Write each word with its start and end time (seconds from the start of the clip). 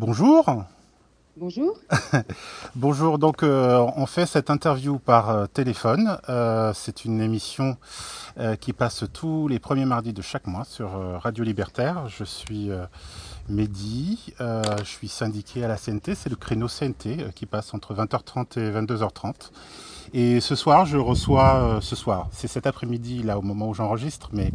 Bonjour. 0.00 0.64
Bonjour. 1.36 1.78
Bonjour, 2.74 3.18
donc 3.18 3.42
euh, 3.42 3.86
on 3.96 4.06
fait 4.06 4.24
cette 4.24 4.48
interview 4.48 4.98
par 4.98 5.28
euh, 5.28 5.44
téléphone. 5.44 6.16
Euh, 6.30 6.72
c'est 6.74 7.04
une 7.04 7.20
émission 7.20 7.76
qui 8.62 8.72
passe 8.72 9.04
tous 9.12 9.46
les 9.46 9.58
premiers 9.58 9.84
mardis 9.84 10.14
de 10.14 10.22
chaque 10.22 10.46
mois 10.46 10.64
sur 10.64 10.88
Radio 11.20 11.44
Libertaire. 11.44 12.08
Je 12.08 12.24
suis 12.24 12.70
Mehdi, 13.50 14.32
je 14.38 14.84
suis 14.84 15.08
syndiqué 15.08 15.64
à 15.64 15.68
la 15.68 15.76
CNT, 15.76 16.14
c'est 16.14 16.30
le 16.30 16.36
créneau 16.36 16.68
CNT 16.68 17.34
qui 17.34 17.44
passe 17.44 17.74
entre 17.74 17.92
20h30 17.94 18.58
et 18.58 18.70
22h30. 18.70 19.50
Et 20.14 20.40
ce 20.40 20.54
soir, 20.54 20.86
je 20.86 20.96
reçois, 20.96 21.80
ce 21.82 21.96
soir, 21.96 22.28
c'est 22.32 22.48
cet 22.48 22.66
après-midi 22.66 23.22
là 23.22 23.38
au 23.38 23.42
moment 23.42 23.68
où 23.68 23.74
j'enregistre, 23.74 24.30
mais 24.32 24.52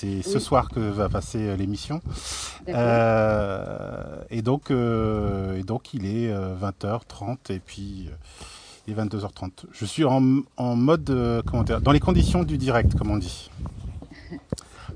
c'est 0.00 0.22
ce 0.22 0.38
Oui. 0.38 0.40
soir 0.40 0.70
que 0.70 0.80
va 0.80 1.08
passer 1.10 1.38
euh, 1.48 1.56
l'émission. 1.56 2.00
Euh, 2.68 4.22
et, 4.30 4.40
donc, 4.40 4.70
euh, 4.70 5.58
et 5.58 5.62
donc, 5.62 5.92
il 5.92 6.06
est 6.06 6.32
euh, 6.32 6.54
20h30 6.56 7.36
et 7.52 7.58
puis 7.58 8.08
il 8.86 8.92
est 8.92 8.96
22h30. 8.96 9.50
Je 9.72 9.84
suis 9.84 10.04
en, 10.04 10.22
en 10.56 10.74
mode, 10.76 11.42
comment 11.46 11.64
dire, 11.64 11.80
dans 11.82 11.92
les 11.92 12.00
conditions 12.00 12.44
du 12.44 12.56
direct, 12.56 12.96
comme 12.96 13.10
on 13.10 13.18
dit. 13.18 13.50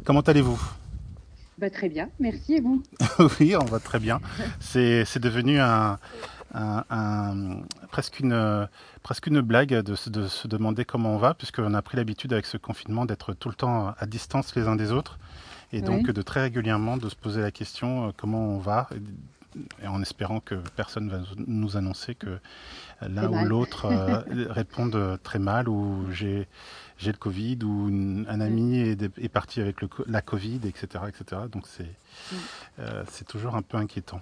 Comment 0.04 0.20
allez-vous? 0.20 0.60
Bah, 1.59 1.68
très 1.70 1.88
bien, 1.88 2.09
merci 2.18 2.54
et 2.54 2.60
vous? 2.60 2.82
Oui, 3.40 3.54
on 3.60 3.64
va 3.64 3.78
très 3.80 3.98
bien. 4.00 4.20
C'est 4.59 5.04
c'est 5.04 5.20
devenu 5.20 5.60
un, 5.60 5.98
un- 6.54 6.84
un- 6.90 7.59
presque, 7.90 8.20
une, 8.20 8.66
presque 9.04 9.28
une 9.28 9.40
blague 9.42 9.68
de, 9.72 9.94
se- 9.94 10.10
de 10.10 10.26
se 10.26 10.48
demander 10.48 10.84
comment 10.84 11.15
on 11.15 11.18
va, 11.18 11.34
puisqu'on 11.34 11.74
a 11.74 11.82
pris 11.82 11.96
l'habitude 11.96 12.32
avec 12.32 12.46
ce 12.46 12.56
confinement 12.56 13.04
d'être 13.04 13.34
tout 13.34 13.48
le 13.51 13.54
temps 13.54 13.95
à 13.96 14.06
distance 14.06 14.56
les 14.56 14.66
uns 14.66 14.74
des 14.74 14.90
autres, 14.90 15.18
et 15.73 15.80
donc 15.82 16.06
Oui. 16.09 16.12
de 16.12 16.23
très 16.23 16.40
régulièrement 16.40 16.96
de 16.96 17.09
se 17.09 17.14
poser 17.14 17.40
la 17.42 17.52
question 17.52 18.09
euh, 18.09 18.12
comment 18.16 18.40
on 18.48 18.59
va, 18.59 18.88
et, 19.82 19.87
en 19.87 20.02
espérant 20.02 20.40
que 20.40 20.56
personne 20.74 21.09
va 21.10 21.18
nous 21.46 21.76
annoncer 21.76 22.14
que 22.16 22.40
l'un 23.02 23.29
ou 23.30 23.45
l'autre 23.45 23.84
euh, 23.84 24.23
répondent 24.51 25.18
très 25.23 25.38
mal, 25.38 25.68
ou 25.68 26.07
j'ai 26.10 26.48
j'ai 26.96 27.10
le 27.12 27.18
Covid, 27.18 27.59
ou 27.64 27.88
une- 27.88 28.24
un 28.29 28.40
ami 28.40 28.79
est, 28.79 29.29
parti 29.29 29.60
avec 29.60 29.80
le, 29.82 29.88
la 30.07 30.23
Covid, 30.23 30.60
etc. 30.64 31.04
etc. 31.09 31.42
Donc 31.52 31.66
c'est 31.68 31.84
Mm. 32.32 32.36
euh, 32.79 33.04
c'est 33.10 33.26
toujours 33.26 33.54
un 33.57 33.62
peu 33.62 33.76
inquiétant. 33.76 34.20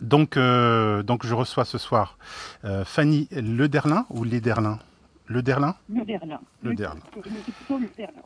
Donc, 0.00 0.36
euh, 0.36 1.02
donc 1.02 1.24
je 1.24 1.34
reçois 1.34 1.64
ce 1.64 1.78
soir 1.78 2.18
euh, 2.64 2.84
Fanny 2.84 3.28
Lederlin 3.30 4.06
ou 4.10 4.24
Lederlin 4.24 4.78
Lederlin 5.28 5.74
Le. 5.88 6.00
Le 6.00 6.04
Derlin. 6.04 6.40
le 6.62 6.74
Berlin, 6.74 7.00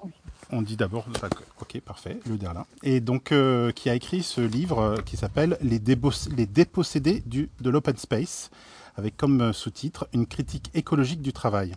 oui. 0.02 0.11
On 0.50 0.62
dit 0.62 0.77
d'abord, 0.77 1.06
d'accord, 1.20 1.42
ok, 1.61 1.80
parfait, 1.80 2.19
Lederlin. 2.27 2.66
Et 2.83 3.00
donc, 3.00 3.33
euh, 3.33 3.70
qui 3.70 3.89
a 3.89 3.94
écrit 3.94 4.22
ce 4.22 4.41
livre 4.41 4.80
euh, 4.80 4.96
qui 4.96 5.16
s'appelle 5.16 5.58
Les, 5.61 5.78
dépossédés 5.78 7.22
du, 7.27 7.50
de 7.61 7.70
l'open 7.70 7.96
space, 7.96 8.50
avec 8.96 9.16
comme 9.16 9.52
sous-titre 9.52 10.08
Une 10.12 10.27
critique 10.27 10.70
écologique 10.74 11.22
du 11.22 11.33
travail. 11.33 11.74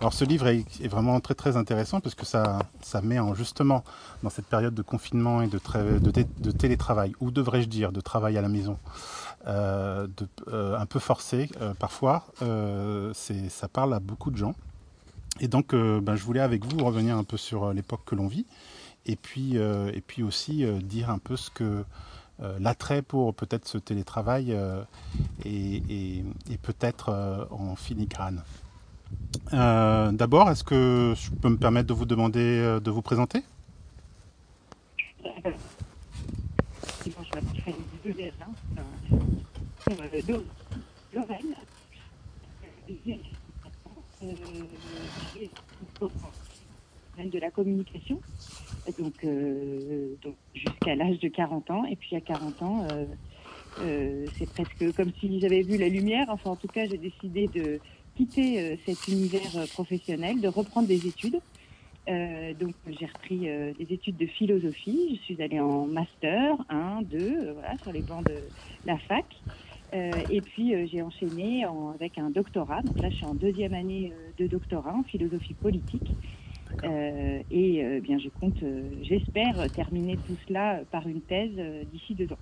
Alors 0.00 0.12
ce 0.12 0.24
livre 0.24 0.48
est, 0.48 0.88
vraiment 0.88 1.20
très 1.20 1.34
très 1.34 1.56
intéressant 1.56 2.00
parce 2.00 2.14
que 2.14 2.26
ça, 2.26 2.60
ça 2.80 3.00
met 3.02 3.18
en 3.18 3.34
justement 3.34 3.84
dans 4.22 4.30
cette 4.30 4.46
période 4.46 4.74
de 4.74 4.82
confinement 4.82 5.42
et 5.42 5.46
de, 5.46 5.60
de, 5.98 6.10
té- 6.10 6.26
de 6.38 6.50
télétravail, 6.50 7.14
ou 7.20 7.30
devrais-je 7.30 7.68
dire 7.68 7.92
de 7.92 8.00
travail 8.00 8.36
à 8.36 8.42
la 8.42 8.48
maison, 8.48 8.78
euh, 9.46 10.08
euh, 10.48 10.76
un 10.76 10.86
peu 10.86 10.98
forcé 10.98 11.50
euh, 11.60 11.74
parfois, 11.74 12.24
ça 12.42 13.68
parle 13.68 13.94
à 13.94 14.00
beaucoup 14.00 14.30
de 14.30 14.36
gens. 14.36 14.54
Et 15.40 15.48
donc 15.48 15.74
ben, 15.74 16.14
je 16.16 16.24
voulais 16.24 16.40
avec 16.40 16.64
vous 16.64 16.84
revenir 16.84 17.16
un 17.16 17.24
peu 17.24 17.36
sur 17.36 17.72
l'époque 17.72 18.02
que 18.04 18.14
l'on 18.14 18.26
vit 18.26 18.46
et 19.06 19.16
puis, 19.16 19.56
et 19.56 20.02
puis 20.06 20.22
aussi 20.22 20.64
dire 20.82 21.10
un 21.10 21.18
peu 21.18 21.36
ce 21.36 21.50
que 21.50 21.84
l'attrait 22.58 23.02
pour 23.02 23.34
peut-être 23.34 23.68
ce 23.68 23.78
télétravail 23.78 24.56
est 25.44 26.62
peut-être 26.62 27.48
en 27.50 27.76
filigrane. 27.76 28.42
Euh, 29.52 30.12
D'abord, 30.12 30.50
est-ce 30.50 30.64
que 30.64 31.14
je 31.16 31.30
peux 31.30 31.48
me 31.48 31.56
permettre 31.56 31.88
de 31.88 31.94
vous 31.94 32.04
demander 32.04 32.40
euh, 32.40 32.80
de 32.80 32.90
vous 32.90 33.02
présenter? 33.02 33.40
Je 35.24 35.24
m'appelle 35.24 35.54
Fanny 47.16 47.30
de 47.30 47.38
la 47.38 47.50
communication, 47.50 48.20
donc, 48.98 49.12
euh, 49.24 50.14
jusqu'à 50.54 50.94
l'âge 50.94 51.18
de 51.18 51.28
40 51.28 51.70
ans. 51.70 51.84
Et 51.84 51.96
puis 51.96 52.16
à 52.16 52.20
40 52.20 52.62
ans, 52.62 52.86
c'est 53.78 54.48
presque 54.50 54.96
comme 54.96 55.12
si 55.20 55.40
j'avais 55.40 55.62
vu 55.62 55.76
la 55.76 55.88
lumière. 55.88 56.26
Enfin, 56.28 56.50
en 56.50 56.56
tout 56.56 56.68
cas, 56.68 56.86
j'ai 56.86 56.98
décidé 56.98 57.48
de 57.48 57.80
quitter 58.14 58.60
euh, 58.60 58.76
cet 58.86 59.06
univers 59.08 59.56
euh, 59.56 59.66
professionnel, 59.66 60.40
de 60.40 60.48
reprendre 60.48 60.88
des 60.88 61.06
études. 61.06 61.40
Euh, 62.08 62.54
donc 62.54 62.74
j'ai 62.86 63.06
repris 63.06 63.40
des 63.40 63.86
études 63.94 64.16
de 64.16 64.26
philosophie. 64.26 65.16
Je 65.16 65.22
suis 65.22 65.42
allée 65.42 65.60
en 65.60 65.86
master 65.86 66.56
1, 66.68 67.02
2, 67.02 67.48
euh, 67.48 67.52
voilà, 67.52 67.76
sur 67.78 67.92
les 67.92 68.02
bancs 68.02 68.26
de 68.26 68.50
la 68.84 68.98
fac. 68.98 69.26
Et 69.94 70.40
puis 70.40 70.88
j'ai 70.88 71.02
enchaîné 71.02 71.66
en- 71.66 71.90
avec 71.90 72.16
un 72.18 72.30
doctorat. 72.30 72.80
Donc 72.82 72.98
là, 73.00 73.10
je 73.10 73.16
suis 73.16 73.26
en 73.26 73.34
deuxième 73.34 73.74
année 73.74 74.12
de 74.38 74.46
doctorat 74.46 74.94
en 74.94 75.02
philosophie 75.04 75.54
politique. 75.54 76.16
Euh, 76.84 77.38
et 77.50 77.84
euh, 77.84 78.00
bien, 78.00 78.18
je 78.18 78.28
compte, 78.28 78.62
euh, 78.62 78.88
j'espère 79.02 79.70
terminer 79.74 80.18
tout 80.26 80.36
cela 80.46 80.80
par 80.90 81.06
une 81.06 81.22
thèse 81.22 81.52
d'ici 81.90 82.14
deux 82.14 82.32
ans. 82.32 82.38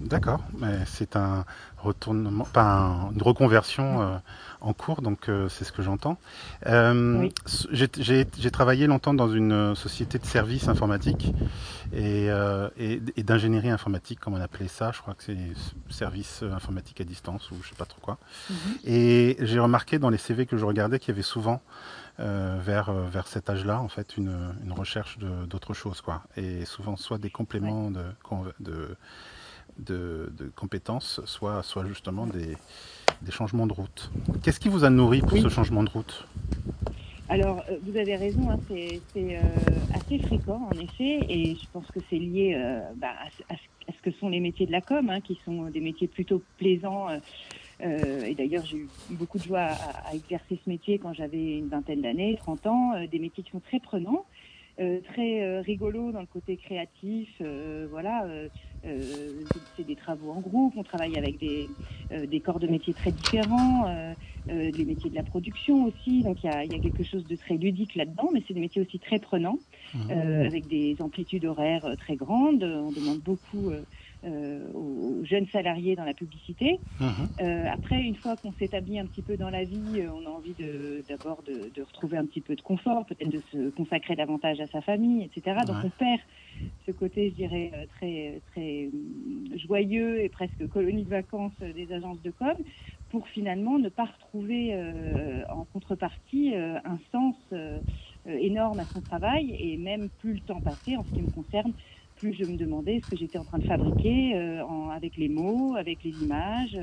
D'accord, 0.00 0.40
mais 0.58 0.78
c'est 0.84 1.14
un 1.14 1.44
retournement, 1.78 2.44
pas 2.44 2.62
un- 2.64 3.12
une 3.12 3.22
reconversion 3.22 4.02
euh, 4.02 4.16
en 4.60 4.72
cours, 4.72 5.00
donc 5.00 5.28
euh, 5.28 5.48
c'est 5.48 5.64
ce 5.64 5.70
que 5.70 5.80
j'entends. 5.82 6.16
Euh, 6.66 7.20
Oui. 7.20 7.32
J'ai 7.70 8.50
travaillé 8.50 8.88
longtemps 8.88 9.14
dans 9.14 9.28
une 9.28 9.74
société 9.76 10.18
de 10.18 10.24
services 10.24 10.68
informatiques 10.68 11.32
et, 11.94 12.26
et, 12.78 13.00
et 13.16 13.22
d'ingénierie 13.22 13.70
informatique, 13.70 14.18
comme 14.18 14.34
on 14.34 14.40
appelait 14.40 14.66
ça. 14.66 14.90
Je 14.92 15.00
crois 15.00 15.14
que 15.14 15.22
c'est 15.22 15.36
service 15.88 16.42
informatique 16.52 17.00
à 17.00 17.04
distance 17.04 17.50
ou 17.52 17.56
je 17.62 17.68
sais 17.68 17.74
pas 17.76 17.84
trop 17.84 18.00
quoi. 18.00 18.18
Et 18.84 19.36
j'ai 19.40 19.60
remarqué 19.60 19.98
dans 20.00 20.10
les 20.10 20.18
CV 20.18 20.46
que 20.46 20.56
je 20.56 20.64
regardais 20.64 20.98
qu'il 20.98 21.10
y 21.10 21.12
avait 21.12 21.22
souvent 21.22 21.60
euh, 22.22 22.58
vers, 22.60 22.88
euh, 22.90 23.08
vers 23.08 23.26
cet 23.26 23.50
âge-là, 23.50 23.80
en 23.80 23.88
fait, 23.88 24.16
une, 24.16 24.54
une 24.64 24.72
recherche 24.72 25.18
d'autre 25.18 25.74
chose, 25.74 26.00
quoi. 26.00 26.22
Et 26.36 26.64
souvent, 26.64 26.96
soit 26.96 27.18
des 27.18 27.30
compléments 27.30 27.90
de, 27.90 28.04
de, 28.60 28.96
de, 29.78 30.32
de 30.38 30.48
compétences, 30.54 31.20
soit, 31.24 31.62
soit 31.62 31.84
justement 31.86 32.26
des, 32.26 32.56
des 33.22 33.32
changements 33.32 33.66
de 33.66 33.72
route. 33.72 34.10
Qu'est-ce 34.42 34.60
qui 34.60 34.68
vous 34.68 34.84
a 34.84 34.90
nourri 34.90 35.20
pour 35.20 35.32
Oui. 35.32 35.42
ce 35.42 35.48
changement 35.48 35.82
de 35.82 35.90
route? 35.90 36.26
Alors, 37.28 37.62
euh, 37.70 37.78
vous 37.82 37.96
avez 37.96 38.16
raison, 38.16 38.50
hein, 38.50 38.58
c'est 38.68 39.00
euh, 39.16 39.56
assez 39.94 40.18
fréquent 40.18 40.60
en 40.68 40.76
effet, 40.78 41.24
et 41.30 41.54
je 41.56 41.66
pense 41.72 41.88
que 41.90 42.00
c'est 42.10 42.18
lié 42.18 42.54
euh, 42.54 42.80
bah, 42.96 43.14
à, 43.18 43.30
ce- 43.30 43.54
à 43.54 43.56
que 44.02 44.10
sont 44.12 44.28
les 44.28 44.40
métiers 44.40 44.66
de 44.66 44.72
la 44.72 44.80
com, 44.80 45.08
hein, 45.10 45.20
qui 45.20 45.40
sont 45.44 45.70
des 45.70 45.80
métiers 45.80 46.08
plutôt 46.08 46.44
plaisants. 46.58 47.08
euh, 47.08 47.18
euh, 47.82 48.24
et 48.24 48.34
d'ailleurs, 48.34 48.64
j'ai 48.64 48.76
eu 48.78 48.92
beaucoup 49.08 49.38
de 49.38 49.44
joie 49.44 49.60
à, 49.60 50.08
à 50.10 50.14
exercer 50.14 50.60
ce 50.64 50.68
métier 50.68 50.98
quand 50.98 51.12
j'avais 51.12 51.58
une 51.58 51.68
vingtaine 51.68 52.02
d'années, 52.02 52.36
30 52.36 52.66
ans, 52.66 52.94
euh, 52.94 53.06
des 53.06 53.18
métiers 53.18 53.42
qui 53.44 53.50
sont 53.50 53.60
très 53.60 53.80
prenants. 53.80 54.26
euh, 54.80 55.02
très 55.02 55.60
rigolos 55.60 56.12
dans 56.12 56.20
le 56.22 56.26
côté 56.26 56.56
créatif, 56.56 57.28
voilà, 57.90 58.26
c'est- 58.82 59.84
des 59.84 59.96
travaux 59.96 60.30
en 60.30 60.40
groupe, 60.40 60.74
on 60.76 60.82
travaille 60.82 61.16
avec 61.16 61.38
des, 61.38 61.76
des 62.10 62.40
corps 62.40 62.58
de 62.58 62.66
métiers 62.66 62.94
très 62.94 63.12
différents, 63.12 63.84
les 64.48 64.84
métiers 64.84 65.10
de 65.10 65.14
la 65.14 65.22
production 65.22 65.84
aussi. 65.84 66.22
Donc 66.22 66.42
il 66.42 66.46
y 66.46 66.48
a, 66.48 66.64
il 66.64 66.72
y 66.72 66.74
a 66.74 66.80
quelque 66.80 67.04
chose 67.04 67.26
de 67.26 67.36
très 67.36 67.56
ludique 67.56 67.94
là-dedans, 67.94 68.30
mais 68.32 68.42
c'est 68.46 68.54
des 68.54 68.60
métiers 68.60 68.80
aussi 68.82 68.98
très 68.98 69.18
prenants, 69.18 69.58
euh, 70.10 70.46
avec 70.46 70.66
des 70.68 70.96
amplitudes 71.00 71.44
horaires 71.44 71.94
très 71.98 72.16
grandes. 72.16 72.64
On 72.64 72.92
demande 72.92 73.20
beaucoup 73.20 73.70
aux 74.24 75.20
aux 75.20 75.24
jeunes 75.24 75.46
salariés 75.48 75.96
dans 75.96 76.04
la 76.04 76.14
publicité. 76.14 76.80
Euh, 77.40 77.66
après, 77.70 78.02
une 78.02 78.16
fois 78.16 78.36
qu'on 78.36 78.52
s'établit 78.54 78.98
un 78.98 79.06
petit 79.06 79.22
peu 79.22 79.36
dans 79.36 79.50
la 79.50 79.64
vie, 79.64 80.00
euh, 80.00 80.12
on 80.12 80.26
a 80.26 80.30
envie 80.30 80.54
d'abord 81.08 81.42
de, 81.42 81.70
de 81.70 81.82
retrouver 81.82 82.18
un 82.18 82.26
petit 82.26 82.40
peu 82.42 82.56
de 82.56 82.62
confort, 82.62 83.06
peut-être 83.06 83.30
de 83.30 83.42
se 83.52 83.70
consacrer 83.70 84.16
davantage 84.16 84.60
à 84.60 84.66
sa 84.68 84.82
famille, 84.82 85.24
etc. 85.24 85.60
Donc 85.66 85.78
Ouais. 85.78 85.84
on 85.84 85.90
perd 85.90 86.20
ce 86.86 86.92
côté, 86.92 87.30
je 87.30 87.34
dirais, 87.36 87.70
euh, 87.74 87.86
très, 87.86 88.42
très 88.46 88.86
euh, 88.92 89.56
joyeux 89.56 90.20
et 90.22 90.28
presque 90.28 90.66
colonie 90.68 91.04
de 91.04 91.10
vacances 91.10 91.52
euh, 91.62 91.72
des 91.72 91.92
agences 91.92 92.20
de 92.22 92.30
com, 92.32 92.54
pour 93.08 93.28
finalement 93.28 93.78
ne 93.78 93.88
pas 93.88 94.04
retrouver 94.06 94.74
euh, 94.74 95.44
en 95.50 95.64
contrepartie 95.64 96.54
euh, 96.54 96.78
un 96.84 96.98
sens 97.12 97.36
euh, 97.52 97.80
euh, 98.26 98.36
énorme 98.38 98.80
à 98.80 98.86
son 98.92 99.00
travail 99.00 99.54
et 99.58 99.76
même 99.78 100.10
plus 100.18 100.34
le 100.34 100.40
temps 100.40 100.60
passé 100.60 100.96
en 100.96 101.04
ce 101.04 101.12
qui 101.12 101.22
me 101.22 101.28
concerne 101.28 101.72
plus 102.22 102.34
je 102.34 102.44
me 102.44 102.56
demandais 102.56 103.00
ce 103.00 103.06
que 103.08 103.16
j'étais 103.16 103.36
en 103.36 103.44
train 103.44 103.58
de 103.58 103.64
fabriquer 103.64 104.36
euh, 104.36 104.64
en- 104.64 104.90
avec 104.90 105.16
les 105.16 105.28
mots, 105.28 105.74
avec 105.74 106.04
les 106.04 106.12
images. 106.12 106.78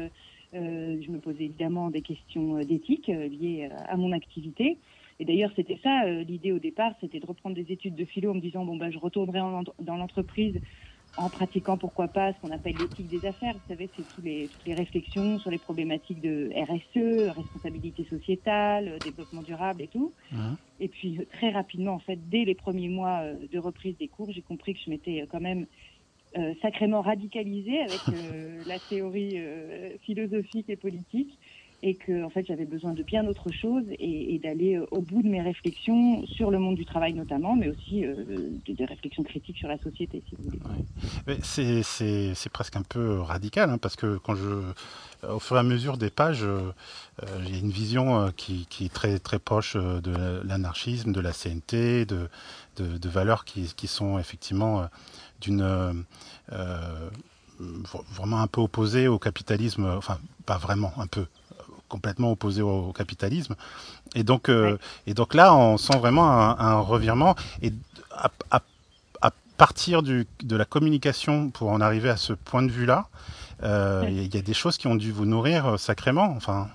Euh, 0.54 1.02
je 1.02 1.12
me 1.12 1.20
posais 1.20 1.46
évidemment 1.46 1.90
des 1.90 2.02
questions 2.02 2.58
euh, 2.58 2.66
d'éthique 2.66 3.08
liées 3.08 3.70
à 3.88 3.96
mon 3.96 4.12
activité. 4.12 4.78
Et 5.22 5.26
d'ailleurs, 5.26 5.52
c'était 5.56 5.80
ça 5.82 6.06
l'idée 6.24 6.52
au 6.52 6.60
départ, 6.60 6.92
c'était 7.00 7.20
de 7.22 7.26
reprendre 7.26 7.56
des 7.56 7.72
études 7.72 7.96
de 7.96 8.04
philo 8.04 8.32
en 8.32 8.36
me 8.36 8.42
disant 8.42 8.66
bon 8.66 8.76
ben 8.76 8.92
je 8.92 8.98
retournerai 8.98 9.40
dans 9.80 9.96
l'entreprise 9.98 10.60
en 11.20 11.30
pratiquant 11.30 11.78
pourquoi 11.78 12.08
pas 12.08 12.34
ce 12.34 12.40
qu'on 12.40 12.52
appelle 12.52 12.78
l'éthique 12.78 13.10
des 13.10 13.26
affaires. 13.26 13.54
Vous 13.54 13.68
savez, 13.68 13.92
c'est 13.96 14.06
tous 14.06 14.22
les, 14.22 14.48
toutes 14.50 14.66
les 14.66 14.74
réflexions 14.74 15.38
sur 15.40 15.52
les 15.52 15.58
problématiques 15.60 16.22
de 16.22 16.50
RSE, 16.56 17.36
responsabilité 17.36 18.06
sociétale, 18.06 19.02
développement 19.04 19.42
durable 19.42 19.82
et 19.82 19.90
tout. 19.90 20.14
Et 20.80 20.88
puis 20.88 21.20
très 21.34 21.50
rapidement, 21.52 21.94
en 21.94 22.00
fait, 22.00 22.30
dès 22.30 22.46
les 22.46 22.56
premiers 22.56 22.88
mois 22.88 23.20
euh, 23.24 23.36
de 23.52 23.60
reprise 23.60 23.98
des 23.98 24.08
cours, 24.08 24.32
j'ai 24.32 24.42
compris 24.42 24.74
que 24.74 24.80
je 24.86 24.90
m'étais 24.90 25.28
quand 25.30 25.42
même 25.42 25.66
euh, 26.38 26.54
sacrément 26.62 27.02
radicalisée 27.02 27.80
avec 27.80 28.02
euh, 28.14 28.64
la 28.68 28.80
théorie 28.80 29.40
euh, 29.40 29.98
philosophique 30.04 30.70
et 30.70 30.76
politique 30.76 31.40
et 31.82 31.96
que 31.96 32.24
en 32.24 32.30
fait 32.30 32.46
j'avais 32.46 32.66
besoin 32.66 32.94
de 32.94 33.04
bien 33.04 33.26
autre 33.28 33.52
chose 33.52 33.84
et, 34.00 34.40
d'aller 34.40 34.78
euh, 34.78 34.86
au 34.92 35.02
bout 35.02 35.22
de 35.22 35.28
mes 35.28 35.42
réflexions 35.42 36.26
sur 36.26 36.52
le 36.52 36.60
monde 36.60 36.76
du 36.76 36.86
travail 36.86 37.14
notamment, 37.14 37.56
mais 37.56 37.70
aussi 37.70 38.06
euh, 38.06 38.52
de- 38.68 38.74
des 38.74 38.86
réflexions 38.86 39.24
critiques 39.24 39.58
sur 39.58 39.68
la 39.68 39.78
société, 39.78 40.22
si 40.28 40.36
vous 40.38 40.50
voulez. 40.50 41.40
C'est 41.44 42.50
presque 42.52 42.76
un 42.76 42.84
peu 42.84 43.20
radical, 43.20 43.70
hein, 43.70 43.78
parce 43.78 43.96
que 43.96 44.18
quand 44.18 44.36
je, 44.36 44.46
euh, 44.46 45.34
au 45.34 45.40
fur 45.40 45.56
et 45.56 45.60
à 45.60 45.64
mesure 45.64 45.98
des 45.98 46.10
pages, 46.10 46.44
euh, 46.44 46.72
j'ai 47.46 47.60
une 47.60 47.72
vision 47.72 48.32
qui, 48.36 48.68
est 48.82 48.94
très, 48.94 49.20
très 49.20 49.40
proche 49.40 49.76
de 49.76 50.42
l'anarchisme, 50.46 51.12
de 51.12 51.20
la 51.20 51.34
CNT, 51.34 52.06
de, 52.06 52.30
valeurs 53.10 53.46
qui, 53.46 53.88
sont 53.88 54.20
effectivement 54.20 54.86
d'une 55.42 56.06
vraiment 57.60 58.40
un 58.40 58.48
peu 58.48 58.62
opposées 58.62 59.08
au 59.08 59.20
capitalisme, 59.20 59.86
enfin 59.98 60.20
pas 60.46 60.58
vraiment, 60.58 60.94
un 60.98 61.08
peu 61.08 61.26
complètement 61.90 62.32
opposées 62.32 62.62
au, 62.62 62.90
au 62.90 62.94
capitalisme. 62.94 63.56
Et 64.16 64.24
donc, 64.24 64.48
euh, 64.48 64.74
Ouais. 64.74 64.78
et 65.08 65.14
donc 65.14 65.34
là, 65.34 65.54
on 65.56 65.78
sent 65.78 65.98
vraiment 65.98 66.30
un, 66.32 66.58
un 66.58 66.80
revirement. 66.80 67.36
Et 67.62 67.72
à, 68.12 68.30
à 68.52 68.62
à 69.22 69.32
partir 69.58 70.02
du, 70.04 70.26
de 70.42 70.56
la 70.56 70.64
communication 70.64 71.50
pour 71.50 71.70
en 71.70 71.82
arriver 71.82 72.08
à 72.10 72.16
ce 72.16 72.32
point 72.32 72.64
de 72.64 72.72
vue-là, 72.72 73.10
euh, 73.64 74.06
il 74.08 74.08
Ouais. 74.08 74.14
y, 74.16 74.20
a- 74.20 74.24
il 74.24 74.36
y 74.36 74.38
a 74.38 74.42
des 74.42 74.54
choses 74.54 74.78
qui 74.78 74.88
ont 74.88 74.96
dû 74.96 75.12
vous 75.12 75.26
nourrir 75.26 75.66
euh, 75.66 75.76
sacrément. 75.78 76.32
Enfin, 76.38 76.70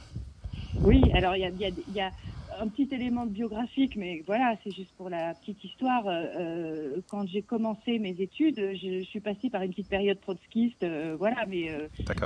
Oui, 0.82 1.10
alors 1.14 1.34
il 1.34 1.40
y 1.40 1.44
a, 1.46 1.48
il 1.48 1.58
y 1.58 1.64
a- 1.64 1.70
il 1.88 1.94
y 1.94 2.00
a 2.00 2.12
un 2.60 2.68
petit 2.68 2.88
élément 2.92 3.24
biographique, 3.24 3.96
mais 3.96 4.22
voilà, 4.26 4.54
c'est 4.62 4.70
juste 4.70 4.92
pour 4.98 5.08
la 5.08 5.32
petite 5.34 5.64
histoire. 5.64 6.04
Euh, 6.06 6.96
quand 7.08 7.26
j'ai 7.26 7.40
commencé 7.42 7.98
mes 7.98 8.14
études, 8.20 8.60
je, 8.74 9.00
je 9.00 9.04
suis 9.04 9.20
passée 9.20 9.48
par 9.50 9.62
une 9.62 9.70
petite 9.70 9.88
période 9.88 10.20
trotskiste, 10.20 10.84
voilà, 11.18 11.46
mais 11.48 11.70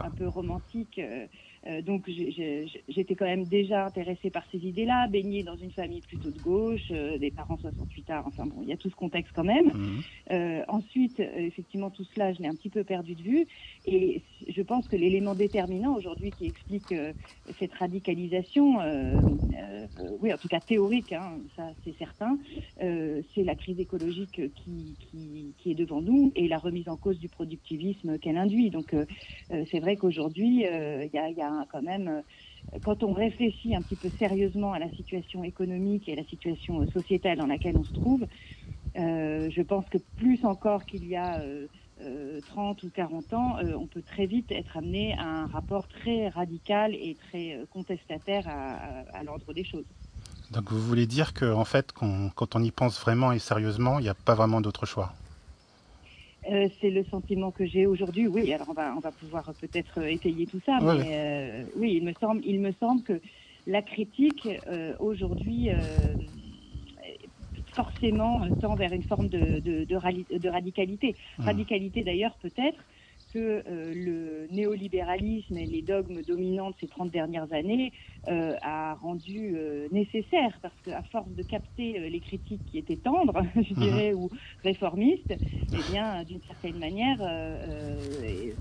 un 0.05 0.11
peu 0.11 0.27
romantique. 0.27 1.01
Euh, 1.67 1.83
donc 1.83 2.09
j'étais 2.89 3.15
quand 3.15 3.27
même 3.27 3.45
déjà 3.45 3.87
intéressée 3.87 4.31
par 4.31 4.45
ces 4.51 4.59
idées-là, 4.59 5.09
baignée 5.09 5.43
dans 5.43 5.57
une 5.57 5.73
famille 5.73 6.03
plutôt 6.03 6.31
de 6.31 6.39
gauche, 6.39 6.91
euh, 6.91 7.19
des 7.19 7.31
parents 7.31 7.59
68 7.59 8.11
arts, 8.11 8.27
enfin 8.27 8.47
bon, 8.47 8.63
il 8.63 8.69
y 8.69 8.73
a 8.73 8.77
tout 8.77 8.91
ce 8.91 8.97
contexte 8.97 9.33
quand 9.35 9.45
même. 9.45 9.67
Mhm. 9.67 10.03
Euh, 10.31 10.63
ensuite, 10.69 11.21
euh, 11.21 11.31
effectivement, 11.37 11.91
tout 11.91 12.05
cela, 12.15 12.33
je 12.33 12.41
l'ai 12.41 12.49
un 12.49 12.55
petit 12.55 12.71
peu 12.71 12.85
perdu 12.85 13.15
de 13.15 13.23
vue. 13.23 13.47
Et 13.87 14.23
je 14.47 14.63
pense 14.63 14.87
que 14.89 14.97
l'élément 14.97 15.35
déterminant 15.35 15.97
aujourd'hui 15.97 16.33
qui 16.33 16.47
explique 16.47 16.93
euh, 16.93 17.13
cette 17.59 17.75
radicalisation, 17.75 18.81
euh, 18.81 19.15
euh, 19.55 19.87
oui, 20.21 20.33
en 20.33 20.39
tout 20.39 20.49
cas 20.49 20.61
théorique, 20.61 21.13
hein, 21.13 21.39
ça 21.57 21.73
c'est 21.85 21.97
certain, 21.99 22.39
euh, 22.83 23.23
c'est 23.35 23.45
la 23.45 23.55
crise 23.55 23.81
écologique 23.81 24.41
qui, 24.55 24.97
qui, 25.01 25.55
qui 25.59 25.71
est 25.71 25.75
devant 25.75 26.03
nous 26.03 26.33
et 26.37 26.49
la 26.49 26.59
remise 26.59 26.89
en 26.89 26.97
cause 26.97 27.19
du 27.19 27.29
productivisme 27.29 28.19
qu'elle 28.19 28.37
induit. 28.37 28.71
Donc, 28.71 28.95
c'est 29.71 29.81
vrai 29.81 29.97
qu'aujourd'hui, 29.97 30.67
euh, 30.67 31.05
il 31.05 31.15
y, 31.15 31.19
a, 31.19 31.29
il 31.29 31.37
y 31.37 31.43
a 31.43 31.58
quand 31.67 31.83
même 31.83 32.09
euh, 32.09 32.79
quand 32.83 33.03
on 33.03 33.13
réfléchit 33.13 33.75
un 33.75 33.83
petit 33.83 33.97
peu 33.97 34.11
sérieusement 34.19 34.73
à 34.73 34.79
la 34.79 34.91
situation 34.93 35.43
économique 35.43 36.09
et 36.09 36.13
à 36.13 36.17
la 36.17 36.25
situation 36.25 36.83
euh, 36.83 36.87
sociétale 36.89 37.39
dans 37.39 37.47
laquelle 37.47 37.77
on 37.77 37.85
se 37.85 37.93
trouve, 37.93 38.27
euh, 38.97 39.49
je 39.51 39.63
pense 39.63 39.89
que 39.89 39.99
plus 40.17 40.45
encore 40.45 40.85
qu'il 40.87 41.07
y 41.07 41.15
a 41.15 41.39
euh, 41.39 41.69
euh, 42.01 42.41
30 42.47 42.83
ou 42.83 42.91
40 42.91 43.33
ans, 43.33 43.57
on 43.61 43.87
peut 43.87 44.03
très 44.03 44.27
vite 44.27 44.51
être 44.51 44.77
amené 44.77 45.15
à 45.19 45.25
un 45.25 45.47
rapport 45.47 45.89
très 45.89 46.29
radical 46.29 46.95
et 46.95 47.17
très 47.29 47.61
contestataire 47.71 48.47
à, 48.49 49.23
l'ordre 49.25 49.53
des 49.53 49.65
choses. 49.65 49.85
Donc 50.51 50.73
vous 50.73 50.81
voulez 50.81 51.07
dire 51.07 51.35
que 51.35 51.53
en 51.53 51.65
fait, 51.65 51.93
quand 51.93 52.57
on 52.57 52.63
y 52.63 52.71
pense 52.71 53.01
vraiment 53.01 53.33
et 53.33 53.39
sérieusement, 53.39 53.99
il 53.99 54.05
n'y 54.05 54.09
a 54.09 54.15
pas 54.15 54.35
vraiment 54.35 54.61
d'autre 54.61 54.87
choix? 54.87 55.13
Euh, 56.49 56.69
c'est 56.81 56.91
le 56.91 57.05
sentiment 57.05 57.53
que 57.53 57.67
j'ai 57.67 57.87
aujourd'hui. 57.87 58.27
Oui, 58.27 58.53
alors 58.53 58.69
on 58.71 58.73
va, 58.73 58.95
on 58.97 59.01
va 59.01 59.13
pouvoir 59.13 59.55
peut-être 59.61 60.01
euh, 60.01 60.07
étayer 60.11 60.47
tout 60.47 60.61
ça, 60.65 60.81
Ouais, 60.81 60.95
mais 60.97 61.67
euh, 61.67 61.71
oui, 61.77 61.95
il 61.95 62.05
me 62.05 62.15
semble, 62.15 62.41
il 62.45 62.61
me 62.61 62.73
semble 62.73 63.03
que 63.03 63.21
la 63.67 63.83
critique 63.83 64.49
euh, 64.67 64.95
aujourd'hui 64.99 65.69
forcément 67.75 68.51
tend 68.61 68.75
vers 68.77 68.93
une 68.93 69.03
forme 69.03 69.29
de, 69.29 69.61
de, 69.61 69.85
de, 69.85 69.97
rali- 69.97 70.27
de 70.31 70.49
radicalité. 70.49 71.17
Mhm. 71.39 71.45
Radicalité 71.47 72.03
d'ailleurs 72.03 72.37
peut-être 72.41 72.83
que 73.33 73.39
euh, 73.67 73.93
le 73.95 74.47
néolibéralisme 74.51 75.57
et 75.57 75.67
les 75.67 75.83
dogmes 75.83 76.23
dominants 76.23 76.71
de 76.71 76.77
ces 76.81 76.89
30 76.89 77.11
dernières 77.11 77.53
années 77.53 77.93
euh, 78.29 78.57
a 78.63 78.95
rendu 78.95 79.55
euh, 79.57 79.89
nécessaire, 79.91 80.59
parce 80.63 80.81
qu'à 80.83 81.03
force 81.05 81.31
de 81.33 81.43
capter 81.43 82.11
les 82.11 82.21
critiques 82.21 82.65
qui 82.67 82.79
étaient 82.79 82.97
tendres, 82.97 83.43
je 83.57 83.75
Mhm. 83.77 83.79
dirais, 83.81 84.13
ou 84.15 84.31
réformistes, 84.65 85.35
eh 85.73 85.83
bien, 85.83 86.25
d'une 86.25 86.43
certaine 86.43 86.79
manière, 86.79 87.19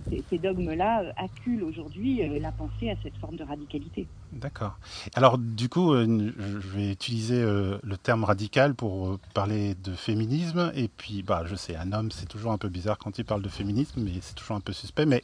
ces, 0.09 0.37
dogmes-là 0.39 1.13
acculent 1.17 1.63
aujourd'hui 1.63 2.39
la 2.39 2.51
pensée 2.51 2.89
à 2.89 2.95
cette 3.03 3.17
forme 3.17 3.35
de 3.37 3.43
radicalité. 3.43 4.09
D'accord. 4.33 4.77
Alors 5.15 5.37
du 5.37 5.69
coup, 5.69 5.93
euh, 5.93 6.33
je 6.37 6.67
vais 6.67 6.91
utiliser 6.91 7.41
euh, 7.41 7.77
le 7.81 7.95
terme 7.95 8.25
radical 8.25 8.75
pour 8.75 9.07
euh, 9.07 9.19
parler 9.33 9.73
de 9.75 9.93
féminisme. 9.93 10.71
Et 10.75 10.89
puis, 10.89 11.23
bah, 11.23 11.43
je 11.45 11.55
sais, 11.55 11.77
un 11.77 11.93
homme, 11.93 12.11
c'est 12.11 12.27
toujours 12.27 12.51
un 12.51 12.57
peu 12.57 12.67
bizarre 12.67 12.97
quand 12.97 13.17
il 13.17 13.23
parle 13.23 13.41
de 13.41 13.47
féminisme, 13.47 14.01
mais 14.01 14.11
c'est 14.21 14.35
toujours 14.35 14.57
un 14.57 14.61
peu 14.61 14.73
suspect. 14.73 15.05
Mais 15.05 15.21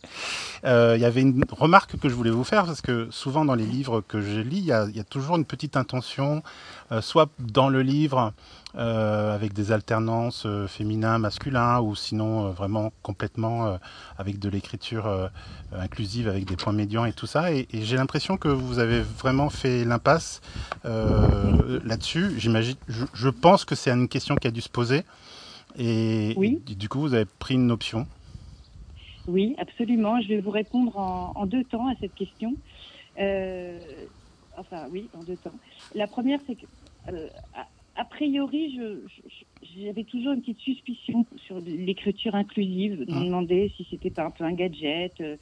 il 0.63 1.01
y 1.01 1.05
avait 1.05 1.21
une 1.21 1.43
remarque 1.51 1.97
que 1.97 2.07
je 2.07 2.15
voulais 2.15 2.29
vous 2.29 2.45
faire 2.45 2.65
parce 2.65 2.81
que 2.81 3.09
souvent 3.11 3.43
dans 3.43 3.55
les 3.55 3.65
livres 3.65 4.01
que 4.01 4.21
je 4.21 4.39
lis, 4.39 4.59
il 4.59 4.65
y 4.65 4.71
a, 4.71 5.03
toujours 5.03 5.35
une 5.35 5.45
petite 5.45 5.75
intention, 5.75 6.41
soit 7.01 7.29
dans 7.39 7.69
le 7.69 7.81
livre 7.81 8.33
euh, 8.75 9.35
avec 9.35 9.53
des 9.53 9.71
alternances 9.71 10.45
euh, 10.45 10.67
féminin-masculin, 10.67 11.79
ou 11.81 11.95
sinon 11.95 12.47
euh, 12.47 12.51
vraiment 12.51 12.91
complètement 13.01 13.67
euh, 13.67 13.77
avec 14.17 14.39
de 14.39 14.49
l'écriture 14.49 15.05
inclusive, 15.71 16.27
avec 16.27 16.45
des 16.45 16.55
points 16.55 16.73
médians 16.73 17.05
et 17.05 17.13
tout 17.13 17.27
ça. 17.27 17.51
Et, 17.53 17.67
et 17.71 17.83
j'ai 17.83 17.97
l'impression 17.97 18.37
que 18.37 18.47
vous 18.47 18.79
avez 18.79 19.01
vraiment 19.01 19.49
fait 19.49 19.85
l'impasse 19.85 20.41
là-dessus. 20.83 22.33
J'imagine, 22.37 22.75
je, 22.87 23.05
je 23.13 23.29
pense 23.29 23.65
que 23.65 23.75
c'est 23.75 23.91
une 23.91 24.07
question 24.07 24.35
qui 24.35 24.47
a 24.47 24.51
dû 24.51 24.61
se 24.61 24.69
poser. 24.69 25.03
Et, 25.77 26.33
Oui. 26.37 26.61
et 26.69 26.75
du 26.75 26.89
coup, 26.89 26.99
vous 27.01 27.13
avez 27.13 27.25
pris 27.25 27.55
une 27.55 27.71
option. 27.71 28.05
Oui, 29.27 29.55
absolument. 29.57 30.21
Je 30.21 30.27
vais 30.27 30.41
vous 30.41 30.51
répondre 30.51 30.97
en, 30.97 31.31
en 31.35 31.45
deux 31.45 31.63
temps 31.63 31.87
à 31.87 31.93
cette 31.99 32.13
question. 32.13 32.53
Enfin, 34.57 34.85
oui, 34.91 35.09
en 35.17 35.23
deux 35.23 35.35
temps. 35.37 35.53
La 35.95 36.05
première, 36.07 36.39
c'est 36.45 36.55
que, 36.55 36.65
euh, 37.09 37.27
a, 37.95 38.05
priori, 38.05 38.79
j'avais 39.61 40.03
toujours 40.05 40.33
une 40.33 40.41
petite 40.41 40.59
suspicion 40.59 41.25
sur 41.45 41.59
l'écriture 41.61 42.35
inclusive. 42.35 43.05
Je 43.07 43.15
me 43.15 43.21
Mhm. 43.21 43.25
demandais 43.25 43.71
si 43.77 43.85
c'était 43.89 44.09
pas 44.11 44.25
un 44.25 44.31
peu 44.31 44.43
un 44.43 44.53
gadget. 44.53 45.19
euh, 45.21 45.37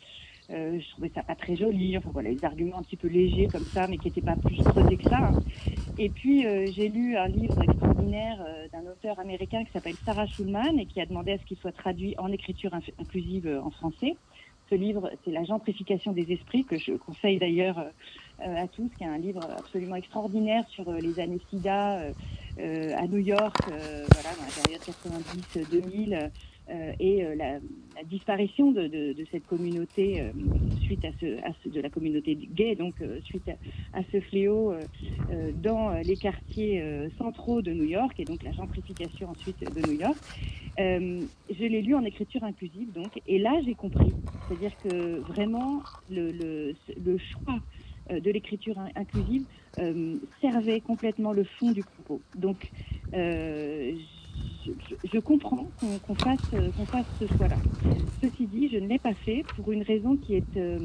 euh, 0.51 0.79
je 0.81 0.89
trouvais 0.91 1.11
ça 1.15 1.23
pas 1.23 1.35
très 1.35 1.55
joli. 1.55 1.97
Enfin 1.97 2.11
voilà, 2.11 2.29
les 2.31 2.43
arguments 2.43 2.77
un 2.79 2.83
petit 2.83 2.97
peu 2.97 3.07
légers 3.07 3.47
comme 3.47 3.65
ça, 3.73 3.87
mais 3.87 3.99
qui 3.99 4.07
n'étaient 4.09 4.21
pas 4.21 4.37
plus 4.37 4.63
creusés 4.65 4.97
que 4.97 5.05
ça. 5.05 5.19
hein. 5.29 5.39
Et 5.97 6.09
puis 6.09 6.45
euh, 6.45 6.71
j'ai 6.71 6.89
lu 6.89 7.17
un 7.17 7.27
livre 7.27 7.61
extraordinaire 7.61 8.41
euh, 8.45 8.67
d'un 8.69 8.85
auteur 8.91 9.19
américain 9.19 9.63
qui 9.65 9.71
s'appelle 9.71 9.97
Sarah 10.05 10.27
Schulman 10.27 10.79
et 10.79 10.87
qui 10.87 11.01
a 11.01 11.05
demandé 11.05 11.33
à 11.33 11.37
ce 11.39 11.45
qu'il 11.45 11.57
soit 11.57 11.73
traduit 11.73 12.15
en 12.17 12.31
écriture 12.31 12.73
inclusive 12.99 13.47
euh, 13.47 13.61
en 13.61 13.71
français. 13.71 14.17
Ce 14.69 14.75
livre, 14.75 15.11
c'est 15.25 15.31
La 15.31 15.43
gentrification 15.43 16.13
des 16.13 16.31
esprits, 16.31 16.65
que 16.65 16.77
je 16.79 16.93
conseille 16.93 17.39
d'ailleurs 17.39 17.91
à 18.43 18.67
tous, 18.67 18.89
qui 18.97 19.03
est 19.03 19.07
un 19.07 19.17
livre 19.17 19.41
absolument 19.57 19.95
extraordinaire 19.95 20.67
sur 20.69 20.89
euh, 20.89 20.99
les 20.99 21.19
années 21.19 21.41
SIDA 21.49 21.99
euh, 21.99 22.11
euh, 22.59 22.95
à 22.97 23.07
New 23.07 23.19
York, 23.19 23.55
euh, 23.71 24.05
voilà, 24.11 24.35
dans 24.35 24.43
la 24.43 24.51
période 24.61 24.81
90-2000, 24.81 26.31
euh, 26.69 26.93
et 26.99 27.25
euh, 27.25 27.35
la, 27.35 27.59
disparition 28.05 28.71
de, 28.71 29.15
cette 29.31 29.45
communauté 29.45 30.21
euh, 30.21 30.31
suite 30.83 31.03
à 31.05 31.09
ce, 31.19 31.69
de 31.69 31.81
la 31.81 31.89
communauté 31.89 32.35
gay, 32.35 32.75
donc 32.75 33.01
euh, 33.01 33.19
suite 33.23 33.49
à, 33.93 34.01
ce 34.11 34.19
fléau 34.21 34.71
euh, 34.71 34.81
euh, 35.31 35.51
dans 35.61 35.89
euh, 35.89 36.01
les 36.01 36.15
quartiers 36.15 36.81
euh, 36.81 37.09
centraux 37.17 37.61
de 37.61 37.71
New 37.71 37.83
York, 37.83 38.19
et 38.19 38.25
donc 38.25 38.43
la 38.43 38.51
gentrification 38.51 39.29
ensuite 39.29 39.59
de 39.59 39.87
New 39.87 39.99
York. 39.99 40.17
Euh, 40.79 41.21
je 41.49 41.63
l'ai 41.65 41.81
lu 41.81 41.95
en 41.95 42.03
écriture 42.05 42.43
inclusive, 42.43 42.91
donc, 42.93 43.21
et 43.27 43.37
là 43.37 43.53
j'ai 43.65 43.75
compris. 43.75 44.13
C'est-à-dire 44.47 44.71
que 44.83 45.19
vraiment, 45.19 45.81
le, 46.09 46.73
choix 47.17 47.55
euh, 47.55 47.59
de 48.19 48.31
l'écriture 48.31 48.77
in- 48.77 48.89
inclusive 48.95 49.43
euh, 49.79 50.17
servait 50.41 50.81
complètement 50.81 51.31
le 51.31 51.43
fond 51.43 51.71
du 51.71 51.83
propos. 51.83 52.21
Donc, 52.35 52.71
euh, 53.13 53.95
je, 55.11 55.19
comprends 55.19 55.67
qu'on 55.79 56.15
fasse, 56.15 56.39
euh, 56.53 56.71
fasse 56.91 57.05
ce 57.19 57.27
choix-là. 57.27 57.57
Ceci 58.21 58.47
dit, 58.47 58.69
je 58.69 58.77
ne 58.77 58.87
l'ai 58.87 58.99
pas 58.99 59.13
fait 59.13 59.43
pour 59.55 59.71
une 59.71 59.83
raison 59.83 60.17
qui 60.17 60.35
est 60.35 60.57
euh, 60.57 60.79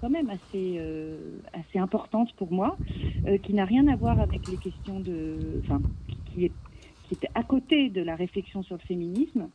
quand 0.00 0.10
même 0.10 0.30
assez, 0.30 0.76
euh, 0.78 1.40
assez 1.52 1.78
importante 1.78 2.32
pour 2.36 2.52
moi, 2.52 2.78
euh, 3.26 3.38
qui 3.38 3.52
n'a 3.54 3.64
rien 3.64 3.86
à 3.88 3.96
voir 3.96 4.20
avec 4.20 4.46
les 4.46 4.56
questions 4.56 5.00
de... 5.00 5.60
Enfin, 5.64 5.80
qui 6.32 6.46
est, 6.46 6.52
qui 7.08 7.14
est 7.14 7.28
à 7.34 7.42
côté 7.42 7.88
de 7.88 8.02
la 8.02 8.16
réflexion 8.16 8.62
sur 8.62 8.76
le 8.76 8.82
féminisme. 8.82 9.50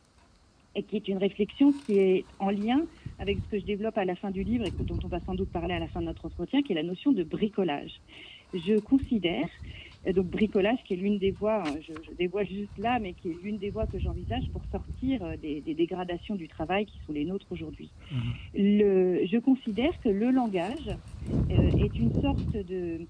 Et 0.74 0.82
qui 0.82 0.96
est 0.96 1.08
une 1.08 1.18
réflexion 1.18 1.72
qui 1.72 1.98
est 1.98 2.24
en 2.38 2.50
lien 2.50 2.82
avec 3.18 3.38
ce 3.44 3.50
que 3.50 3.60
je 3.60 3.64
développe 3.64 3.96
à 3.96 4.04
la 4.04 4.16
fin 4.16 4.30
du 4.30 4.42
livre 4.42 4.64
et 4.66 4.72
dont 4.84 4.98
on 5.04 5.08
va 5.08 5.20
sans 5.20 5.34
doute 5.34 5.50
parler 5.50 5.74
à 5.74 5.78
la 5.78 5.88
fin 5.88 6.00
de 6.00 6.06
notre 6.06 6.24
entretien, 6.26 6.62
qui 6.62 6.72
est 6.72 6.74
la 6.74 6.82
notion 6.82 7.12
de 7.12 7.22
bricolage. 7.22 8.00
Je 8.52 8.78
considère 8.80 9.48
donc 10.12 10.26
bricolage 10.26 10.78
qui 10.86 10.94
est 10.94 10.96
l'une 10.96 11.18
des 11.18 11.30
voies, 11.30 11.62
hein, 11.66 11.76
je, 11.80 11.92
je, 12.06 12.14
dévoile 12.16 12.46
juste 12.46 12.76
là, 12.76 12.98
mais 13.00 13.14
qui 13.14 13.30
est 13.30 13.42
l'une 13.42 13.58
des 13.58 13.70
voies 13.70 13.86
que 13.86 13.98
j'envisage 13.98 14.44
pour 14.52 14.62
sortir 14.70 15.24
euh, 15.24 15.36
des, 15.36 15.60
des, 15.62 15.74
dégradations 15.74 16.34
du 16.34 16.46
travail 16.46 16.84
qui 16.84 16.98
sont 17.06 17.12
les 17.12 17.24
nôtres 17.24 17.46
aujourd'hui. 17.50 17.90
Mmh. 18.10 18.18
Je 18.54 19.38
considère 19.38 19.98
que 20.00 20.10
le 20.10 20.30
langage 20.30 20.90
euh, 21.50 21.70
est 21.78 21.98
une 21.98 22.12
sorte 22.20 22.56
de, 22.56 23.00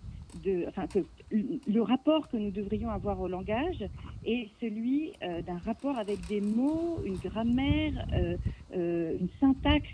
de, 0.43 0.64
enfin 0.69 0.87
que 0.87 1.00
le 1.31 1.83
rapport 1.83 2.29
que 2.29 2.37
nous 2.37 2.50
devrions 2.50 2.91
avoir 2.91 3.21
au 3.21 3.29
langage 3.29 3.85
est 4.25 4.49
celui 4.61 5.12
euh, 5.23 5.43
d'un 5.43 5.59
rapport 5.59 5.99
avec 5.99 6.26
des 6.26 6.41
mots, 6.41 7.00
une 7.05 7.17
grammaire, 7.17 8.07
euh, 8.12 8.37
euh, 8.76 9.17
une 9.21 9.29
syntaxe, 9.41 9.88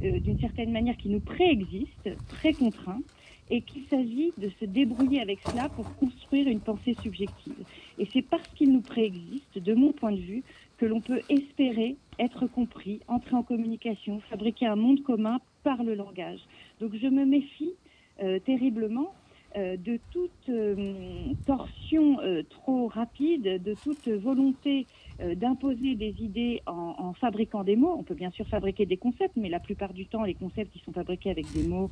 d'une 0.00 0.38
certaine 0.38 0.70
manière 0.70 0.96
qui 0.98 1.08
nous 1.08 1.20
préexiste, 1.20 2.10
très 2.28 2.52
contraint, 2.52 3.00
et 3.48 3.62
qu'il 3.62 3.84
s'agit 3.86 4.32
de 4.36 4.50
se 4.60 4.66
débrouiller 4.66 5.20
avec 5.20 5.38
cela 5.46 5.68
pour 5.70 5.94
construire 5.96 6.48
une 6.48 6.60
pensée 6.60 6.94
subjective. 7.00 7.64
Et 7.98 8.06
c'est 8.12 8.20
parce 8.20 8.46
qu'il 8.54 8.72
nous 8.72 8.80
préexiste, 8.82 9.58
de 9.58 9.72
mon 9.72 9.92
point 9.92 10.12
de 10.12 10.20
vue, 10.20 10.42
que 10.76 10.84
l'on 10.84 11.00
peut 11.00 11.20
espérer 11.30 11.96
être 12.18 12.46
compris, 12.46 13.00
entrer 13.08 13.34
en 13.34 13.42
communication, 13.42 14.20
fabriquer 14.28 14.66
un 14.66 14.76
monde 14.76 15.02
commun 15.04 15.38
par 15.62 15.82
le 15.84 15.94
langage. 15.94 16.40
Donc 16.80 16.94
je 17.00 17.06
me 17.06 17.24
méfie 17.24 17.72
terriblement 18.44 19.14
de 19.56 20.00
toute 20.10 20.48
euh, 20.48 21.32
torsion 21.46 22.20
euh, 22.20 22.42
trop 22.42 22.88
rapide, 22.88 23.62
de 23.62 23.74
toute 23.74 24.08
volonté 24.08 24.86
euh, 25.20 25.36
d'imposer 25.36 25.94
des 25.94 26.14
idées 26.18 26.60
en, 26.66 26.94
en, 26.98 27.12
fabriquant 27.14 27.62
des 27.62 27.76
mots. 27.76 27.94
On 27.96 28.02
peut 28.02 28.14
bien 28.14 28.32
sûr 28.32 28.48
fabriquer 28.48 28.84
des 28.84 28.96
concepts, 28.96 29.36
mais 29.36 29.48
la 29.48 29.60
plupart 29.60 29.92
du 29.92 30.06
temps, 30.06 30.24
les 30.24 30.34
concepts, 30.34 30.74
ils 30.74 30.82
sont 30.82 30.92
fabriqués 30.92 31.30
avec 31.30 31.52
des 31.52 31.62
mots 31.62 31.90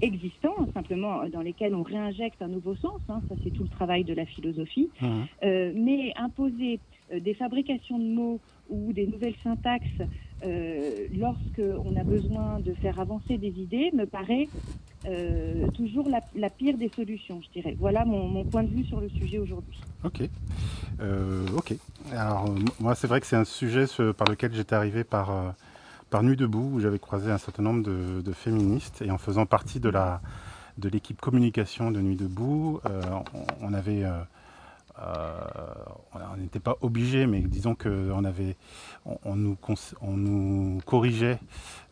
existants, 0.00 0.68
simplement 0.74 1.28
dans 1.28 1.42
lesquels 1.42 1.74
on 1.74 1.82
réinjecte 1.82 2.42
un 2.42 2.48
nouveau 2.48 2.74
sens. 2.74 3.00
Hein, 3.08 3.22
ça, 3.28 3.36
c'est 3.44 3.50
tout 3.50 3.62
le 3.62 3.68
travail 3.68 4.04
de 4.04 4.14
la 4.14 4.26
philosophie. 4.26 4.90
Mmh. 5.00 5.06
Euh, 5.44 5.72
mais 5.74 6.12
imposer 6.16 6.80
euh, 7.12 7.20
des 7.20 7.34
fabrications 7.34 7.98
de 7.98 8.04
mots 8.04 8.40
ou 8.68 8.92
des 8.92 9.06
nouvelles 9.06 9.36
syntaxes 9.44 10.02
euh, 10.44 11.06
lorsque 11.16 11.62
on 11.84 11.96
a 11.96 12.04
besoin 12.04 12.60
de 12.60 12.74
faire 12.74 13.00
avancer 13.00 13.38
des 13.38 13.48
idées 13.60 13.90
me 13.94 14.04
paraît 14.06 14.48
euh, 15.06 15.68
toujours 15.70 16.08
la, 16.08 16.50
pire 16.50 16.76
des 16.76 16.90
solutions, 16.94 17.40
je 17.42 17.60
dirais. 17.60 17.76
Voilà 17.78 18.04
mon, 18.04 18.44
point 18.44 18.62
de 18.62 18.68
vue 18.68 18.84
sur 18.84 19.00
le 19.00 19.08
sujet 19.08 19.38
aujourd'hui. 19.38 19.80
Ok. 20.04 20.22
Euh, 21.00 21.46
ok. 21.56 21.74
Alors, 22.12 22.54
moi, 22.80 22.94
c'est 22.94 23.06
vrai 23.06 23.20
que 23.20 23.26
c'est 23.26 23.36
un 23.36 23.44
sujet 23.44 23.84
par 24.16 24.28
lequel 24.28 24.54
j'étais 24.54 24.74
arrivé 24.74 25.04
par 25.04 25.54
par 26.10 26.22
Nuit 26.22 26.36
debout, 26.36 26.70
où 26.74 26.80
j'avais 26.80 26.98
croisé 26.98 27.30
un 27.30 27.38
certain 27.38 27.62
nombre 27.62 27.82
de, 27.82 28.32
féministes, 28.32 29.02
et 29.02 29.10
en 29.10 29.18
faisant 29.18 29.46
partie 29.46 29.80
de 29.80 29.88
la 29.88 30.20
de 30.78 30.90
l'équipe 30.90 31.20
communication 31.20 31.90
de 31.90 32.00
Nuit 32.00 32.16
debout, 32.16 32.80
euh, 32.84 33.00
on, 33.62 33.72
avait 33.72 34.04
euh, 34.04 34.10
euh, 34.10 34.22
on 34.98 36.36
n'était 36.36 36.60
pas 36.60 36.76
obligé, 36.80 37.26
mais 37.26 37.40
disons 37.40 37.74
qu'on 37.74 38.24
on, 39.24 39.36
nous, 39.36 39.56
on 40.00 40.16
nous 40.16 40.80
corrigeait 40.84 41.38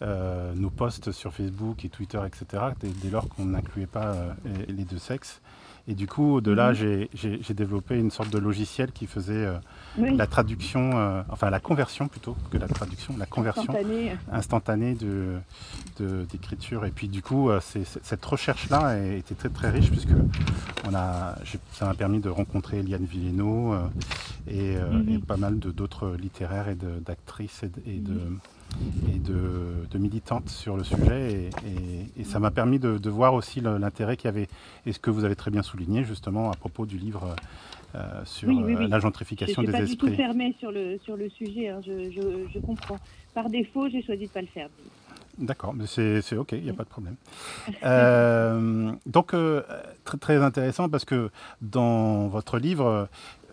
euh, 0.03 0.55
nos 0.55 0.71
posts 0.71 1.13
sur 1.13 1.33
Facebook 1.33 1.85
et 1.85 1.89
Twitter, 1.89 2.21
etc. 2.27 2.65
Dès, 2.81 2.89
dès 2.89 3.11
lors 3.11 3.29
qu'on 3.29 3.47
n'incluait 3.47 3.87
pas 3.87 4.15
euh, 4.15 4.33
les 4.69 4.85
deux 4.85 4.99
sexes. 4.99 5.41
Et 5.87 5.95
du 5.95 6.07
coup, 6.07 6.41
de 6.41 6.51
là, 6.51 6.73
mmh. 6.73 7.07
j'ai 7.15 7.55
développé 7.55 7.99
une 7.99 8.11
sorte 8.11 8.31
de 8.31 8.39
logiciel 8.39 8.91
qui 8.91 9.07
faisait 9.07 9.45
euh, 9.45 9.59
oui. 9.99 10.17
la 10.17 10.27
traduction, 10.27 10.93
euh, 10.95 11.23
enfin 11.29 11.51
la 11.51 11.61
conversion 11.61 12.09
plutôt 12.09 12.35
que 12.51 12.57
la 12.57 12.69
traduction, 12.69 13.15
la 13.19 13.27
conversion 13.27 13.63
instantanée, 13.65 14.17
instantanée 14.33 14.95
de 14.95 16.25
d'écriture. 16.33 16.87
Et 16.87 16.91
puis 16.91 17.09
du 17.09 17.21
coup, 17.21 17.51
euh, 17.51 17.61
c 17.61 17.81
est, 17.81 17.85
c 17.85 17.99
est, 17.99 18.05
cette 18.05 18.25
recherche-là 18.25 18.99
était 18.99 19.35
très 19.35 19.51
très 19.51 19.69
riche 19.69 19.91
puisque 19.91 20.15
on 20.89 20.95
a, 20.95 21.37
ça 21.73 21.85
m'a 21.87 21.95
permis 21.95 22.21
de 22.21 22.31
rencontrer 22.31 22.79
Eliane 22.79 23.05
Villeno 23.05 23.75
euh, 23.75 23.87
et, 24.49 24.77
mmh. 24.77 25.09
et, 25.11 25.19
pas 25.19 25.37
mal 25.37 25.59
d'autres 25.59 26.17
littéraires 26.19 26.69
et 26.69 26.77
d'actrices 26.77 27.63
et, 27.63 27.91
et, 27.91 27.99
de 27.99 28.13
mmh 28.13 28.39
et 29.09 29.19
de, 29.19 29.87
de, 29.91 29.99
militantes 29.99 30.49
sur 30.49 30.77
le 30.77 30.85
sujet. 30.85 31.33
Et, 31.33 31.51
et, 31.69 32.21
et 32.21 32.25
ça 32.25 32.39
m'a 32.39 32.51
permis 32.51 32.79
de, 32.79 32.99
de, 32.99 33.11
voir 33.11 33.35
aussi 33.35 33.61
l'intérêt 33.61 34.17
qu'il 34.17 34.27
y 34.27 34.29
avait, 34.29 34.49
et 34.87 34.93
ce 34.93 34.99
que 34.99 35.11
vous 35.11 35.25
avez 35.25 35.37
très 35.37 35.51
bien 35.51 35.63
souligné 35.63 36.05
justement 36.05 36.51
à 36.51 36.55
propos 36.55 36.87
du 36.87 36.99
livre 36.99 37.37
euh, 37.95 38.25
sur 38.25 38.49
oui, 38.49 38.61
oui, 38.65 38.75
oui. 38.77 38.89
la 38.89 38.99
gentrification 38.99 39.63
des 39.63 39.69
esprits. 39.69 39.83
Je 39.83 39.87
suis 39.87 39.97
pas 39.97 40.07
du 40.07 40.11
tout 40.11 40.17
fermée 40.17 40.55
sur 40.59 40.73
le, 40.73 40.99
sur 41.05 41.17
le 41.17 41.29
sujet, 41.31 41.69
hein. 41.69 41.81
je, 41.87 42.11
je, 42.11 42.21
je, 42.53 42.59
comprends. 42.59 42.99
Par 43.35 43.49
défaut, 43.49 43.89
j'ai 43.89 44.03
choisi 44.03 44.23
de 44.23 44.29
ne 44.29 44.33
pas 44.33 44.41
le 44.41 44.49
faire. 44.49 44.69
D'accord, 45.39 45.75
mais 45.75 45.87
c'est 45.87 46.37
ok, 46.37 46.53
il 46.53 46.63
n'y 46.63 46.71
a 46.71 46.75
pas 46.75 46.85
de 46.85 46.89
problème. 46.89 47.17
Euh, 47.85 48.93
donc, 49.07 49.35
euh, 49.35 49.63
très, 50.05 50.17
très 50.17 50.37
intéressant 50.43 50.89
parce 50.89 51.05
que 51.05 51.31
dans 51.61 52.29
votre 52.29 52.59
livre, 52.59 53.09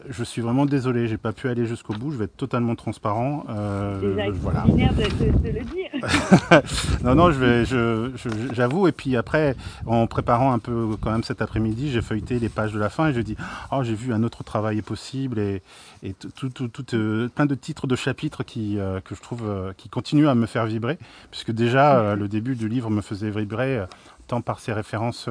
je 0.10 0.24
suis 0.24 0.42
vraiment 0.42 0.66
désolé, 0.66 1.08
j'ai 1.08 1.18
pas 1.18 1.32
pu 1.32 1.48
aller 1.48 1.66
jusqu'au 1.66 1.94
bout. 1.94 2.12
Je 2.12 2.18
vais 2.18 2.26
être 2.26 2.38
totalement 2.38 2.76
transparent. 2.76 3.46
Euh, 3.50 4.00
Déjà, 4.00 4.32
voilà. 4.32 4.64
de, 4.68 4.74
de, 4.74 5.38
de, 5.38 5.60
le 5.60 5.66
dire. 5.66 6.62
non, 7.04 7.16
non, 7.16 7.32
je 7.32 7.40
vais, 7.40 7.66
je, 7.66 8.12
j'avoue. 8.54 8.88
Et 8.88 8.92
puis 8.92 9.16
après, 9.16 9.56
en 9.86 10.08
préparant 10.08 10.52
un 10.52 10.60
peu 10.60 10.96
quand 11.02 11.12
même 11.12 11.24
cet 11.24 11.42
après-midi, 11.42 11.92
j'ai 11.92 12.02
feuilleté 12.02 12.40
les 12.40 12.50
pages 12.50 12.74
de 12.74 12.80
la 12.80 12.90
fin 12.90 13.08
et 13.08 13.14
je 13.14 13.22
dis, 13.22 13.36
oh, 13.72 13.84
j'ai 13.84 13.96
vu 13.96 14.14
un 14.14 14.24
autre 14.24 14.44
travail 14.44 14.78
est 14.78 14.84
possible 14.84 15.40
et, 15.40 15.62
et 16.04 16.14
tout, 16.14 16.50
tout, 16.50 16.68
tout 16.68 16.96
euh, 16.96 17.30
plein 17.30 17.46
de 17.46 17.56
titres 17.56 17.88
de 17.88 17.96
chapitres 17.96 18.44
qui 18.44 18.80
euh, 18.80 19.00
que 19.02 19.16
je 19.16 19.22
trouve 19.22 19.44
euh, 19.48 19.74
qui 19.78 19.90
continuent 19.90 20.28
à 20.28 20.36
me 20.36 20.46
faire 20.46 20.66
vibrer, 20.66 20.98
puisque 21.30 21.52
déjà 21.52 22.16
le 22.16 22.28
début 22.28 22.56
du 22.56 22.68
livre 22.68 22.90
me 22.90 23.02
faisait 23.02 23.30
vibrer 23.30 23.86
tant 24.28 24.42
par 24.42 24.60
ses 24.60 24.74
références 24.74 25.30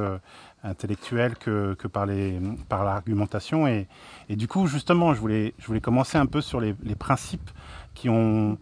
intellectuelle 0.62 1.36
que, 1.36 1.74
que 1.74 1.88
par, 1.88 2.06
les, 2.06 2.38
par 2.68 2.84
l'argumentation. 2.84 3.66
Et, 3.66 3.88
et, 4.28 4.36
du 4.36 4.48
coup, 4.48 4.66
justement, 4.66 5.14
je 5.14 5.20
voulais, 5.20 5.54
je 5.58 5.66
voulais 5.66 5.80
commencer 5.80 6.18
un 6.18 6.26
peu 6.26 6.40
sur 6.40 6.60
les, 6.60 6.74
les 6.82 6.94
principes 6.94 7.50
qui, 7.94 8.08
ont, 8.08 8.58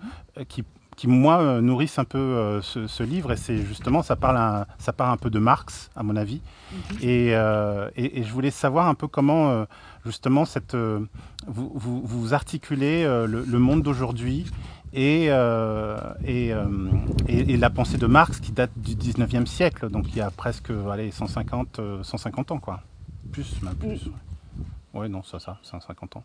qui, 0.48 0.64
qui, 0.96 1.08
moi, 1.08 1.60
nourrissent 1.60 1.98
un 1.98 2.04
peu 2.04 2.18
euh, 2.18 2.62
ce, 2.62 2.86
ce, 2.86 3.02
livre. 3.02 3.32
Et 3.32 3.36
c'est 3.36 3.58
justement, 3.58 4.02
ça, 4.02 4.16
parle 4.16 4.36
un, 4.36 4.66
ça 4.78 4.92
part 4.92 5.10
un 5.10 5.16
peu 5.16 5.30
de 5.30 5.38
Marx, 5.38 5.90
à 5.96 6.02
mon 6.02 6.16
avis. 6.16 6.40
Et, 7.00 7.30
euh, 7.34 7.88
et, 7.96 8.20
et, 8.20 8.24
je 8.24 8.32
voulais 8.32 8.50
savoir 8.50 8.88
un 8.88 8.94
peu 8.94 9.08
comment, 9.08 9.50
euh, 9.50 9.64
justement, 10.04 10.44
cette, 10.44 10.76
vous, 10.76 11.72
vous, 11.74 12.02
vous, 12.04 12.34
articulez 12.34 13.04
le, 13.04 13.44
le 13.44 13.58
monde 13.58 13.82
d'aujourd'hui 13.82 14.46
et, 14.92 15.26
euh, 15.28 15.96
et, 16.24 16.52
euh, 16.52 16.66
et, 17.28 17.52
et, 17.52 17.56
la 17.56 17.70
pensée 17.70 17.98
de 17.98 18.06
Marx 18.06 18.40
qui 18.40 18.52
date 18.52 18.70
du 18.76 18.94
19e 18.94 19.46
siècle, 19.46 19.90
donc 19.90 20.06
il 20.08 20.16
y 20.16 20.20
a 20.20 20.30
presque 20.30 20.70
allez, 20.90 21.10
150, 21.10 21.80
150 22.02 22.52
ans, 22.52 22.58
quoi. 22.58 22.80
Plus, 23.32 23.60
même 23.62 23.74
plus. 23.74 24.06
Oui, 24.06 25.00
ouais, 25.00 25.08
non, 25.08 25.22
ça, 25.22 25.38
ça, 25.38 25.58
150 25.62 26.16
ans. 26.16 26.24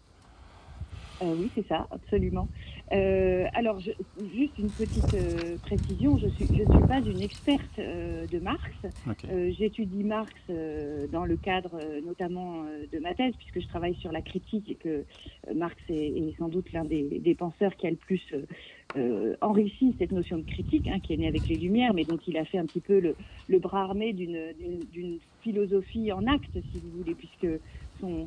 Euh, 1.22 1.36
oui, 1.38 1.52
c'est 1.56 1.68
ça, 1.68 1.88
absolument. 1.92 2.48
Euh, 2.92 3.46
alors, 3.54 3.80
je, 3.80 3.92
juste 4.36 4.58
une 4.60 4.70
petite 4.70 5.14
euh, 5.14 5.58
précision, 5.64 6.18
je 6.18 6.26
ne 6.26 6.32
suis, 6.32 6.46
je 6.48 6.64
suis 6.64 6.88
pas 6.88 7.00
une 7.00 7.22
experte 7.22 7.80
euh, 7.80 8.28
de 8.28 8.40
Marx. 8.40 8.72
Okay. 9.10 9.28
Euh, 9.32 9.52
j'étudie 9.58 10.04
Marx 10.04 10.34
euh, 10.50 11.08
dans 11.08 11.26
le 11.26 11.38
cadre 11.38 11.80
notamment 12.06 12.64
de 12.92 13.00
ma 13.00 13.14
thèse, 13.14 13.34
puisque 13.38 13.62
je 13.62 13.68
travaille 13.68 13.96
sur 13.96 14.12
la 14.12 14.22
critique 14.22 14.70
et 14.70 14.76
que 14.76 15.06
Marx 15.56 15.78
est, 15.90 15.94
est 15.94 16.36
sans 16.38 16.50
doute 16.50 16.72
l'un 16.74 16.84
des, 16.84 17.20
des, 17.20 17.36
penseurs 17.36 17.76
qui 17.76 17.88
a 17.88 17.90
le 17.90 17.96
plus 17.96 18.22
enrichi 19.42 19.96
cette 19.98 20.12
notion 20.12 20.38
de 20.38 20.44
critique, 20.44 20.88
hein, 20.88 21.00
qui 21.02 21.14
est 21.14 21.18
née 21.18 21.28
avec 21.28 21.48
les 21.48 21.56
Lumières, 21.56 21.94
mais 21.94 22.04
dont 22.04 22.20
il 22.28 22.38
a 22.38 22.46
fait 22.46 22.58
un 22.58 22.66
petit 22.66 22.82
peu 22.82 23.00
le, 23.00 23.16
le 23.48 23.60
bras 23.60 23.84
armé 23.84 24.14
d'une 24.14 25.20
philosophie 25.42 26.12
en 26.12 26.28
acte, 26.28 26.52
si 26.54 26.80
vous 26.80 26.98
voulez, 26.98 27.16
puisque 27.16 27.48
son, 28.00 28.26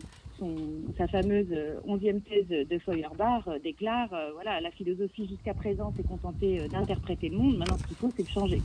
sa 0.97 1.07
fameuse 1.09 1.47
euh, 1.51 1.81
onzième 1.87 2.21
thèse 2.21 2.49
de 2.49 2.79
Feuerbach 2.79 3.47
euh, 3.47 3.59
déclare 3.59 4.13
euh, 4.13 4.31
voilà 4.35 4.61
la 4.61 4.71
philosophie 4.71 5.27
jusqu'à 5.27 5.55
présent 5.55 5.93
s'est 5.97 6.03
contentée 6.03 6.69
d'interpréter 6.69 7.29
le 7.29 7.39
monde. 7.39 7.57
Maintenant 7.57 7.79
ce 7.79 7.87
qu'il 7.87 7.97
faut 7.97 8.11
c'est 8.17 8.23
le 8.23 8.29
changer. 8.29 8.61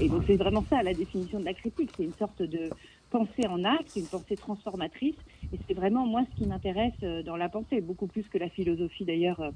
Et 0.00 0.08
donc 0.08 0.22
c'est 0.26 0.36
vraiment 0.36 0.64
ça 0.68 0.82
la 0.82 0.94
définition 0.94 1.40
de 1.40 1.44
la 1.44 1.54
critique. 1.54 1.90
C'est 1.96 2.04
une 2.04 2.14
sorte 2.14 2.42
de 2.42 2.70
pensée 3.10 3.46
en 3.48 3.64
acte 3.64 3.96
une 3.96 4.06
pensée 4.06 4.36
transformatrice. 4.36 5.16
Et 5.52 5.58
c'est 5.66 5.74
vraiment 5.74 6.06
moi 6.06 6.22
ce 6.30 6.42
qui 6.42 6.48
m'intéresse 6.48 7.00
dans 7.24 7.36
la 7.36 7.48
pensée 7.48 7.80
beaucoup 7.80 8.06
plus 8.06 8.28
que 8.28 8.38
la 8.38 8.48
philosophie 8.48 9.04
d'ailleurs 9.04 9.52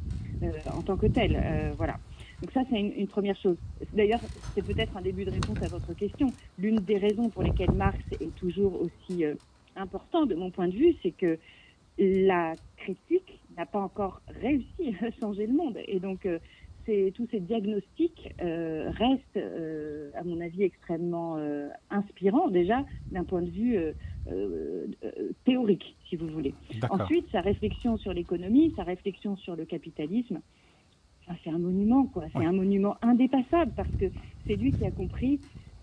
en 0.75 0.83
tant 0.83 0.97
que 0.97 1.07
telle. 1.07 1.73
Voilà. 1.77 1.99
Donc 2.41 2.51
ça, 2.53 2.63
c'est 2.69 2.81
une, 2.81 3.07
première 3.07 3.37
chose. 3.37 3.57
D'ailleurs, 3.93 4.21
c'est 4.55 4.67
peut-être 4.67 4.97
un 4.97 5.03
début 5.03 5.25
de 5.25 5.31
réponse 5.31 5.63
à 5.63 5.69
votre 5.69 5.95
question. 5.95 6.33
L'une 6.59 6.77
des 6.77 6.97
raisons 6.97 7.29
pour 7.29 7.43
lesquelles 7.43 7.71
Marx 7.71 7.99
est 8.21 8.35
toujours 8.35 8.81
aussi 8.83 9.25
important 9.77 10.27
de 10.27 10.35
mon 10.35 10.51
point 10.51 10.69
de 10.69 10.77
vue, 10.77 10.95
c'est 11.03 11.13
que 11.13 11.39
la 11.99 12.55
critique 12.77 13.41
n'a 13.57 13.67
pas 13.67 13.81
encore 13.81 14.23
réussi 14.29 14.95
à 15.01 15.11
changer 15.21 15.47
le 15.47 15.55
monde. 15.55 15.79
Et 15.87 16.01
donc, 16.01 16.27
euh, 16.27 16.39
tous 17.15 17.29
ces 17.31 17.41
diagnostics 17.41 18.35
euh, 18.43 18.91
restent, 18.91 19.37
euh, 19.37 20.11
à 20.15 20.25
mon 20.25 20.41
avis, 20.41 20.63
extrêmement 20.65 21.39
inspirants 21.91 22.49
déjà 22.49 22.85
d'un 23.11 23.25
point 23.25 23.43
de 23.43 23.51
vue 23.51 23.79
théorique, 25.45 25.97
si 26.09 26.17
vous 26.17 26.29
voulez. 26.29 26.55
Ensuite, 26.91 27.27
sa 27.31 27.41
réflexion 27.41 27.97
sur 27.97 28.13
l'économie, 28.13 28.73
sa 28.77 28.85
réflexion 28.85 29.37
sur 29.37 29.57
le 29.57 29.65
capitalisme, 29.65 30.41
c'est 31.45 31.51
un 31.51 31.59
monument, 31.59 32.07
quoi. 32.07 32.25
C'est 32.33 32.45
un 32.45 32.53
monument 32.53 32.97
indépassable 33.03 33.73
parce 33.77 33.95
que 33.97 34.07
c'est 34.47 34.57
lui 34.57 34.73
qui 34.73 34.85
a 34.85 34.91
compris 34.91 35.41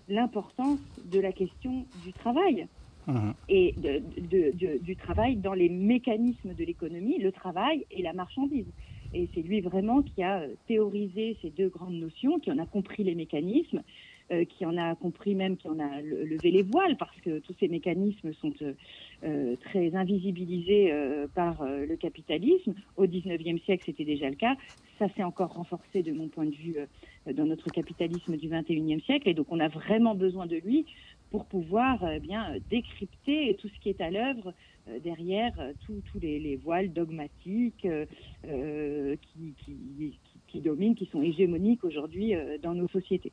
l'importance 0.07 0.79
de 1.05 1.19
la 1.19 1.31
question 1.31 1.85
du 1.95 2.13
travail. 2.13 2.67
Mhm. 3.07 3.33
Et 3.47 3.75
du 3.77 4.95
travail 4.95 5.37
dans 5.37 5.53
les 5.53 5.69
mécanismes 5.69 6.53
de 6.53 6.63
l'économie, 6.63 7.17
le 7.19 7.31
travail 7.31 7.85
et 7.91 8.01
la 8.01 8.13
marchandise. 8.13 8.67
Et 9.11 9.27
c'est 9.33 9.41
lui 9.41 9.61
vraiment 9.61 10.03
qui 10.03 10.21
a 10.21 10.43
théorisé 10.67 11.35
ces 11.41 11.49
deux 11.49 11.69
grandes 11.69 11.95
notions, 11.95 12.39
qui 12.39 12.51
en 12.51 12.59
a 12.59 12.67
compris 12.67 13.03
les 13.03 13.15
mécanismes 13.15 13.81
euh, 14.31 14.45
qui 14.45 14.63
en 14.63 14.77
a 14.77 14.93
compris 14.93 15.33
même, 15.33 15.57
qui 15.57 15.67
en 15.67 15.79
a 15.79 16.01
levé 16.01 16.51
les 16.51 16.61
voiles, 16.61 16.97
parce 16.97 17.19
que 17.21 17.39
tous 17.39 17.55
ces 17.59 17.67
mécanismes 17.67 18.31
sont 18.33 18.53
euh, 18.61 18.73
euh, 19.23 19.55
très 19.55 19.95
invisibilisés 19.95 20.93
par 21.33 21.65
le 21.65 21.95
capitalisme. 21.95 22.75
Au 22.95 23.07
19e 23.07 23.59
siècle, 23.63 23.83
c'était 23.87 24.05
déjà 24.05 24.29
le 24.29 24.35
cas. 24.35 24.55
Ça 24.99 25.07
s'est 25.15 25.23
encore 25.23 25.53
renforcé 25.53 26.03
de 26.03 26.11
mon 26.11 26.27
point 26.27 26.45
de 26.45 26.53
vue 26.53 26.75
dans 27.33 27.45
notre 27.45 27.71
capitalisme 27.71 28.37
du 28.37 28.49
21e 28.49 29.03
siècle. 29.03 29.29
Et 29.29 29.33
donc, 29.33 29.47
on 29.49 29.59
a 29.59 29.67
vraiment 29.67 30.13
besoin 30.13 30.45
de 30.45 30.57
lui 30.57 30.85
pour 31.31 31.45
pouvoir 31.45 32.03
bien 32.21 32.55
décrypter 32.69 33.55
tout 33.59 33.67
ce 33.67 33.79
qui 33.79 33.89
est 33.89 34.01
à 34.01 34.09
l'œuvre 34.09 34.53
derrière 35.03 35.53
tous 35.85 36.01
les, 36.19 36.55
voiles 36.57 36.91
dogmatiques 36.91 37.87
qui, 38.41 39.55
qui, 39.63 40.19
qui, 40.47 40.61
dominent, 40.61 40.95
qui 40.95 41.05
sont 41.07 41.21
hégémoniques 41.21 41.83
aujourd'hui 41.83 42.33
dans 42.61 42.73
nos 42.73 42.87
sociétés. 42.87 43.31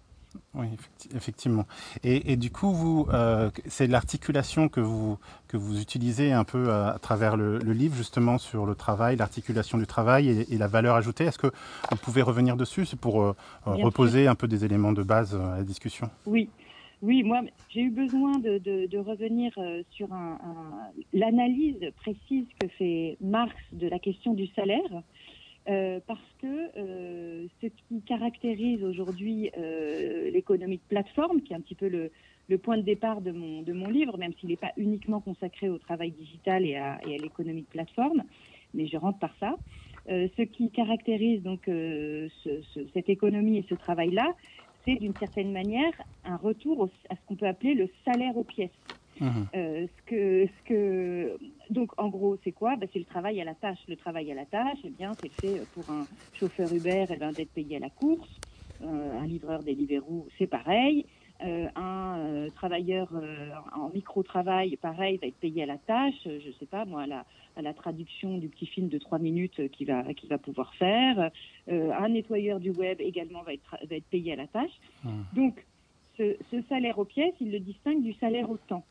Oui, 0.55 0.67
effectivement. 1.15 1.67
Et, 2.03 2.37
du 2.37 2.51
coup, 2.51 2.73
vous, 2.73 3.07
euh, 3.13 3.51
c'est 3.67 3.87
l'articulation 3.87 4.69
que 4.69 4.81
vous, 4.81 5.19
que 5.49 5.57
vous 5.57 5.81
utilisez 5.81 6.33
un 6.33 6.45
peu 6.45 6.73
à, 6.73 6.99
travers 7.01 7.37
le, 7.37 7.59
livre, 7.59 7.95
justement, 7.95 8.39
sur 8.39 8.67
le 8.67 8.75
travail, 8.75 9.17
l'articulation 9.17 9.79
du 9.79 9.87
travail 9.87 10.47
et, 10.49 10.59
la 10.59 10.67
valeur 10.67 10.97
ajoutée. 10.97 11.25
Est-ce 11.25 11.39
que 11.39 11.49
vous 11.91 11.97
pouvez 11.97 12.23
revenir 12.23 12.57
dessus? 12.57 12.87
C'est 12.87 12.99
pour 12.99 13.23
euh, 13.23 13.35
reposer 13.65 14.27
un 14.27 14.35
peu 14.35 14.49
des 14.49 14.65
éléments 14.65 14.93
de 14.93 15.03
base 15.03 15.35
à 15.35 15.59
la 15.59 15.65
discussion. 15.65 16.11
Oui. 16.27 16.49
Oui, 17.03 17.23
moi, 17.23 17.43
j'ai 17.69 17.83
eu 17.83 17.91
besoin 17.91 18.39
de, 18.39 18.59
de, 18.59 18.99
revenir 18.99 19.53
euh, 19.59 19.83
sur 19.91 20.09
l'analyse 21.13 21.79
précise 21.97 22.47
que 22.59 22.69
fait 22.69 23.19
Marx 23.21 23.55
de 23.73 23.87
la 23.87 23.99
question 23.99 24.33
du 24.33 24.47
salaire. 24.49 25.03
Euh, 25.69 25.99
parce 26.07 26.21
que 26.41 26.47
euh, 26.79 27.47
ce 27.61 27.67
qui 27.67 28.01
caractérise 28.03 28.85
aujourd'hui 28.85 29.51
l'économie 30.33 30.77
de 30.77 30.83
plateforme, 30.89 31.43
qui 31.43 31.53
est 31.53 31.57
un 31.57 31.61
petit 31.61 31.75
peu 31.75 31.89
le, 31.89 32.59
point 32.59 32.79
de 32.79 32.83
départ 32.83 33.21
de 33.21 33.33
mon, 33.33 33.63
de 33.63 33.73
mon 33.73 33.89
livre, 33.89 34.17
même 34.17 34.33
s'il 34.41 34.49
n'est 34.49 34.57
pas 34.57 34.73
uniquement 34.77 35.21
consacré 35.21 35.69
au 35.69 35.79
travail 35.79 36.13
digital 36.13 36.65
et 36.65 36.77
à, 36.77 36.99
l'économie 37.05 37.63
de 37.63 37.67
plateforme, 37.67 38.23
mais 38.73 38.87
je 38.87 38.97
rentre 38.97 39.19
par 39.19 39.35
ça. 39.39 39.57
ce 40.09 40.43
qui 40.43 40.71
caractérise 40.71 41.43
donc 41.43 41.63
ce, 41.67 42.29
ce, 42.45 42.81
cette 42.95 43.09
économie 43.09 43.59
et 43.59 43.67
ce 43.69 43.75
travail-là, 43.75 44.35
c'est 44.87 44.97
d'une 44.97 45.17
certaine 45.19 45.53
manière 45.53 45.93
un 46.25 46.37
retour 46.37 46.91
à 47.11 47.17
ce 47.17 47.21
qu'on 47.27 47.37
peut 47.37 47.47
appeler 47.47 47.75
le 47.75 47.91
salaire 48.05 48.37
aux 48.37 48.45
pièces. 48.45 48.71
Euh, 49.55 49.87
ce 49.87 50.03
que, 50.07 50.47
ce 50.47 50.63
que, 50.65 51.39
donc 51.71 51.93
en 51.99 52.09
gros, 52.09 52.37
c'est 52.45 52.53
quoi? 52.53 52.77
Ben, 52.77 52.89
C'est 52.93 52.99
le 52.99 53.05
travail 53.07 53.41
à 53.41 53.45
la 53.45 53.55
tâche. 53.55 53.79
Le 53.89 53.97
travail 53.97 54.31
à 54.33 54.35
la 54.35 54.47
tâche, 54.47 54.79
eh 54.85 54.91
bien, 54.91 55.17
c'est 55.23 55.33
fait 55.41 55.63
pour 55.73 55.91
un 55.91 56.09
chauffeur 56.33 56.73
Uber, 56.73 57.07
eh 57.11 57.17
ben, 57.17 57.33
d'être 57.33 57.53
payé 57.53 57.77
à 57.77 57.81
la 57.81 57.91
course. 57.91 58.29
Euh, 58.83 59.19
un 59.19 59.27
livreur 59.27 59.63
Deliveroo, 59.63 60.29
c'est 60.39 60.47
pareil. 60.47 61.07
Euh, 61.45 61.67
un 61.77 62.19
euh, 62.19 62.51
travailleur 62.51 63.09
euh, 63.13 63.51
en 63.75 63.91
micro-travail, 63.91 64.77
pareil, 64.77 65.19
va 65.19 65.27
être 65.27 65.37
payé 65.37 65.65
à 65.65 65.67
la 65.67 65.77
tâche, 65.77 66.15
je 66.25 66.51
sais 66.59 66.65
pas 66.65 66.87
moi, 66.87 67.03
à 67.03 67.07
la, 67.07 67.25
à 67.57 67.63
la 67.63 67.75
traduction 67.75 68.39
du 68.39 68.49
petit 68.49 68.65
film 68.65 68.89
de 68.89 68.97
trois 68.97 69.19
minutes 69.19 69.71
qu'il 69.73 69.87
va, 69.87 70.05
pouvoir 70.39 70.75
faire. 70.75 71.31
un 71.69 72.09
nettoyeur 72.09 72.59
du 72.59 72.71
web 72.71 73.01
également 73.01 73.43
va 73.43 73.53
être, 73.53 73.77
va 73.89 73.97
être 73.97 74.07
payé 74.07 74.33
à 74.33 74.37
la 74.37 74.47
tâche. 74.47 74.71
Mmh. 75.05 75.11
Donc, 75.35 75.67
ce, 76.17 76.37
ce, 76.51 76.63
salaire 76.71 76.99
aux 76.99 77.05
pièces, 77.05 77.35
il 77.41 77.53
le 77.53 77.61
distingue 77.61 78.03
du 78.03 78.15
salaire 78.15 78.51
au 78.51 78.57
temps. 78.57 78.85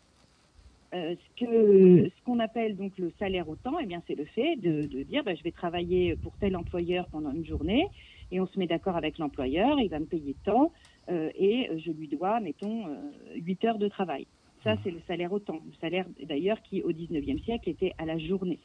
Ce 0.93 2.23
qu'on 2.25 2.39
appelle 2.39 2.77
donc 2.77 2.97
le 2.97 3.12
salaire 3.19 3.49
au 3.49 3.55
temps, 3.55 3.79
eh 3.81 3.86
bien 3.86 4.01
c'est 4.08 4.15
le 4.15 4.23
fait 4.23 4.55
de, 4.55 4.86
de 4.86 5.03
dire 5.03 5.23
bah, 5.23 5.36
je 5.36 5.43
vais 5.43 5.51
travailler 5.51 6.15
pour 6.15 6.31
tel 6.39 6.55
employeur 6.55 7.08
pendant 7.08 7.31
une 7.31 7.45
journée 7.45 7.88
et 8.31 8.39
on 8.39 8.47
se 8.47 8.58
met 8.58 8.67
d'accord 8.67 8.95
avec 8.95 9.17
l'employeur, 9.17 9.79
il 9.79 9.89
va 9.89 9.99
me 9.99 10.05
payer 10.05 10.36
tant 10.45 10.71
et 11.10 11.70
je 11.78 11.91
lui 11.91 12.08
dois 12.08 12.39
mettons 12.39 12.88
euh, 12.88 12.96
8 13.36 13.65
heures 13.65 13.78
de 13.78 13.88
travail. 13.88 14.28
Ça 14.63 14.76
mmh. 14.76 14.80
c'est 14.84 14.91
le 14.91 15.02
salaire 15.08 15.32
au 15.32 15.39
temps, 15.39 15.62
le 15.65 15.74
salaire 15.80 16.06
d'ailleurs 16.24 16.62
qui 16.63 16.82
au 16.82 16.91
19e 16.91 17.44
siècle 17.44 17.70
était 17.70 17.94
à 17.98 18.06
la 18.06 18.18
journée 18.18 18.60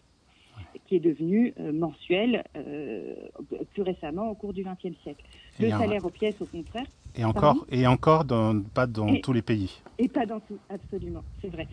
qui 0.87 0.97
est 0.97 1.01
devenu 1.01 1.55
euh, 1.59 1.73
mensuel 1.73 2.45
euh, 2.57 3.15
plus 3.73 3.83
récemment 3.83 4.31
au 4.31 4.35
cours 4.35 4.53
du 4.53 4.63
XXe 4.63 4.97
siècle. 5.03 5.25
Le 5.59 5.71
salaire 5.71 6.05
aux 6.05 6.11
pièces, 6.11 6.41
au 6.41 6.47
contraire. 6.47 6.87
Et 7.17 7.25
encore, 7.25 7.67
et 7.71 7.87
encore 7.87 8.25
dans, 8.25 8.61
pas 8.63 8.87
dans 8.87 9.17
tous 9.17 9.33
les 9.33 9.43
pays. 9.43 9.81
Et 9.99 10.09
pas 10.09 10.27
dans 10.27 10.41
tout, 10.41 10.59
absolument, 10.69 11.23
c'est 11.41 11.49
vrai. 11.49 11.67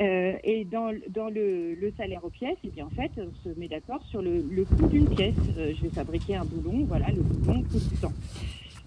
Euh, 0.00 0.36
et 0.44 0.64
dans, 0.64 0.94
dans 1.10 1.28
le, 1.28 1.74
le, 1.74 1.92
salaire 1.96 2.24
aux 2.24 2.30
pièces, 2.30 2.56
et 2.64 2.68
eh 2.68 2.70
bien 2.70 2.86
en 2.86 2.90
fait, 2.90 3.10
on 3.18 3.34
se 3.44 3.58
met 3.58 3.68
d'accord 3.68 4.02
sur 4.06 4.22
le, 4.22 4.40
le 4.50 4.64
coût 4.64 4.86
d'une 4.86 5.08
pièce. 5.08 5.34
Euh, 5.58 5.74
je 5.76 5.82
vais 5.82 5.90
fabriquer 5.90 6.36
un 6.36 6.44
boulon, 6.44 6.84
voilà, 6.84 7.08
le 7.10 7.22
boulon 7.22 7.62
coûte 7.64 7.88
du 7.88 7.96
temps. 7.96 8.12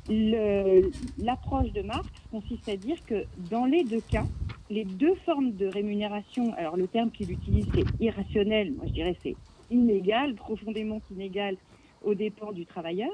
L'approche 0.10 1.72
de 1.72 1.82
Marx 1.82 2.10
consiste 2.30 2.68
à 2.68 2.76
dire 2.78 2.98
que 3.06 3.26
dans 3.38 3.66
les 3.66 3.84
deux 3.86 4.02
cas, 4.02 4.28
les 4.70 4.86
deux 4.86 5.16
formes 5.26 5.54
de 5.54 5.68
rémunération, 5.68 6.54
alors 6.54 6.78
le 6.78 6.88
terme 6.88 7.12
qu'il 7.12 7.32
utilise 7.32 7.68
c'est 7.74 7.88
irrationnel, 8.00 8.74
moi 8.74 8.86
je 8.88 8.94
dirais 8.94 9.18
c'est 9.24 9.38
inégal, 9.70 10.36
profondément 10.36 11.02
inégal 11.10 11.58
aux 12.02 12.16
dépens 12.16 12.52
du 12.52 12.66
travailleur, 12.66 13.14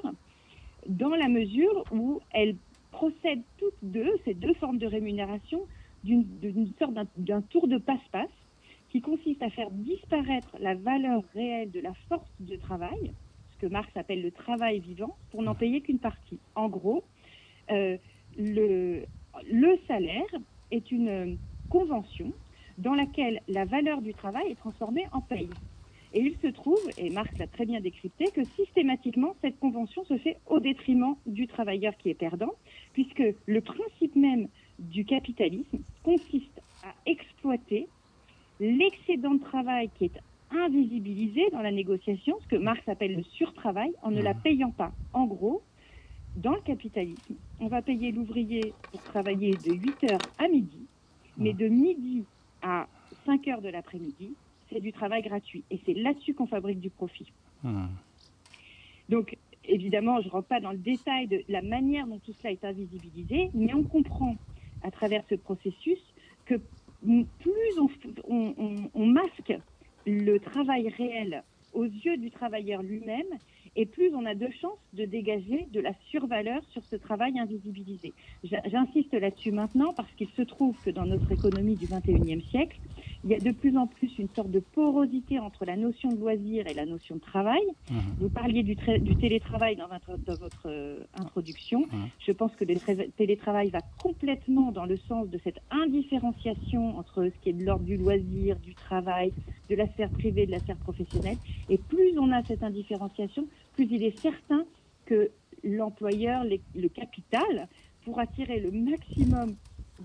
dans 0.87 1.15
la 1.15 1.27
mesure 1.27 1.85
où 1.91 2.21
elles 2.31 2.57
procèdent 2.91 3.43
toutes 3.57 3.77
deux, 3.81 4.11
ces 4.25 4.33
deux 4.33 4.53
formes 4.55 4.77
de 4.77 4.87
rémunération, 4.87 5.67
d'une 6.03 6.73
sorte 6.79 6.93
d'un 7.17 7.41
tour 7.41 7.67
de 7.67 7.77
passe-passe 7.77 8.29
qui 8.89 9.01
consiste 9.01 9.43
à 9.43 9.49
faire 9.49 9.69
disparaître 9.71 10.55
la 10.59 10.75
valeur 10.75 11.23
réelle 11.33 11.71
de 11.71 11.79
la 11.79 11.93
force 12.07 12.31
de 12.39 12.55
travail, 12.55 13.13
que 13.59 13.67
Marx 13.67 13.89
appelle 13.95 14.21
le 14.21 14.31
travail 14.31 14.79
vivant, 14.79 15.15
pour 15.31 15.41
n'en 15.43 15.55
payer 15.55 15.81
qu'une 15.81 15.99
partie. 15.99 16.39
En 16.55 16.69
gros, 16.69 17.03
euh, 17.71 17.97
le, 18.37 19.05
le 19.51 19.79
salaire 19.87 20.33
est 20.71 20.91
une 20.91 21.37
convention 21.69 22.31
dans 22.77 22.95
laquelle 22.95 23.41
la 23.47 23.65
valeur 23.65 24.01
du 24.01 24.13
travail 24.13 24.51
est 24.51 24.55
transformée 24.55 25.05
en 25.11 25.21
paye. 25.21 25.49
Et 26.13 26.21
il 26.21 26.35
se 26.41 26.47
trouve, 26.47 26.79
et 26.97 27.11
Marx 27.11 27.37
l'a 27.37 27.45
très 27.45 27.65
bien 27.65 27.81
décrypté, 27.81 28.25
que 28.31 28.43
systématiquement, 28.55 29.35
cette 29.41 29.59
convention 29.59 30.03
se 30.05 30.17
fait 30.17 30.37
au 30.47 30.59
détriment 30.59 31.15
du 31.27 31.45
travailleur 31.45 31.95
qui 31.97 32.09
est 32.09 32.15
perdant, 32.15 32.53
puisque 32.93 33.23
le 33.45 33.61
principe 33.61 34.15
même 34.15 34.47
du 34.79 35.05
capitalisme 35.05 35.79
consiste 36.03 36.61
à 36.83 36.93
exploiter 37.05 37.87
l'excédent 38.59 39.35
de 39.35 39.43
travail 39.43 39.89
qui 39.97 40.05
est 40.05 40.17
invisibilisé 40.51 41.49
dans 41.51 41.61
la 41.61 41.71
négociation, 41.71 42.37
ce 42.41 42.47
que 42.47 42.55
Marx 42.55 42.87
appelle 42.87 43.15
le 43.15 43.23
surtravail, 43.23 43.91
en 44.01 44.11
ne 44.11 44.21
la 44.21 44.33
mmh. 44.33 44.41
payant 44.41 44.71
pas. 44.71 44.91
En 45.13 45.25
gros, 45.25 45.61
dans 46.35 46.53
le 46.53 46.61
capitalisme, 46.61 47.35
on 47.59 47.67
va 47.67 47.81
payer 47.81 48.11
l'ouvrier 48.11 48.73
pour 48.91 49.01
travailler 49.03 49.51
de 49.51 49.73
8 49.73 50.11
heures 50.11 50.21
à 50.37 50.47
midi, 50.47 50.85
mais 51.37 51.53
mmh. 51.53 51.57
de 51.57 51.67
midi 51.67 52.25
à 52.61 52.87
5 53.25 53.47
heures 53.47 53.61
de 53.61 53.69
l'après-midi, 53.69 54.33
c'est 54.71 54.79
du 54.79 54.91
travail 54.91 55.21
gratuit. 55.21 55.63
Et 55.71 55.79
c'est 55.85 55.93
là-dessus 55.93 56.33
qu'on 56.33 56.47
fabrique 56.47 56.79
du 56.79 56.89
profit. 56.89 57.31
Mmh. 57.63 57.85
Donc, 59.09 59.37
évidemment, 59.65 60.21
je 60.21 60.27
ne 60.27 60.31
rentre 60.31 60.47
pas 60.47 60.59
dans 60.59 60.71
le 60.71 60.77
détail 60.77 61.27
de 61.27 61.43
la 61.49 61.61
manière 61.61 62.07
dont 62.07 62.19
tout 62.19 62.33
cela 62.33 62.51
est 62.51 62.63
invisibilisé, 62.63 63.49
mais 63.53 63.73
on 63.73 63.83
comprend 63.83 64.35
à 64.83 64.91
travers 64.91 65.23
ce 65.29 65.35
processus 65.35 65.99
que 66.45 66.55
plus 67.39 67.79
on, 68.27 69.05
masque 69.05 69.53
le 70.09 70.39
travail 70.39 70.89
réel 70.89 71.43
aux 71.73 71.85
yeux 71.85 72.17
du 72.17 72.31
travailleur 72.31 72.81
lui-même, 72.81 73.27
et 73.75 73.85
plus 73.85 74.13
on 74.15 74.25
a 74.25 74.35
de 74.35 74.47
chances 74.61 74.79
de 74.93 75.05
dégager 75.05 75.67
de 75.71 75.79
la 75.79 75.93
survaleur 76.09 76.61
sur 76.71 76.83
ce 76.85 76.95
travail 76.95 77.39
invisibilisé. 77.39 78.13
J'insiste 78.43 79.13
là-dessus 79.13 79.51
maintenant 79.51 79.93
parce 79.93 80.11
qu'il 80.13 80.29
se 80.29 80.41
trouve 80.41 80.75
que 80.83 80.89
dans 80.89 81.05
notre 81.05 81.31
économie 81.31 81.75
du 81.75 81.85
21e 81.85 82.41
siècle, 82.49 82.79
il 83.23 83.31
y 83.31 83.35
a 83.35 83.39
de 83.39 83.51
plus 83.51 83.75
en 83.77 83.87
plus 83.87 84.17
une 84.17 84.29
sorte 84.29 84.49
de 84.49 84.59
porosité 84.59 85.39
entre 85.39 85.65
la 85.65 85.75
notion 85.75 86.09
de 86.09 86.17
loisir 86.17 86.67
et 86.67 86.73
la 86.73 86.85
notion 86.85 87.15
de 87.15 87.21
travail. 87.21 87.61
Mmh. 87.89 87.97
Vous 88.19 88.29
parliez 88.29 88.63
du, 88.63 88.75
du 88.75 89.15
télétravail 89.17 89.75
dans 89.75 89.87
votre, 89.87 90.17
dans 90.25 90.35
votre 90.35 90.67
euh, 90.67 91.03
introduction. 91.19 91.81
Mmh. 91.81 92.05
Je 92.25 92.31
pense 92.31 92.55
que 92.55 92.63
le 92.63 92.75
télétravail 93.17 93.69
va 93.69 93.81
complètement 94.01 94.71
dans 94.71 94.85
le 94.85 94.97
sens 94.97 95.29
de 95.29 95.37
cette 95.43 95.59
indifférenciation 95.69 96.97
entre 96.97 97.25
ce 97.25 97.43
qui 97.43 97.49
est 97.49 97.53
de 97.53 97.65
l'ordre 97.65 97.83
du 97.83 97.97
loisir, 97.97 98.57
du 98.59 98.73
travail, 98.73 99.33
de 99.69 99.75
la 99.75 99.87
sphère 99.87 100.09
privée, 100.09 100.45
de 100.45 100.51
la 100.51 100.59
sphère 100.59 100.77
professionnelle. 100.77 101.37
Et 101.69 101.77
plus 101.77 102.17
on 102.17 102.31
a 102.31 102.43
cette 102.43 102.63
indifférenciation, 102.63 103.47
plus 103.79 103.95
il 103.95 104.03
est 104.03 104.19
certain 104.19 104.65
que 105.05 105.31
l'employeur, 105.63 106.43
le 106.43 106.87
capital, 106.89 107.69
pourra 108.03 108.27
tirer 108.27 108.59
le 108.59 108.71
maximum 108.71 109.55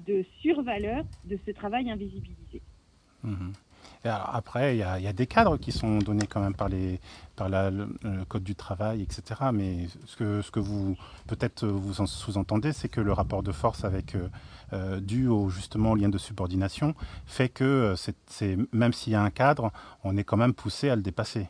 de 0.06 0.24
survaleur 0.40 1.04
de 1.24 1.36
ce 1.44 1.50
travail 1.50 1.90
invisibilisé. 1.90 2.62
Mhm. 3.24 3.52
après, 4.04 4.76
il 4.76 4.78
y, 4.78 4.82
a 4.82 5.12
des 5.12 5.26
cadres 5.26 5.56
qui 5.56 5.72
sont 5.72 5.98
donnés 5.98 6.26
quand 6.26 6.40
même 6.40 6.54
par, 6.54 6.68
les, 6.68 7.00
par 7.34 7.48
le, 7.48 7.88
Code 8.28 8.44
du 8.44 8.54
travail, 8.54 9.02
etc. 9.02 9.22
Mais 9.52 9.88
ce 10.06 10.16
que, 10.16 10.42
ce 10.42 10.50
que 10.52 10.60
vous, 10.60 10.96
peut-être 11.26 11.66
vous 11.66 11.94
sous-entendez, 12.06 12.72
c'est 12.72 12.88
que 12.88 13.00
le 13.00 13.12
rapport 13.12 13.42
de 13.42 13.50
force 13.50 13.84
avec, 13.84 14.14
euh, 14.72 15.00
dû 15.00 15.26
au 15.26 15.48
justement 15.48 15.96
lien 15.96 16.10
de 16.10 16.18
subordination, 16.18 16.94
fait 17.26 17.48
que 17.48 17.94
c'est, 17.96 18.56
même 18.72 18.92
s'il 18.92 19.14
y 19.14 19.16
a 19.16 19.22
un 19.22 19.30
cadre, 19.30 19.72
on 20.04 20.16
est 20.16 20.24
quand 20.24 20.36
même 20.36 20.54
poussé 20.54 20.90
à 20.90 20.96
le 20.96 21.02
dépasser. 21.02 21.48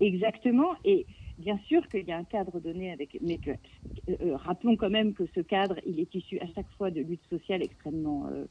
Exactement. 0.00 0.74
Et 0.84 1.06
Bien 1.38 1.58
sûr 1.68 1.86
qu'il 1.88 2.04
y 2.06 2.12
a 2.12 2.16
un 2.16 2.24
cadre 2.24 2.60
donné, 2.60 2.92
avec, 2.92 3.18
mais 3.20 3.36
que, 3.36 3.50
euh, 3.50 4.16
euh, 4.22 4.36
rappelons 4.36 4.76
quand 4.76 4.88
même 4.88 5.12
que 5.12 5.24
ce 5.34 5.40
cadre, 5.40 5.76
il 5.84 6.00
est 6.00 6.14
issu 6.14 6.38
à 6.38 6.46
chaque 6.54 6.70
fois 6.78 6.90
de 6.90 7.02
luttes 7.02 7.26
sociales 7.28 7.62
extrêmement 7.62 8.26
euh, 8.28 8.46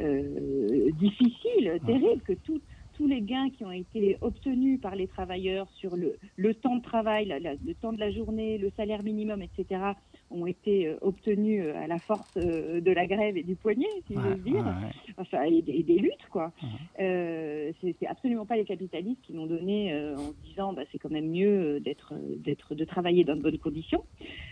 euh 0.00 0.90
difficiles, 0.92 1.80
terribles, 1.86 2.22
que 2.22 2.34
tout, 2.34 2.60
tous 2.92 3.06
les 3.06 3.22
gains 3.22 3.48
qui 3.50 3.64
ont 3.64 3.72
été 3.72 4.18
obtenus 4.20 4.78
par 4.78 4.94
les 4.94 5.06
travailleurs 5.06 5.70
sur 5.70 5.96
le, 5.96 6.18
le 6.36 6.54
temps 6.54 6.76
de 6.76 6.82
travail, 6.82 7.24
la, 7.24 7.38
la, 7.38 7.54
le 7.54 7.74
temps 7.74 7.94
de 7.94 8.00
la 8.00 8.10
journée, 8.10 8.58
le 8.58 8.70
salaire 8.76 9.02
minimum, 9.02 9.40
etc., 9.40 9.92
ont 10.30 10.46
été 10.46 10.86
euh, 10.86 10.96
obtenus 11.00 11.62
euh, 11.64 11.82
à 11.82 11.86
la 11.86 11.98
force 11.98 12.36
euh, 12.36 12.80
de 12.80 12.90
la 12.92 13.06
grève 13.06 13.36
et 13.36 13.42
du 13.42 13.56
poignet, 13.56 13.86
si 14.06 14.16
ouais, 14.16 14.22
j'ose 14.22 14.42
dire, 14.42 14.64
ouais, 14.64 15.12
enfin, 15.16 15.44
et, 15.44 15.64
et, 15.66 15.82
des 15.82 15.98
luttes, 15.98 16.26
quoi. 16.30 16.52
Euh, 17.00 17.72
c'est 17.80 18.06
absolument 18.06 18.46
pas 18.46 18.56
les 18.56 18.64
capitalistes 18.64 19.20
qui 19.22 19.32
l'ont 19.32 19.46
donné 19.46 19.92
euh, 19.92 20.16
en 20.16 20.32
disant, 20.44 20.72
bah, 20.72 20.82
c'est 20.92 20.98
quand 20.98 21.10
même 21.10 21.30
mieux 21.30 21.80
d'être, 21.80 22.14
d'être, 22.38 22.74
de 22.74 22.84
travailler 22.84 23.24
dans 23.24 23.36
de 23.36 23.42
bonnes 23.42 23.58
conditions. 23.58 24.04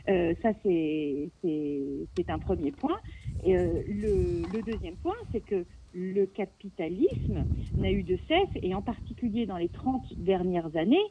Euh, 0.09 0.35
ça, 0.43 0.51
c'est, 0.63 1.31
c'est, 1.43 2.31
un 2.31 2.39
premier 2.41 2.73
point. 2.73 2.99
Et 3.45 3.55
le, 3.55 4.43
le 4.53 4.63
deuxième 4.63 4.97
point, 4.97 5.15
c'est 5.31 5.41
que 5.41 5.65
le 5.95 6.27
capitalisme 6.27 7.45
n'a 7.77 7.91
eu 7.91 8.03
de 8.03 8.19
cesse, 8.29 8.49
et 8.63 8.75
en 8.75 8.83
particulier 8.83 9.47
dans 9.47 9.57
les 9.57 9.69
30 9.69 10.03
dernières 10.19 10.77
années, 10.77 11.05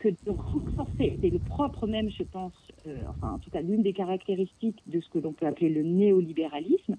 que 0.00 0.08
de 0.08 0.30
renforcer, 0.30 1.18
c'est 1.20 1.30
le 1.30 1.38
propre 1.38 1.86
même, 1.86 2.10
je 2.10 2.22
pense, 2.24 2.54
euh, 2.86 3.02
enfin 3.10 3.34
en 3.34 3.38
tout 3.38 3.50
cas 3.50 3.60
l'une 3.60 3.82
des 3.82 3.92
caractéristiques 3.92 4.82
de 4.86 5.00
ce 5.00 5.08
que 5.10 5.18
l'on 5.18 5.32
peut 5.32 5.46
appeler 5.46 5.68
le 5.68 5.82
néolibéralisme, 5.82 6.96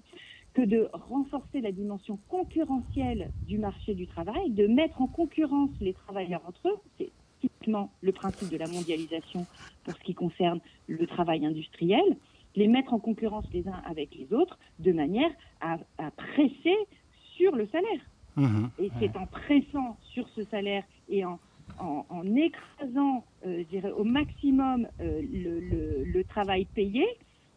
que 0.54 0.62
de 0.62 0.88
renforcer 0.92 1.60
la 1.60 1.72
dimension 1.72 2.18
concurrentielle 2.28 3.30
du 3.48 3.58
marché 3.58 3.94
du 3.94 4.06
travail, 4.06 4.50
de 4.50 4.66
mettre 4.66 5.02
en 5.02 5.08
concurrence 5.08 5.70
les 5.80 5.94
travailleurs 5.94 6.42
entre 6.46 6.68
eux, 6.68 6.76
c'est 6.96 7.10
typiquement 7.40 7.90
le 8.02 8.12
principe 8.12 8.48
de 8.48 8.56
la 8.56 8.68
mondialisation 8.68 9.46
pour 9.84 9.96
ce 9.96 10.02
qui 10.04 10.14
concerne 10.14 10.60
le 10.86 11.06
travail 11.06 11.44
industriel, 11.44 12.04
les 12.54 12.68
mettre 12.68 12.94
en 12.94 13.00
concurrence 13.00 13.46
les 13.52 13.66
uns 13.66 13.82
avec 13.84 14.14
les 14.14 14.32
autres 14.32 14.58
de 14.78 14.92
manière 14.92 15.30
à, 15.60 15.78
à 15.98 16.10
presser 16.12 16.76
sur 17.36 17.56
le 17.56 17.66
salaire. 17.66 18.00
Mmh, 18.36 18.66
et 18.78 18.90
c'est 18.98 19.10
ouais. 19.14 19.18
en 19.18 19.26
pressant 19.26 19.98
sur 20.14 20.26
ce 20.30 20.44
salaire 20.44 20.84
et 21.08 21.24
en, 21.24 21.38
en, 21.78 22.06
en 22.08 22.36
écrasant, 22.36 23.24
euh, 23.46 23.58
je 23.58 23.68
dirais, 23.68 23.90
au 23.92 24.04
maximum 24.04 24.86
euh, 25.00 25.22
le, 25.32 25.60
le, 25.60 26.04
le, 26.04 26.24
travail 26.24 26.66
payé 26.74 27.06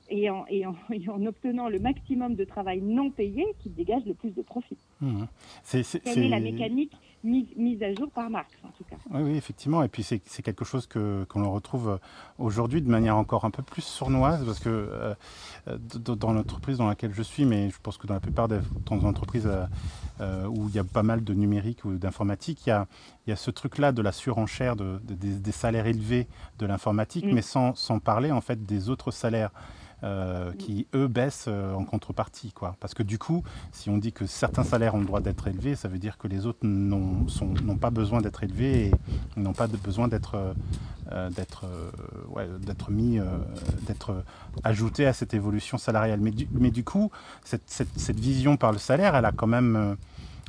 et 0.09 0.29
en, 0.29 0.45
et, 0.47 0.65
en, 0.65 0.75
et 0.91 1.09
en, 1.09 1.25
obtenant 1.25 1.69
le 1.69 1.79
maximum 1.79 2.35
de 2.35 2.43
travail 2.43 2.81
non 2.81 3.09
payé 3.11 3.45
qui 3.59 3.69
dégage 3.69 4.05
le 4.05 4.13
plus 4.13 4.31
de 4.31 4.41
profit. 4.41 4.77
Mmh. 5.01 5.23
C'est 5.63 6.27
la 6.27 6.39
mécanique 6.39 6.93
mise, 7.25 7.47
mise, 7.57 7.83
à 7.83 7.93
jour 7.93 8.09
par 8.11 8.29
Marx, 8.29 8.53
en 8.63 8.69
tout 8.69 8.83
cas. 8.83 8.95
Oui, 9.11 9.21
oui 9.23 9.37
effectivement. 9.37 9.83
Et 9.83 9.87
puis 9.87 10.03
c'est 10.03 10.19
quelque 10.19 10.63
chose 10.63 10.87
que 10.87 11.25
qu'on 11.27 11.49
retrouve 11.49 11.99
aujourd'hui 12.37 12.81
de 12.81 12.89
manière 12.89 13.17
encore 13.17 13.45
un 13.45 13.51
peu 13.51 13.63
plus 13.63 13.81
sournoise, 13.81 14.45
parce 14.45 14.59
que 14.59 14.69
euh, 14.69 15.15
dans 15.99 16.33
l'entreprise 16.33 16.77
dans 16.77 16.87
laquelle 16.87 17.13
je 17.13 17.23
suis, 17.23 17.45
mais 17.45 17.69
je 17.69 17.77
pense 17.81 17.97
que 17.97 18.07
dans 18.07 18.13
la 18.13 18.19
plupart 18.19 18.47
des 18.47 18.59
entreprises 18.89 19.47
euh, 19.47 19.65
euh, 20.21 20.45
où 20.47 20.69
il 20.69 20.75
y 20.75 20.79
a 20.79 20.83
pas 20.83 21.03
mal 21.03 21.23
de 21.23 21.33
numérique 21.33 21.85
ou 21.85 21.95
d'informatique, 21.95 22.67
il, 22.67 22.85
il, 23.25 23.29
y 23.31 23.33
a 23.33 23.35
ce 23.35 23.51
truc-là 23.51 23.91
de 23.91 24.01
la 24.01 24.11
surenchère 24.11 24.75
de, 24.75 24.99
de, 25.03 25.13
des, 25.13 25.35
des, 25.35 25.51
salaires 25.51 25.87
élevés 25.87 26.27
de 26.59 26.65
l'informatique, 26.65 27.25
mmh. 27.25 27.33
mais 27.33 27.41
sans, 27.41 27.75
sans 27.75 27.99
parler 27.99 28.31
en 28.31 28.41
fait 28.41 28.63
des 28.63 28.89
autres 28.89 29.11
salaires 29.11 29.51
euh, 30.03 30.51
qui, 30.53 30.87
eux, 30.93 31.07
baissent 31.07 31.45
euh, 31.47 31.73
en 31.73 31.85
contrepartie. 31.85 32.51
Quoi. 32.51 32.75
Parce 32.79 32.93
que 32.93 33.01
du 33.01 33.17
coup, 33.17 33.43
si 33.71 33.89
on 33.89 33.97
dit 33.97 34.11
que 34.11 34.25
certains 34.25 34.63
salaires 34.63 34.93
ont 34.93 34.99
le 34.99 35.05
droit 35.05 35.21
d'être 35.21 35.47
élevés, 35.47 35.75
ça 35.75 35.87
veut 35.87 35.97
dire 35.97 36.17
que 36.17 36.27
les 36.27 36.45
autres 36.45 36.59
n'ont 36.63 37.77
pas 37.77 37.91
besoin 37.91 38.21
d'être 38.21 38.43
élevés 38.43 38.87
et 38.87 38.91
n'ont 39.39 39.53
pas 39.53 39.67
besoin 39.67 40.07
d'être 40.07 40.35
euh, 41.11 41.29
mis, 42.89 43.19
d'être 43.87 44.23
ajoutés 44.63 45.07
à 45.07 45.13
cette 45.13 45.33
évolution 45.33 45.77
salariale. 45.77 46.19
Mais 46.19 46.31
du, 46.31 46.47
mais 46.51 46.71
du 46.71 46.83
coup, 46.83 47.09
cette, 47.43 47.63
cette, 47.67 47.97
cette, 47.97 48.19
vision 48.19 48.57
par 48.57 48.73
le 48.73 48.77
salaire, 48.77 49.15
elle 49.15 49.25
a 49.25 49.31
quand 49.31 49.47
même, 49.47 49.95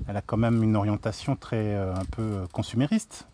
elle 0.08 0.16
a 0.16 0.22
quand 0.22 0.36
même 0.36 0.62
une 0.62 0.74
orientation 0.74 1.36
très 1.36 1.76
un 1.76 2.04
peu 2.10 2.46
consumériste. 2.52 3.26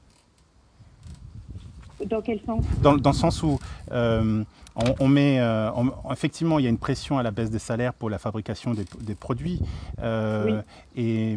Dans 2.06 2.20
quel 2.20 2.40
sens? 2.44 2.64
Dans, 2.82 2.96
dans, 2.96 3.10
le 3.10 3.16
sens 3.16 3.42
où 3.42 3.58
euh, 3.92 4.44
on, 4.76 4.94
on, 5.00 5.08
met, 5.08 5.38
euh, 5.40 5.70
on, 5.72 5.92
effectivement, 6.12 6.58
il 6.58 6.64
y 6.64 6.66
a 6.66 6.70
une 6.70 6.78
pression 6.78 7.18
à 7.18 7.22
la 7.22 7.30
baisse 7.30 7.50
des 7.50 7.58
salaires 7.58 7.94
pour 7.94 8.10
la 8.10 8.18
fabrication 8.18 8.74
des, 8.74 8.84
des 9.00 9.14
produits, 9.14 9.60
euh, 10.00 10.62
oui. 10.96 11.02
et, 11.02 11.36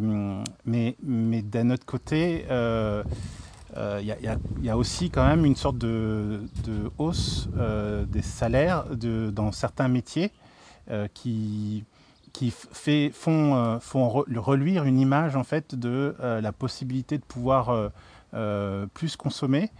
mais, 0.64 0.96
mais 1.02 1.42
d'un 1.42 1.70
autre 1.70 1.84
côté, 1.84 2.40
il 2.40 2.46
euh, 2.50 3.02
y, 4.00 4.06
y, 4.06 4.64
y, 4.66 4.70
a 4.70 4.76
aussi 4.76 5.10
quand 5.10 5.26
même 5.26 5.44
une 5.44 5.56
sorte 5.56 5.78
de, 5.78 6.40
de 6.64 6.90
hausse 6.98 7.48
des 8.08 8.22
salaires 8.22 8.84
de, 8.90 9.30
dans 9.30 9.52
certains 9.52 9.88
métiers 9.88 10.30
qui 11.14 11.84
qui 12.32 12.52
fait, 12.52 13.10
font, 13.14 13.78
font 13.80 14.10
reluire 14.10 14.84
une 14.84 15.00
image 15.00 15.36
en 15.36 15.44
fait 15.44 15.74
de 15.74 16.14
la 16.20 16.52
possibilité 16.52 17.16
de 17.18 17.24
pouvoir 17.24 17.90
plus 18.94 19.16
consommer 19.16 19.70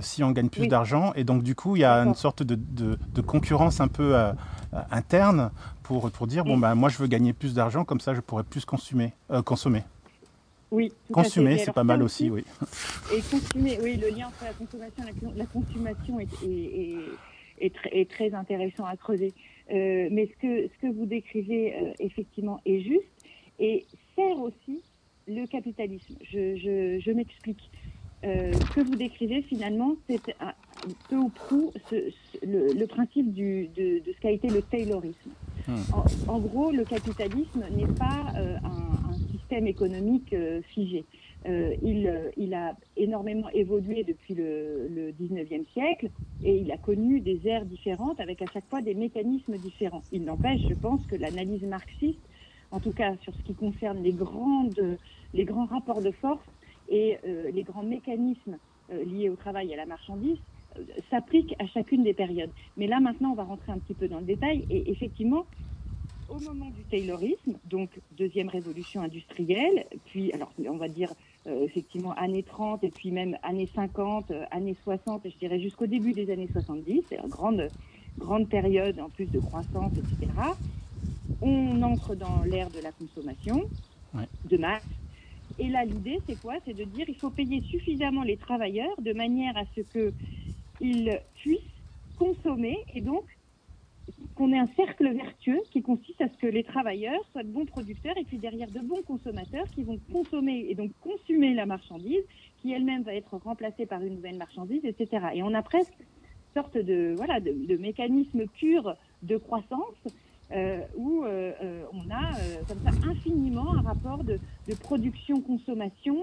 si 0.00 0.24
on 0.24 0.32
gagne 0.32 0.48
plus 0.48 0.62
oui. 0.62 0.68
d'argent. 0.68 1.12
Et 1.14 1.24
donc, 1.24 1.42
du 1.42 1.54
coup, 1.54 1.76
il 1.76 1.80
y 1.80 1.84
a 1.84 1.98
une 1.98 2.14
sorte 2.14 2.42
de, 2.42 2.56
de, 2.56 2.98
de 3.14 3.20
concurrence 3.20 3.80
un 3.80 3.88
peu 3.88 4.16
euh, 4.16 4.32
interne 4.90 5.50
pour, 5.82 6.10
pour 6.10 6.26
dire, 6.26 6.44
bon, 6.44 6.58
ben, 6.58 6.74
moi, 6.74 6.88
je 6.88 6.98
veux 6.98 7.06
gagner 7.06 7.32
plus 7.32 7.54
d'argent, 7.54 7.84
comme 7.84 8.00
ça, 8.00 8.14
je 8.14 8.20
pourrais 8.20 8.44
plus 8.44 8.64
consommer. 8.64 9.12
Euh, 9.30 9.42
consommer. 9.42 9.84
Oui, 10.72 10.92
consommer, 11.12 11.58
c'est 11.58 11.72
pas 11.72 11.84
mal 11.84 12.02
aussi, 12.02 12.28
aussi, 12.28 12.44
oui. 12.44 13.16
Et 13.16 13.20
consommer, 13.22 13.78
oui, 13.82 13.96
le 13.96 14.08
lien 14.08 14.26
entre 14.26 14.44
la 14.44 14.52
consommation 14.52 15.04
et 15.04 15.38
la, 15.38 15.46
consommation 15.46 16.20
est, 16.20 16.28
est, 16.42 16.46
est, 16.48 17.66
est, 17.66 17.74
très, 17.74 18.00
est 18.00 18.10
très 18.10 18.34
intéressant 18.34 18.84
à 18.84 18.96
creuser. 18.96 19.32
Euh, 19.70 20.08
mais 20.10 20.26
ce 20.26 20.42
que, 20.42 20.68
ce 20.68 20.82
que 20.82 20.92
vous 20.92 21.06
décrivez, 21.06 21.74
euh, 21.74 21.92
effectivement, 22.00 22.60
est 22.66 22.80
juste 22.80 23.04
et 23.60 23.86
sert 24.16 24.38
aussi 24.40 24.82
le 25.28 25.46
capitalisme. 25.46 26.16
Je, 26.22 26.56
je, 26.56 27.00
je 27.00 27.10
m'explique. 27.12 27.70
Euh, 28.26 28.52
ce 28.52 28.74
que 28.74 28.80
vous 28.80 28.96
décrivez 28.96 29.42
finalement, 29.42 29.94
c'est 30.08 30.20
peu 31.08 31.16
ou 31.16 31.28
prou 31.28 31.72
ce, 31.88 31.96
ce, 32.10 32.44
le, 32.44 32.72
le, 32.72 32.86
principe 32.86 33.32
du, 33.32 33.68
de, 33.68 34.00
de, 34.04 34.12
ce 34.12 34.20
qu'a 34.20 34.30
été 34.30 34.48
le 34.48 34.62
taylorisme. 34.62 35.30
Hmm. 35.68 35.74
En, 35.92 36.34
en, 36.34 36.38
gros, 36.40 36.72
le 36.72 36.84
capitalisme 36.84 37.64
n'est 37.76 37.86
pas 37.86 38.32
euh, 38.36 38.56
un, 38.64 39.10
un, 39.10 39.14
système 39.32 39.66
économique 39.66 40.32
euh, 40.32 40.60
figé. 40.74 41.04
Il, 41.48 42.12
il, 42.36 42.54
a 42.54 42.74
énormément 42.96 43.48
évolué 43.50 44.02
depuis 44.02 44.34
le, 44.34 44.88
le 44.88 45.12
19e 45.12 45.64
siècle 45.74 46.10
et 46.42 46.56
il 46.56 46.72
a 46.72 46.76
connu 46.76 47.20
des 47.20 47.46
ères 47.46 47.64
différentes 47.64 48.18
avec 48.18 48.42
à 48.42 48.46
chaque 48.52 48.68
fois 48.68 48.82
des 48.82 48.94
mécanismes 48.94 49.56
différents. 49.56 50.02
Il 50.10 50.24
n'empêche, 50.24 50.62
je 50.68 50.74
pense, 50.74 51.06
que 51.06 51.14
l'analyse 51.14 51.62
marxiste, 51.62 52.18
en 52.72 52.80
tout 52.80 52.90
cas 52.90 53.14
sur 53.22 53.32
ce 53.32 53.42
qui 53.42 53.54
concerne 53.54 54.02
les, 54.02 54.10
grandes, 54.10 54.98
les 55.34 55.44
grands 55.44 55.66
rapports 55.66 56.02
de 56.02 56.10
force, 56.10 56.42
et 56.88 57.18
euh, 57.24 57.50
les 57.50 57.62
grands 57.62 57.82
mécanismes 57.82 58.58
euh, 58.92 59.04
liés 59.04 59.28
au 59.28 59.36
travail 59.36 59.70
et 59.70 59.74
à 59.74 59.76
la 59.76 59.86
marchandise 59.86 60.38
euh, 60.78 60.82
s'appliquent 61.10 61.54
à 61.58 61.66
chacune 61.66 62.04
des 62.04 62.14
périodes. 62.14 62.50
Mais 62.76 62.86
là, 62.86 63.00
maintenant, 63.00 63.30
on 63.32 63.34
va 63.34 63.44
rentrer 63.44 63.72
un 63.72 63.78
petit 63.78 63.94
peu 63.94 64.08
dans 64.08 64.18
le 64.18 64.26
détail. 64.26 64.64
Et 64.70 64.90
effectivement, 64.90 65.46
au 66.28 66.40
moment 66.40 66.70
du 66.70 66.82
Taylorisme, 66.84 67.58
donc 67.64 67.90
deuxième 68.16 68.48
révolution 68.48 69.00
industrielle, 69.00 69.86
puis, 70.06 70.32
alors, 70.32 70.52
on 70.68 70.76
va 70.76 70.88
dire 70.88 71.12
euh, 71.46 71.64
effectivement 71.64 72.12
années 72.14 72.42
30 72.42 72.82
et 72.82 72.90
puis 72.90 73.12
même 73.12 73.36
années 73.42 73.68
50, 73.74 74.30
euh, 74.30 74.44
années 74.50 74.76
60, 74.82 75.24
et 75.26 75.30
je 75.30 75.38
dirais 75.38 75.60
jusqu'au 75.60 75.86
début 75.86 76.12
des 76.12 76.30
années 76.30 76.48
70, 76.52 77.02
c'est 77.08 77.18
une 77.18 77.28
grande, 77.28 77.68
grande 78.18 78.48
période 78.48 78.98
en 78.98 79.08
plus 79.08 79.26
de 79.26 79.38
croissance, 79.38 79.92
etc. 79.92 80.32
On 81.40 81.82
entre 81.82 82.16
dans 82.16 82.42
l'ère 82.44 82.70
de 82.70 82.80
la 82.80 82.90
consommation 82.92 83.62
ouais. 84.14 84.26
de 84.46 84.56
masse, 84.56 84.82
et 85.58 85.68
là, 85.68 85.84
l'idée, 85.84 86.20
c'est 86.26 86.36
quoi? 86.36 86.54
C'est 86.64 86.74
de 86.74 86.84
dire 86.84 87.06
il 87.08 87.16
faut 87.16 87.30
payer 87.30 87.62
suffisamment 87.62 88.22
les 88.22 88.36
travailleurs 88.36 89.00
de 89.00 89.12
manière 89.12 89.56
à 89.56 89.64
ce 89.74 89.80
qu'ils 90.78 91.20
puissent 91.34 91.60
consommer 92.16 92.76
et 92.94 93.00
donc 93.00 93.24
qu'on 94.34 94.52
ait 94.52 94.58
un 94.58 94.68
cercle 94.76 95.08
vertueux 95.12 95.60
qui 95.72 95.82
consiste 95.82 96.20
à 96.20 96.28
ce 96.28 96.36
que 96.36 96.46
les 96.46 96.62
travailleurs 96.62 97.20
soient 97.32 97.42
de 97.42 97.48
bons 97.48 97.66
producteurs 97.66 98.16
et 98.16 98.24
puis 98.24 98.38
derrière 98.38 98.70
de 98.70 98.80
bons 98.80 99.02
consommateurs 99.02 99.68
qui 99.74 99.82
vont 99.82 99.98
consommer 100.12 100.66
et 100.68 100.74
donc 100.74 100.92
consommer 101.00 101.54
la 101.54 101.66
marchandise 101.66 102.22
qui 102.58 102.72
elle-même 102.72 103.02
va 103.02 103.14
être 103.14 103.36
remplacée 103.36 103.86
par 103.86 104.02
une 104.02 104.14
nouvelle 104.14 104.36
marchandise, 104.36 104.84
etc. 104.84 105.26
Et 105.34 105.42
on 105.42 105.54
a 105.54 105.62
presque 105.62 106.06
sorte 106.54 106.78
de 106.78 107.14
voilà 107.16 107.40
de 107.40 107.76
mécanisme 107.76 108.46
pur 108.46 108.94
de 109.22 109.36
croissance 109.36 110.06
euh, 110.52 110.78
où 110.94 111.24
euh, 111.24 111.52
euh, 111.60 111.84
on 111.92 112.08
a 112.08 112.30
comme 112.68 112.78
ça 112.84 112.90
infiniment 113.10 113.74
un 113.74 113.82
rapport 113.82 114.22
de, 114.22 114.38
production-consommation 114.80 116.16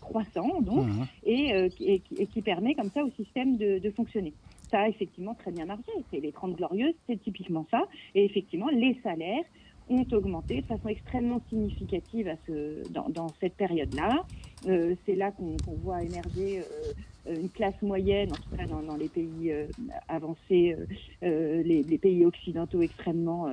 croissant 0.00 0.62
donc, 0.62 0.86
mmh. 0.86 1.02
et, 1.24 2.02
qui 2.32 2.40
permet 2.40 2.74
comme 2.74 2.90
ça 2.90 3.04
au 3.04 3.10
système 3.10 3.56
de, 3.58 3.90
fonctionner. 3.90 4.32
Ça 4.70 4.80
a 4.80 4.88
effectivement 4.88 5.34
très 5.34 5.50
bien 5.50 5.66
marché. 5.66 5.90
C'est 6.10 6.20
les 6.20 6.32
30 6.32 6.56
glorieuses, 6.56 6.94
c'est 7.06 7.20
typiquement 7.20 7.66
ça. 7.70 7.82
Et 8.14 8.24
effectivement, 8.24 8.68
les 8.68 8.98
salaires 9.02 9.44
ont 9.90 10.06
augmenté 10.12 10.60
de 10.60 10.66
façon 10.66 10.88
extrêmement 10.88 11.40
significative 11.48 12.28
à 12.28 12.36
ce, 12.46 12.88
dans, 12.90 13.28
cette 13.40 13.56
période-là. 13.56 14.24
c'est 14.62 15.16
là 15.16 15.32
qu'on 15.32 15.56
voit 15.82 16.02
émerger 16.02 16.62
une 17.28 17.50
classe 17.50 17.80
moyenne, 17.82 18.30
en 18.32 18.36
tout 18.36 18.56
cas 18.56 18.66
dans, 18.66 18.96
les 18.96 19.08
pays 19.08 19.52
euh, 19.52 19.66
avancés, 20.08 20.76
euh, 20.78 20.86
euh, 21.22 21.62
les, 21.62 21.98
pays 21.98 22.24
occidentaux 22.24 22.82
extrêmement 22.82 23.48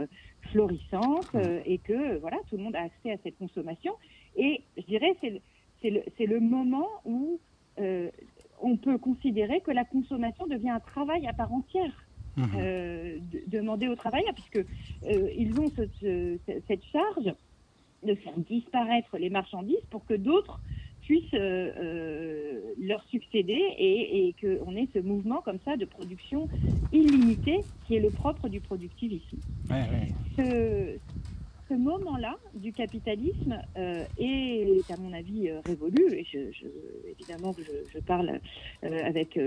florissantes, 0.52 1.36
et 1.66 1.78
que 1.80 2.18
voilà, 2.20 2.38
tout 2.50 2.58
le 2.58 2.64
monde 2.64 2.76
a 2.76 2.84
accès 2.84 3.12
à 3.12 3.18
cette 3.24 3.38
consommation. 3.38 3.94
Et 4.36 4.62
je 4.78 4.84
dirais 4.84 5.16
c'est 5.22 5.42
le, 5.90 6.02
le, 6.20 6.26
le, 6.26 6.40
moment 6.40 6.88
où 7.06 7.40
on 8.62 8.78
peut 8.78 8.98
considérer 8.98 9.62
que 9.62 9.72
la 9.72 9.86
consommation 9.86 10.48
devient 10.48 10.70
un 10.70 10.80
travail 10.80 11.28
à 11.28 11.34
part 11.34 11.54
entière. 11.54 12.04
Mmh. 12.38 13.18
demander 13.48 13.88
aux 13.88 13.96
travailleurs, 13.96 14.36
puisque 14.36 14.64
ils 15.02 15.60
ont 15.60 15.72
cette 15.72 16.84
charge 16.92 17.34
de 18.04 18.14
faire 18.14 18.38
disparaître 18.38 19.18
les 19.18 19.32
marchandises 19.32 19.84
pour 19.90 20.06
que 20.06 20.14
d'autres 20.14 20.60
puissent 21.08 21.34
euh, 21.36 21.72
euh, 21.80 22.62
leur 22.82 23.02
succéder 23.06 23.58
et, 23.78 24.28
et 24.28 24.36
qu'on 24.42 24.76
ait 24.76 24.90
ce 24.94 25.00
mouvement 25.00 25.42
comme 25.42 25.60
ça 25.64 25.78
de 25.78 25.86
production 25.86 26.50
illimitée 26.92 27.62
qui 27.86 27.96
est 27.96 28.02
le 28.02 28.10
propre 28.10 28.50
du 28.50 28.60
productivisme. 28.60 29.38
Ce, 30.36 30.98
ce 31.70 31.74
moment-là 31.74 32.36
du 32.54 32.72
capitalisme 32.72 33.60
euh, 33.78 34.04
est, 34.18 34.92
à 34.92 34.98
mon 34.98 35.14
avis, 35.14 35.50
révolu. 35.66 36.14
Et 36.14 36.26
je, 36.32 36.68
évidemment 37.10 37.54
que 37.54 37.62
je, 37.64 38.00
parle 38.00 38.40
avec 38.84 39.38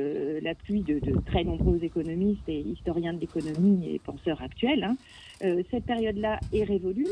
l'appui 0.42 0.83
de, 0.83 0.98
de, 0.98 1.18
très 1.26 1.44
nombreux 1.44 1.83
économistes 1.83 2.48
et 2.48 2.61
historiens 2.61 3.14
de 3.14 3.20
l'économie 3.20 3.94
et 3.94 3.98
penseurs 3.98 4.42
actuels. 4.42 4.85
Hein. 4.85 4.96
cette 5.70 5.85
période-là 5.85 6.40
est 6.52 6.64
révolue 6.64 7.06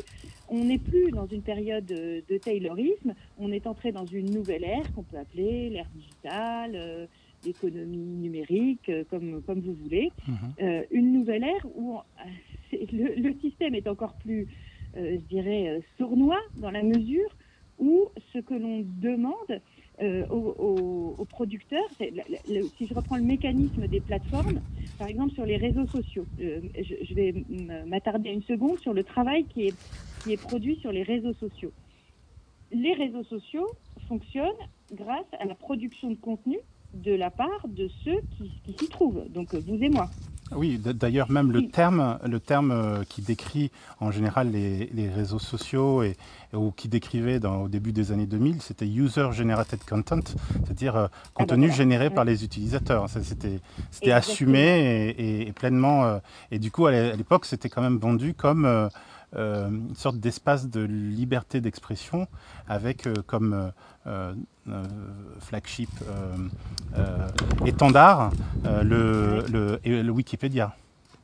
on 0.51 0.65
n'est 0.65 0.79
plus 0.79 1.11
dans 1.11 1.27
une 1.27 1.43
période 1.43 1.85
de 1.85 2.39
taylorisme, 2.39 3.15
on 3.39 3.53
est 3.53 3.67
entré 3.67 3.93
dans 3.93 4.07
une 4.07 4.31
nouvelle 4.31 4.65
ère 4.65 4.93
qu'on 4.95 5.03
peut 5.03 5.19
appeler 5.19 5.71
l'ère 5.71 5.89
digitale, 5.95 6.73
euh, 6.75 7.07
l'économie 7.45 8.17
numérique, 8.17 8.89
euh, 8.89 9.05
comme, 9.11 9.43
comme 9.43 9.61
vous 9.61 9.75
voulez. 9.75 10.11
Mhm. 10.27 10.37
Euh, 10.63 10.83
une 10.91 11.13
nouvelle 11.13 11.45
ère 11.45 11.67
où 11.77 11.99
le, 12.73 13.33
système 13.41 13.75
est 13.75 13.89
encore 13.89 14.15
plus, 14.15 14.49
je 14.95 15.17
dirais, 15.17 15.83
sournois 15.97 16.41
dans 16.57 16.71
la 16.71 16.83
mesure 16.83 17.29
où 17.79 18.09
ce 18.33 18.39
que 18.39 18.55
l'on 18.55 18.85
demande 19.01 19.61
aux, 20.31 21.27
producteurs, 21.31 21.89
si 21.99 22.87
je 22.87 22.95
reprends 22.95 23.17
le 23.17 23.23
mécanisme 23.23 23.87
des 23.87 24.01
plateformes, 24.01 24.61
par 24.99 25.09
exemple 25.09 25.35
sur 25.35 25.45
les 25.45 25.57
réseaux 25.57 25.87
sociaux, 25.87 26.27
je, 26.39 27.15
vais 27.15 27.45
m'attarder 27.87 28.31
une 28.31 28.43
seconde 28.43 28.79
sur 28.81 28.93
le 28.93 29.05
travail 29.05 29.47
qui 29.47 29.69
est 29.69 29.75
qui 30.19 30.33
est 30.33 30.37
produit 30.37 30.77
sur 30.81 30.93
les 30.93 31.03
réseaux 31.03 31.35
sociaux. 31.35 31.73
Les 32.71 32.93
réseaux 32.95 33.25
sociaux 33.25 33.67
fonctionnent 34.09 34.49
grâce 34.93 35.27
à 35.39 35.45
la 35.45 35.55
production 35.55 36.11
de 36.11 36.17
contenu 36.17 36.59
de 36.93 37.13
la 37.13 37.31
part 37.31 37.69
de 37.69 37.89
ceux 38.05 38.21
qui, 38.37 38.53
s'y 38.79 38.89
trouvent, 38.89 39.29
donc 39.29 39.55
vous 39.55 39.83
et 39.83 39.89
moi. 39.89 40.11
Oui, 40.55 40.79
d'ailleurs 40.79 41.31
même 41.31 41.53
le 41.53 41.69
terme, 41.69 42.19
le 42.25 42.41
terme 42.41 42.71
euh, 42.71 43.05
qui 43.09 43.23
décrit 43.23 43.71
en 44.01 44.11
général 44.11 44.51
les, 44.51 45.11
réseaux 45.15 45.39
sociaux 45.39 46.03
et, 46.03 46.17
ou 46.53 46.71
qui 46.71 46.89
décrivait 46.89 47.39
dans, 47.39 47.63
au 47.63 47.69
début 47.69 47.93
des 47.93 48.13
années 48.13 48.27
2000, 48.27 48.63
c'était 48.63 48.87
user 48.87 49.29
generated 49.33 49.81
content, 49.85 50.21
c'est-à-dire 50.65 50.97
euh, 50.97 51.07
ah 51.11 51.29
contenu 51.35 51.71
généré 51.71 52.11
par 52.11 52.25
les 52.25 52.45
utilisateurs. 52.45 53.07
C'était 53.11 54.13
assumé 54.13 55.15
et, 55.19 55.53
pleinement. 55.53 56.05
Euh, 56.05 56.19
et 56.51 56.59
du 56.59 56.71
coup 56.71 56.87
à 56.87 56.93
l'époque 56.93 57.45
c'était 57.45 57.69
quand 57.69 57.83
même 57.83 57.99
vendu 57.99 58.35
comme 58.35 58.65
euh, 58.65 58.89
une 59.35 59.95
sorte 59.95 60.19
d'espace 60.19 60.69
de 60.69 60.81
liberté 60.81 61.61
d'expression 61.61 62.27
avec 62.67 63.07
euh, 63.07 63.15
comme 63.27 63.73
euh, 64.07 64.35
flagship 65.41 65.91
étendard 67.67 68.31
le, 68.65 69.45
le, 69.85 70.11
Wikipédia, 70.11 70.75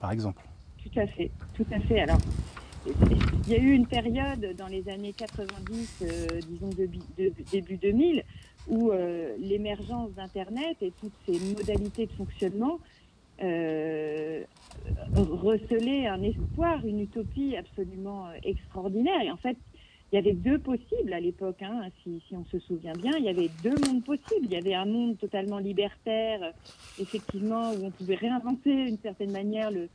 par 0.00 0.12
exemple. 0.12 0.42
Tout 0.82 1.00
à 1.00 1.06
fait, 1.06 1.30
tout 1.54 1.66
à 1.72 1.80
fait. 1.80 2.00
Alors, 2.00 2.18
il 2.86 3.48
y 3.50 3.54
a 3.54 3.58
eu 3.58 3.72
une 3.72 3.86
période 3.86 4.54
dans 4.56 4.66
les 4.66 4.88
années 4.88 5.14
90, 5.14 6.04
disons 6.48 6.70
début 7.52 7.76
2000, 7.76 8.22
où 8.68 8.92
l'émergence 9.38 10.12
d'Internet 10.12 10.76
et 10.82 10.92
toutes 11.00 11.12
ces 11.26 11.38
modalités 11.54 12.06
de 12.06 12.12
fonctionnement 12.12 12.78
euh, 13.42 14.44
receler 15.16 16.06
un 16.06 16.22
espoir, 16.22 16.84
une 16.86 17.00
utopie 17.00 17.56
absolument 17.56 18.28
euh, 18.28 18.34
extraordinaire. 18.44 19.20
Et 19.22 19.30
en 19.30 19.36
fait, 19.36 19.56
il 20.12 20.16
y 20.16 20.18
avait 20.18 20.34
deux 20.34 20.58
possibles 20.58 21.12
à 21.12 21.18
l'époque, 21.18 21.62
hein, 21.62 21.88
si, 22.02 22.22
on 22.32 22.44
se 22.44 22.58
souvient 22.60 22.92
bien. 22.92 23.12
Il 23.18 23.24
y 23.24 23.28
avait 23.28 23.50
deux 23.62 23.74
mondes 23.86 24.04
possibles. 24.04 24.44
Il 24.44 24.52
y 24.52 24.56
avait 24.56 24.74
un 24.74 24.86
monde 24.86 25.18
totalement 25.18 25.58
libertaire, 25.58 26.52
effectivement, 27.00 27.72
où 27.72 27.86
on 27.86 27.90
pouvait 27.90 28.14
réinventer 28.14 28.86
d'une 28.86 28.98
certaine 28.98 29.32
manière 29.32 29.70
le, 29.70 29.88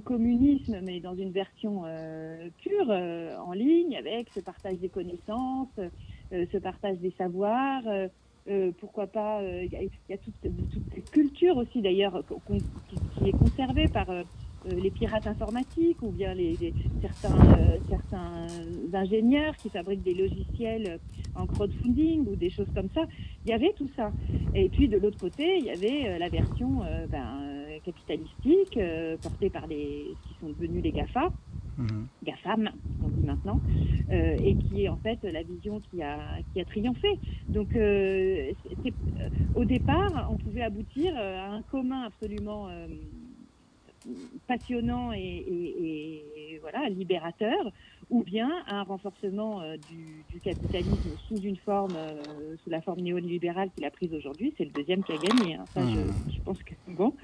communisme, 0.00 0.80
mais 0.82 1.00
dans 1.00 1.14
une 1.14 1.32
version 1.32 1.82
euh, 1.84 2.48
pure, 2.62 2.88
en 2.88 3.52
ligne, 3.52 3.94
avec 3.94 4.28
ce 4.34 4.40
partage 4.40 4.78
des 4.78 4.88
connaissances, 4.88 5.68
ce 6.30 6.56
partage 6.56 6.96
des 6.96 7.12
savoirs, 7.18 7.82
euh, 8.48 8.72
pourquoi 8.80 9.06
pas, 9.06 9.40
euh, 9.40 9.64
il 9.64 9.72
y, 9.72 10.12
a, 10.12 10.18
toute, 10.18 10.34
cette 10.94 11.10
culture 11.12 11.56
aussi 11.56 11.80
d'ailleurs 11.80 12.24
qui, 12.48 13.28
est 13.28 13.38
conservée 13.38 13.86
par 13.86 14.10
euh, 14.10 14.24
les 14.66 14.90
pirates 14.90 15.28
informatiques 15.28 16.02
ou 16.02 16.10
bien 16.10 16.34
les, 16.34 16.56
certains, 17.00 17.36
certains 17.88 18.46
ingénieurs 18.92 19.56
qui 19.56 19.70
fabriquent 19.70 20.02
des 20.02 20.14
logiciels 20.14 20.98
en 21.36 21.46
crowdfunding 21.46 22.26
ou 22.26 22.34
des 22.34 22.50
choses 22.50 22.66
comme 22.74 22.88
ça. 22.92 23.02
Il 23.44 23.50
y 23.50 23.54
avait 23.54 23.74
tout 23.76 23.88
ça. 23.94 24.10
Et 24.56 24.68
puis 24.68 24.88
de 24.88 24.98
l'autre 24.98 25.18
côté, 25.18 25.58
il 25.58 25.64
y 25.64 25.70
avait 25.70 26.18
la 26.18 26.28
version 26.28 26.80
ben, 27.10 27.38
capitalistique 27.84 28.78
portée 29.20 29.50
par 29.50 29.66
les 29.68 30.14
qui 30.26 30.34
sont 30.40 30.48
devenus 30.48 30.82
les 30.82 30.92
GAFA 30.92 31.30
mmh. 31.78 32.06
GAFAM, 32.24 32.70
on 33.04 33.08
dit 33.08 33.24
maintenant, 33.24 33.60
euh, 34.10 34.36
et 34.42 34.54
qui 34.56 34.84
est 34.84 34.88
en 34.88 34.96
fait 34.96 35.18
la 35.22 35.42
vision 35.42 35.80
qui 35.90 36.02
a, 36.02 36.18
qui 36.52 36.60
a 36.60 36.64
triomphé. 36.64 37.18
Donc, 37.48 37.74
euh, 37.74 38.52
euh, 38.86 38.90
au 39.54 39.64
départ, 39.64 40.28
on 40.30 40.36
pouvait 40.36 40.62
aboutir 40.62 41.16
à 41.16 41.54
un 41.54 41.62
commun 41.62 42.02
absolument 42.02 42.68
passionnant 44.46 45.12
et, 45.12 46.58
voilà 46.60 46.88
libérateur, 46.88 47.72
ou 48.10 48.22
bien 48.22 48.50
un 48.68 48.82
renforcement 48.82 49.62
du, 49.90 50.40
capitalisme 50.40 51.10
sous 51.28 51.38
une 51.38 51.56
forme, 51.56 51.96
sous 52.62 52.70
la 52.70 52.80
forme 52.80 53.00
néolibérale 53.00 53.70
qu'il 53.74 53.84
a 53.84 53.90
prise 53.90 54.12
aujourd'hui. 54.14 54.54
C'est 54.58 54.64
le 54.64 54.70
deuxième 54.70 55.02
qui 55.02 55.12
a 55.12 55.16
gagné. 55.16 55.54
Hein. 55.54 55.64
Ça, 55.72 55.80
je, 55.80 55.98
mmh. 55.98 56.32
je, 56.34 56.40
pense 56.40 56.62
que 56.62 56.74
bon. 56.88 57.14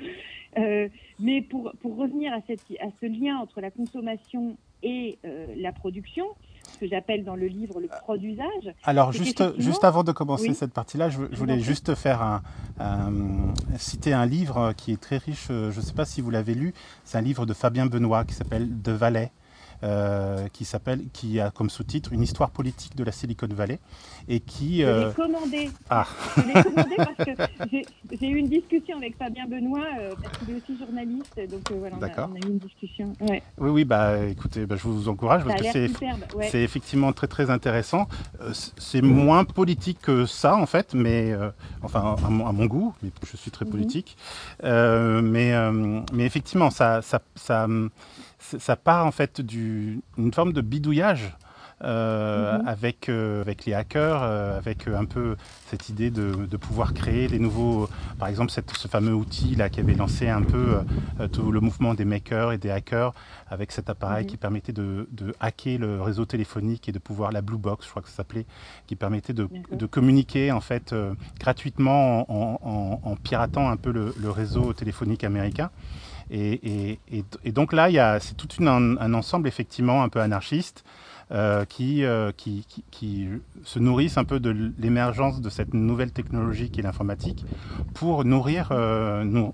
Euh, 0.57 0.89
mais 1.21 1.43
pour, 1.43 1.73
pour 1.81 1.97
revenir 1.97 2.33
à, 2.33 2.39
cette, 2.47 2.61
à 2.81 2.89
ce 3.01 3.07
lien 3.07 3.37
entre 3.39 3.61
la 3.61 3.71
consommation 3.71 4.57
et 4.83 5.19
euh, 5.25 5.47
la 5.57 5.73
production, 5.73 6.25
ce 6.73 6.79
que 6.79 6.87
j'appelle 6.87 7.25
dans 7.25 7.35
le 7.35 7.47
livre 7.47 7.81
le 7.81 7.89
produisage. 7.89 8.73
Alors 8.85 9.13
juste, 9.13 9.43
juste 9.59 9.85
avant 9.85 10.05
de 10.05 10.13
commencer 10.13 10.55
cette 10.55 10.73
partie-là, 10.73 11.11
je, 11.11 11.19
voulais 11.19 11.61
juste 11.61 11.95
faire 11.95 12.23
un, 12.23 13.55
citer 13.77 14.13
un 14.13 14.27
livre 14.27 14.73
qui 14.77 14.93
est 14.93 15.01
très 15.01 15.19
riche, 15.19 15.49
je 15.49 15.67
ne 15.67 15.85
sais 15.85 15.95
pas 15.95 16.05
si 16.05 16.21
vous 16.21 16.31
l'avez 16.31 16.55
lu, 16.55 16.75
c'est 17.05 17.19
un 17.19 17.23
livre 17.23 17.47
de 17.47 17.55
Fabien 17.55 17.87
Benoît 17.87 18.25
qui 18.25 18.35
s'appelle 18.35 18.81
De 18.81 18.93
Valais. 18.93 19.33
Euh, 19.85 20.49
qui 20.53 20.65
s'appelle, 20.65 21.05
qui 21.13 21.39
a 21.39 21.53
comme 21.53 21.71
sous-titre 21.71 22.13
une 22.13 22.23
histoire 22.23 22.51
politique 22.51 22.97
de 22.97 23.05
la 23.05 23.13
Silicon 23.13 23.47
Valley 23.49 23.79
et 24.27 24.41
qui. 24.41 24.81
Je 24.81 24.87
l'ai 24.87 24.89
euh, 24.89 25.13
commandé. 25.13 25.71
Ah. 25.89 26.05
Je 26.37 26.43
l'ai 26.43 26.63
commandé 26.65 26.97
parce 26.97 27.71
que 27.71 27.77
j'ai 28.11 28.29
eu 28.29 28.39
une 28.39 28.49
discussion 28.49 28.97
avec 28.97 29.17
Fabien 29.17 29.47
Benoît 29.47 29.87
euh, 30.01 30.15
parce 30.21 30.37
qu'il 30.37 30.51
est 30.51 30.57
aussi 30.57 30.77
journaliste, 30.77 31.41
donc 31.49 31.71
voilà, 31.71 31.97
on 31.97 32.03
a, 32.03 32.29
on 32.29 32.35
a, 32.35 32.39
eu 32.39 32.51
une 32.51 32.59
discussion. 32.59 33.13
Ouais. 33.21 33.41
Oui, 33.59 33.71
oui, 33.71 33.85
bah 33.85 34.19
écoutez, 34.27 34.67
bah, 34.67 34.75
je 34.75 34.83
vous 34.83 35.09
encourage 35.09 35.45
parce 35.45 35.63
que 35.63 35.89
c'est 36.51 36.63
effectivement 36.63 37.13
très 37.13 37.29
très 37.29 37.49
intéressant. 37.49 38.09
c'est 38.79 39.03
moins 39.03 39.45
politique 39.45 40.01
que 40.03 40.27
ça 40.27 40.57
en 40.57 40.67
fait, 40.67 40.93
mais 40.93 41.37
enfin 41.83 42.17
à 42.25 42.29
mon, 42.29 42.49
à 42.49 42.53
mon, 42.53 42.67
goût, 42.67 42.97
mais 43.01 43.11
je 43.31 43.37
suis 43.37 43.53
très 43.53 43.65
mhm. 43.65 43.71
politique, 43.71 44.17
mais 44.65 45.55
mais 46.13 46.25
effectivement 46.25 46.71
ça 46.71 47.01
ça 47.01 47.23
ça 47.37 47.69
ça 48.59 48.77
part 48.77 49.07
en 49.07 49.11
fait 49.11 49.41
d'une 49.41 50.03
forme 50.33 50.53
de 50.53 50.61
bidouillage 50.61 51.35
euh, 51.85 52.59
avec, 52.67 53.09
euh, 53.09 53.41
avec 53.41 53.65
les 53.65 53.73
hackers, 53.73 54.21
euh, 54.25 54.59
avec 54.59 54.89
un 54.89 55.05
peu 55.05 55.37
cette 55.71 55.89
idée 55.89 56.11
de, 56.11 56.35
de, 56.35 56.57
pouvoir 56.57 56.93
créer 56.93 57.29
des 57.29 57.39
nouveaux, 57.39 57.89
par 58.19 58.27
exemple 58.27 58.51
cette, 58.51 58.77
ce 58.77 58.89
fameux 58.89 59.15
outil 59.15 59.55
là 59.55 59.69
qui 59.69 59.79
avait 59.79 59.95
lancé 59.95 60.29
un 60.29 60.43
peu 60.43 60.79
tout 61.31 61.53
le 61.53 61.61
mouvement 61.61 61.95
des 61.95 62.05
makers 62.05 62.51
et 62.51 62.59
des 62.59 62.71
hackers 62.71 63.15
avec 63.49 63.71
cet 63.71 63.91
appareil 63.91 64.27
qui 64.27 64.37
permettait 64.37 64.73
de, 64.73 65.09
de, 65.13 65.37
hacker 65.39 65.79
le 65.79 66.03
réseau 66.03 66.25
téléphonique 66.25 66.89
et 66.89 66.93
de 66.93 66.99
pouvoir 66.99 67.31
la 67.31 67.43
blue 67.43 67.59
box, 67.59 67.85
je 67.85 67.91
crois 67.91 68.03
que 68.03 68.09
ça 68.09 68.17
s'appelait, 68.17 68.47
qui 68.89 68.97
permettait 68.97 69.33
de, 69.33 69.49
de, 69.71 69.87
communiquer 69.87 70.51
en 70.51 70.61
fait 70.61 70.93
gratuitement 71.39 72.29
en, 72.29 72.59
en, 72.61 73.01
en, 73.09 73.17
piratant 73.17 73.71
un 73.71 73.77
peu 73.77 73.93
le, 73.93 74.13
le 74.21 74.31
réseau 74.31 74.73
téléphonique 74.73 75.23
américain. 75.23 75.71
Et, 76.31 76.99
donc 77.47 77.73
là, 77.73 78.19
c'est 78.21 78.37
tout 78.37 78.49
un, 78.65 79.15
ensemble 79.15 79.49
effectivement 79.49 80.03
un 80.03 80.09
peu 80.09 80.21
anarchiste 80.21 80.85
euh, 81.31 81.67
qui, 81.67 82.05
euh, 82.05 82.33
qui, 82.35 83.29
se 83.65 83.79
nourrissent 83.79 84.17
un 84.17 84.25
peu 84.25 84.41
de 84.41 84.73
l'émergence 84.79 85.43
de 85.43 85.51
cette 85.51 85.75
nouvelle 85.75 86.11
technologie 86.11 86.71
qui 86.71 86.81
est 86.81 86.83
l'informatique 86.83 87.45
pour 87.93 88.25
nourrir, 88.25 88.71
euh, 88.73 89.51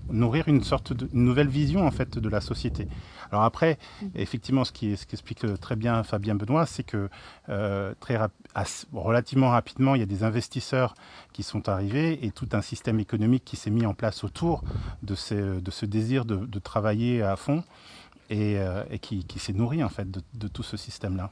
une 0.47 0.63
sorte 0.63 0.93
de 0.93 1.09
nouvelle 1.11 1.49
vision 1.49 1.85
en 1.85 1.91
fait 1.91 2.17
de 2.17 2.29
la 2.29 2.39
société. 2.39 2.87
Alors 3.35 3.43
après, 3.43 3.77
effectivement, 4.15 4.63
ce 4.63 4.71
qui, 4.71 4.93
explique 4.93 5.45
très 5.59 5.75
bien 5.75 6.03
Fabien 6.03 6.35
Benoît, 6.35 6.65
c'est 6.65 6.83
que 6.83 7.09
euh, 7.49 7.93
relativement 8.93 9.49
rapidement, 9.49 9.93
il 9.93 9.99
y 9.99 10.03
a 10.03 10.05
des 10.05 10.23
investisseurs 10.23 10.95
qui 11.33 11.43
sont 11.43 11.67
arrivés 11.67 12.25
et 12.25 12.31
tout 12.31 12.47
un 12.53 12.61
système 12.61 12.97
économique 13.01 13.43
qui 13.43 13.57
s'est 13.57 13.71
mis 13.71 13.85
en 13.85 13.93
place 13.93 14.23
autour 14.23 14.63
de, 15.03 15.15
ce 15.15 15.85
désir 15.85 16.23
de, 16.23 16.59
travailler 16.59 17.23
à 17.23 17.35
fond 17.35 17.65
et, 18.29 18.57
euh, 18.57 18.83
qui, 19.01 19.25
s'est 19.37 19.51
nourri 19.51 19.83
en 19.83 19.89
fait 19.89 20.09
de 20.09 20.47
tout 20.47 20.63
ce 20.63 20.77
système-là. 20.77 21.29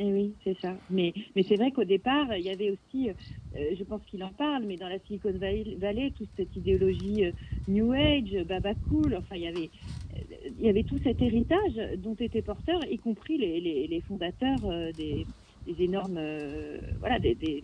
Et 0.00 0.06
eh 0.06 0.12
oui, 0.14 0.34
c'est 0.44 0.58
ça. 0.62 0.72
Mais, 0.88 1.12
mais 1.36 1.42
c'est 1.42 1.56
vrai 1.56 1.72
qu'au 1.72 1.84
départ, 1.84 2.34
il 2.34 2.42
y 2.42 2.48
avait 2.48 2.70
aussi, 2.70 3.10
euh, 3.10 3.74
je 3.78 3.84
pense 3.84 4.00
qu'il 4.06 4.24
en 4.24 4.30
parle, 4.30 4.64
mais 4.64 4.78
dans 4.78 4.88
la 4.88 4.98
Silicon 5.00 5.34
Valley, 5.38 6.10
toute 6.16 6.30
cette 6.38 6.56
idéologie 6.56 7.26
euh, 7.26 7.32
New 7.68 7.92
Age, 7.92 8.34
Baba 8.48 8.72
Cool, 8.88 9.14
enfin, 9.14 9.36
il 9.36 9.42
y 9.42 9.46
avait, 9.46 9.68
euh, 10.14 10.48
il 10.58 10.64
y 10.64 10.70
avait 10.70 10.84
tout 10.84 10.98
cet 11.04 11.20
héritage 11.20 11.98
dont 11.98 12.14
étaient 12.14 12.40
porteurs, 12.40 12.82
y 12.90 12.96
compris 12.96 13.36
les, 13.36 13.60
les, 13.60 13.88
les 13.88 14.00
fondateurs 14.00 14.64
euh, 14.64 14.90
des, 14.92 15.26
des, 15.66 15.84
énormes, 15.84 16.16
euh, 16.16 16.78
voilà, 17.00 17.18
des, 17.18 17.34
des, 17.34 17.62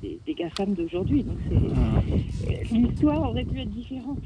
des, 0.00 0.20
des 0.24 0.34
GAFAM 0.34 0.72
d'aujourd'hui. 0.72 1.24
Donc 1.24 1.38
c'est 1.48 2.46
l'histoire 2.72 3.30
aurait 3.30 3.44
pu 3.44 3.60
être 3.60 3.70
différente. 3.70 4.22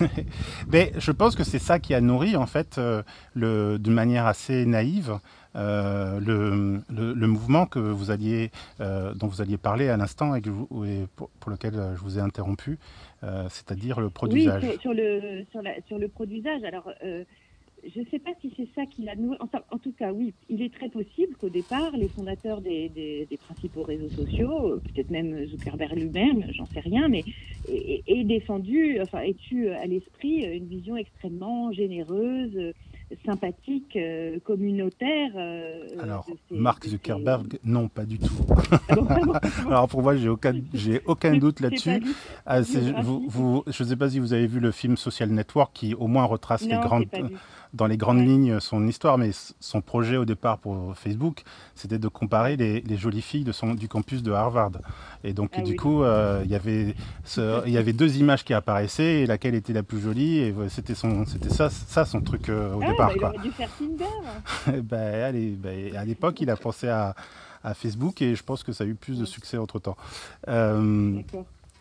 Mais 0.72 0.92
je 0.98 1.12
pense 1.12 1.34
que 1.36 1.44
c'est 1.44 1.58
ça 1.58 1.78
qui 1.78 1.94
a 1.94 2.00
nourri 2.00 2.36
en 2.36 2.46
fait 2.46 2.78
euh, 2.78 3.02
le 3.34 3.78
d'une 3.78 3.92
manière 3.92 4.26
assez 4.26 4.66
naïve 4.66 5.18
euh, 5.56 6.20
le, 6.20 6.82
le, 6.94 7.14
le, 7.14 7.26
mouvement 7.26 7.66
que 7.66 7.78
vous 7.78 8.10
alliez, 8.10 8.50
euh, 8.80 9.14
dont 9.14 9.26
vous 9.26 9.40
alliez 9.40 9.56
parler 9.56 9.88
à 9.88 9.96
l'instant 9.96 10.34
et, 10.34 10.38
et 10.40 11.06
pour, 11.16 11.30
pour, 11.40 11.50
lequel 11.50 11.72
je 11.94 12.00
vous 12.00 12.18
ai 12.18 12.20
interrompu, 12.20 12.78
euh, 13.24 13.46
c'est-à-dire 13.48 14.00
le 14.00 14.10
produisage. 14.10 14.62
Oui, 14.62 14.70
sur, 14.72 14.80
sur, 14.80 14.94
le, 14.94 15.44
sur, 15.50 15.62
la, 15.62 15.80
sur 15.86 15.98
le 15.98 16.08
produisage. 16.08 16.62
Alors, 16.62 16.90
euh, 17.02 17.24
je 17.94 18.00
ne 18.00 18.04
sais 18.06 18.18
pas 18.18 18.32
si 18.40 18.52
c'est 18.56 18.68
ça 18.74 18.84
qui 18.84 19.04
l'a 19.04 19.14
nourri. 19.14 19.38
Enfin, 19.40 19.60
en 19.70 19.78
tout 19.78 19.92
cas, 19.92 20.12
oui, 20.12 20.34
il 20.50 20.60
est 20.60 20.74
très 20.74 20.90
possible 20.90 21.36
qu'au 21.36 21.48
départ, 21.48 21.92
les 21.96 22.08
fondateurs 22.08 22.60
des, 22.60 22.90
des, 22.90 23.26
des 23.30 23.36
principaux 23.38 23.82
réseaux 23.82 24.10
sociaux, 24.10 24.78
peut-être 24.80 25.10
même 25.10 25.46
Zuckerberg 25.46 25.96
lui-même, 25.96 26.44
j'en 26.50 26.66
sais 26.66 26.80
rien, 26.80 27.08
mais 27.08 27.24
aient 27.68 28.24
défendu, 28.24 28.98
enfin, 29.00 29.20
aient 29.20 29.36
eu 29.50 29.68
à 29.68 29.86
l'esprit 29.86 30.44
une 30.44 30.66
vision 30.66 30.96
extrêmement 30.96 31.72
généreuse 31.72 32.74
sympathique, 33.24 33.96
euh, 33.96 34.38
communautaire. 34.44 35.30
Euh, 35.36 35.88
Alors, 36.00 36.26
ces, 36.26 36.54
Mark 36.56 36.86
Zuckerberg, 36.86 37.52
ces... 37.52 37.60
non, 37.64 37.88
pas 37.88 38.04
du 38.04 38.18
tout. 38.18 38.34
Alors 39.68 39.88
pour 39.88 40.02
moi, 40.02 40.16
j'ai 40.16 40.28
aucun, 40.28 40.54
j'ai 40.74 41.00
aucun 41.06 41.36
doute 41.36 41.60
là-dessus. 41.60 42.02
Ah, 42.44 42.60
vous, 43.02 43.24
vous, 43.28 43.64
je 43.66 43.82
ne 43.82 43.88
sais 43.88 43.96
pas 43.96 44.10
si 44.10 44.18
vous 44.18 44.32
avez 44.32 44.46
vu 44.46 44.60
le 44.60 44.72
film 44.72 44.96
Social 44.96 45.30
Network 45.30 45.72
qui 45.72 45.94
au 45.94 46.06
moins 46.06 46.24
retrace 46.24 46.62
non, 46.62 46.70
les 46.70 46.78
grandes 46.78 47.06
dans 47.76 47.86
les 47.86 47.96
grandes 47.96 48.26
lignes 48.26 48.58
son 48.60 48.86
histoire, 48.86 49.18
mais 49.18 49.30
son 49.60 49.80
projet 49.80 50.16
au 50.16 50.24
départ 50.24 50.58
pour 50.58 50.96
Facebook, 50.96 51.42
c'était 51.74 51.98
de 51.98 52.08
comparer 52.08 52.56
les, 52.56 52.80
les, 52.80 52.96
jolies 52.96 53.22
filles 53.22 53.44
de 53.44 53.52
son, 53.52 53.74
du 53.74 53.88
campus 53.88 54.22
de 54.22 54.32
Harvard. 54.32 54.72
Et 55.22 55.32
donc, 55.32 55.52
ah, 55.54 55.60
du 55.60 55.72
oui. 55.72 55.76
coup, 55.76 56.02
euh, 56.02 56.42
il, 56.44 56.50
y 56.50 56.54
avait 56.54 56.94
ce, 57.24 57.66
il 57.66 57.72
y 57.72 57.78
avait 57.78 57.92
deux 57.92 58.16
images 58.16 58.44
qui 58.44 58.54
apparaissaient, 58.54 59.22
et 59.22 59.26
laquelle 59.26 59.54
était 59.54 59.72
la 59.72 59.82
plus 59.82 60.00
jolie, 60.00 60.38
et 60.38 60.54
c'était 60.68 60.94
ça, 60.94 61.70
ça 61.70 62.04
son 62.04 62.20
truc 62.20 62.48
euh, 62.48 62.74
au 62.74 62.80
ah, 62.82 62.86
départ. 62.88 63.08
Bah, 63.08 63.12
il 63.14 63.20
quoi. 63.20 63.28
aurait 63.28 63.38
dû 63.38 63.50
faire 63.50 63.70
Tinder. 63.78 64.94
allez, 65.24 65.50
ben, 65.50 65.96
à 65.96 66.04
l'époque, 66.04 66.40
il 66.40 66.50
a 66.50 66.56
pensé 66.56 66.88
à, 66.88 67.14
à, 67.62 67.74
Facebook, 67.74 68.22
et 68.22 68.34
je 68.34 68.42
pense 68.42 68.62
que 68.62 68.72
ça 68.72 68.84
a 68.84 68.86
eu 68.86 68.94
plus 68.94 69.18
de 69.18 69.24
succès 69.24 69.58
entre-temps. 69.58 69.96
Euh, 70.48 71.20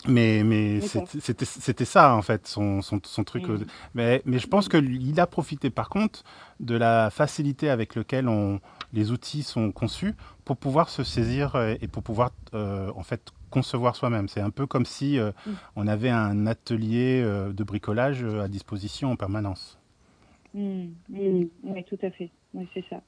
mais, 0.08 0.44
mais 0.44 0.82
c'était 0.82 1.86
ça, 1.86 2.15
en 2.15 2.22
fait, 2.22 2.48
son, 2.48 2.82
son, 2.82 3.00
son 3.04 3.24
truc. 3.24 3.48
Mmh. 3.48 3.65
Mais, 3.94 4.22
mais 4.26 4.39
je 4.39 4.48
pense 4.48 4.70
qu'il 4.70 5.20
a 5.20 5.28
profité, 5.28 5.70
par 5.70 5.89
contre, 5.89 6.24
de 6.60 6.76
la 6.76 7.10
facilité 7.10 7.70
avec 7.70 7.96
laquelle 7.96 8.28
on, 8.28 8.60
les 8.94 9.12
outils 9.12 9.44
sont 9.44 9.72
conçus 9.72 10.13
pour 10.44 10.58
pouvoir 10.58 10.89
se 10.89 11.04
saisir 11.04 11.56
et 11.82 11.88
pour 11.88 12.04
pouvoir, 12.04 12.32
euh, 12.54 12.91
en 12.96 13.04
fait, 13.04 13.32
concevoir 13.50 13.96
soi-même. 13.96 14.28
C'est 14.28 14.41
un 14.41 14.50
peu 14.50 14.65
comme 14.65 14.86
si 14.86 15.18
euh, 15.18 15.32
mmh. 15.46 15.52
on 15.76 15.88
avait 15.88 16.10
un 16.10 16.48
atelier 16.48 17.22
euh, 17.24 17.52
de 17.54 17.63
bricolage 17.63 18.24
à 18.24 18.48
disposition 18.48 19.12
en 19.12 19.15
permanence. 19.15 19.80
Mmh. 20.54 20.86
Oui, 21.10 21.50
tout 21.88 22.00
à 22.02 22.12
fait. 22.12 22.30
Oui, 22.54 22.68
c'est 22.74 22.86
ça. 22.89 23.02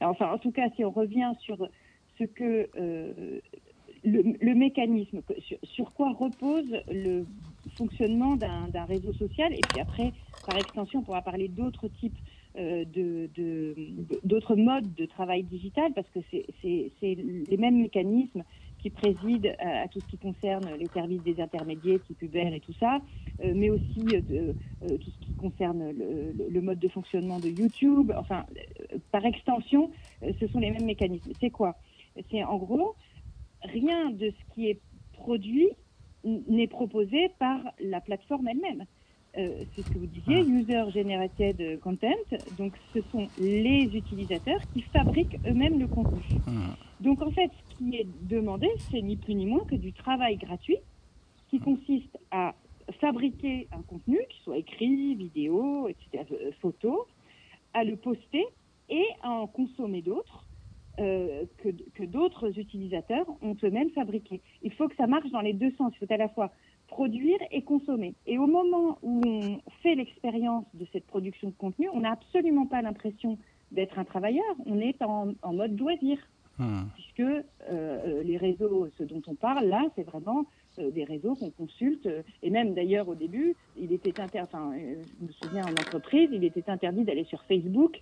Alors, 0.00 0.12
enfin, 0.12 0.30
en 0.30 0.38
tout 0.38 0.50
cas, 0.50 0.68
si 0.76 0.84
on 0.84 0.90
revient 0.90 1.32
sur 1.40 1.56
ce 2.18 2.24
que 2.24 2.68
le, 4.04 4.54
mécanisme, 4.54 5.22
sur, 5.62 5.92
quoi 5.92 6.12
repose 6.12 6.70
le 6.90 7.24
fonctionnement 7.76 8.36
d'un 8.36 8.84
réseau 8.84 9.12
social. 9.14 9.52
Et 9.52 9.60
puis 9.68 9.80
après, 9.80 10.12
par 10.46 10.56
extension, 10.56 11.00
on 11.00 11.02
pourra 11.02 11.22
parler 11.22 11.48
d'autres 11.48 11.88
types, 11.88 12.18
euh, 12.58 12.84
d'autres 14.22 14.56
modes 14.56 14.94
de 14.94 15.06
travail 15.06 15.42
digital, 15.42 15.92
parce 15.94 16.08
que 16.10 16.20
c'est 16.30 16.46
les 17.02 17.56
mêmes 17.56 17.80
mécanismes 17.80 18.44
qui 18.84 18.90
président 18.90 19.48
à, 19.58 19.82
à, 19.82 19.88
tout 19.88 20.00
ce 20.00 20.06
qui 20.06 20.18
concerne 20.18 20.68
les 20.78 20.86
services 20.88 21.22
des 21.22 21.40
intermédiaires, 21.40 22.00
type 22.06 22.20
Uber 22.20 22.50
et 22.54 22.60
tout 22.60 22.74
ça, 22.78 22.98
euh, 23.42 23.52
mais 23.56 23.70
aussi 23.70 24.04
euh, 24.12 24.52
tout 24.80 25.10
ce 25.10 25.26
qui 25.26 25.32
concerne 25.32 25.90
le, 25.90 26.50
le, 26.50 26.60
mode 26.60 26.78
de 26.78 26.88
fonctionnement 26.88 27.40
de 27.40 27.48
YouTube. 27.48 28.12
Enfin, 28.16 28.44
euh, 28.92 28.98
par 29.10 29.24
extension, 29.24 29.90
ce 30.38 30.46
sont 30.48 30.58
les 30.58 30.70
mêmes 30.70 30.84
mécanismes. 30.84 31.32
C'est 31.40 31.48
quoi? 31.48 31.76
C'est 32.30 32.44
en 32.44 32.58
gros, 32.58 32.94
rien 33.64 34.10
de 34.10 34.30
ce 34.30 34.54
qui 34.54 34.68
est 34.68 34.80
produit 35.12 35.70
n'est 36.24 36.68
proposé 36.68 37.30
par 37.38 37.60
la 37.80 38.00
plateforme 38.00 38.48
elle-même. 38.48 38.84
Euh, 39.36 39.64
c'est 39.74 39.82
ce 39.82 39.90
que 39.90 39.98
vous 39.98 40.06
disiez, 40.06 40.36
ah. 40.38 40.48
user 40.48 40.90
generated 40.92 41.80
content. 41.80 42.14
Donc, 42.56 42.72
ce 42.94 43.00
sont 43.10 43.26
les 43.38 43.90
utilisateurs 43.92 44.60
qui 44.72 44.82
fabriquent 44.82 45.38
eux-mêmes 45.46 45.80
le 45.80 45.88
contenu. 45.88 46.20
Ah. 46.46 46.76
Donc, 47.00 47.20
en 47.20 47.30
fait, 47.30 47.50
ce 47.68 47.76
qui 47.76 47.96
est 47.96 48.06
demandé, 48.22 48.68
c'est 48.90 49.02
ni 49.02 49.16
plus 49.16 49.34
ni 49.34 49.46
moins 49.46 49.64
que 49.64 49.74
du 49.74 49.92
travail 49.92 50.36
gratuit 50.36 50.78
qui 51.50 51.58
consiste 51.58 52.16
à 52.30 52.54
fabriquer 53.00 53.66
un 53.72 53.82
contenu, 53.82 54.20
qui 54.28 54.40
soit 54.42 54.58
écrit, 54.58 55.14
vidéo, 55.14 55.88
etc., 55.88 56.24
euh, 56.32 56.52
photo, 56.60 57.06
à 57.72 57.82
le 57.82 57.96
poster 57.96 58.44
et 58.88 59.04
à 59.22 59.30
en 59.30 59.46
consommer 59.46 60.02
d'autres 60.02 60.46
euh, 61.00 61.44
que, 61.58 61.68
que 61.94 62.04
d'autres 62.04 62.58
utilisateurs 62.58 63.26
ont 63.42 63.56
eux-mêmes 63.64 63.90
fabriqué. 63.90 64.40
Il 64.62 64.72
faut 64.72 64.88
que 64.88 64.96
ça 64.96 65.06
marche 65.06 65.30
dans 65.30 65.40
les 65.40 65.52
deux 65.52 65.72
sens. 65.72 65.92
Il 65.94 66.06
faut 66.06 66.12
à 66.12 66.16
la 66.16 66.28
fois 66.28 66.52
produire 66.86 67.38
et 67.50 67.62
consommer. 67.62 68.14
Et 68.26 68.38
au 68.38 68.46
moment 68.46 68.98
où 69.02 69.20
on 69.24 69.58
fait 69.82 69.94
l'expérience 69.94 70.66
de 70.74 70.86
cette 70.92 71.06
production 71.06 71.48
de 71.48 71.54
contenu, 71.54 71.88
on 71.92 72.00
n'a 72.00 72.12
absolument 72.12 72.66
pas 72.66 72.82
l'impression 72.82 73.38
d'être 73.72 73.98
un 73.98 74.04
travailleur. 74.04 74.54
On 74.66 74.78
est 74.78 75.02
en, 75.02 75.32
en 75.42 75.52
mode 75.52 75.78
loisir. 75.78 76.18
Hmm. 76.58 76.84
Puisque 76.94 77.44
euh, 77.68 78.22
les 78.22 78.36
réseaux, 78.36 78.88
ce 78.96 79.02
dont 79.02 79.22
on 79.26 79.34
parle 79.34 79.66
là, 79.66 79.82
c'est 79.96 80.04
vraiment 80.04 80.46
euh, 80.78 80.90
des 80.92 81.02
réseaux 81.02 81.34
qu'on 81.34 81.50
consulte. 81.50 82.08
Et 82.44 82.50
même 82.50 82.74
d'ailleurs 82.74 83.08
au 83.08 83.16
début, 83.16 83.56
il 83.76 83.92
était 83.92 84.20
interdit, 84.20 84.54
enfin, 84.54 84.72
euh, 84.72 85.02
je 85.20 85.26
me 85.26 85.32
souviens 85.32 85.64
en 85.64 85.72
entreprise, 85.72 86.28
il 86.32 86.44
était 86.44 86.70
interdit 86.70 87.02
d'aller 87.02 87.24
sur 87.24 87.42
Facebook 87.44 88.00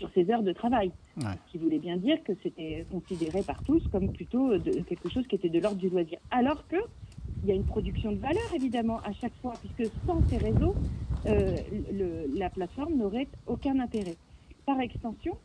sur 0.00 0.10
ses 0.14 0.30
heures 0.30 0.42
de 0.42 0.52
travail. 0.52 0.90
Ouais. 1.18 1.36
Ce 1.46 1.52
qui 1.52 1.58
voulait 1.58 1.78
bien 1.78 1.96
dire 1.98 2.18
que 2.24 2.32
c'était 2.42 2.86
considéré 2.90 3.42
par 3.42 3.62
tous 3.64 3.86
comme 3.92 4.12
plutôt 4.12 4.56
de, 4.56 4.80
quelque 4.80 5.08
chose 5.10 5.26
qui 5.26 5.36
était 5.36 5.50
de 5.50 5.60
l'ordre 5.60 5.78
du 5.78 5.90
loisir. 5.90 6.18
Alors 6.30 6.66
que 6.66 6.76
il 7.42 7.48
y 7.48 7.52
a 7.52 7.54
une 7.54 7.64
production 7.64 8.12
de 8.12 8.18
valeur 8.18 8.48
évidemment 8.54 8.98
à 9.00 9.12
chaque 9.12 9.34
fois, 9.40 9.54
puisque 9.60 9.92
sans 10.06 10.20
ces 10.28 10.38
réseaux, 10.38 10.74
euh, 11.26 11.56
le, 11.92 12.38
la 12.38 12.50
plateforme 12.50 12.94
n'aurait 12.94 13.28
aucun 13.46 13.78
intérêt. 13.78 14.16
Par 14.66 14.80
extension, 14.80 15.36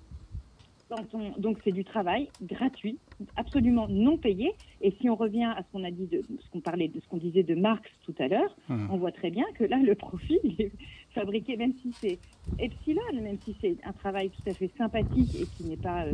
on, 1.14 1.40
donc 1.40 1.58
c'est 1.64 1.72
du 1.72 1.84
travail 1.84 2.30
gratuit, 2.42 2.98
absolument 3.36 3.88
non 3.90 4.18
payé. 4.18 4.54
Et 4.82 4.92
si 5.00 5.10
on 5.10 5.16
revient 5.16 5.46
à 5.46 5.64
ce 5.64 5.72
qu'on 5.72 5.84
a 5.84 5.92
dit, 5.92 6.06
de 6.06 6.22
ce 6.22 6.50
qu'on 6.52 6.60
parlait, 6.60 6.88
de 6.88 7.00
ce 7.00 7.08
qu'on 7.08 7.18
disait 7.18 7.44
de 7.44 7.56
Marx 7.56 7.90
tout 8.06 8.16
à 8.20 8.28
l'heure, 8.28 8.56
mmh. 8.70 8.88
on 8.92 8.98
voit 8.98 9.12
très 9.12 9.32
bien 9.32 9.46
que 9.56 9.64
là 9.64 9.78
le 9.78 9.96
profit 9.96 10.40
est 10.60 10.72
fabriquer, 11.16 11.58
même 11.58 11.74
si 11.82 11.92
c'est 12.00 12.20
epsilon, 12.60 13.02
même 13.14 13.40
si 13.44 13.56
c'est 13.62 13.78
un 13.84 13.94
travail 13.94 14.30
tout 14.30 14.50
à 14.50 14.54
fait 14.54 14.70
sympathique 14.78 15.34
et 15.40 15.46
qui 15.46 15.64
n'est 15.64 15.78
pas 15.78 16.06
euh, 16.06 16.14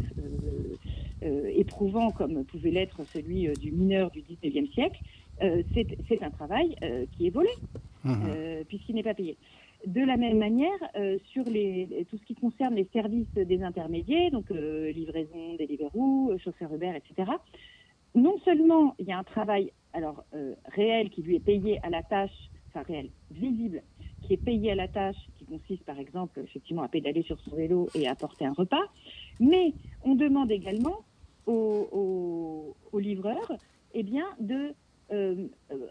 euh, 1.23 1.51
éprouvant 1.55 2.11
comme 2.11 2.45
pouvait 2.45 2.71
l'être 2.71 3.03
celui 3.05 3.49
du 3.59 3.71
mineur 3.71 4.11
du 4.11 4.21
19e 4.21 4.71
siècle, 4.71 5.01
c'est 5.73 6.21
un 6.21 6.29
travail 6.29 6.75
qui 7.13 7.25
est 7.25 7.31
volé, 7.31 7.49
mmh. 8.03 8.63
puisqu'il 8.67 8.93
n'est 8.93 9.01
pas 9.01 9.15
payé. 9.15 9.37
De 9.87 10.01
la 10.01 10.15
même 10.15 10.37
manière, 10.37 10.77
sur 11.31 11.43
les, 11.45 12.05
tout 12.11 12.17
ce 12.19 12.25
qui 12.25 12.35
concerne 12.35 12.75
les 12.75 12.87
services 12.93 13.33
des 13.33 13.63
intermédiaires, 13.63 14.29
donc 14.29 14.51
livraison, 14.51 15.55
Deliveroo, 15.57 16.37
chauffeur 16.43 16.71
Uber, 16.75 16.93
etc., 16.95 17.31
non 18.13 18.37
seulement 18.45 18.93
il 18.99 19.07
y 19.07 19.11
a 19.11 19.17
un 19.17 19.23
travail 19.23 19.71
alors 19.93 20.23
réel 20.65 21.09
qui 21.09 21.23
lui 21.23 21.37
est 21.37 21.43
payé 21.43 21.79
à 21.81 21.89
la 21.89 22.03
tâche, 22.03 22.51
enfin 22.67 22.83
réel, 22.83 23.09
visible, 23.31 23.81
qui 24.21 24.33
est 24.33 24.43
payé 24.43 24.71
à 24.71 24.75
la 24.75 24.87
tâche, 24.87 25.17
qui 25.37 25.45
consiste 25.45 25.83
par 25.83 25.99
exemple 25.99 26.39
effectivement 26.39 26.83
à 26.83 26.87
pédaler 26.87 27.23
sur 27.23 27.39
son 27.39 27.55
vélo 27.55 27.87
et 27.95 28.07
à 28.07 28.11
apporter 28.11 28.45
un 28.45 28.53
repas, 28.53 28.83
mais 29.39 29.73
on 30.03 30.15
demande 30.15 30.51
également 30.51 30.99
aux, 31.47 32.75
livreurs 32.99 33.51
eh 33.93 34.03
bien, 34.03 34.25
de 34.39 34.73
euh, 35.11 35.47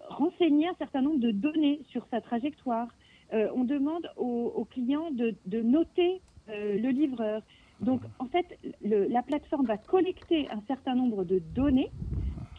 renseigner 0.09 0.69
un 0.69 0.75
certain 0.75 1.03
nombre 1.03 1.21
de 1.21 1.31
données 1.31 1.81
sur 1.89 2.07
sa 2.11 2.21
trajectoire. 2.21 2.89
Euh, 3.33 3.49
on 3.55 3.65
demande 3.65 4.11
aux, 4.17 4.67
clients 4.71 5.11
de, 5.11 5.35
noter 5.63 6.21
euh, 6.49 6.79
le 6.79 6.89
livreur. 6.91 7.43
Donc 7.81 8.03
en 8.19 8.27
fait, 8.27 8.59
la 8.83 9.23
plateforme 9.23 9.67
va 9.67 9.79
collecter 9.79 10.49
un 10.51 10.61
certain 10.67 10.95
nombre 10.95 11.25
de 11.25 11.39
données 11.39 11.91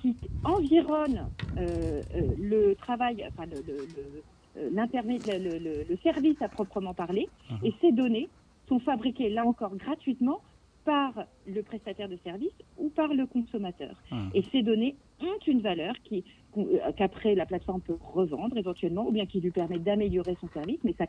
qui 0.01 0.15
environnent 0.43 1.27
le 1.55 2.73
travail, 2.73 3.23
enfin 3.27 3.45
le, 3.45 3.57
euh, 3.57 3.85
le, 3.95 4.23
le, 4.55 5.95
service 6.03 6.41
à 6.41 6.49
proprement 6.49 6.93
parler. 6.93 7.29
Mhm. 7.49 7.57
Et 7.63 7.73
ces 7.81 7.91
données 7.91 8.29
sont 8.67 8.79
fabriquées, 8.79 9.29
là 9.29 9.45
encore, 9.45 9.75
gratuitement 9.75 10.41
par 10.83 11.13
le 11.47 11.61
prestataire 11.61 12.09
de 12.09 12.17
service 12.23 12.53
ou 12.77 12.89
par 12.89 13.13
le 13.13 13.25
consommateur. 13.27 13.95
Mhm. 14.11 14.31
Et 14.33 14.43
ces 14.51 14.63
données 14.63 14.95
ont 15.21 15.37
une 15.45 15.61
valeur 15.61 15.93
qui 16.03 16.23
euh, 16.57 16.91
qu'après 16.97 17.33
la 17.33 17.45
plateforme 17.45 17.79
peut 17.79 17.97
revendre 18.13 18.57
éventuellement, 18.57 19.07
ou 19.07 19.11
bien 19.11 19.25
qui 19.25 19.39
lui 19.39 19.51
permet 19.51 19.79
d'améliorer 19.79 20.35
son 20.41 20.49
service, 20.49 20.79
mais 20.83 20.93
ça, 20.97 21.05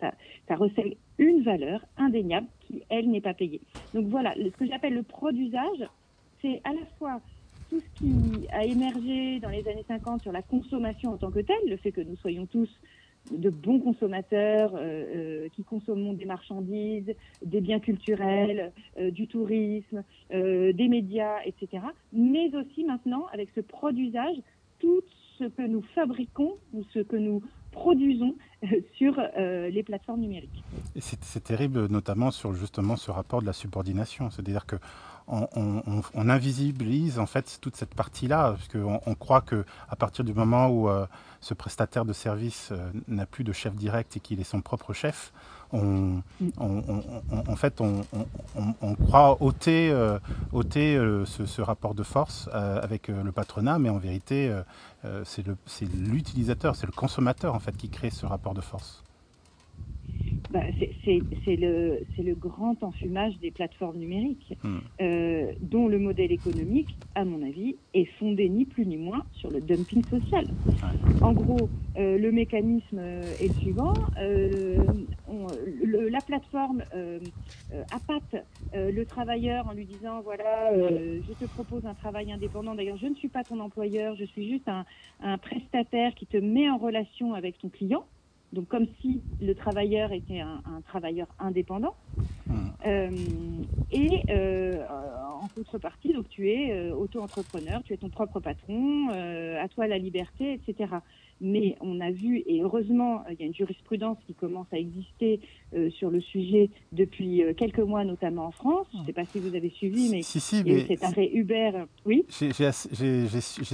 ça, 0.00 0.12
ça, 0.48 0.54
recèle 0.54 0.94
une 1.18 1.42
valeur 1.42 1.84
indéniable 1.98 2.46
qui, 2.60 2.82
elle, 2.88 3.10
n'est 3.10 3.20
pas 3.20 3.34
payée. 3.34 3.60
Donc 3.92 4.06
voilà, 4.06 4.32
ce 4.34 4.56
que 4.56 4.66
j'appelle 4.66 4.94
le 4.94 5.02
pro 5.02 5.32
d'usage, 5.32 5.86
c'est 6.40 6.62
à 6.64 6.72
la 6.72 6.86
fois 6.98 7.20
tout 7.70 7.80
ce 7.80 8.00
qui 8.00 8.48
a 8.52 8.64
émergé 8.64 9.38
dans 9.38 9.48
les 9.48 9.66
années 9.68 9.84
50 9.86 10.22
sur 10.22 10.32
la 10.32 10.42
consommation 10.42 11.12
en 11.12 11.16
tant 11.16 11.30
que 11.30 11.38
telle, 11.38 11.68
le 11.68 11.76
fait 11.76 11.92
que 11.92 12.00
nous 12.00 12.16
soyons 12.16 12.46
tous 12.46 12.68
de 13.30 13.48
bons 13.50 13.78
consommateurs 13.78 14.72
euh, 14.74 15.44
euh, 15.44 15.48
qui 15.54 15.62
consommons 15.62 16.14
des 16.14 16.24
marchandises, 16.24 17.14
des 17.44 17.60
biens 17.60 17.78
culturels, 17.78 18.72
euh, 18.98 19.10
du 19.10 19.28
tourisme, 19.28 20.02
des 20.30 20.88
médias, 20.88 21.38
etc. 21.44 21.84
Mais 22.12 22.54
aussi 22.56 22.82
maintenant, 22.84 23.26
avec 23.32 23.50
ce 23.54 23.60
pro 23.60 23.92
d'usage, 23.92 24.36
tout 24.80 25.02
ce 25.38 25.44
que 25.44 25.62
nous 25.62 25.82
fabriquons 25.94 26.56
ou 26.72 26.82
ce 26.92 27.00
que 27.00 27.16
nous 27.16 27.42
produisons 27.72 28.34
sur 28.96 29.20
les 29.36 29.82
plateformes 29.82 30.20
numériques. 30.20 30.62
C'est 30.98 31.44
terrible, 31.44 31.86
notamment 31.86 32.30
sur 32.30 32.52
justement 32.54 32.96
ce 32.96 33.10
rapport 33.10 33.40
de 33.40 33.46
la 33.46 33.52
subordination. 33.52 34.30
C'est-à-dire 34.30 34.66
que 34.66 34.76
on, 35.30 36.28
invisibilise 36.28 37.18
en 37.18 37.26
fait 37.26 37.58
toute 37.60 37.76
cette 37.76 37.94
partie-là, 37.94 38.52
parce 38.52 38.68
qu'on 38.68 39.00
on 39.06 39.14
croit 39.14 39.40
que 39.40 39.64
à 39.88 39.96
partir 39.96 40.24
du 40.24 40.34
moment 40.34 40.68
où 40.68 40.88
euh, 40.88 41.06
ce 41.40 41.54
prestataire 41.54 42.04
de 42.04 42.12
service 42.12 42.70
euh, 42.72 42.90
n'a 43.08 43.26
plus 43.26 43.44
de 43.44 43.52
chef 43.52 43.74
direct 43.74 44.16
et 44.16 44.20
qu'il 44.20 44.40
est 44.40 44.44
son 44.44 44.60
propre 44.60 44.92
chef, 44.92 45.32
on, 45.72 46.22
en 46.58 47.56
fait 47.56 47.80
on, 47.80 48.94
croit 49.06 49.42
ôter, 49.42 49.90
euh, 49.90 50.18
ôter 50.52 50.96
ce, 51.24 51.62
rapport 51.62 51.94
de 51.94 52.02
force 52.02 52.48
avec 52.52 53.08
le 53.08 53.32
patronat, 53.32 53.78
mais 53.78 53.88
en 53.88 53.98
vérité 53.98 54.54
c'est 55.24 55.44
l'utilisateur, 55.94 56.76
c'est 56.76 56.86
le 56.86 56.92
consommateur 56.92 57.54
en 57.54 57.60
fait 57.60 57.76
qui 57.76 57.88
crée 57.88 58.10
ce 58.10 58.26
rapport 58.26 58.54
de 58.54 58.60
force. 58.60 59.02
Bah, 60.50 60.62
c'est 61.04 61.56
le, 61.56 62.00
le, 62.18 62.34
grand 62.34 62.82
enfumage 62.82 63.38
des 63.38 63.52
plateformes 63.52 63.98
numériques, 63.98 64.52
hmm. 64.64 64.78
euh, 65.00 65.52
dont 65.60 65.86
le 65.86 66.00
modèle 66.00 66.32
économique, 66.32 66.96
à 67.14 67.24
mon 67.24 67.40
avis, 67.46 67.76
est 67.94 68.06
fondé 68.18 68.48
ni 68.48 68.64
plus 68.64 68.84
ni 68.84 68.96
moins 68.96 69.24
sur 69.32 69.48
le 69.48 69.60
dumping 69.60 70.04
social. 70.06 70.44
En 71.20 71.32
gros, 71.34 71.68
euh, 71.96 72.18
le 72.18 72.32
mécanisme 72.32 72.98
est 72.98 73.46
le 73.46 73.54
suivant. 73.60 73.94
Euh, 74.20 74.76
la 76.10 76.20
plateforme 76.20 76.82
appâte 77.92 78.44
le 78.74 79.04
travailleur 79.04 79.68
en 79.68 79.72
lui 79.72 79.84
disant, 79.84 80.20
voilà, 80.22 80.72
je 80.74 81.32
te 81.32 81.44
propose 81.44 81.86
un 81.86 81.94
travail 81.94 82.32
indépendant. 82.32 82.74
D'ailleurs, 82.74 82.98
je 82.98 83.06
ne 83.06 83.14
suis 83.14 83.28
pas 83.28 83.44
ton 83.44 83.60
employeur, 83.60 84.16
je 84.16 84.24
suis 84.24 84.50
juste 84.50 84.68
un, 84.68 84.84
un 85.22 85.38
prestataire 85.38 86.14
qui 86.14 86.26
te 86.26 86.36
met 86.36 86.68
en 86.68 86.78
relation 86.78 87.34
avec 87.34 87.58
ton 87.58 87.68
client 87.68 88.04
donc 88.52 88.68
comme 88.68 88.86
si 89.00 89.20
le 89.40 89.54
travailleur 89.54 90.12
était 90.12 90.40
un, 90.40 90.60
travailleur 90.86 91.28
indépendant. 91.38 91.94
Mmh. 92.46 92.52
Euh, 92.86 93.10
et 93.92 94.22
euh, 94.30 94.84
en 95.40 95.48
contrepartie, 95.48 96.12
donc 96.12 96.28
tu 96.28 96.50
es 96.50 96.72
euh, 96.72 96.94
auto-entrepreneur, 96.94 97.82
tu 97.84 97.92
es 97.92 97.96
ton 97.96 98.08
propre 98.08 98.40
patron, 98.40 99.08
à 99.10 99.68
toi 99.68 99.86
la 99.86 99.98
liberté, 99.98 100.54
etc. 100.54 100.94
Mais 101.42 101.76
on 101.80 102.00
a 102.00 102.10
vu, 102.10 102.42
et 102.46 102.60
heureusement, 102.60 103.22
il 103.30 103.40
y 103.40 103.44
a 103.44 103.46
une 103.46 103.54
jurisprudence 103.54 104.18
qui 104.26 104.34
commence 104.34 104.66
à 104.72 104.76
exister 104.76 105.40
sur 105.92 106.10
le 106.10 106.20
sujet 106.20 106.68
depuis 106.92 107.42
quelques 107.56 107.78
mois, 107.78 108.04
notamment 108.04 108.46
en 108.46 108.50
France. 108.50 108.86
Je 108.92 108.98
ne 108.98 109.04
sais 109.06 109.14
pas 109.14 109.24
si 109.24 109.38
vous 109.38 109.54
avez 109.54 109.70
suivi, 109.70 110.10
mais, 110.10 110.20
si, 110.20 110.38
si, 110.38 110.62
mais 110.62 110.84
cet 110.86 111.02
arrêt 111.02 111.30
Uber, 111.32 111.84
oui. 112.04 112.26
J'ai 112.28 112.72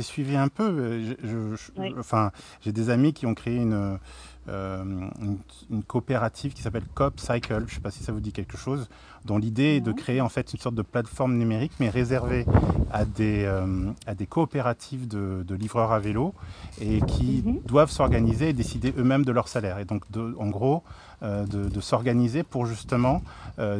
suivi 0.02 0.36
un 0.36 0.46
peu. 0.46 1.00
Enfin, 1.98 2.30
j'ai 2.60 2.70
des 2.70 2.88
amis 2.88 3.12
qui 3.12 3.26
ont 3.26 3.34
créé 3.34 3.56
une 3.56 3.98
euh, 4.48 4.84
une, 5.70 5.82
coopérative 5.82 6.52
qui 6.52 6.62
s'appelle 6.62 6.84
Cop 6.94 7.18
Cycle, 7.18 7.58
je 7.58 7.64
ne 7.64 7.68
sais 7.68 7.80
pas 7.80 7.90
si 7.90 8.04
ça 8.04 8.12
vous 8.12 8.20
dit 8.20 8.32
quelque 8.32 8.56
chose, 8.56 8.88
dont 9.24 9.38
l'idée 9.38 9.76
est 9.76 9.80
de 9.80 9.92
créer 9.92 10.20
en 10.20 10.28
fait 10.28 10.52
une 10.52 10.60
sorte 10.60 10.74
de 10.74 10.82
plateforme 10.82 11.36
numérique, 11.36 11.72
mais 11.80 11.90
réservée 11.90 12.46
à 12.92 13.04
des, 13.04 13.44
euh, 13.44 13.90
à 14.06 14.14
des 14.14 14.26
coopératives 14.26 15.08
de, 15.08 15.54
livreurs 15.54 15.90
à 15.92 15.98
vélo 15.98 16.34
et 16.80 17.00
qui 17.02 17.42
mhm. 17.44 17.60
doivent 17.66 17.90
s'organiser 17.90 18.50
et 18.50 18.52
décider 18.52 18.94
eux-mêmes 18.96 19.24
de 19.24 19.32
leur 19.32 19.48
salaire. 19.48 19.78
Et 19.78 19.84
donc, 19.84 20.04
en 20.38 20.48
gros, 20.48 20.84
euh, 21.22 21.44
de, 21.46 21.80
s'organiser 21.80 22.42
pour 22.42 22.66
justement 22.66 23.22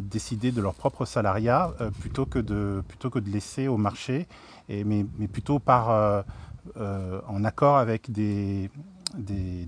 décider 0.02 0.52
de 0.52 0.60
leur 0.60 0.74
propre 0.74 1.04
salariat 1.04 1.72
plutôt, 2.00 2.26
que 2.26 2.38
de, 2.38 2.82
plutôt 2.88 3.10
que 3.10 3.18
de 3.18 3.30
laisser 3.30 3.68
au 3.68 3.76
marché, 3.76 4.26
et, 4.68 4.84
mais, 4.84 5.06
mais 5.18 5.28
plutôt 5.28 5.58
par, 5.58 6.24
en 6.76 7.44
accord 7.44 7.76
avec 7.76 8.10
des, 8.10 8.70
des, 9.16 9.66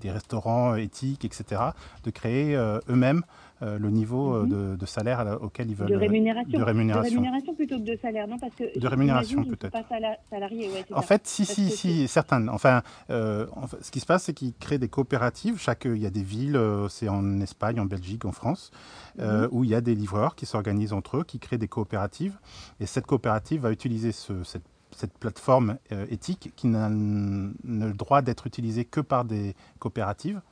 des, 0.00 0.10
restaurants 0.10 0.74
éthiques, 0.76 1.24
etc., 1.24 1.62
de 2.04 2.10
créer 2.10 2.56
euh, 2.56 2.78
eux-mêmes 2.88 3.22
euh, 3.62 3.78
le 3.78 3.90
niveau 3.90 4.34
euh, 4.34 4.44
mhm. 4.44 4.76
de, 4.76 4.86
salaire 4.86 5.38
auquel 5.42 5.70
ils 5.70 5.76
veulent. 5.76 5.90
De 5.90 5.94
rémunération. 5.94 6.58
De 6.58 6.64
rémunération. 6.64 7.54
plutôt 7.54 7.76
que 7.76 7.84
de 7.84 7.98
salaire, 8.00 8.26
non 8.26 8.38
parce 8.38 8.54
que 8.54 8.78
De 8.78 8.88
rémunération 8.88 9.44
peut-être. 9.44 9.70
Pas 9.70 9.84
salarié, 10.30 10.70
en 10.92 11.02
fait, 11.02 11.26
si, 11.26 11.44
si, 11.44 11.70
si, 11.70 12.08
certains. 12.08 12.48
Enfin, 12.48 12.82
ce 13.08 13.90
qui 13.90 14.00
se 14.00 14.06
passe, 14.06 14.24
c'est 14.24 14.34
qu'ils 14.34 14.54
créent 14.54 14.78
des 14.78 14.88
coopératives. 14.88 15.58
Chaque, 15.58 15.84
il 15.84 15.98
y 15.98 16.06
a 16.06 16.10
des 16.10 16.22
villes, 16.22 16.58
c'est 16.88 17.08
en 17.08 17.40
Espagne, 17.40 17.80
en 17.80 17.86
Belgique, 17.86 18.24
en 18.24 18.32
France, 18.32 18.70
mhm. 19.18 19.48
où 19.50 19.64
il 19.64 19.70
y 19.70 19.74
a 19.74 19.80
des 19.80 19.94
livreurs 19.94 20.34
qui 20.34 20.46
s'organisent 20.46 20.92
entre 20.92 21.18
eux, 21.18 21.24
qui 21.24 21.38
créent 21.38 21.58
des 21.58 21.68
coopératives. 21.68 22.38
Et 22.80 22.86
cette 22.86 23.06
coopérative 23.06 23.60
va 23.62 23.72
utiliser 23.72 24.12
ce, 24.12 24.42
cette 24.44 24.64
cette 25.00 25.16
plateforme 25.16 25.78
euh, 25.92 26.04
éthique 26.10 26.52
qui 26.56 26.66
n'a 26.66 26.90
le 26.90 27.92
droit 27.92 28.20
d'être 28.20 28.46
utilisée 28.46 28.84
que 28.84 29.00
par 29.00 29.24
des 29.24 29.54
coopératives. 29.78 30.42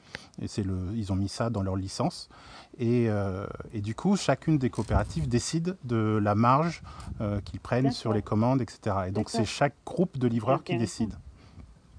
Et 0.40 0.48
c'est 0.48 0.62
le, 0.62 0.78
ils 0.94 1.12
ont 1.12 1.16
mis 1.16 1.28
ça 1.28 1.50
dans 1.50 1.62
leur 1.62 1.76
licence. 1.76 2.30
Et, 2.78 3.06
euh, 3.08 3.46
et, 3.74 3.80
du 3.80 3.94
coup, 3.94 4.16
chacune 4.16 4.56
des 4.56 4.70
coopératives 4.70 5.28
décide 5.28 5.76
de 5.84 6.18
la 6.22 6.34
marge 6.34 6.82
euh, 7.20 7.40
qu'ils 7.42 7.60
prennent 7.60 7.92
sur 7.92 8.12
les 8.12 8.22
commandes, 8.22 8.62
etc. 8.62 8.96
Et 9.08 9.10
donc, 9.10 9.28
c'est 9.28 9.44
chaque 9.44 9.74
groupe 9.84 10.16
de 10.16 10.26
livreurs 10.26 10.64
qui 10.64 10.76
décide. 10.76 11.14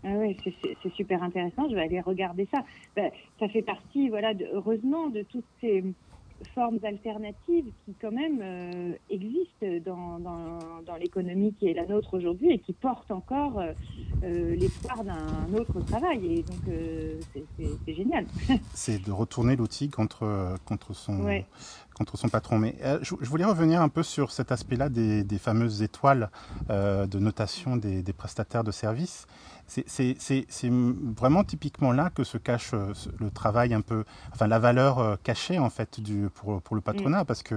Ah 0.03 0.13
oui, 0.15 0.37
c'est 0.81 0.93
super 0.93 1.21
intéressant. 1.21 1.69
Je 1.69 1.75
vais 1.75 1.81
aller 1.81 1.99
regarder 2.01 2.47
ça. 2.51 2.63
Ben, 2.95 3.11
ça 3.39 3.49
fait 3.49 3.61
partie, 3.61 4.09
voilà, 4.09 4.31
heureusement, 4.53 5.09
de 5.09 5.23
toutes 5.23 5.45
ces 5.59 5.83
formes 6.53 6.79
alternatives 6.83 7.65
qui 7.85 7.93
quand 8.01 8.11
même 8.11 8.39
euh, 8.41 8.93
existent 9.09 9.65
dans, 9.85 10.19
dans, 10.19 10.95
l'économie 10.99 11.53
qui 11.53 11.67
est 11.67 11.73
la 11.73 11.85
nôtre 11.85 12.17
aujourd'hui 12.17 12.51
et 12.51 12.59
qui 12.59 12.73
portent 12.73 13.11
encore 13.11 13.59
euh, 13.59 13.73
euh, 14.23 14.55
l'espoir 14.55 15.03
d'un 15.03 15.53
autre 15.57 15.79
travail. 15.85 16.39
Et 16.39 16.43
donc 16.43 16.59
c'est 17.85 17.93
génial. 17.93 18.25
c'est 18.73 19.03
de 19.03 19.11
retourner 19.11 19.55
l'outil 19.55 19.89
contre, 19.89 20.57
contre, 20.65 20.93
son, 20.93 21.43
contre 21.95 22.17
son 22.17 22.29
patron. 22.29 22.57
Mais 22.57 22.75
je, 23.01 23.15
je, 23.21 23.29
voulais 23.29 23.45
revenir 23.45 23.81
un 23.81 23.89
peu 23.89 24.03
sur 24.03 24.31
cet 24.31 24.51
aspect-là 24.51 24.89
des, 24.89 25.23
des, 25.23 25.37
fameuses 25.37 25.81
étoiles 25.81 26.29
de 26.69 27.19
notation 27.19 27.77
des, 27.77 28.01
des, 28.01 28.13
prestataires 28.13 28.63
de 28.63 28.71
services. 28.71 29.25
C'est 29.69 30.69
vraiment 31.15 31.43
typiquement 31.43 31.91
là 31.91 32.09
que 32.09 32.23
se 32.23 32.39
cache 32.39 32.71
euh, 32.73 32.93
le 33.19 33.29
travail 33.29 33.73
un 33.73 33.81
peu, 33.81 34.03
enfin 34.33 34.47
la 34.47 34.57
valeur 34.57 34.97
euh, 34.97 35.15
cachée 35.23 35.59
en 35.59 35.69
fait 35.69 35.99
du, 35.99 36.29
pour, 36.33 36.59
pour 36.61 36.75
le 36.75 36.81
patronat, 36.81 37.21
mmh. 37.21 37.25
parce 37.25 37.43
que 37.43 37.55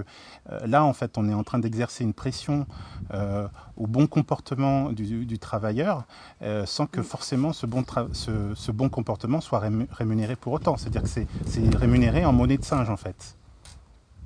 euh, 0.51 0.67
là 0.67 0.85
en 0.85 0.93
fait 0.93 1.17
on 1.17 1.27
est 1.29 1.35
en 1.35 1.43
train 1.43 1.59
d'exercer 1.59 2.05
une 2.05 2.13
pression 2.13 2.67
euh, 3.15 3.49
au 3.77 3.87
bon 3.87 4.07
comportement 4.07 4.93
du, 4.93 5.25
du 5.25 5.39
travailleur, 5.39 6.05
euh, 6.43 6.67
sans 6.67 6.87
que 6.87 7.01
mmh. 7.01 7.05
forcément 7.05 7.53
ce 7.55 7.67
bon, 7.67 7.83
ce, 8.13 8.55
ce 8.55 8.73
bon 8.73 8.91
comportement 8.91 9.41
soit 9.41 9.63
rémunéré 9.91 10.37
pour 10.37 10.53
autant. 10.53 10.77
C'est-à-dire 10.77 11.03
que 11.03 11.09
c'est 11.09 11.27
rémunéré 11.77 12.25
en 12.27 12.33
monnaie 12.33 12.59
de 12.59 12.65
singe 12.65 12.91
en 12.91 12.99
fait. 12.99 13.37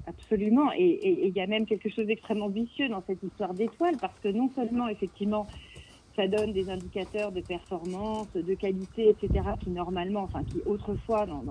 Absolument. 0.08 0.70
Et 0.76 1.26
il 1.26 1.36
y 1.36 1.40
a 1.40 1.48
même 1.48 1.66
quelque 1.66 1.88
chose 1.88 2.06
d'extrêmement 2.06 2.48
vicieux 2.48 2.88
dans 2.88 3.02
cette 3.06 3.22
histoire 3.22 3.54
d'étoiles, 3.54 3.96
parce 4.00 4.14
que 4.22 4.28
non 4.28 4.48
seulement, 4.54 4.88
effectivement, 4.88 5.48
ça 6.16 6.26
donne 6.26 6.52
des 6.52 6.68
indicateurs 6.70 7.30
de 7.30 7.40
performance, 7.42 8.32
de 8.32 8.54
qualité, 8.54 9.10
etc., 9.10 9.44
qui 9.60 9.70
normalement, 9.70 10.22
enfin, 10.22 10.42
qui 10.44 10.60
autrefois, 10.64 11.26
dans, 11.26 11.44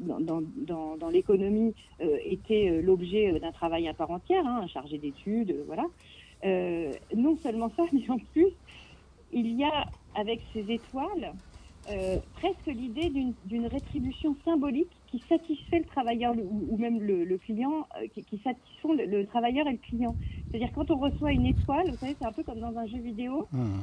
dans, 0.00 0.20
dans, 0.20 0.42
dans, 0.66 0.96
dans 0.96 1.08
l'économie, 1.08 1.74
euh, 2.00 2.16
étaient 2.24 2.68
euh, 2.68 2.82
l'objet 2.82 3.38
d'un 3.38 3.52
travail 3.52 3.88
à 3.88 3.94
part 3.94 4.10
entière, 4.10 4.46
hein, 4.46 4.60
un 4.64 4.66
chargé 4.66 4.98
d'études, 4.98 5.52
euh, 5.52 5.62
voilà. 5.66 5.84
Euh, 6.44 6.92
non 7.14 7.36
seulement 7.42 7.70
ça, 7.76 7.84
mais 7.92 8.10
en 8.10 8.18
plus, 8.18 8.52
il 9.32 9.54
y 9.54 9.64
a, 9.64 9.86
avec 10.14 10.40
ces 10.52 10.70
étoiles, 10.70 11.32
euh, 11.90 12.18
presque 12.32 12.66
l'idée 12.66 13.10
d'une 13.44 13.66
rétribution 13.66 14.36
symbolique 14.44 14.99
qui 15.10 15.22
satisfait 15.28 15.78
le 15.78 15.84
travailleur 15.84 16.34
le, 16.34 16.42
ou, 16.42 16.66
ou, 16.70 16.76
même 16.76 17.00
le, 17.00 17.24
le 17.24 17.38
client, 17.38 17.86
euh, 17.96 18.06
qui, 18.14 18.22
qui 18.24 18.38
satisfont 18.38 18.92
le, 18.92 19.06
le, 19.06 19.26
travailleur 19.26 19.66
et 19.66 19.72
le 19.72 19.78
client. 19.78 20.14
C'est-à-dire 20.50 20.70
quand 20.74 20.90
on 20.90 20.98
reçoit 20.98 21.32
une 21.32 21.46
étoile, 21.46 21.90
vous 21.90 21.96
savez, 21.96 22.16
c'est 22.18 22.26
un 22.26 22.32
peu 22.32 22.42
comme 22.42 22.60
dans 22.60 22.76
un 22.76 22.86
jeu 22.86 22.98
vidéo. 22.98 23.46
Mmh. 23.52 23.80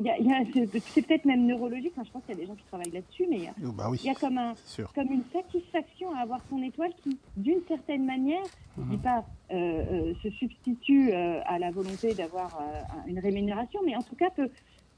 Il 0.00 0.06
y 0.06 0.10
a, 0.10 0.18
il 0.18 0.26
y 0.26 0.32
a, 0.32 0.42
c'est 0.80 1.06
peut-être 1.06 1.24
même 1.24 1.46
neurologique, 1.46 1.92
enfin, 1.94 2.02
je 2.04 2.10
pense 2.10 2.24
qu'il 2.24 2.34
y 2.34 2.38
a 2.38 2.40
des 2.40 2.48
gens 2.48 2.56
qui 2.56 2.64
travaillent 2.64 2.90
là-dessus, 2.90 3.26
mais 3.30 3.48
oh, 3.64 3.70
bah 3.70 3.86
oui, 3.88 4.00
il 4.02 4.06
y 4.06 4.10
a 4.10 4.14
comme, 4.16 4.38
un, 4.38 4.54
comme 4.92 5.12
une 5.12 5.22
satisfaction 5.32 6.12
à 6.16 6.22
avoir 6.22 6.40
son 6.50 6.60
étoile 6.64 6.90
qui, 7.04 7.16
d'une 7.36 7.60
certaine 7.68 8.04
manière, 8.04 8.42
je 8.76 8.82
ne 8.82 8.90
dis 8.90 8.96
pas 8.96 9.24
euh, 9.52 9.54
euh, 9.54 10.14
se 10.20 10.30
substitue 10.30 11.12
euh, 11.12 11.40
à 11.46 11.60
la 11.60 11.70
volonté 11.70 12.12
d'avoir 12.12 12.60
euh, 12.60 12.80
une 13.06 13.20
rémunération, 13.20 13.78
mais 13.86 13.94
en 13.94 14.02
tout 14.02 14.16
cas 14.16 14.30
peut 14.30 14.50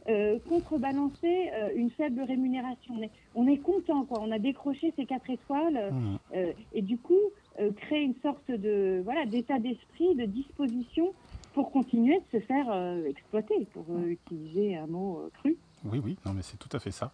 euh, 0.09 0.39
contrebalancer 0.49 1.51
euh, 1.53 1.71
une 1.75 1.91
faible 1.91 2.23
rémunération. 2.23 2.95
On 2.97 3.03
est, 3.03 3.11
on 3.35 3.47
est 3.47 3.59
content, 3.59 4.05
quoi. 4.05 4.21
On 4.23 4.31
a 4.31 4.39
décroché 4.39 4.93
ces 4.97 5.05
quatre 5.05 5.29
étoiles 5.31 5.93
mmh. 5.93 6.19
euh, 6.37 6.53
et 6.73 6.83
du 6.83 6.99
coup 6.99 7.15
euh, 7.61 7.73
créer 7.73 8.03
une 8.03 8.15
sorte 8.23 8.51
de 8.51 9.01
voilà 9.05 9.27
d'état 9.27 9.59
d'esprit, 9.59 10.15
de 10.15 10.25
disposition 10.25 11.13
pour 11.55 11.71
continuer 11.73 12.19
de 12.19 12.39
se 12.39 12.45
faire 12.45 12.67
euh, 12.71 13.07
exploiter, 13.07 13.67
pour 13.73 13.85
utiliser 14.07 14.77
un 14.77 14.87
mot 14.87 15.23
cru. 15.39 15.57
Oui, 15.91 16.01
oui, 16.05 16.17
non, 16.27 16.33
mais 16.35 16.43
c'est 16.43 16.57
tout 16.59 16.69
à 16.77 16.79
fait 16.79 16.91
ça. 16.91 17.11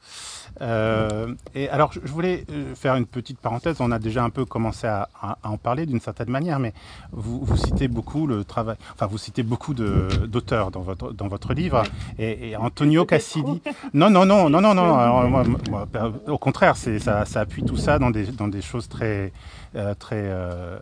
Euh, 0.61 1.35
et 1.55 1.69
alors, 1.69 1.93
je 1.93 2.11
voulais 2.13 2.45
euh, 2.51 2.75
faire 2.75 2.97
une 2.97 3.07
petite 3.07 3.39
parenthèse. 3.39 3.77
On 3.81 3.91
a 3.91 3.99
déjà 3.99 4.25
un 4.25 4.31
peu 4.31 4.45
commencé 4.45 4.87
à, 4.87 5.09
à, 5.21 5.39
à 5.43 5.51
en 5.51 5.57
parler 5.57 5.87
d'une 5.87 6.01
certaine 6.01 6.31
manière, 6.31 6.59
mais 6.59 6.73
vous, 7.13 7.41
vous, 7.45 7.57
citez 7.57 7.89
beaucoup 7.89 8.27
le 8.27 8.45
travail, 8.45 8.77
enfin, 8.95 9.07
vous 9.07 9.19
citez 9.19 9.43
beaucoup 9.43 9.75
d'auteurs 9.75 10.71
dans 10.71 10.81
votre, 10.83 11.13
dans 11.13 11.29
votre 11.29 11.55
livre. 11.55 11.83
Et, 12.19 12.51
et 12.51 12.57
Antonio 12.57 13.05
Cassidi. 13.05 13.61
Non, 13.95 14.11
non, 14.11 14.25
non, 14.25 14.49
non, 14.49 14.61
non, 14.61 14.75
non. 14.75 14.97
Alors, 14.97 15.29
moi, 15.29 15.45
moi, 15.71 15.87
au 16.27 16.39
contraire, 16.39 16.77
ça, 16.77 17.25
ça 17.25 17.41
appuie 17.41 17.63
tout 17.63 17.77
ça 17.77 17.99
dans 17.99 18.11
des, 18.11 18.27
dans 18.27 18.49
des 18.49 18.63
choses 18.63 18.89
très, 18.89 19.33
euh, 19.77 19.95
très, 19.95 20.23
Euh, 20.33 20.79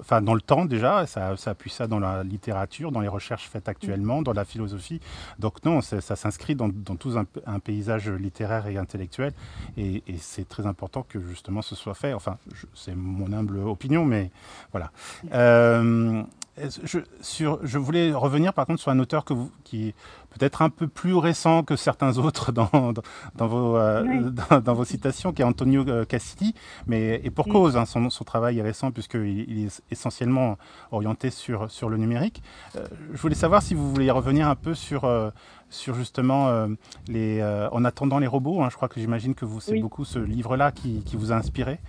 enfin 0.00 0.22
dans 0.22 0.34
le 0.34 0.40
temps 0.40 0.64
déjà, 0.64 1.06
ça, 1.06 1.34
appuie 1.46 1.70
ça 1.70 1.86
dans 1.86 1.98
la 1.98 2.22
littérature, 2.22 2.92
dans 2.92 3.00
les 3.00 3.08
recherches 3.08 3.48
faites 3.48 3.68
actuellement, 3.68 4.22
dans 4.22 4.32
la 4.32 4.44
philosophie. 4.44 5.00
Donc 5.38 5.64
non, 5.64 5.80
ça 5.80 6.00
s'inscrit 6.16 6.54
dans, 6.54 6.70
tout 6.70 7.14
un, 7.46 7.58
paysage 7.60 8.10
littéraire 8.10 8.66
et 8.66 8.76
intellectuel, 8.76 9.32
et, 9.76 10.02
et 10.06 10.18
c'est 10.18 10.48
très 10.48 10.66
important 10.66 11.02
que 11.08 11.20
justement 11.20 11.62
ce 11.62 11.74
soit 11.74 11.94
fait. 11.94 12.12
Enfin, 12.12 12.38
c'est 12.74 12.94
mon 12.94 13.32
humble 13.32 13.58
opinion, 13.58 14.04
mais 14.04 14.30
voilà. 14.72 14.90
Euh, 15.32 16.22
je, 16.58 16.98
sur, 17.22 17.64
je 17.64 17.78
voulais 17.78 18.12
revenir 18.12 18.52
par 18.52 18.66
contre 18.66 18.80
sur 18.80 18.90
un 18.90 18.98
auteur 18.98 19.24
que 19.24 19.32
vous, 19.32 19.50
qui 19.64 19.88
est 19.88 19.94
peut-être 20.30 20.62
un 20.62 20.68
peu 20.68 20.86
plus 20.86 21.14
récent 21.14 21.62
que 21.62 21.76
certains 21.76 22.18
autres 22.18 22.52
dans, 22.52 22.92
dans, 22.92 23.02
dans 23.36 23.46
vos, 23.46 23.76
euh, 23.76 24.04
oui. 24.06 24.60
dans, 24.64 24.74
vos 24.74 24.84
citations, 24.84 25.32
qui 25.32 25.42
est 25.42 25.44
Antonio 25.44 25.84
euh, 25.88 26.04
Cassiti, 26.04 26.54
mais 26.86 27.20
et 27.24 27.30
pour 27.30 27.46
oui. 27.46 27.52
cause, 27.52 27.76
hein, 27.76 27.86
son, 27.86 28.10
son, 28.10 28.24
travail 28.24 28.58
est 28.58 28.62
récent 28.62 28.90
puisqu'il 28.90 29.50
il 29.50 29.66
est 29.66 29.82
essentiellement 29.90 30.58
orienté 30.90 31.30
sur, 31.30 31.70
sur 31.70 31.88
le 31.88 31.96
numérique. 31.96 32.42
Euh, 32.76 32.86
je 33.12 33.20
voulais 33.20 33.34
savoir 33.34 33.62
si 33.62 33.74
vous 33.74 33.90
voulez 33.90 34.10
revenir 34.10 34.48
un 34.48 34.54
peu 34.54 34.74
sur, 34.74 35.04
euh, 35.04 35.30
sur 35.70 35.94
justement 35.94 36.66
les, 37.08 37.42
En 37.72 37.84
attendant 37.84 38.18
les 38.18 38.26
robots, 38.26 38.62
hein, 38.62 38.68
je 38.70 38.76
crois 38.76 38.88
que 38.88 39.00
j'imagine 39.00 39.34
que 39.34 39.46
c'est 39.60 39.72
oui. 39.72 39.80
beaucoup 39.80 40.04
ce 40.04 40.18
livre-là 40.18 40.70
qui, 40.70 41.02
qui, 41.02 41.16
vous 41.16 41.32
a 41.32 41.36
inspiré. 41.36 41.80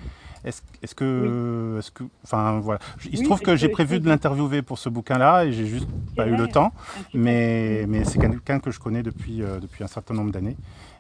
Est-ce 0.44 0.62
est 0.82 0.94
que, 0.94 1.74
oui. 1.74 1.80
est-ce 1.80 1.92
que, 1.92 2.04
enfin 2.24 2.60
voilà, 2.60 2.80
il 3.06 3.18
se 3.18 3.22
oui, 3.22 3.24
trouve 3.24 3.42
que 3.42 3.56
j'ai 3.56 3.70
prévu 3.70 4.00
de 4.00 4.08
l'interviewer 4.10 4.62
pour 4.62 4.78
ce 4.78 4.90
bouquin-là 4.90 5.46
et 5.46 5.54
j'ai 5.54 5.66
juste 5.66 5.88
pas 6.16 6.26
vrai. 6.26 6.34
eu 6.34 6.38
le 6.38 6.48
temps, 6.48 6.74
mais 7.14 7.86
mais 7.88 8.04
c'est 8.04 8.20
quelqu'un 8.20 8.60
que 8.60 8.70
je 8.72 8.80
connais 8.80 9.04
depuis 9.04 9.42
euh, 9.42 9.60
depuis 9.60 9.84
un 9.84 9.88
certain 9.88 10.14
nombre 10.14 10.32
d'années. 10.32 10.58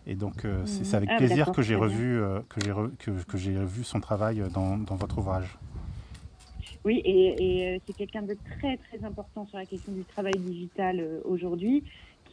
Et 0.07 0.15
donc 0.15 0.45
euh, 0.45 0.65
c'est 0.65 0.95
avec 0.95 1.09
ah, 1.11 1.17
plaisir 1.17 1.51
que 1.51 1.61
j'ai 1.61 1.75
revu 1.75 2.21
euh, 2.21 2.39
que 2.47 2.61
j'ai 2.63 2.71
re, 2.71 2.89
que, 2.99 3.11
que 3.11 3.37
j'ai 3.37 3.57
revu 3.57 3.83
son 3.83 3.99
travail 3.99 4.43
dans, 4.53 4.77
dans 4.77 4.95
votre 4.95 5.17
ouvrage. 5.17 5.57
Oui, 6.85 7.01
et, 7.05 7.73
et 7.73 7.81
c'est 7.85 7.93
quelqu'un 7.93 8.23
de 8.23 8.35
très 8.57 8.77
très 8.77 9.05
important 9.05 9.45
sur 9.45 9.57
la 9.57 9.65
question 9.65 9.91
du 9.93 10.03
travail 10.03 10.33
digital 10.37 11.01
aujourd'hui 11.23 11.83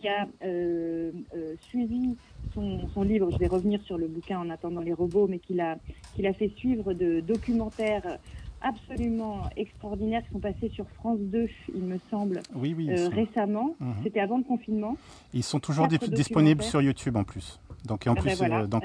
qui 0.00 0.08
a 0.08 0.26
euh, 0.42 1.12
euh, 1.34 1.54
suivi 1.68 2.16
son, 2.54 2.88
son, 2.94 3.02
livre, 3.02 3.30
je 3.30 3.38
vais 3.38 3.46
revenir 3.46 3.80
sur 3.82 3.98
le 3.98 4.08
bouquin 4.08 4.38
en 4.38 4.50
attendant 4.50 4.80
les 4.80 4.92
robots, 4.92 5.26
mais 5.28 5.38
qu'il 5.38 5.60
a, 5.60 5.76
qu'il 6.14 6.26
a 6.26 6.32
fait 6.32 6.50
suivre 6.56 6.94
de 6.94 7.20
documentaires 7.20 8.18
absolument 8.62 9.42
extraordinaires 9.56 10.22
qui 10.24 10.32
sont 10.32 10.40
passés 10.40 10.70
sur 10.70 10.86
France 10.90 11.18
2, 11.20 11.48
il 11.74 11.82
me 11.82 11.98
semble, 12.10 12.42
oui, 12.54 12.74
oui, 12.76 12.90
euh, 12.90 13.08
récemment. 13.08 13.74
Mmh. 13.80 13.92
C'était 14.02 14.20
avant 14.20 14.38
le 14.38 14.44
confinement. 14.44 14.96
Ils 15.32 15.42
sont 15.42 15.60
toujours 15.60 15.88
disponibles 15.88 16.62
sur 16.62 16.82
YouTube 16.82 17.16
en 17.16 17.24
plus. 17.24 17.60
Donc, 17.86 18.06
en 18.06 18.12
ah 18.12 18.20
plus, 18.20 18.34
voilà. 18.36 18.66
donc, 18.66 18.84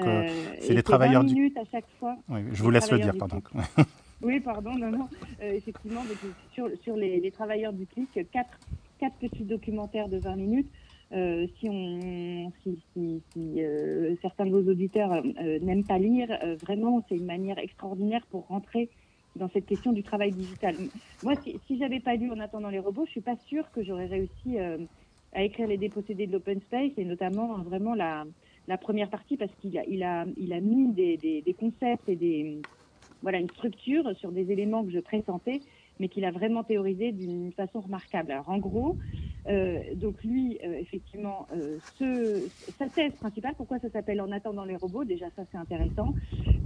c'est 0.60 0.72
les 0.72 0.82
travailleurs 0.82 1.24
du. 1.24 1.34
minutes 1.34 1.58
à 1.58 1.64
chaque 1.70 1.84
fois. 1.98 2.16
Oui, 2.30 2.40
je 2.52 2.62
vous 2.62 2.70
laisse 2.70 2.90
le 2.90 2.98
dire, 2.98 3.14
pardon. 3.18 3.42
oui, 4.22 4.40
pardon, 4.40 4.72
non, 4.74 4.90
non. 4.90 5.08
effectivement, 5.42 6.02
sur, 6.54 6.70
sur 6.82 6.96
les, 6.96 7.20
les, 7.20 7.30
travailleurs 7.30 7.74
du 7.74 7.86
clic, 7.86 8.08
quatre, 8.32 8.58
quatre 8.98 9.16
petits 9.16 9.44
documentaires 9.44 10.08
de 10.08 10.16
20 10.16 10.36
minutes 10.36 10.70
euh, 11.12 11.46
si, 11.60 11.68
euh, 11.68 12.48
certains 14.22 14.46
de 14.46 14.50
vos 14.50 14.70
auditeurs 14.70 15.12
euh, 15.12 15.58
n'aiment 15.60 15.84
pas 15.84 15.98
lire, 15.98 16.28
vraiment, 16.62 17.04
c'est 17.08 17.16
une 17.16 17.26
manière 17.26 17.58
extraordinaire 17.58 18.26
pour 18.30 18.46
rentrer 18.48 18.90
dans 19.36 19.48
cette 19.50 19.66
question 19.66 19.92
du 19.92 20.02
travail 20.02 20.32
digital. 20.32 20.74
Moi, 21.22 21.34
si, 21.44 21.60
si 21.66 21.78
j'avais 21.78 22.00
pas 22.00 22.16
lu 22.16 22.30
En 22.30 22.40
attendant 22.40 22.70
les 22.70 22.78
robots, 22.78 23.04
je 23.06 23.12
suis 23.12 23.20
pas 23.20 23.36
sûre 23.46 23.70
que 23.72 23.84
j'aurais 23.84 24.06
réussi 24.06 24.58
à 25.32 25.42
écrire 25.42 25.68
les 25.68 25.76
dépossédés 25.76 26.26
de 26.26 26.32
l'open 26.32 26.60
space 26.62 26.92
et 26.96 27.04
notamment 27.04 27.58
vraiment 27.58 27.94
la, 27.94 28.24
première 28.80 29.10
partie 29.10 29.36
parce 29.36 29.52
qu'il 29.60 30.02
a, 30.02 30.24
mis 30.24 30.92
des, 30.92 31.56
concepts 31.58 32.08
et 32.08 32.60
une 33.22 33.50
structure 33.50 34.16
sur 34.16 34.32
des 34.32 34.50
éléments 34.50 34.84
que 34.84 34.90
je 34.90 35.00
pressentais 35.00 35.60
mais 35.98 36.08
qu'il 36.08 36.24
a 36.24 36.30
vraiment 36.30 36.62
théorisé 36.62 37.12
d'une 37.12 37.52
façon 37.52 37.80
remarquable. 37.80 38.32
Alors 38.32 38.48
en 38.48 38.58
gros, 38.58 38.96
donc 39.94 40.22
lui, 40.24 40.58
euh, 40.64 40.74
effectivement, 40.78 41.46
euh, 41.54 41.78
sa 42.78 42.88
thèse 42.88 43.14
principale, 43.20 43.54
pourquoi 43.56 43.78
ça 43.78 43.90
s'appelle 43.90 44.20
En 44.20 44.32
attendant 44.32 44.64
les 44.64 44.76
robots, 44.76 45.04
déjà 45.04 45.30
ça 45.36 45.44
c'est 45.50 45.58
intéressant, 45.58 46.14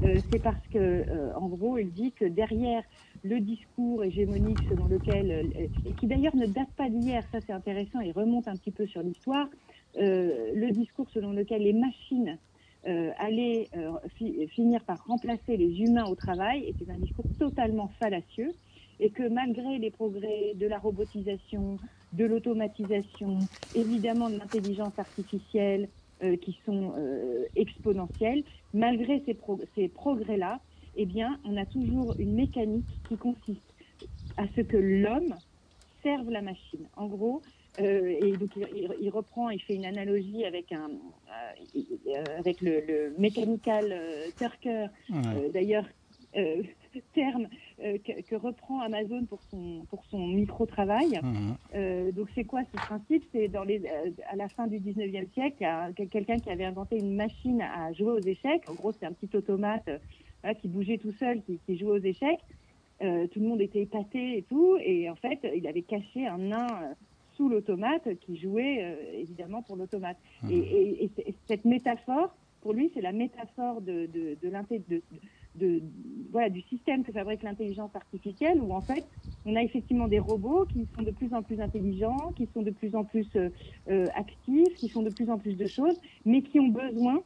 euh, 0.03 0.21
c'est 0.31 0.39
parce 0.39 0.67
que 0.69 0.79
euh, 0.79 1.35
en 1.37 1.49
gros, 1.49 1.79
il 1.79 1.93
dit 1.93 2.13
que 2.13 2.25
derrière 2.25 2.83
le 3.23 3.41
discours 3.41 4.05
hégémonique 4.05 4.63
selon 4.69 4.87
lequel, 4.87 5.31
euh, 5.31 5.69
et 5.85 5.95
qui 5.95 6.07
d'ailleurs 6.07 6.37
ne 6.37 6.47
date 6.47 6.73
pas 6.77 6.89
d'hier, 6.89 7.23
ça 7.33 7.41
c'est 7.47 7.53
intéressant, 7.53 8.01
il 8.01 8.13
remonte 8.13 8.49
un 8.49 8.57
petit 8.57 8.73
peu 8.73 8.87
sur 8.87 9.03
l'histoire, 9.03 9.49
le 9.97 10.71
discours 10.71 11.11
selon 11.11 11.33
lequel 11.33 11.63
les 11.63 11.73
machines 11.73 12.39
euh, 12.87 13.11
allaient 13.19 13.69
euh, 13.77 13.93
fi 14.17 14.47
finir 14.49 14.83
par 14.87 15.05
remplacer 15.05 15.59
les 15.59 15.83
humains 15.83 16.07
au 16.07 16.15
travail 16.15 16.65
était 16.65 16.91
un 16.91 16.97
discours 16.97 17.27
totalement 17.39 17.89
fallacieux 17.99 18.55
et 19.01 19.11
que 19.11 19.27
malgré 19.29 19.79
les 19.79 19.91
progrès 19.91 20.53
de 20.55 20.67
la 20.67 20.79
robotisation, 20.79 21.79
de 22.13 22.25
l'automatisation, 22.25 23.49
évidemment 23.75 24.29
de 24.29 24.37
l'intelligence 24.37 24.99
artificielle 24.99 25.89
euh, 26.23 26.37
qui 26.37 26.59
sont 26.67 26.93
euh, 26.99 27.45
exponentielles, 27.57 28.45
malgré 28.75 29.23
ces, 29.25 29.37
ces 29.75 29.89
progrès-là, 29.89 30.61
eh 30.97 31.07
bien, 31.07 31.39
on 31.45 31.57
a 31.57 31.65
toujours 31.65 32.15
une 32.19 32.35
mécanique 32.35 32.89
qui 33.09 33.17
consiste 33.17 33.75
à 34.37 34.45
ce 34.55 34.61
que 34.61 34.77
l'homme 34.77 35.35
serve 36.03 36.31
la 36.31 36.43
machine. 36.43 36.87
En 36.97 37.07
gros, 37.07 37.43
euh, 37.81 38.17
et 38.21 38.33
donc 38.33 38.51
il, 38.57 38.89
il, 39.01 39.11
reprend, 39.11 39.49
il 39.51 39.63
fait 39.63 39.75
une 39.75 39.85
analogie 39.87 40.45
avec 40.45 40.73
un, 40.73 40.91
euh, 40.91 42.25
avec 42.39 42.61
le, 42.61 42.81
le 42.87 43.15
Mechanical 43.19 43.95
Turker, 44.39 44.87
ouais. 45.09 45.51
d'ailleurs 45.55 45.87
terme 47.13 47.49
euh, 47.83 47.99
que, 47.99 48.21
que 48.23 48.35
reprend 48.37 48.81
Amazon 48.81 49.25
pour 49.27 49.43
son, 49.51 49.87
pour 49.91 50.05
son 50.07 50.27
micro-travail. 50.27 51.21
Mhm. 51.23 51.57
Euh, 51.75 52.13
donc 52.13 52.29
c'est 52.35 52.45
quoi 52.45 52.63
ce 52.73 52.79
principe? 52.79 53.25
C'est 53.33 53.49
dans 53.49 53.65
les 53.65 53.81
euh, 53.87 54.11
à 54.29 54.37
la 54.37 54.49
fin 54.49 54.67
du 54.67 54.79
19e 54.81 55.31
siècle, 55.33 55.65
quelqu'un 56.11 56.41
qui 56.41 56.51
avait 56.51 56.65
inventé 56.65 56.97
une 56.97 57.15
machine 57.15 57.63
à 57.63 57.93
jouer 57.93 58.13
aux 58.13 58.25
échecs. 58.25 58.69
En 58.69 58.75
gros, 58.75 58.93
c'est 58.93 59.07
un 59.07 59.13
petit 59.13 59.35
automate 59.37 59.89
voilà, 60.43 60.55
qui 60.55 60.69
bougeait 60.69 60.99
tout 60.99 61.13
seul, 61.13 61.43
qui, 61.43 61.61
qui 61.67 61.77
jouait 61.79 61.99
aux 61.99 62.03
échecs. 62.05 62.41
Tout 63.01 63.41
le 63.41 63.47
monde 63.47 63.61
était 63.63 63.81
épaté 63.81 64.37
et 64.37 64.43
tout, 64.43 64.77
et 64.85 65.09
en 65.09 65.17
fait, 65.17 65.39
il 65.57 65.67
avait 65.67 65.83
caché 65.83 66.27
un 66.27 66.37
nain 66.37 66.95
sous 67.33 67.49
l'automate 67.49 68.19
qui 68.21 68.37
jouait 68.37 68.99
évidemment 69.15 69.63
pour 69.63 69.77
l'automate. 69.77 70.19
Mhm. 70.43 70.51
Et, 70.51 70.59
et- 70.59 71.05
et 71.05 71.09
c- 71.09 71.25
et 71.27 71.35
cette 71.49 71.65
métaphore, 71.65 72.35
pour 72.61 72.75
lui, 72.75 72.91
c'est 72.93 73.01
la 73.01 73.13
métaphore 73.13 73.81
de, 73.81 74.05
de, 74.05 74.37
de, 74.43 74.51
de- 74.89 75.03
de- 75.57 75.83
voilà, 76.31 76.49
du 76.49 76.61
système 76.63 77.03
que 77.05 77.13
fabrique 77.13 77.43
l'intelligence 77.43 77.95
artificielle, 77.95 78.61
où 78.61 78.73
en 78.73 78.81
fait, 78.83 79.05
on 79.45 79.57
a 79.57 79.63
effectivement 79.63 80.07
des 80.09 80.19
robots 80.19 80.67
qui 80.67 80.87
sont 80.95 81.03
de 81.03 81.11
plus 81.11 81.33
en 81.35 81.43
plus 81.43 81.61
intelligents, 81.61 82.33
qui 82.37 82.47
sont 82.53 82.63
de 82.63 82.71
plus 82.71 82.95
en 82.95 83.05
plus 83.05 83.29
euh, 83.37 83.49
euh, 83.89 84.07
actifs, 84.15 84.75
qui 84.77 84.89
font 84.89 85.03
de 85.03 85.11
plus 85.11 85.31
en 85.31 85.39
plus 85.39 85.57
de 85.57 85.67
choses, 85.67 85.99
mais 86.25 86.43
qui 86.43 86.61
ont 86.61 86.69
besoin 86.69 87.23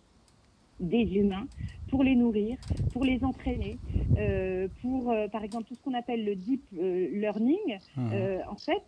des 0.80 1.02
humains 1.16 1.46
pour 1.88 2.02
les 2.02 2.14
nourrir, 2.16 2.56
pour 2.92 3.04
les 3.04 3.22
entraîner, 3.24 3.78
euh, 4.16 4.68
pour, 4.80 5.10
euh, 5.10 5.28
par 5.28 5.44
exemple, 5.44 5.64
tout 5.64 5.74
ce 5.74 5.82
qu'on 5.82 5.94
appelle 5.94 6.24
le 6.24 6.34
deep 6.34 6.62
learning, 6.72 7.78
euh, 8.12 8.38
en 8.48 8.56
fait, 8.56 8.82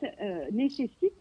nécessite 0.53 1.13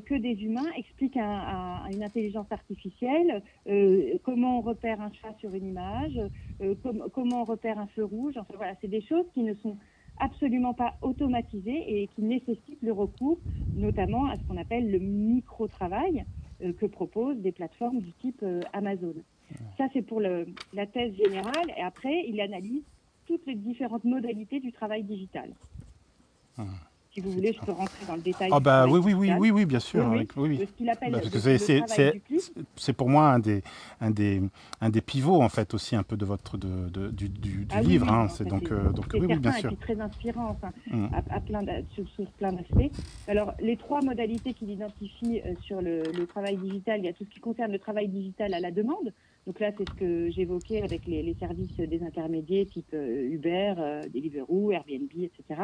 que 0.00 0.14
des 0.14 0.42
humains 0.42 0.70
expliquent 0.76 1.16
à, 1.20 1.84
une 1.90 2.02
intelligence 2.02 2.50
artificielle 2.50 3.42
euh, 3.68 4.18
comment 4.24 4.58
on 4.58 4.60
repère 4.62 5.00
un 5.00 5.10
chat 5.12 5.34
sur 5.38 5.54
une 5.54 5.66
image, 5.66 6.18
euh, 6.62 6.74
com- 6.82 7.04
comment 7.14 7.42
on 7.42 7.44
repère 7.44 7.78
un 7.78 7.86
feu 7.88 8.04
rouge. 8.04 8.36
Enfin 8.36 8.54
voilà, 8.56 8.74
c'est 8.80 8.88
des 8.88 9.00
choses 9.02 9.26
qui 9.34 9.42
ne 9.42 9.54
sont 9.54 9.78
absolument 10.18 10.74
pas 10.74 10.96
automatisées 11.00 12.02
et 12.02 12.08
qui 12.08 12.22
nécessitent 12.22 12.82
le 12.82 12.92
recours 12.92 13.38
notamment 13.76 14.26
à 14.26 14.36
ce 14.36 14.42
qu'on 14.44 14.56
appelle 14.56 14.90
le 14.90 14.98
micro-travail 14.98 16.24
euh, 16.62 16.72
que 16.72 16.86
proposent 16.86 17.38
des 17.38 17.52
plateformes 17.52 18.00
du 18.00 18.12
type 18.14 18.42
euh, 18.42 18.62
Amazon. 18.72 19.14
Ça, 19.76 19.86
c'est 19.92 20.02
pour 20.02 20.20
le- 20.20 20.46
la 20.72 20.86
thèse 20.86 21.14
générale. 21.16 21.70
Et 21.76 21.82
après, 21.82 22.24
il 22.26 22.40
analyse 22.40 22.82
toutes 23.26 23.46
les 23.46 23.54
différentes 23.54 24.04
modalités 24.04 24.58
du 24.58 24.72
travail 24.72 25.04
digital. 25.04 25.54
Mhm. 26.58 26.66
Si 27.14 27.20
vous 27.20 27.32
voulez, 27.32 27.52
je 27.52 27.60
peux 27.60 27.72
rentrer 27.72 28.04
dans 28.06 28.16
le 28.16 28.20
détail. 28.22 28.50
Ah 28.52 28.60
bah 28.60 28.86
oui, 28.86 29.00
oui, 29.02 29.14
oui, 29.14 29.30
oui, 29.38 29.50
oui, 29.50 29.64
bien 29.66 29.80
sûr. 29.80 30.06
Oui, 30.12 30.26
oui. 30.36 30.48
oui, 30.58 30.66
c'est- 31.32 31.58
c'est- 31.58 31.82
c'est-. 31.88 32.22
C'est 32.76 32.92
pour 32.92 33.08
moi 33.08 33.30
un 33.32 33.38
des, 33.38 33.62
un 34.00 34.10
des, 34.10 34.42
un 34.80 34.90
des 34.90 35.00
pivots 35.00 35.40
en 35.42 35.48
fait 35.48 35.74
aussi 35.74 35.96
un 35.96 36.02
peu 36.02 36.16
de 36.16 36.24
votre 36.24 36.58
de, 36.58 36.88
de- 36.90 37.10
du, 37.10 37.28
du, 37.28 37.66
Ah 37.70 37.80
livre. 37.82 38.06
oui, 38.06 38.12
hein. 38.12 38.28
C'est 38.28 38.46
donc 38.46 38.64
c'est- 38.68 38.72
euh, 38.72 38.92
donc 38.92 39.06
c'est 39.10 39.18
oui, 39.18 39.26
oui, 39.28 39.38
bien 39.38 39.52
sûr. 39.52 39.68
Puis 39.68 39.76
très 39.78 40.00
inspirant, 40.00 40.50
enfin, 40.50 40.70
Mhm. 40.90 41.10
à, 41.12 41.36
à 41.36 41.40
plein 41.40 41.64
sur, 41.94 42.06
sur 42.10 42.30
plein 42.32 42.52
d'aspects. 42.52 42.92
Alors, 43.26 43.52
les 43.60 43.76
trois 43.76 44.02
modalités 44.02 44.54
qu'il 44.54 44.70
identifie 44.70 45.40
euh, 45.44 45.54
sur 45.62 45.80
le, 45.80 46.12
le 46.12 46.26
travail 46.26 46.56
digital, 46.56 47.00
il 47.00 47.06
y 47.06 47.08
a 47.08 47.12
tout 47.12 47.24
ce 47.24 47.30
qui 47.30 47.40
concerne 47.40 47.72
le 47.72 47.78
travail 47.78 48.08
digital 48.08 48.54
à 48.54 48.60
la 48.60 48.70
demande. 48.70 49.12
Donc 49.46 49.60
là, 49.60 49.72
c'est 49.76 49.84
ce 49.84 49.94
que 49.98 50.30
j'évoquais 50.30 50.82
avec 50.82 51.06
les, 51.06 51.22
les 51.22 51.34
services 51.40 51.76
des 51.78 52.02
intermédiaires 52.02 52.66
type 52.72 52.90
euh, 52.94 53.30
Uber, 53.30 53.74
euh, 53.78 54.08
Deliveroo, 54.08 54.70
Airbnb, 54.72 55.10
etc. 55.16 55.62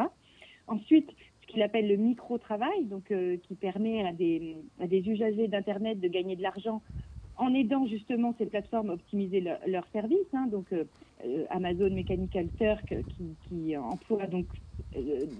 Ensuite, 0.67 1.09
ce 1.45 1.51
qu'il 1.51 1.61
appelle 1.61 1.87
le 1.87 1.97
micro-travail, 1.97 2.85
donc 2.85 3.11
euh, 3.11 3.37
qui 3.37 3.55
permet 3.55 4.05
à 4.05 4.13
des, 4.13 4.57
à 4.79 4.87
des 4.87 5.07
usagers 5.07 5.47
d'Internet 5.47 5.99
de 5.99 6.07
gagner 6.07 6.35
de 6.35 6.41
l'argent 6.41 6.81
en 7.37 7.53
aidant 7.53 7.85
justement 7.85 8.33
ces 8.37 8.45
plateformes 8.45 8.89
à 8.89 8.93
optimiser 8.93 9.41
leur- 9.41 9.59
leurs 9.67 9.87
services. 9.89 10.33
hein. 10.33 10.47
donc 10.47 10.71
euh, 10.73 10.85
euh, 11.25 11.45
Amazon 11.49 11.89
Mechanical 11.89 12.49
Turk 12.57 12.93
qui, 13.49 13.77
emploie 13.77 14.27
donc 14.27 14.47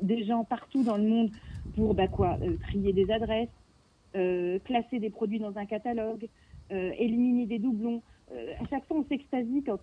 des 0.01 0.25
gens 0.25 0.43
partout 0.43 0.83
dans 0.83 0.97
le 0.97 1.03
monde 1.03 1.31
pour 1.75 1.93
bah, 1.93 2.07
quoi 2.07 2.37
trier 2.63 2.91
des 2.91 3.09
adresses, 3.09 3.49
classer 4.11 4.99
des 4.99 5.09
produits 5.09 5.39
dans 5.39 5.57
un 5.57 5.65
catalogue, 5.65 6.27
éliminer 6.69 7.45
des 7.45 7.59
doublons. 7.59 8.01
À 8.31 8.65
chaque 8.69 8.85
fois, 8.85 8.97
on 8.97 9.05
s'extasie 9.05 9.63
quand, 9.63 9.79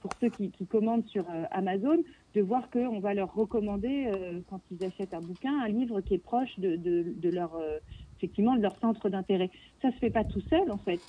pour 0.00 0.10
ceux 0.20 0.30
qui, 0.30 0.50
qui 0.50 0.66
commandent 0.66 1.06
sur 1.06 1.24
euh, 1.28 1.44
Amazon, 1.50 1.98
de 2.34 2.40
voir 2.40 2.70
qu'on 2.70 3.00
va 3.00 3.14
leur 3.14 3.34
recommander 3.34 4.06
euh, 4.06 4.40
quand 4.48 4.60
ils 4.70 4.84
achètent 4.84 5.14
un 5.14 5.20
bouquin, 5.20 5.60
un 5.60 5.68
livre 5.68 6.00
qui 6.00 6.14
est 6.14 6.18
proche 6.18 6.58
de, 6.58 6.76
de, 6.76 7.04
de 7.16 7.28
leur 7.30 7.54
euh, 7.56 7.78
effectivement 8.16 8.54
de 8.54 8.60
leur 8.62 8.76
centre 8.80 9.08
d'intérêt. 9.08 9.50
Ça 9.80 9.90
se 9.92 9.96
fait 9.96 10.10
pas 10.10 10.24
tout 10.24 10.42
seul 10.42 10.70
en 10.70 10.76
fait. 10.76 11.00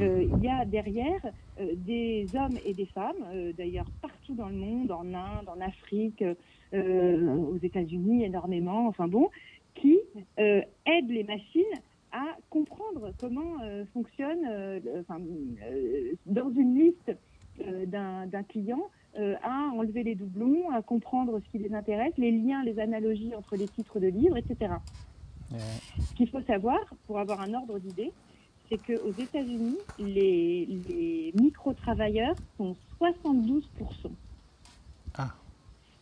Euh, 0.00 0.24
Il 0.36 0.44
y 0.44 0.48
a 0.48 0.64
derrière 0.64 1.20
euh, 1.58 1.72
des 1.74 2.26
hommes 2.36 2.56
et 2.64 2.74
des 2.74 2.86
femmes, 2.86 3.16
euh, 3.34 3.52
d'ailleurs 3.52 3.90
partout 4.00 4.34
dans 4.34 4.48
le 4.48 4.54
monde, 4.54 4.92
en 4.92 5.06
Inde, 5.14 5.48
en 5.48 5.60
Afrique, 5.60 6.24
aux 6.72 7.58
États-Unis 7.60 8.22
énormément, 8.22 8.86
enfin 8.86 9.08
bon, 9.08 9.28
qui 9.74 9.98
aident 10.36 11.10
les 11.10 11.24
machines 11.24 11.62
à 12.12 12.36
comprendre 12.48 13.12
comment 13.18 13.56
fonctionne, 13.92 14.44
enfin, 15.00 15.18
dans 16.26 16.50
une 16.50 16.78
liste 16.78 17.10
d'un 17.86 18.26
d'un 18.26 18.42
client, 18.42 18.82
euh, 19.18 19.34
à 19.42 19.70
enlever 19.74 20.02
les 20.02 20.14
doublons, 20.14 20.70
à 20.70 20.82
comprendre 20.82 21.40
ce 21.40 21.50
qui 21.50 21.58
les 21.58 21.74
intéresse, 21.74 22.12
les 22.16 22.30
liens, 22.30 22.62
les 22.64 22.78
analogies 22.78 23.34
entre 23.34 23.56
les 23.56 23.66
titres 23.68 23.98
de 23.98 24.06
livres, 24.06 24.36
etc. 24.36 24.72
Ouais. 25.50 25.58
Ce 25.98 26.14
qu'il 26.14 26.28
faut 26.28 26.42
savoir, 26.42 26.78
pour 27.06 27.18
avoir 27.18 27.40
un 27.40 27.52
ordre 27.54 27.78
d'idée, 27.78 28.12
c'est 28.68 28.78
qu'aux 28.78 29.12
États-Unis, 29.18 29.78
les, 29.98 30.64
les 30.88 31.32
micro-travailleurs 31.40 32.36
sont 32.56 32.76
72%. 33.00 33.62
Ah. 35.14 35.34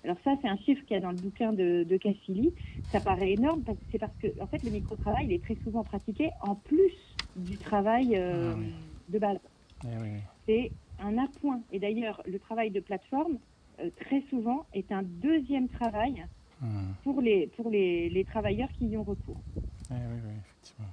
Alors 0.05 0.19
ça, 0.23 0.35
c'est 0.43 0.49
un 0.49 0.57
chiffre 0.59 0.83
qu'il 0.85 0.95
y 0.95 0.99
a 0.99 1.01
dans 1.01 1.11
le 1.11 1.17
bouquin 1.17 1.53
de, 1.53 1.85
de 1.85 1.97
Cassili. 1.97 2.53
Ça 2.93 3.01
paraît 3.01 3.33
énorme, 3.33 3.63
parce 3.63 3.79
que 3.79 3.85
c'est 3.91 3.99
parce 3.99 4.13
que, 4.21 4.27
en 4.41 4.47
fait, 4.47 4.63
le 4.63 4.71
micro-travail, 4.71 5.25
il 5.27 5.33
est 5.33 5.43
très 5.43 5.57
souvent 5.65 5.83
pratiqué 5.83 6.31
en 6.43 6.55
plus 6.55 6.93
du 7.37 7.57
travail 7.57 8.17
euh, 8.17 8.53
Ah 8.53 8.59
oui. 8.59 8.73
de 9.09 9.19
base. 9.19 9.39
Eh 9.85 9.97
oui. 10.03 10.11
C'est 10.47 10.73
un 10.99 11.19
appoint. 11.19 11.63
Et 11.71 11.79
d'ailleurs, 11.79 12.23
le 12.27 12.39
travail 12.39 12.71
de 12.71 12.81
plateforme, 12.81 13.39
euh, 13.81 13.91
très 14.01 14.23
souvent, 14.31 14.67
est 14.73 14.91
un 14.93 15.03
deuxième 15.03 15.69
travail 15.69 16.27
Mhm. 16.61 16.95
pour 17.05 17.21
les, 17.21 17.47
pour 17.57 17.71
les, 17.71 18.11
les 18.11 18.25
travailleurs 18.25 18.71
qui 18.73 18.87
y 18.89 18.97
ont 18.97 19.05
recours. 19.05 19.41
Eh 19.91 19.95
oui, 19.95 20.19
oui, 20.27 20.33
effectivement. 20.41 20.89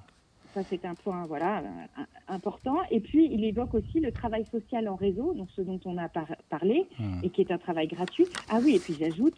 Ça, 0.53 0.61
c'est 0.69 0.85
un 0.85 0.95
point 0.95 1.25
voilà, 1.25 1.59
euh, 1.59 2.03
important. 2.27 2.77
Et 2.91 2.99
puis, 3.01 3.27
il 3.31 3.43
évoque 3.43 3.73
aussi 3.73 3.99
le 3.99 4.11
travail 4.11 4.45
social 4.51 4.87
en 4.87 4.95
réseau, 4.95 5.33
donc 5.33 5.49
ce 5.51 5.61
dont 5.61 5.79
on 5.85 5.97
a 5.97 6.07
par- 6.07 6.35
parlé, 6.49 6.87
Mhm. 6.99 7.21
et 7.23 7.29
qui 7.31 7.41
est 7.41 7.51
un 7.51 7.57
travail 7.57 7.87
gratuit. 7.87 8.27
Ah 8.47 8.59
oui, 8.63 8.75
et 8.75 8.79
puis 8.79 8.95
j'ajoute 8.95 9.35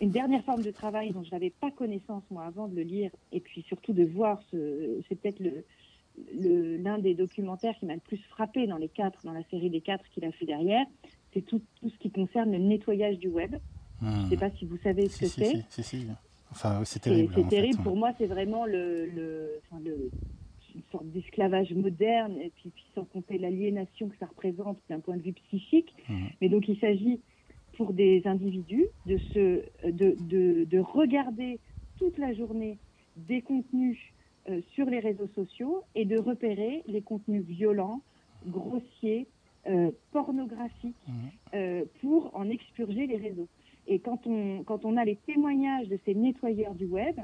une 0.00 0.10
dernière 0.10 0.44
forme 0.44 0.62
de 0.62 0.72
travail 0.72 1.12
dont 1.12 1.22
je 1.22 1.30
n'avais 1.30 1.50
pas 1.50 1.70
connaissance, 1.70 2.24
moi, 2.30 2.44
avant 2.44 2.66
de 2.66 2.74
le 2.74 2.82
lire, 2.82 3.12
et 3.30 3.38
puis 3.40 3.62
surtout 3.62 3.92
de 3.92 4.04
voir 4.04 4.42
ce. 4.50 5.00
C'est 5.08 5.14
peut-être 5.14 5.38
le- 5.38 5.64
l'un 6.34 6.98
des 6.98 7.14
documentaires 7.14 7.76
qui 7.78 7.86
m'a 7.86 7.94
le 7.94 8.00
plus 8.00 8.18
frappé 8.28 8.66
dans 8.66 8.76
les 8.78 8.88
quatre, 8.88 9.20
dans 9.24 9.32
la 9.32 9.44
série 9.44 9.70
des 9.70 9.80
quatre 9.80 10.08
qu'il 10.10 10.24
a 10.24 10.32
fait 10.32 10.46
derrière, 10.46 10.84
c'est 11.32 11.42
tout, 11.42 11.62
tout 11.80 11.88
ce 11.90 11.96
qui 11.98 12.10
concerne 12.10 12.52
le 12.52 12.58
nettoyage 12.58 13.18
du 13.18 13.28
web. 13.28 13.54
Je 14.00 14.06
ne 14.06 14.28
sais 14.30 14.36
pas 14.36 14.50
si 14.50 14.66
vous 14.66 14.76
savez 14.78 15.08
ce 15.08 15.24
Si, 15.26 15.36
que 15.36 15.44
si, 15.44 15.64
c'est. 15.70 15.82
si. 15.82 16.06
Enfin, 16.50 16.82
c'est 16.84 16.98
terrible. 17.00 17.32
c'est 17.34 17.42
fait, 17.44 17.48
terrible. 17.48 17.78
ouais. 17.78 17.84
Pour 17.84 17.96
moi, 17.96 18.12
c'est 18.18 18.26
vraiment 18.26 18.66
le, 18.66 19.06
le, 19.06 19.60
enfin, 19.70 19.80
le- 19.82 20.10
une 20.74 20.82
sorte 20.90 21.06
d'esclavage 21.10 21.72
moderne, 21.72 22.36
et 22.40 22.50
puis, 22.50 22.70
puis 22.70 22.84
sans 22.94 23.04
compter 23.04 23.38
l'aliénation 23.38 24.08
que 24.08 24.16
ça 24.18 24.26
représente 24.26 24.78
d'un 24.88 25.00
point 25.00 25.16
de 25.16 25.22
vue 25.22 25.32
psychique. 25.34 25.94
Mhm. 26.08 26.28
Mais 26.40 26.48
donc, 26.48 26.66
il 26.68 26.78
s'agit 26.80 27.20
pour 27.76 27.92
des 27.92 28.22
individus 28.26 28.86
de, 29.06 29.18
se, 29.32 29.62
de, 29.88 30.16
de, 30.28 30.64
de 30.64 30.78
regarder 30.78 31.60
toute 31.96 32.18
la 32.18 32.32
journée 32.34 32.78
des 33.16 33.40
contenus 33.42 33.98
euh, 34.48 34.60
sur 34.74 34.86
les 34.86 34.98
réseaux 35.00 35.28
sociaux 35.34 35.82
et 35.94 36.04
de 36.04 36.18
repérer 36.18 36.82
les 36.86 37.02
contenus 37.02 37.44
violents, 37.44 38.02
grossiers, 38.46 39.28
euh, 39.68 39.90
pornographiques, 40.10 40.96
Mhm. 41.06 41.30
euh, 41.54 41.84
pour 42.00 42.34
en 42.34 42.48
expurger 42.50 43.06
les 43.06 43.16
réseaux. 43.16 43.48
Et 43.86 44.00
quand 44.00 44.26
on, 44.26 44.64
quand 44.64 44.84
on 44.84 44.96
a 44.96 45.04
les 45.04 45.16
témoignages 45.16 45.88
de 45.88 45.98
ces 46.04 46.14
nettoyeurs 46.14 46.74
du 46.74 46.86
web 46.86 47.16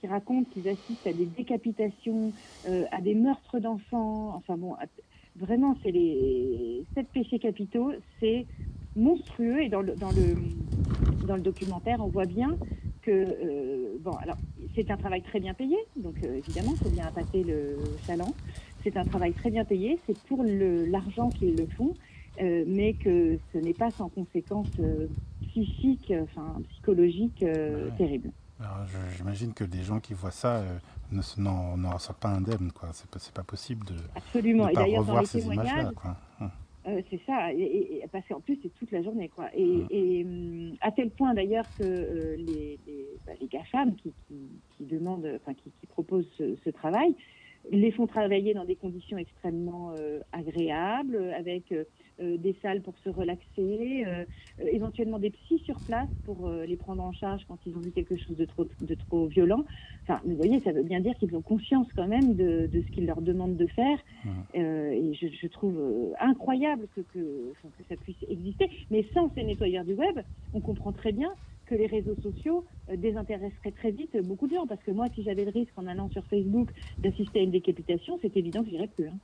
qui 0.00 0.06
racontent 0.06 0.48
qu'ils 0.50 0.68
assistent 0.68 1.06
à 1.06 1.12
des 1.12 1.26
décapitations, 1.26 2.32
à 2.64 3.00
des 3.00 3.14
meurtres 3.14 3.58
d'enfants, 3.60 4.34
enfin 4.34 4.56
bon, 4.56 4.74
à- 4.74 4.86
vraiment, 5.36 5.76
c'est 5.82 5.90
les 5.92 6.84
sept 6.94 7.10
péchés 7.12 7.38
capitaux, 7.38 7.92
c'est 8.20 8.46
monstrueux. 8.96 9.62
Et 9.62 9.68
dans 9.68 9.82
le, 9.82 9.96
dans 9.96 10.10
le, 10.12 10.36
dans 11.26 11.36
le 11.36 11.42
documentaire, 11.42 11.98
on 12.00 12.08
voit 12.08 12.26
bien 12.26 12.56
que, 13.04 13.10
euh, 13.10 13.98
bon, 14.00 14.12
alors, 14.12 14.36
c'est 14.74 14.90
un 14.90 14.96
travail 14.96 15.22
très 15.22 15.40
bien 15.40 15.54
payé, 15.54 15.76
donc 15.96 16.14
euh, 16.22 16.38
évidemment, 16.38 16.72
il 16.72 16.78
faut 16.78 16.90
bien 16.90 17.06
appâter 17.06 17.44
le 17.44 17.76
chaland. 18.06 18.34
C'est 18.82 18.96
un 18.96 19.04
travail 19.04 19.32
très 19.32 19.50
bien 19.50 19.64
payé, 19.64 19.98
c'est 20.06 20.18
pour 20.24 20.42
l'argent 20.42 21.30
qu'ils 21.30 21.56
le 21.56 21.66
font, 21.66 21.94
euh, 22.40 22.64
mais 22.66 22.94
que 22.94 23.38
ce 23.52 23.58
n'est 23.58 23.74
pas 23.74 23.90
sans 23.90 24.08
conséquences 24.08 24.80
psychiques, 25.48 26.12
enfin 26.22 26.60
psychologiques 26.70 27.42
Ouais. 27.42 27.90
terribles. 27.96 28.30
J'imagine 29.16 29.52
que 29.52 29.64
les 29.64 29.82
gens 29.82 30.00
qui 30.00 30.14
voient 30.14 30.30
ça 30.30 30.62
n'en 31.10 31.98
sortent 31.98 32.20
pas 32.20 32.28
indemnes, 32.28 32.72
quoi. 32.72 32.90
C'est 32.92 33.10
pas, 33.10 33.18
c'est 33.18 33.34
pas 33.34 33.42
possible 33.42 33.86
de 33.86 33.94
Absolument. 34.14 34.68
Et 34.68 34.74
d'ailleurs, 34.74 35.04
dans 35.04 35.18
les 35.18 35.26
ces 35.26 35.40
témoignages, 35.40 35.92
quoi. 35.94 36.16
Euh, 36.86 37.00
c'est 37.08 37.20
ça, 37.24 37.50
et, 37.54 37.62
et, 38.02 38.04
parce 38.12 38.26
qu'en 38.28 38.40
plus 38.40 38.58
c'est 38.62 38.68
toute 38.74 38.90
la 38.92 39.02
journée, 39.02 39.30
quoi. 39.30 39.48
Et, 39.54 39.86
et 39.90 40.24
hum, 40.24 40.76
à 40.82 40.92
tel 40.92 41.10
point 41.10 41.32
d'ailleurs 41.32 41.66
que 41.78 41.82
euh, 41.82 42.36
les, 42.36 42.78
les, 42.86 43.06
bah, 43.26 43.32
les 43.40 43.46
GAFAM 43.46 43.96
qui, 43.96 44.12
qui, 44.26 44.60
qui 44.76 44.84
demandent, 44.84 45.26
enfin 45.36 45.54
qui, 45.54 45.72
qui 45.80 45.86
proposent 45.86 46.28
ce, 46.36 46.56
ce 46.62 46.70
travail, 46.70 47.16
les 47.70 47.90
font 47.92 48.06
travailler 48.06 48.54
dans 48.54 48.64
des 48.64 48.76
conditions 48.76 49.18
extrêmement 49.18 49.92
euh, 49.96 50.20
agréables, 50.32 51.32
avec 51.36 51.72
euh, 51.72 51.84
euh, 52.20 52.36
des 52.36 52.54
salles 52.62 52.82
pour 52.82 52.96
se 52.98 53.08
relaxer, 53.08 53.44
euh, 53.58 54.24
euh, 54.60 54.66
éventuellement 54.70 55.18
des 55.18 55.30
psys 55.30 55.58
sur 55.60 55.80
place 55.80 56.08
pour 56.24 56.46
euh, 56.46 56.64
les 56.64 56.76
prendre 56.76 57.02
en 57.02 57.12
charge 57.12 57.42
quand 57.48 57.58
ils 57.66 57.76
ont 57.76 57.80
vu 57.80 57.90
quelque 57.90 58.16
chose 58.16 58.36
de 58.36 58.44
trop, 58.44 58.66
de 58.80 58.94
trop 58.94 59.26
violent. 59.26 59.64
Enfin, 60.02 60.20
vous 60.24 60.36
voyez, 60.36 60.60
ça 60.60 60.72
veut 60.72 60.82
bien 60.82 61.00
dire 61.00 61.14
qu'ils 61.16 61.34
ont 61.34 61.42
conscience 61.42 61.88
quand 61.96 62.06
même 62.06 62.34
de, 62.34 62.68
de 62.72 62.82
ce 62.82 62.90
qu'ils 62.92 63.06
leur 63.06 63.20
demandent 63.22 63.56
de 63.56 63.66
faire. 63.66 63.98
Euh, 64.54 64.90
et 64.90 65.14
je, 65.14 65.26
je 65.28 65.46
trouve 65.48 65.78
euh, 65.78 66.12
incroyable 66.20 66.86
que, 66.94 67.00
que, 67.00 67.50
enfin, 67.52 67.68
que 67.76 67.84
ça 67.88 67.96
puisse 67.96 68.22
exister. 68.28 68.70
Mais 68.90 69.04
sans 69.14 69.32
ces 69.34 69.42
nettoyeurs 69.42 69.84
du 69.84 69.94
web, 69.94 70.20
on 70.52 70.60
comprend 70.60 70.92
très 70.92 71.12
bien 71.12 71.30
que 71.66 71.74
les 71.74 71.86
réseaux 71.86 72.16
sociaux 72.22 72.64
euh, 72.90 72.96
désintéresseraient 72.96 73.72
très 73.72 73.90
vite 73.90 74.16
beaucoup 74.24 74.46
de 74.46 74.54
gens. 74.54 74.66
Parce 74.66 74.82
que 74.82 74.90
moi, 74.90 75.06
si 75.14 75.22
j'avais 75.22 75.44
le 75.44 75.50
risque 75.50 75.72
en 75.76 75.86
allant 75.86 76.08
sur 76.10 76.24
Facebook 76.26 76.70
d'assister 76.98 77.40
à 77.40 77.42
une 77.42 77.50
décapitation, 77.50 78.18
c'est 78.22 78.36
évident 78.36 78.62
que 78.62 78.70
j'irais 78.70 78.88
plus. 78.88 79.08
Hein. 79.08 79.18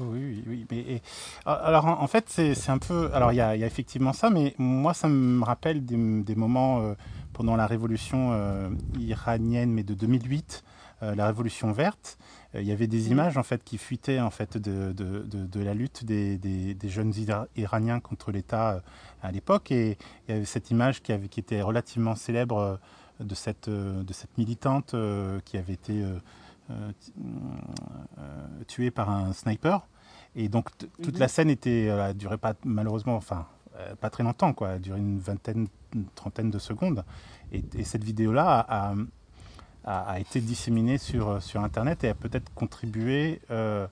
Oui, 0.00 0.18
oui, 0.20 0.44
oui. 0.46 0.66
Mais, 0.70 0.78
et, 0.78 1.02
alors, 1.46 1.86
en, 1.86 2.02
en 2.02 2.06
fait, 2.06 2.28
c'est 2.28 2.70
un 2.70 2.78
peu. 2.78 3.10
Alors, 3.14 3.32
il 3.32 3.36
y, 3.36 3.40
a, 3.40 3.56
il 3.56 3.60
y, 3.60 3.64
a, 3.64 3.66
effectivement 3.66 4.12
ça, 4.12 4.30
mais 4.30 4.54
moi, 4.58 4.94
ça 4.94 5.08
me 5.08 5.42
rappelle 5.44 5.84
des, 5.84 6.22
des 6.22 6.34
moments 6.34 6.80
euh, 6.80 6.94
pendant 7.32 7.56
la 7.56 7.66
révolution 7.66 8.32
euh, 8.32 8.68
iranienne, 8.98 9.72
mais 9.72 9.82
de 9.82 9.94
2008, 9.94 10.64
euh, 11.02 11.14
la 11.14 11.26
révolution 11.26 11.72
verte. 11.72 12.18
Il 12.54 12.64
y 12.64 12.72
avait 12.72 12.86
des 12.86 13.10
images, 13.10 13.36
en 13.36 13.42
fait, 13.42 13.62
qui 13.64 13.76
fuitaient, 13.76 14.20
en 14.20 14.30
fait, 14.30 14.56
de, 14.56 14.92
de, 14.92 15.22
de, 15.22 15.46
de 15.46 15.60
la 15.60 15.74
lutte 15.74 16.04
des, 16.04 16.38
des, 16.38 16.74
des, 16.74 16.88
jeunes 16.88 17.12
iraniens 17.56 18.00
contre 18.00 18.32
l'État 18.32 18.82
à 19.26 19.32
l'époque. 19.32 19.70
Et 19.72 19.98
il 20.28 20.34
y 20.34 20.36
avait 20.36 20.44
cette 20.44 20.70
image 20.70 21.02
qui, 21.02 21.12
avait, 21.12 21.28
qui 21.28 21.40
était 21.40 21.62
relativement 21.62 22.14
célèbre 22.14 22.58
euh, 22.58 22.76
de 23.20 23.34
cette, 23.34 23.70
de 23.70 24.12
cette 24.12 24.36
militante 24.36 24.94
qui 25.46 25.56
avait 25.56 25.72
été 25.72 26.04
euh, 26.70 26.92
euh, 28.18 28.64
tué 28.66 28.90
par 28.90 29.08
un 29.08 29.32
sniper. 29.32 29.86
Et 30.34 30.48
donc 30.48 30.76
toute 30.76 31.14
-hmm. 31.14 31.20
la 31.20 31.28
scène 31.28 31.48
était, 31.48 31.86
euh, 31.88 32.12
durait 32.12 32.38
pas 32.38 32.54
malheureusement, 32.64 33.14
enfin 33.16 33.46
pas 34.00 34.10
très 34.10 34.24
longtemps, 34.24 34.52
quoi, 34.54 34.78
duré 34.78 34.98
une 34.98 35.18
vingtaine, 35.18 35.68
une 35.94 36.06
trentaine 36.14 36.50
de 36.50 36.58
secondes. 36.58 37.04
Et, 37.52 37.62
et 37.76 37.84
cette 37.84 38.02
vidéo-là 38.02 38.66
a, 38.68 38.94
a, 39.84 40.00
a, 40.12 40.18
été 40.18 40.40
disséminée 40.40 40.98
sur, 40.98 41.42
sur 41.42 41.60
Internet 41.62 42.02
et 42.02 42.08
a 42.08 42.14
peut-être 42.14 42.52
contribué. 42.54 43.40
Euh, 43.50 43.86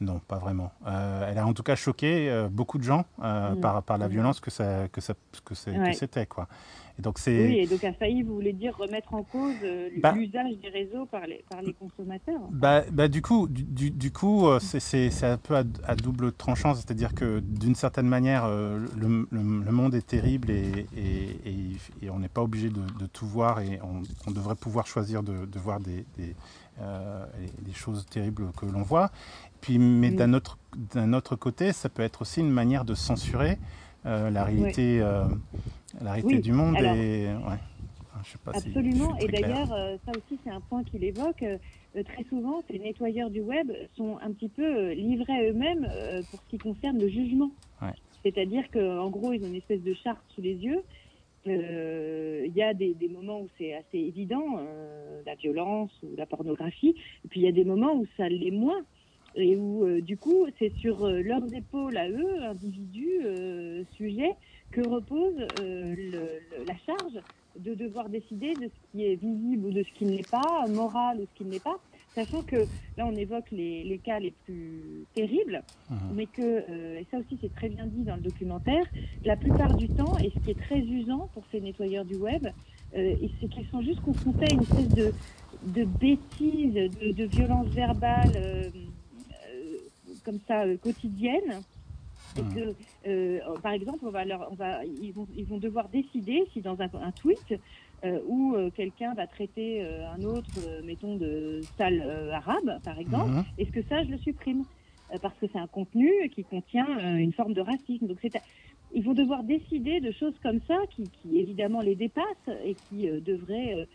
non, 0.00 0.18
pas 0.26 0.38
vraiment. 0.38 0.72
Euh, 0.86 1.28
elle 1.30 1.36
a 1.36 1.46
en 1.46 1.52
tout 1.52 1.62
cas 1.62 1.76
choqué 1.76 2.30
euh, 2.30 2.48
beaucoup 2.48 2.78
de 2.78 2.82
gens 2.82 3.04
euh, 3.22 3.50
mmh. 3.50 3.60
par, 3.60 3.82
par 3.82 3.98
la 3.98 4.08
violence 4.08 4.40
que 4.40 4.50
ça 4.50 4.88
que 4.88 5.02
ça 5.02 5.14
que 5.44 5.54
c'était 5.54 6.20
ouais. 6.20 6.26
quoi. 6.26 6.48
Et 6.98 7.02
donc 7.02 7.18
c'est. 7.18 7.46
Oui, 7.46 7.58
et 7.58 7.66
donc 7.66 7.84
a 7.84 7.92
failli, 7.92 8.22
vous 8.22 8.34
voulez 8.34 8.54
dire 8.54 8.74
remettre 8.78 9.12
en 9.12 9.22
cause 9.22 9.54
bah, 9.98 10.12
l'usage 10.12 10.56
des 10.56 10.70
réseaux 10.70 11.04
par 11.04 11.26
les 11.26 11.44
par 11.50 11.60
les 11.60 11.74
consommateurs? 11.74 12.40
Bah, 12.50 12.82
bah 12.90 13.08
du 13.08 13.20
coup 13.20 13.46
du, 13.46 13.90
du 13.90 14.10
coup 14.10 14.48
c'est 14.60 15.10
un 15.22 15.36
peu 15.36 15.56
à, 15.56 15.64
à 15.84 15.94
double 15.96 16.32
tranchant, 16.32 16.74
c'est-à-dire 16.74 17.14
que 17.14 17.40
d'une 17.40 17.74
certaine 17.74 18.08
manière 18.08 18.48
le, 18.48 18.86
le, 18.98 19.26
le, 19.30 19.72
monde 19.72 19.94
est 19.94 20.06
terrible 20.06 20.50
et, 20.50 20.86
et, 20.96 21.50
et, 21.50 22.06
et 22.06 22.10
on 22.10 22.18
n'est 22.18 22.28
pas 22.28 22.42
obligé 22.42 22.70
de, 22.70 22.80
de, 22.98 23.06
tout 23.06 23.26
voir 23.26 23.60
et 23.60 23.80
on, 23.82 24.02
on, 24.26 24.30
devrait 24.30 24.56
pouvoir 24.56 24.86
choisir 24.86 25.22
de, 25.22 25.44
de 25.44 25.58
voir 25.58 25.80
des, 25.80 26.04
des, 26.16 26.34
des 27.60 27.72
choses 27.72 28.06
terribles 28.06 28.50
que 28.56 28.66
l'on 28.66 28.82
voit. 28.82 29.10
Puis, 29.60 29.78
mais 29.78 30.10
d'un 30.10 30.32
autre, 30.32 30.58
autre 31.12 31.36
côté, 31.36 31.72
ça 31.72 31.88
peut 31.88 32.02
être 32.02 32.22
aussi 32.22 32.40
une 32.40 32.50
manière 32.50 32.84
de 32.84 32.94
censurer 32.94 33.58
euh, 34.06 34.30
la 34.30 34.44
réalité, 34.44 34.96
oui. 34.96 35.00
euh, 35.02 35.24
la 36.00 36.12
réalité 36.12 36.36
oui. 36.36 36.40
du 36.40 36.52
monde. 36.52 36.76
Alors, 36.76 36.94
et, 36.94 37.26
ouais. 37.26 37.58
Je 38.24 38.32
sais 38.32 38.38
pas 38.44 38.52
absolument. 38.54 39.16
Si 39.18 39.26
et 39.26 39.28
d'ailleurs, 39.28 39.72
euh, 39.72 39.96
ça 40.04 40.12
aussi, 40.12 40.38
c'est 40.44 40.50
un 40.50 40.60
point 40.60 40.84
qu'il 40.84 41.04
évoque. 41.04 41.42
Euh, 41.42 41.58
très 42.04 42.24
souvent, 42.24 42.62
ces 42.70 42.78
nettoyeurs 42.78 43.30
du 43.30 43.40
web 43.40 43.70
sont 43.96 44.18
un 44.22 44.32
petit 44.32 44.48
peu 44.48 44.64
euh, 44.64 44.94
livrés 44.94 45.32
à 45.32 45.42
eux-mêmes 45.50 45.86
pour 46.30 46.40
ce 46.40 46.50
qui 46.50 46.58
concerne 46.58 46.98
le 46.98 47.08
jugement. 47.08 47.50
Ouais. 47.82 47.94
C'est-à-dire 48.22 48.64
qu'en 48.70 49.08
gros, 49.08 49.32
ils 49.32 49.42
ont 49.42 49.48
une 49.48 49.56
espèce 49.56 49.82
de 49.82 49.94
charte 49.94 50.20
sous 50.34 50.42
les 50.42 50.54
yeux. 50.54 50.82
Il 51.46 51.52
euh, 51.52 52.46
y 52.54 52.62
a 52.62 52.74
des, 52.74 52.94
moments 53.08 53.40
où 53.40 53.48
c'est 53.56 53.72
assez 53.74 53.98
évident, 53.98 54.58
euh, 54.58 55.22
la 55.24 55.34
violence 55.36 55.90
ou 56.02 56.14
la 56.16 56.26
pornographie, 56.26 56.94
et 57.24 57.28
puis 57.28 57.40
il 57.40 57.44
y 57.44 57.48
a 57.48 57.52
des 57.52 57.64
moments 57.64 57.94
où 57.94 58.06
ça 58.16 58.28
l'est 58.28 58.50
moins. 58.50 58.82
Et 59.36 59.56
où 59.56 59.84
euh, 59.84 60.00
du 60.00 60.16
coup 60.16 60.46
c'est 60.58 60.74
sur 60.78 61.06
leurs 61.06 61.54
épaules 61.54 61.96
à 61.96 62.08
eux, 62.08 62.42
individus, 62.42 63.20
sujets, 63.92 64.34
que 64.72 64.86
repose 64.86 65.36
la 66.66 66.76
charge 66.84 67.20
de 67.58 67.74
devoir 67.74 68.08
décider 68.08 68.54
de 68.54 68.66
ce 68.66 68.90
qui 68.90 69.04
est 69.06 69.16
visible 69.16 69.66
ou 69.66 69.70
de 69.72 69.82
ce 69.82 69.92
qui 69.98 70.04
ne 70.04 70.16
l'est 70.16 70.30
pas, 70.30 70.66
moral 70.68 71.20
ou 71.20 71.26
ce 71.26 71.38
qui 71.38 71.44
ne 71.44 71.52
l'est 71.52 71.62
pas, 71.62 71.80
sachant 72.14 72.42
que 72.42 72.66
là 72.96 73.06
on 73.06 73.14
évoque 73.14 73.50
les, 73.50 73.84
les 73.84 73.98
cas 73.98 74.18
les 74.18 74.32
plus 74.44 75.04
terribles, 75.14 75.62
mmh. 75.88 75.94
mais 76.14 76.26
que, 76.26 76.42
euh, 76.42 77.00
et 77.00 77.06
ça 77.10 77.18
aussi 77.18 77.38
c'est 77.40 77.54
très 77.54 77.68
bien 77.68 77.86
dit 77.86 78.02
dans 78.02 78.16
le 78.16 78.22
documentaire, 78.22 78.84
la 79.24 79.36
plupart 79.36 79.76
du 79.76 79.88
temps, 79.88 80.18
et 80.18 80.30
ce 80.30 80.38
qui 80.44 80.50
est 80.50 80.60
très 80.60 80.80
usant 80.80 81.28
pour 81.34 81.44
ces 81.50 81.60
nettoyeurs 81.60 82.04
du 82.04 82.16
web, 82.16 82.48
euh, 82.96 83.14
c'est 83.40 83.48
qu'ils 83.48 83.66
sont 83.68 83.82
juste 83.82 84.00
confrontés 84.00 84.46
à 84.50 84.54
une 84.54 84.62
espèce 84.62 84.88
de, 84.88 85.12
de 85.64 85.84
bêtises, 85.84 86.74
de, 86.74 87.12
de 87.12 87.24
violence 87.24 87.68
verbale. 87.68 88.32
Euh, 88.36 88.68
comme 90.24 90.38
ça 90.46 90.64
quotidienne. 90.82 91.62
Et 92.36 92.42
que, 92.54 92.74
euh, 93.08 93.40
par 93.60 93.72
exemple, 93.72 93.98
on 94.04 94.10
va 94.10 94.24
leur, 94.24 94.46
on 94.52 94.54
va, 94.54 94.84
ils, 94.84 95.12
vont, 95.12 95.26
ils 95.36 95.44
vont 95.44 95.58
devoir 95.58 95.88
décider 95.88 96.44
si 96.52 96.60
dans 96.60 96.80
un, 96.80 96.88
un 97.02 97.10
tweet 97.10 97.58
euh, 98.04 98.18
où 98.26 98.54
euh, 98.54 98.70
quelqu'un 98.70 99.12
va 99.14 99.26
traiter 99.26 99.82
euh, 99.82 100.10
un 100.10 100.22
autre, 100.22 100.58
mettons, 100.84 101.16
de 101.16 101.60
sale 101.76 102.02
arabe, 102.32 102.80
par 102.82 102.98
exemple, 102.98 103.30
mmh. 103.30 103.44
est-ce 103.58 103.70
que 103.70 103.82
ça, 103.82 104.02
je 104.04 104.10
le 104.10 104.18
supprime? 104.18 104.64
Parce 105.22 105.36
que 105.38 105.46
c'est 105.52 105.58
un 105.58 105.66
contenu 105.66 106.08
qui 106.30 106.44
contient 106.44 107.16
une 107.16 107.32
forme 107.32 107.52
de 107.52 107.60
racisme. 107.60 108.06
Donc, 108.06 108.18
c'est, 108.22 108.40
ils 108.94 109.02
vont 109.02 109.12
devoir 109.12 109.42
décider 109.42 109.98
de 109.98 110.12
choses 110.12 110.38
comme 110.40 110.60
ça 110.68 110.76
qui, 110.90 111.10
qui 111.10 111.40
évidemment 111.40 111.80
les 111.80 111.96
dépassent 111.96 112.24
et 112.64 112.74
qui 112.74 113.08
devraient 113.20 113.88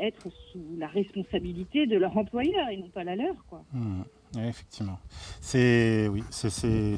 être 0.00 0.30
sous 0.50 0.64
la 0.78 0.86
responsabilité 0.86 1.86
de 1.86 1.98
leur 1.98 2.16
employeur 2.16 2.70
et 2.70 2.78
non 2.78 2.88
pas 2.88 3.04
la 3.04 3.14
leur, 3.14 3.44
quoi. 3.50 3.62
Mmh. 3.74 4.04
Oui, 4.34 4.42
effectivement. 4.46 4.98
C'est 5.40 6.08
oui, 6.12 6.22
c'est 6.30 6.50
ce, 6.50 6.96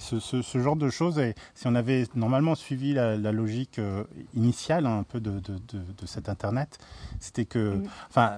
ce, 0.00 0.42
ce, 0.42 0.58
genre 0.58 0.76
de 0.76 0.88
choses. 0.88 1.18
Et 1.18 1.34
si 1.54 1.66
on 1.66 1.74
avait 1.74 2.06
normalement 2.14 2.54
suivi 2.54 2.94
la, 2.94 3.16
la 3.16 3.32
logique 3.32 3.78
euh, 3.78 4.04
initiale 4.34 4.86
hein, 4.86 5.00
un 5.00 5.02
peu 5.02 5.20
de, 5.20 5.32
de, 5.40 5.54
de, 5.68 5.78
de 5.98 6.06
cet 6.06 6.28
Internet, 6.30 6.78
c'était 7.18 7.44
que, 7.44 7.82
enfin, 8.08 8.32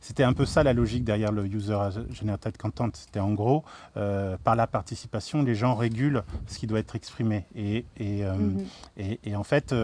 c'était 0.00 0.24
un 0.24 0.32
peu 0.32 0.46
ça 0.46 0.62
la 0.62 0.72
logique 0.72 1.04
derrière 1.04 1.32
le 1.32 1.44
user 1.46 1.78
generated 2.10 2.56
content. 2.56 2.88
C'était 2.94 3.20
en 3.20 3.32
gros, 3.34 3.62
euh, 3.96 4.38
par 4.42 4.56
la 4.56 4.66
participation, 4.66 5.42
les 5.42 5.54
gens 5.54 5.74
régulent 5.74 6.22
ce 6.46 6.58
qui 6.58 6.66
doit 6.66 6.78
être 6.78 6.96
exprimé. 6.96 7.44
Et, 7.54 7.84
et, 7.98 8.24
euh, 8.24 8.34
mmh. 8.34 8.64
et, 8.96 9.20
et, 9.24 9.36
en 9.36 9.44
fait, 9.44 9.74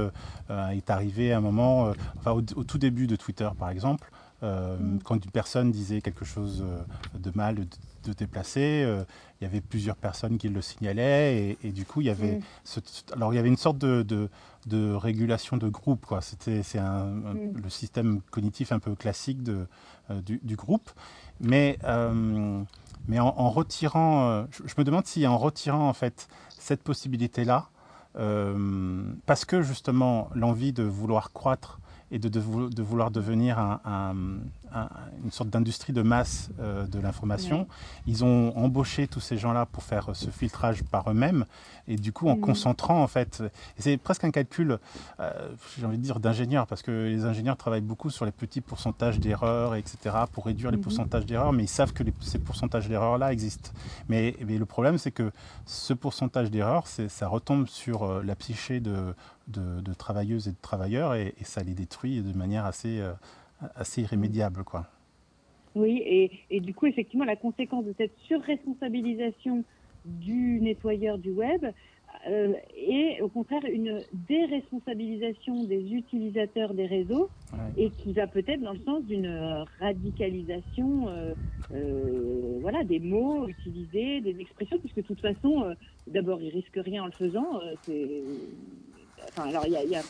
il 0.48 0.78
est 0.78 0.90
arrivé 0.90 1.34
un 1.34 1.40
moment, 1.40 1.92
enfin, 2.16 2.32
au, 2.32 2.38
au, 2.38 2.64
tout 2.64 2.78
début 2.78 3.06
de 3.06 3.16
Twitter, 3.16 3.48
par 3.58 3.68
exemple. 3.68 4.10
Euh, 4.42 4.76
mmh. 4.78 5.00
Quand 5.04 5.16
une 5.16 5.30
personne 5.30 5.72
disait 5.72 6.00
quelque 6.00 6.24
chose 6.24 6.64
de 7.14 7.32
mal, 7.34 7.66
de, 8.08 8.12
de 8.12 8.16
déplacer. 8.18 8.82
Euh, 8.84 9.04
il 9.40 9.44
y 9.44 9.46
avait 9.46 9.60
plusieurs 9.60 9.96
personnes 9.96 10.38
qui 10.38 10.48
le 10.48 10.60
signalaient 10.62 11.36
et, 11.36 11.58
et 11.62 11.70
du 11.70 11.84
coup 11.84 12.00
il 12.00 12.08
y 12.08 12.10
avait 12.10 12.38
mmh. 12.38 12.42
ce, 12.64 12.80
alors 13.12 13.32
il 13.32 13.36
y 13.36 13.38
avait 13.38 13.48
une 13.48 13.56
sorte 13.56 13.78
de, 13.78 14.02
de, 14.02 14.28
de 14.66 14.92
régulation 14.92 15.56
de 15.56 15.68
groupe 15.68 16.06
quoi. 16.06 16.20
C'était 16.20 16.62
c'est 16.62 16.78
un, 16.78 17.04
mmh. 17.04 17.52
le 17.62 17.70
système 17.70 18.20
cognitif 18.30 18.72
un 18.72 18.80
peu 18.80 18.94
classique 18.94 19.42
de, 19.42 19.66
euh, 20.10 20.20
du, 20.20 20.40
du, 20.42 20.56
groupe, 20.56 20.90
mais 21.40 21.78
euh, 21.84 22.62
mais 23.06 23.20
en, 23.20 23.28
en 23.28 23.50
retirant, 23.50 24.46
je, 24.50 24.62
je, 24.66 24.74
me 24.76 24.84
demande 24.84 25.06
si 25.06 25.26
en 25.26 25.38
retirant 25.38 25.88
en 25.88 25.94
fait 25.94 26.28
cette 26.58 26.82
possibilité 26.82 27.44
là, 27.44 27.70
euh, 28.18 29.02
parce 29.26 29.44
que 29.44 29.62
justement 29.62 30.28
l'envie 30.34 30.72
de 30.72 30.82
vouloir 30.82 31.32
croître 31.32 31.78
et 32.10 32.18
de, 32.18 32.28
de, 32.28 32.40
de 32.68 32.82
vouloir 32.82 33.10
devenir 33.10 33.58
un, 33.58 33.80
un, 33.84 34.14
un, 34.74 34.88
une 35.24 35.30
sorte 35.30 35.50
d'industrie 35.50 35.92
de 35.92 36.02
masse 36.02 36.50
euh, 36.60 36.86
de 36.86 36.98
l'information. 36.98 37.66
Ils 38.06 38.24
ont 38.24 38.56
embauché 38.56 39.06
tous 39.06 39.20
ces 39.20 39.36
gens-là 39.36 39.66
pour 39.66 39.82
faire 39.82 40.14
ce 40.14 40.30
filtrage 40.30 40.82
par 40.84 41.10
eux-mêmes 41.10 41.44
et 41.86 41.96
du 41.96 42.12
coup 42.12 42.28
en 42.28 42.36
mmh. 42.36 42.40
concentrant 42.40 43.02
en 43.02 43.06
fait, 43.06 43.42
c'est 43.78 43.96
presque 43.96 44.24
un 44.24 44.30
calcul, 44.30 44.78
euh, 45.20 45.48
j'ai 45.78 45.86
envie 45.86 45.98
de 45.98 46.02
dire 46.02 46.20
d'ingénieur 46.20 46.66
parce 46.66 46.82
que 46.82 46.90
les 46.90 47.24
ingénieurs 47.24 47.56
travaillent 47.56 47.80
beaucoup 47.80 48.10
sur 48.10 48.24
les 48.24 48.32
petits 48.32 48.60
pourcentages 48.60 49.20
d'erreurs, 49.20 49.74
etc. 49.74 50.16
pour 50.32 50.46
réduire 50.46 50.70
les 50.70 50.78
pourcentages 50.78 51.26
d'erreurs, 51.26 51.52
mais 51.52 51.64
ils 51.64 51.68
savent 51.68 51.92
que 51.92 52.02
les, 52.02 52.12
ces 52.20 52.38
pourcentages 52.38 52.88
d'erreurs-là 52.88 53.32
existent. 53.32 53.70
Mais, 54.08 54.36
mais, 54.46 54.58
le 54.58 54.66
problème 54.66 54.98
c'est 54.98 55.10
que 55.10 55.30
ce 55.66 55.94
pourcentage 55.94 56.50
d'erreurs, 56.50 56.86
ça 56.86 57.28
retombe 57.28 57.68
sur 57.68 58.02
euh, 58.04 58.22
la 58.22 58.34
psyché 58.34 58.80
de, 58.80 59.14
de, 59.48 59.80
de, 59.80 59.94
travailleuses 59.94 60.48
et 60.48 60.52
de 60.52 60.60
travailleurs 60.60 61.14
et, 61.14 61.34
et, 61.40 61.44
ça 61.44 61.62
les 61.62 61.74
détruit 61.74 62.20
de 62.20 62.36
manière 62.36 62.64
assez, 62.64 63.00
euh, 63.00 63.12
assez 63.74 64.02
irrémédiable. 64.02 64.64
Quoi. 64.64 64.86
Oui, 65.74 66.02
et, 66.04 66.30
et, 66.50 66.60
du 66.60 66.74
coup, 66.74 66.86
effectivement, 66.86 67.24
la 67.24 67.36
conséquence 67.36 67.84
de 67.84 67.94
cette 67.96 68.16
surresponsabilisation 68.26 69.64
du 70.04 70.60
nettoyeur 70.60 71.18
du 71.18 71.30
web 71.30 71.66
euh, 72.26 72.52
et 72.76 73.20
au 73.22 73.28
contraire 73.28 73.62
une 73.72 74.00
déresponsabilisation 74.28 75.64
des 75.64 75.92
utilisateurs 75.92 76.74
des 76.74 76.86
réseaux 76.86 77.30
Ouais. 77.52 77.84
et 77.84 77.90
qui 77.90 78.12
va 78.12 78.26
peut-être 78.26 78.60
dans 78.60 78.74
le 78.74 78.80
sens 78.80 79.02
d'une 79.04 79.64
radicalisation 79.80 81.08
euh, 81.08 81.32
euh, 81.72 82.58
voilà, 82.60 82.84
des 82.84 82.98
mots 82.98 83.48
utilisés, 83.48 84.20
des 84.20 84.38
expressions, 84.38 84.78
puisque 84.78 84.96
de 84.96 85.02
toute 85.02 85.20
façon, 85.20 85.74
d'abord, 86.06 86.42
ils 86.42 86.50
risquent 86.50 86.80
rien 86.84 87.04
en 87.04 87.06
le 87.06 87.12
faisant. 87.12 87.60
Alors, 89.36 89.64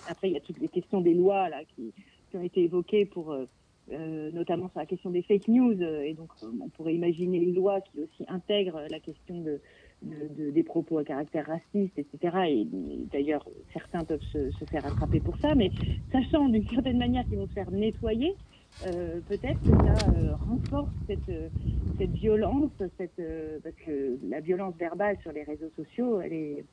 après, 0.09 0.29
il 0.29 0.33
y 0.35 0.37
a 0.37 0.41
toutes 0.41 0.61
les 0.61 0.69
questions 0.69 1.01
des 1.01 1.15
lois 1.15 1.49
là, 1.49 1.59
qui, 1.75 1.93
ont 2.35 2.43
été 2.43 2.63
évoquées 2.65 3.05
pour... 3.07 3.33
euh, 3.33 3.47
euh, 3.91 4.31
notamment 4.33 4.69
sur 4.69 4.81
la 4.81 4.85
question 4.85 5.09
des 5.09 5.23
fake 5.23 5.49
news, 5.49 5.81
euh, 5.81 6.03
et 6.03 6.13
donc 6.13 6.29
on 6.43 6.69
pourrait 6.69 6.95
imaginer 6.95 7.39
une 7.39 7.55
loi 7.55 7.81
qui 7.81 8.01
aussi 8.03 8.23
intègre 8.29 8.83
la 8.91 9.01
question 9.01 9.41
de, 9.41 9.61
de- 10.03 10.29
de- 10.45 10.51
des 10.51 10.63
propos 10.63 10.99
à 10.99 11.05
caractère 11.05 11.47
raciste, 11.47 11.99
etc. 11.99 12.37
Et, 12.51 12.67
d'ailleurs, 13.11 13.47
certains 13.73 14.05
peuvent 14.05 14.21
se, 14.31 14.51
se 14.51 14.65
faire 14.67 14.85
attraper 14.85 15.21
pour 15.21 15.39
ça, 15.39 15.55
mais 15.55 15.71
sachant 16.13 16.51
d'une 16.51 16.69
certaine 16.69 16.99
manière 16.99 17.25
qu'ils 17.25 17.39
vont 17.39 17.47
se 17.47 17.55
faire 17.55 17.71
nettoyer, 17.71 18.35
peut-être 18.83 19.61
que 19.63 19.71
ça 19.71 20.37
renforce 20.47 20.93
cette, 21.07 21.51
cette 21.97 22.11
violence, 22.11 22.71
cette, 22.99 23.23
parce 23.63 23.75
que 23.87 24.19
la 24.29 24.41
violence 24.41 24.75
verbale 24.79 25.17
sur 25.23 25.33
les 25.33 25.45
réseaux 25.45 25.71
sociaux, 25.77 26.21
elle 26.21 26.35
est, 26.35 26.65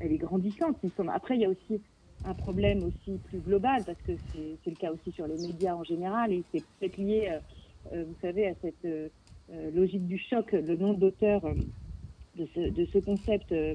elle 0.00 0.12
est 0.12 0.18
grandissante. 0.18 0.76
il 0.82 0.86
me 0.88 0.92
semble. 0.96 1.10
Après, 1.14 1.36
il 1.36 1.40
y 1.42 1.44
a 1.44 1.50
aussi 1.50 1.82
un 2.24 2.34
problème 2.34 2.82
aussi 2.84 3.18
plus 3.18 3.40
global, 3.40 3.84
parce 3.84 4.00
que 4.02 4.12
c'est 4.32 4.58
le 4.70 4.76
cas 4.76 4.92
aussi 4.92 5.12
sur 5.12 5.26
les 5.26 5.36
médias 5.38 5.74
en 5.74 5.84
général, 5.84 6.32
et 6.32 6.44
c'est 6.52 6.62
peut-être 6.78 6.96
lié, 6.98 7.28
euh, 7.30 7.40
euh, 7.94 8.04
vous 8.04 8.16
savez, 8.20 8.46
à 8.46 8.54
cette 8.60 8.84
euh, 8.84 9.08
logique 9.48 10.06
du 10.06 10.18
choc, 10.18 10.52
le 10.52 10.76
nom 10.76 10.92
d'auteur 10.94 11.44
euh, 11.46 11.54
de 12.36 12.46
ce, 12.54 12.60
de 12.70 12.84
ce 12.86 12.98
concept 12.98 13.50
euh, 13.52 13.74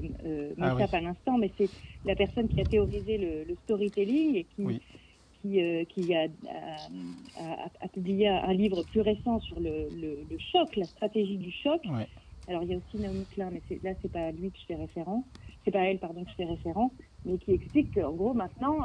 Ah 0.60 0.74
m'échappe 0.74 0.94
à 0.94 1.00
l'instant, 1.00 1.38
mais 1.38 1.52
c'est 1.58 1.70
la 2.04 2.14
personne 2.16 2.48
qui 2.48 2.60
a 2.60 2.64
théorisé 2.64 3.18
le, 3.18 3.44
le 3.44 3.56
storytelling 3.64 4.36
et 4.36 4.44
qui, 4.44 4.62
Oui. 4.64 4.80
qui, 5.42 5.60
qui 5.88 6.14
a, 6.14 6.28
a, 6.48 6.88
a- 7.36 7.70
a 7.80 7.88
publié 7.88 8.28
un 8.28 8.52
livre 8.54 8.82
plus 8.84 9.00
récent 9.00 9.40
sur 9.40 9.60
le, 9.60 9.90
le, 9.90 10.24
le 10.24 10.38
choc, 10.38 10.74
la 10.76 10.86
stratégie 10.88 11.38
du 11.38 11.50
choc. 11.52 11.82
Alors 12.48 12.62
il 12.62 12.70
y 12.70 12.74
a 12.74 12.78
aussi 12.78 12.98
Naomi 12.98 13.26
Klein, 13.26 13.50
mais 13.50 13.62
là 13.82 13.92
c'est 14.00 14.08
pas 14.12 14.26
à 14.28 14.32
lui 14.32 14.52
que 14.52 14.58
je 14.58 14.64
fais 14.66 14.76
référence, 14.76 15.24
c'est 15.66 15.72
pas 15.72 15.84
elle 15.84 15.98
pardon 15.98 16.24
que 16.24 16.30
je 16.30 16.36
fais 16.36 16.44
référence, 16.44 16.92
mais 17.24 17.36
qui 17.38 17.52
explique 17.52 17.92
qu'en 17.92 18.12
gros 18.12 18.32
maintenant, 18.32 18.78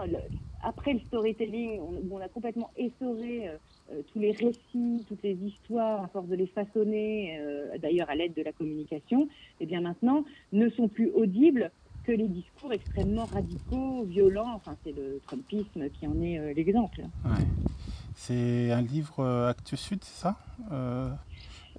après 0.64 0.94
le 0.94 1.00
storytelling, 1.02 1.80
on, 1.80 2.02
on 2.12 2.20
a 2.20 2.28
complètement 2.28 2.72
essoré 2.76 3.48
euh, 3.48 3.58
euh, 3.92 4.02
tous 4.12 4.20
les 4.20 4.32
récits, 4.32 5.06
toutes 5.08 5.22
les 5.22 5.36
histoires 5.36 6.04
à 6.04 6.08
force 6.08 6.28
de 6.28 6.36
les 6.36 6.48
façonner, 6.48 7.38
euh, 7.40 7.78
d'ailleurs 7.78 8.10
à 8.10 8.16
l'aide 8.16 8.34
de 8.34 8.42
la 8.42 8.52
communication, 8.52 9.30
et 9.60 9.68
bien 9.68 9.82
maintenant 9.82 10.26
ne 10.52 10.70
sont 10.70 10.88
plus 10.88 11.12
audibles 11.12 11.72
que 12.04 12.12
les 12.12 12.28
discours 12.28 12.74
extrêmement 12.74 13.26
radicaux, 13.26 14.04
violents. 14.06 14.54
Enfin, 14.56 14.76
c'est 14.84 14.92
le 14.92 15.22
Trumpisme 15.28 15.88
qui 15.92 16.08
en 16.08 16.20
est 16.20 16.56
l'exemple. 16.56 17.02
Ouais. 17.24 17.46
C'est 18.16 18.72
un 18.72 18.82
livre 18.82 19.24
Actes 19.24 19.76
Sud, 19.76 20.04
c'est 20.04 20.20
ça 20.20 20.36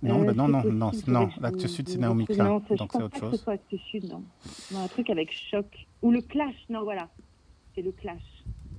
Non, 0.02 0.22
Euh, 0.22 0.24
bah 0.26 0.32
non, 0.34 0.48
non, 0.48 0.62
non, 0.64 0.90
non. 1.06 1.28
L'actes 1.40 1.62
vous- 1.62 1.68
Sud, 1.68 1.88
c'est 1.88 1.98
Naomi. 1.98 2.24
Klein, 2.26 2.44
donc 2.44 2.64
c'est 2.68 2.74
autre 2.82 2.98
pas 2.98 3.08
que 3.08 3.18
chose. 3.20 3.30
ce 3.32 3.36
soit 3.44 3.52
Actes 3.52 3.76
Sud, 3.90 4.10
non. 4.10 4.22
Non, 4.72 4.80
un 4.84 4.88
truc 4.88 5.08
avec 5.10 5.30
choc. 5.32 5.66
Ou 6.02 6.10
le 6.10 6.20
clash, 6.22 6.56
non, 6.68 6.82
voilà. 6.82 7.08
C'est 7.74 7.82
le 7.82 7.92
clash. 7.92 8.20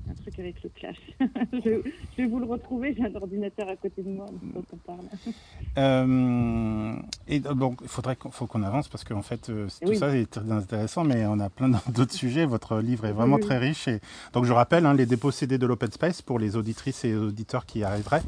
Un 0.10 0.14
truc 0.16 0.38
avec 0.39 0.62
le 0.64 0.70
clash. 0.70 0.97
je, 1.54 1.60
je 1.64 2.18
vais 2.22 2.26
vous 2.28 2.39
le 2.39 2.45
retrouver, 2.45 2.93
j'ai 2.97 3.06
un 3.06 3.16
ordinateur 3.16 3.70
à 3.70 3.76
côté 3.78 4.01
de 4.04 4.10
moi, 4.10 4.26
donc 4.54 4.66
on 4.74 4.78
parle. 4.78 5.06
Euh, 5.76 6.95
et 7.28 7.39
bon, 7.39 7.76
il 7.82 7.88
faudrait 7.88 8.16
qu'on 8.16 8.30
faut 8.30 8.45
qu'on 8.45 8.62
avance 8.62 8.88
parce 8.89 9.04
qu'en 9.04 9.24
fait, 9.24 9.49
euh, 9.49 9.68
tout 9.82 9.89
Oui. 9.89 9.97
ça 9.97 10.16
est 10.16 10.30
très 10.30 10.51
intéressant, 10.51 11.04
mais 11.04 11.26
on 11.26 11.39
a 11.39 11.49
plein 11.49 11.70
d'autres 11.89 12.14
sujets. 12.14 12.45
Votre 12.45 12.78
livre 12.80 13.06
est 13.06 13.12
vraiment 13.12 13.38
Oui, 13.38 13.41
oui. 13.41 13.47
très 13.47 13.58
riche. 13.58 13.88
Et 13.88 13.99
donc, 14.34 14.45
je 14.45 14.54
rappelle 14.54 14.86
hein, 14.86 14.93
les 14.93 15.08
dépossédés 15.08 15.58
de 15.58 15.66
l'open 15.66 15.91
space 15.91 16.22
pour 16.22 16.38
les 16.38 16.56
auditrices 16.58 17.06
et 17.06 17.16
auditeurs 17.16 17.66
qui 17.66 17.80
y 17.80 17.84
arriveraient. 17.84 18.22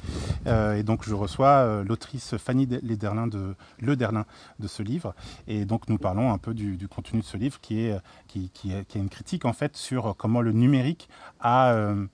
Euh, 0.47 0.73
et 0.76 0.82
donc, 0.82 1.03
je 1.07 1.13
reçois 1.13 1.47
euh, 1.49 1.84
l'autrice 1.84 2.36
Fanny 2.38 2.65
De- 2.65 2.80
Lederlin 2.82 3.28
de 3.28 3.53
Le 3.80 3.95
Derlin 3.95 4.26
de 4.59 4.67
ce 4.67 4.82
livre. 4.82 5.13
Et 5.47 5.65
donc, 5.65 5.88
nous 5.88 5.99
parlons 5.99 6.32
un 6.34 6.39
peu 6.39 6.55
du, 6.55 6.78
du 6.78 6.88
contenu 6.88 7.19
de 7.19 7.26
ce 7.26 7.38
livre 7.38 7.59
qui 7.61 7.82
est 7.82 7.95
qui, 8.28 8.49
qui 8.55 8.73
est 8.73 8.86
qui 8.88 8.97
est 8.97 9.01
une 9.01 9.09
critique 9.09 9.45
en 9.45 9.53
fait 9.53 9.78
sur 9.78 10.15
comment 10.17 10.41
le 10.41 10.51
numérique 10.51 11.09
a 11.39 11.64
euh, 11.74 12.05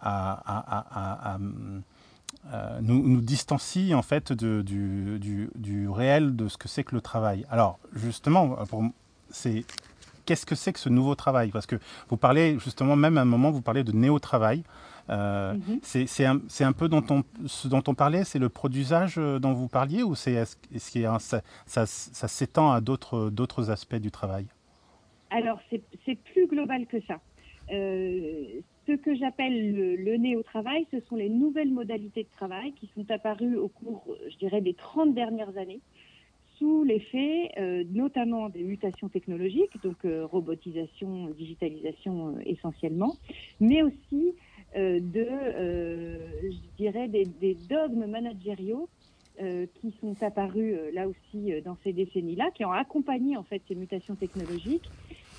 a, 0.00 1.38
euh, 2.52 2.78
nous, 2.80 3.06
nous 3.06 3.20
distancie 3.20 3.94
en 3.94 4.02
fait 4.02 4.32
de- 4.32 4.62
du, 4.62 5.18
du- 5.18 5.50
du 5.56 5.88
réel 5.88 6.36
de 6.36 6.48
ce 6.48 6.56
que 6.56 6.68
c'est 6.68 6.84
que 6.84 6.94
le 6.94 7.00
travail. 7.00 7.44
Alors 7.50 7.78
justement, 7.92 8.56
c'est 9.28 9.64
qu'est-ce 10.24 10.46
que 10.46 10.54
c'est 10.54 10.72
que 10.72 10.78
ce 10.80 10.88
nouveau 10.88 11.14
travail? 11.14 11.50
Parce 11.50 11.66
que 11.66 11.76
vous 12.08 12.16
parlez 12.16 12.58
justement 12.58 12.96
même 12.96 13.18
à 13.18 13.22
un 13.22 13.26
moment 13.26 13.50
vous 13.50 13.62
parlez 13.62 13.84
de 13.84 13.92
néo-travail. 13.92 14.62
Euh, 15.10 15.54
Mhm. 15.54 15.80
c'est 15.82 16.06
c'est 16.06 16.24
un, 16.24 16.40
peu 16.72 16.88
dont 16.88 17.04
on, 17.10 17.24
ce 17.46 17.66
dont 17.68 17.82
on 17.88 17.94
parlait, 17.94 18.22
c'est 18.24 18.38
le 18.38 18.48
pro 18.48 18.68
d'usage 18.68 19.16
euh, 19.18 19.38
dont 19.40 19.52
vous 19.52 19.66
parliez 19.68 20.02
ou 20.04 20.14
c'est 20.14 20.36
a 21.04 21.14
un- 21.14 21.18
ça, 21.18 21.42
ça, 21.66 21.84
ça 21.86 22.28
s'étend 22.28 22.70
à 22.70 22.80
d'autres 23.30 23.70
aspects 23.70 23.96
du 23.96 24.10
travail? 24.10 24.46
Alors, 25.30 25.58
c'est 25.68 25.82
c'est 26.04 26.16
plus 26.16 26.46
global 26.46 26.86
que 26.86 26.98
ça. 27.08 27.18
Euh, 27.72 28.60
ce 28.90 28.96
que 28.96 29.14
j'appelle 29.14 29.72
le, 29.74 29.96
le 29.96 30.16
néo-travail, 30.16 30.86
ce 30.90 31.00
sont 31.00 31.16
les 31.16 31.28
nouvelles 31.28 31.70
modalités 31.70 32.24
de 32.24 32.28
travail 32.30 32.72
qui 32.74 32.90
sont 32.94 33.08
apparues 33.10 33.56
au 33.56 33.68
cours, 33.68 34.16
je 34.28 34.36
dirais, 34.38 34.60
des 34.60 34.74
30 34.74 35.14
dernières 35.14 35.56
années, 35.56 35.80
sous 36.58 36.82
l'effet 36.84 37.50
euh, 37.58 37.84
notamment 37.90 38.48
des 38.48 38.64
mutations 38.64 39.08
technologiques, 39.08 39.80
donc 39.82 40.04
euh, 40.04 40.26
robotisation, 40.26 41.30
digitalisation 41.30 42.36
euh, 42.36 42.40
essentiellement, 42.44 43.16
mais 43.60 43.82
aussi 43.82 44.34
euh, 44.76 44.98
de, 45.00 45.26
euh, 45.30 46.18
je 46.42 46.76
dirais, 46.76 47.08
des, 47.08 47.24
des 47.24 47.54
dogmes 47.54 48.06
managériaux 48.06 48.88
euh, 49.40 49.66
qui 49.80 49.94
sont 50.00 50.16
apparus 50.22 50.74
euh, 50.76 50.90
là 50.92 51.08
aussi 51.08 51.52
euh, 51.52 51.60
dans 51.62 51.78
ces 51.84 51.92
décennies-là, 51.92 52.50
qui 52.54 52.64
ont 52.64 52.72
accompagné 52.72 53.36
en 53.36 53.44
fait 53.44 53.62
ces 53.68 53.74
mutations 53.74 54.16
technologiques 54.16 54.92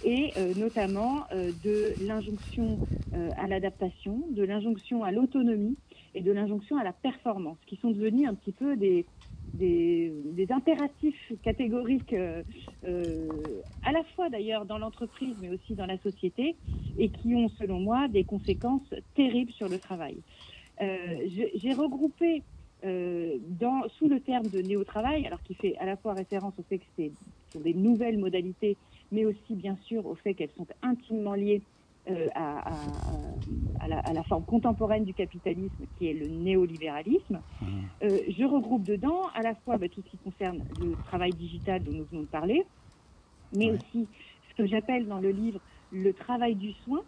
et 0.03 0.31
euh, 0.37 0.53
notamment 0.55 1.25
euh, 1.31 1.51
de 1.63 1.93
l'injonction 2.05 2.79
euh, 3.13 3.29
à 3.37 3.47
l'adaptation, 3.47 4.23
de 4.29 4.43
l'injonction 4.43 5.03
à 5.03 5.11
l'autonomie 5.11 5.77
et 6.15 6.21
de 6.21 6.31
l'injonction 6.31 6.77
à 6.77 6.83
la 6.83 6.93
performance, 6.93 7.57
qui 7.67 7.77
sont 7.77 7.91
devenus 7.91 8.27
un 8.27 8.33
petit 8.33 8.51
peu 8.51 8.75
des, 8.75 9.05
des, 9.53 10.11
impératifs 10.49 11.31
catégoriques, 11.41 12.13
à 12.13 13.91
la 13.93 14.03
fois 14.15 14.29
d'ailleurs 14.29 14.65
dans 14.65 14.77
l'entreprise, 14.77 15.35
mais 15.41 15.49
aussi 15.49 15.73
dans 15.73 15.85
la 15.85 15.97
société, 15.99 16.57
et 16.97 17.07
qui 17.07 17.33
ont, 17.33 17.47
selon 17.47 17.79
moi, 17.79 18.09
des 18.09 18.25
conséquences 18.25 18.93
terribles 19.15 19.53
sur 19.53 19.69
le 19.69 19.79
travail. 19.79 20.17
J'ai 20.81 21.73
regroupé 21.73 22.43
dans, 22.83 23.87
sous 23.97 24.09
le 24.09 24.19
terme 24.19 24.47
de 24.47 24.61
néo-travail, 24.61 25.25
alors 25.25 25.41
qui 25.43 25.53
fait 25.53 25.77
à 25.77 25.85
la 25.85 25.95
fois 25.95 26.13
référence 26.13 26.55
au 26.59 26.63
fait 26.63 26.79
que 26.79 26.85
c'est 26.97 27.13
ce 27.51 27.57
sont 27.57 27.63
des 27.63 27.73
nouvelles 27.73 28.17
modalités, 28.17 28.77
mais 29.11 29.25
aussi 29.25 29.55
bien 29.55 29.75
sûr 29.77 30.05
au 30.05 30.15
fait 30.15 30.33
qu'elles 30.35 30.51
sont 30.57 30.67
intimement 30.81 31.33
liées 31.35 31.63
euh, 32.09 32.27
à, 32.33 32.69
à- 32.73 33.35
à 33.79 33.87
la, 33.87 33.99
à 33.99 34.13
la 34.13 34.23
forme 34.23 34.45
contemporaine 34.45 35.03
du 35.05 35.13
capitalisme 35.13 35.85
qui 35.95 36.07
est 36.07 36.13
le 36.13 36.27
néolibéralisme. 36.27 37.41
Mhm. 37.61 37.89
Euh, 38.03 38.19
je 38.27 38.43
regroupe 38.43 38.83
dedans 38.83 39.27
à 39.33 39.41
la 39.43 39.55
fois 39.55 39.77
bah, 39.77 39.89
tout 39.89 40.01
ce 40.01 40.09
qui 40.09 40.17
concerne 40.17 40.63
le 40.79 40.95
travail 40.97 41.33
digital 41.33 41.83
dont 41.83 41.91
nous 41.91 42.05
venons 42.05 42.23
de 42.23 42.27
parler, 42.27 42.63
mais 43.51 43.69
Ouais. 43.71 43.77
aussi 43.77 44.09
ce 44.49 44.53
que 44.55 44.65
j'appelle 44.67 45.07
dans 45.07 45.19
le 45.19 45.29
livre 45.31 45.59
le 45.91 46.13
travail 46.13 46.55
du 46.55 46.73
soin, 46.73 47.03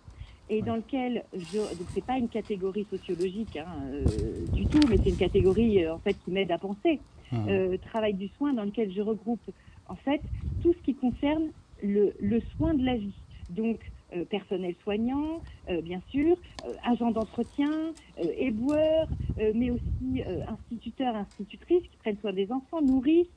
et 0.50 0.62
dans 0.62 0.76
lequel 0.76 1.26
je 1.34 1.58
donc 1.78 1.88
c'est 1.94 2.06
pas 2.06 2.18
une 2.18 2.28
catégorie 2.30 2.86
sociologique 2.86 3.56
hein, 3.56 3.88
euh, 3.94 4.46
du 4.54 4.68
tout, 4.68 4.86
mais 4.90 4.98
c'est 5.04 5.10
une 5.10 5.16
catégorie 5.18 5.88
en 5.88 6.00
fait 6.00 6.16
qui 6.16 6.32
m'aide 6.32 6.52
à 6.52 6.58
penser. 6.60 7.02
Euh, 7.34 7.78
travail 7.78 8.14
du 8.14 8.28
soin 8.30 8.54
dans 8.54 8.64
lequel 8.66 8.92
je 8.92 9.02
regroupe 9.02 9.50
en 9.88 9.96
fait 9.96 10.22
tout 10.60 10.74
ce 10.74 10.82
qui 10.82 10.96
concerne 10.96 11.52
le, 11.84 12.42
soin 12.56 12.74
de 12.74 12.86
la 12.86 12.96
vie. 12.96 13.14
Donc 13.50 13.80
euh, 14.16 14.26
personnel 14.26 14.76
soignant, 14.84 15.42
euh, 15.70 15.82
bien 15.82 16.02
sûr, 16.10 16.38
euh, 16.66 16.74
agent 16.84 17.12
d'entretien, 17.12 17.94
éboueur, 18.38 19.08
mais 19.56 19.72
aussi 19.72 20.24
instituteurs, 20.48 21.16
institutrices 21.16 21.84
qui 21.84 21.98
prennent 21.98 22.18
soin 22.20 22.34
des 22.34 22.52
enfants, 22.52 22.82
nourrices, 22.82 23.28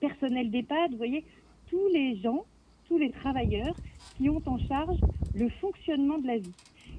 personnel 0.00 0.50
d'EHPAD, 0.50 0.92
vous 0.92 0.96
voyez, 0.96 1.24
tous 1.68 1.88
les 1.92 2.16
gens, 2.16 2.44
tous 2.86 2.96
les 2.96 3.10
travailleurs 3.10 3.74
qui 4.16 4.30
ont 4.30 4.42
en 4.46 4.58
charge 4.58 4.96
le 5.34 5.50
fonctionnement 5.60 6.18
de 6.18 6.26
la 6.26 6.38
vie. 6.38 6.54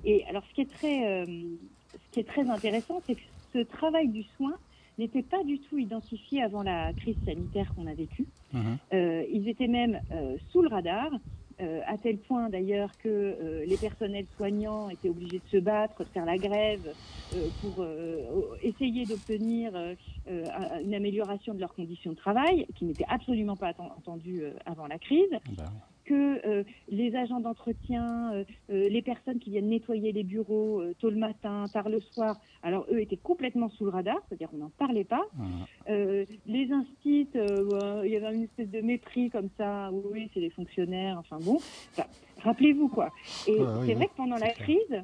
Et 0.05 0.23
alors 0.25 0.43
ce 0.49 0.53
qui 0.53 0.61
est 0.61 0.71
très, 0.71 1.25
ce 1.25 2.11
qui 2.11 2.19
est 2.19 2.27
très 2.27 2.47
intéressant, 2.49 3.01
c'est 3.07 3.15
que 3.15 3.21
ce 3.53 3.59
travail 3.59 4.09
du 4.09 4.23
soin 4.37 4.53
n'était 4.99 5.23
pas 5.23 5.43
du 5.43 5.59
tout 5.61 5.77
identifié 5.77 6.43
avant 6.43 6.61
la 6.63 6.93
crise 6.93 7.17
sanitaire 7.25 7.73
qu'on 7.73 7.87
a 7.87 7.93
vécue. 7.93 8.27
Mhm. 8.53 8.77
Euh, 8.93 9.23
ils 9.31 9.47
étaient 9.47 9.67
même 9.67 9.99
euh, 10.13 10.37
sous 10.51 10.61
le 10.61 10.67
radar 10.69 11.09
euh, 11.61 11.81
à 11.87 11.97
tel 11.97 12.17
point 12.19 12.49
d'ailleurs 12.49 12.91
que 12.99 13.63
les 13.67 13.77
personnels 13.77 14.27
soignants 14.37 14.89
étaient 14.89 15.09
obligés 15.09 15.39
de 15.39 15.47
se 15.49 15.57
battre, 15.57 16.03
de 16.03 16.09
faire 16.09 16.25
la 16.25 16.37
grève 16.37 16.95
pour 17.61 17.85
essayer 18.63 19.05
d'obtenir 19.05 19.75
un- 19.75 20.79
une 20.81 20.95
amélioration 20.95 21.53
de 21.53 21.59
leurs 21.59 21.73
conditions 21.75 22.11
de 22.11 22.15
travail, 22.17 22.65
qui 22.75 22.85
n'était 22.85 23.05
absolument 23.07 23.55
pas 23.57 23.71
atten- 23.71 23.91
entendu 23.97 24.41
euh, 24.41 24.53
avant 24.65 24.87
la 24.87 24.97
crise 24.99 25.29
Bah. 25.57 25.65
Que 26.09 26.47
euh, 26.47 26.63
les 26.89 27.15
agents 27.15 27.39
d'entretien, 27.39 28.33
euh, 28.33 28.43
euh, 28.71 28.89
les 28.89 29.01
personnes 29.03 29.37
qui 29.37 29.51
viennent 29.51 29.69
nettoyer 29.69 30.11
les 30.11 30.23
bureaux 30.23 30.81
tôt 30.99 31.11
le 31.11 31.17
matin, 31.17 31.65
tard 31.71 31.87
le 31.87 31.99
soir, 31.99 32.37
alors 32.63 32.87
eux 32.91 32.99
étaient 32.99 33.17
complètement 33.17 33.69
sous 33.69 33.85
le 33.85 33.91
radar, 33.91 34.17
c'est-à-dire 34.27 34.49
on 34.53 34.57
n'en 34.57 34.71
parlait 34.71 35.03
pas. 35.03 35.21
Euh, 35.89 36.25
les 36.47 36.71
instits, 36.71 37.29
il 37.35 38.09
y 38.09 38.15
avait 38.15 38.35
une 38.35 38.43
espèce 38.43 38.69
de 38.69 38.81
mépris 38.81 39.29
comme 39.29 39.49
ça, 39.57 39.91
oui, 39.91 40.29
c'est 40.33 40.39
des 40.39 40.49
fonctionnaires, 40.49 41.17
enfin 41.19 41.37
bon. 41.39 41.57
Enfin, 41.93 42.07
Rappelez-vous 42.41 42.87
quoi. 42.87 43.09
Et 43.47 43.51
oui, 43.51 43.65
c'est 43.85 43.87
oui, 43.89 43.93
vrai 43.93 44.07
que 44.07 44.15
pendant 44.15 44.37
la 44.37 44.49
crise, 44.49 45.03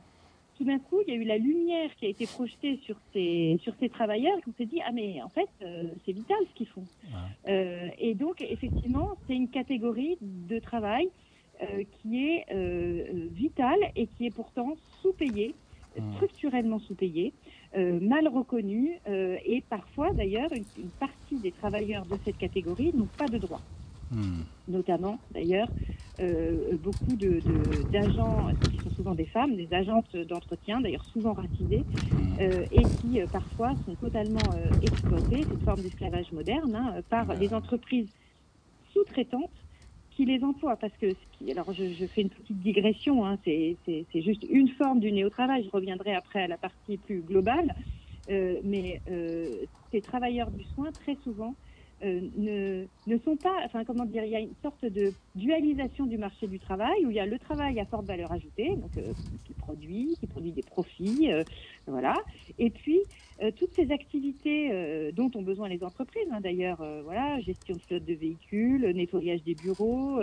tout 0.58 0.64
d'un 0.64 0.80
coup, 0.80 0.97
il 1.06 1.14
y 1.14 1.18
a 1.18 1.20
eu 1.20 1.26
la 1.26 1.38
lumière 1.38 1.93
qui 1.95 2.06
a 2.06 2.10
été 2.10 2.26
projetée 2.26 2.78
sur 2.84 2.97
ces, 3.14 3.60
sur 3.62 3.74
ces 3.80 3.89
travailleurs, 3.89 4.39
qu'on 4.41 4.53
s'est 4.53 4.66
dit, 4.66 4.82
ah 4.86 4.91
mais 4.93 5.22
en 5.22 5.30
fait, 5.30 5.49
euh, 5.62 5.84
c'est 6.06 6.14
vital 6.14 6.38
ce 6.49 6.56
qu'ils 6.56 6.68
font. 6.68 6.86
Ouais. 7.06 7.51
Euh, 7.51 7.89
et 7.99 8.14
donc, 8.14 8.41
effectivement, 8.41 9.10
c'est 9.28 9.36
une 9.36 9.49
catégorie 9.49 10.18
de 10.22 10.60
travail 10.60 11.10
euh, 11.62 11.84
qui 12.01 12.26
est 12.26 12.45
vitale 13.32 13.80
et 13.95 14.08
qui 14.08 14.26
est 14.28 14.36
pourtant 14.36 14.76
sous-payée, 15.01 15.53
structurellement 16.16 16.80
sous-payée, 16.80 17.34
euh, 17.78 17.99
mal 17.99 18.28
reconnue, 18.28 18.99
euh, 19.08 19.38
et 19.45 19.62
parfois, 19.70 20.14
d'ailleurs, 20.14 20.51
une, 20.53 20.66
une 20.78 20.89
partie 20.89 21.38
des 21.38 21.51
travailleurs 21.51 22.06
de 22.06 22.18
cette 22.24 22.38
catégorie 22.38 22.91
n'ont 22.93 23.10
pas 23.18 23.28
de 23.28 23.38
droits 23.38 23.62
Mhm. 24.12 24.45
notamment 24.68 25.20
d'ailleurs 25.32 25.70
euh, 26.22 26.78
beaucoup 26.78 27.18
de- 27.18 27.41
de- 27.41 27.84
d'agents 27.91 28.47
qui 28.70 28.80
sont 28.80 28.89
souvent 28.91 29.16
des 29.16 29.26
femmes, 29.26 29.56
des 29.58 29.74
agentes 29.74 30.16
d'entretien, 30.16 30.80
d'ailleurs 30.80 31.03
souvent 31.06 31.34
racisées, 31.34 31.86
Mhm. 32.14 32.38
euh, 32.39 32.66
et 32.72 32.88
qui 32.88 33.20
euh, 33.20 33.28
parfois 33.28 33.76
sont 33.84 33.95
totalement 33.97 34.53
exploitées, 34.82 35.45
cette 35.49 35.62
forme 35.64 35.82
d'esclavage 35.82 36.32
moderne, 36.32 36.74
hein, 36.74 37.01
par 37.10 37.38
des 37.38 37.53
entreprises 37.53 38.08
sous-traitantes 38.93 39.51
qui 40.12 40.24
les 40.26 40.41
emploient. 40.43 40.78
Parce 40.78 40.95
que, 40.97 41.14
alors 41.51 41.74
je, 41.74 41.91
je 41.93 42.06
fais 42.08 42.22
une 42.22 42.30
petite 42.30 42.60
digression, 42.62 43.26
hein, 43.26 43.38
c'est 43.43 43.78
c'est- 43.86 44.06
c'est 44.14 44.22
juste 44.22 44.45
une 44.49 44.70
forme 44.70 45.01
du 45.01 45.12
néo-travail, 45.12 45.66
je 45.66 45.70
reviendrai 45.70 46.14
après 46.16 46.41
à 46.43 46.47
la 46.47 46.58
partie 46.58 46.97
plus 46.97 47.22
globale, 47.24 47.76
mais 48.64 49.01
ces 49.91 50.01
travailleurs 50.01 50.51
du 50.51 50.64
soin, 50.64 50.91
très 50.93 51.16
souvent, 51.18 51.58
euh, 52.03 52.21
ne, 52.35 52.85
ne 53.07 53.17
sont 53.19 53.37
pas, 53.37 53.55
enfin 53.63 53.85
comment 53.85 54.05
dire, 54.05 54.25
il 54.25 54.31
y 54.31 54.35
a 54.35 54.39
une 54.39 54.55
sorte 54.61 54.83
de 54.85 55.13
dualisation 55.33 56.05
du 56.05 56.17
marché 56.17 56.45
du 56.45 56.59
travail 56.59 57.05
où 57.05 57.09
il 57.09 57.15
y 57.15 57.21
a 57.21 57.25
le 57.25 57.39
travail 57.39 57.79
à 57.79 57.85
forte 57.85 58.05
valeur 58.05 58.31
ajoutée, 58.33 58.75
donc 58.75 58.97
euh, 58.97 59.13
qui 59.45 59.53
produit, 59.53 60.17
qui 60.19 60.27
produit 60.27 60.51
des 60.51 60.61
profits, 60.61 61.31
euh, 61.31 61.43
voilà, 61.87 62.15
et 62.59 62.69
puis 62.69 62.99
euh, 63.41 63.51
toutes 63.55 63.73
ces 63.73 63.91
activités 63.91 64.69
euh, 64.71 65.11
dont 65.13 65.31
ont 65.35 65.41
besoin 65.41 65.69
les 65.69 65.83
entreprises, 65.83 66.27
hein, 66.31 66.41
d'ailleurs, 66.41 66.83
voilà, 67.03 67.39
gestion 67.39 67.75
de 67.75 67.81
flotte 67.81 68.05
de 68.05 68.13
véhicules, 68.13 68.85
nettoyage 68.93 69.43
des 69.43 69.55
bureaux, 69.55 70.19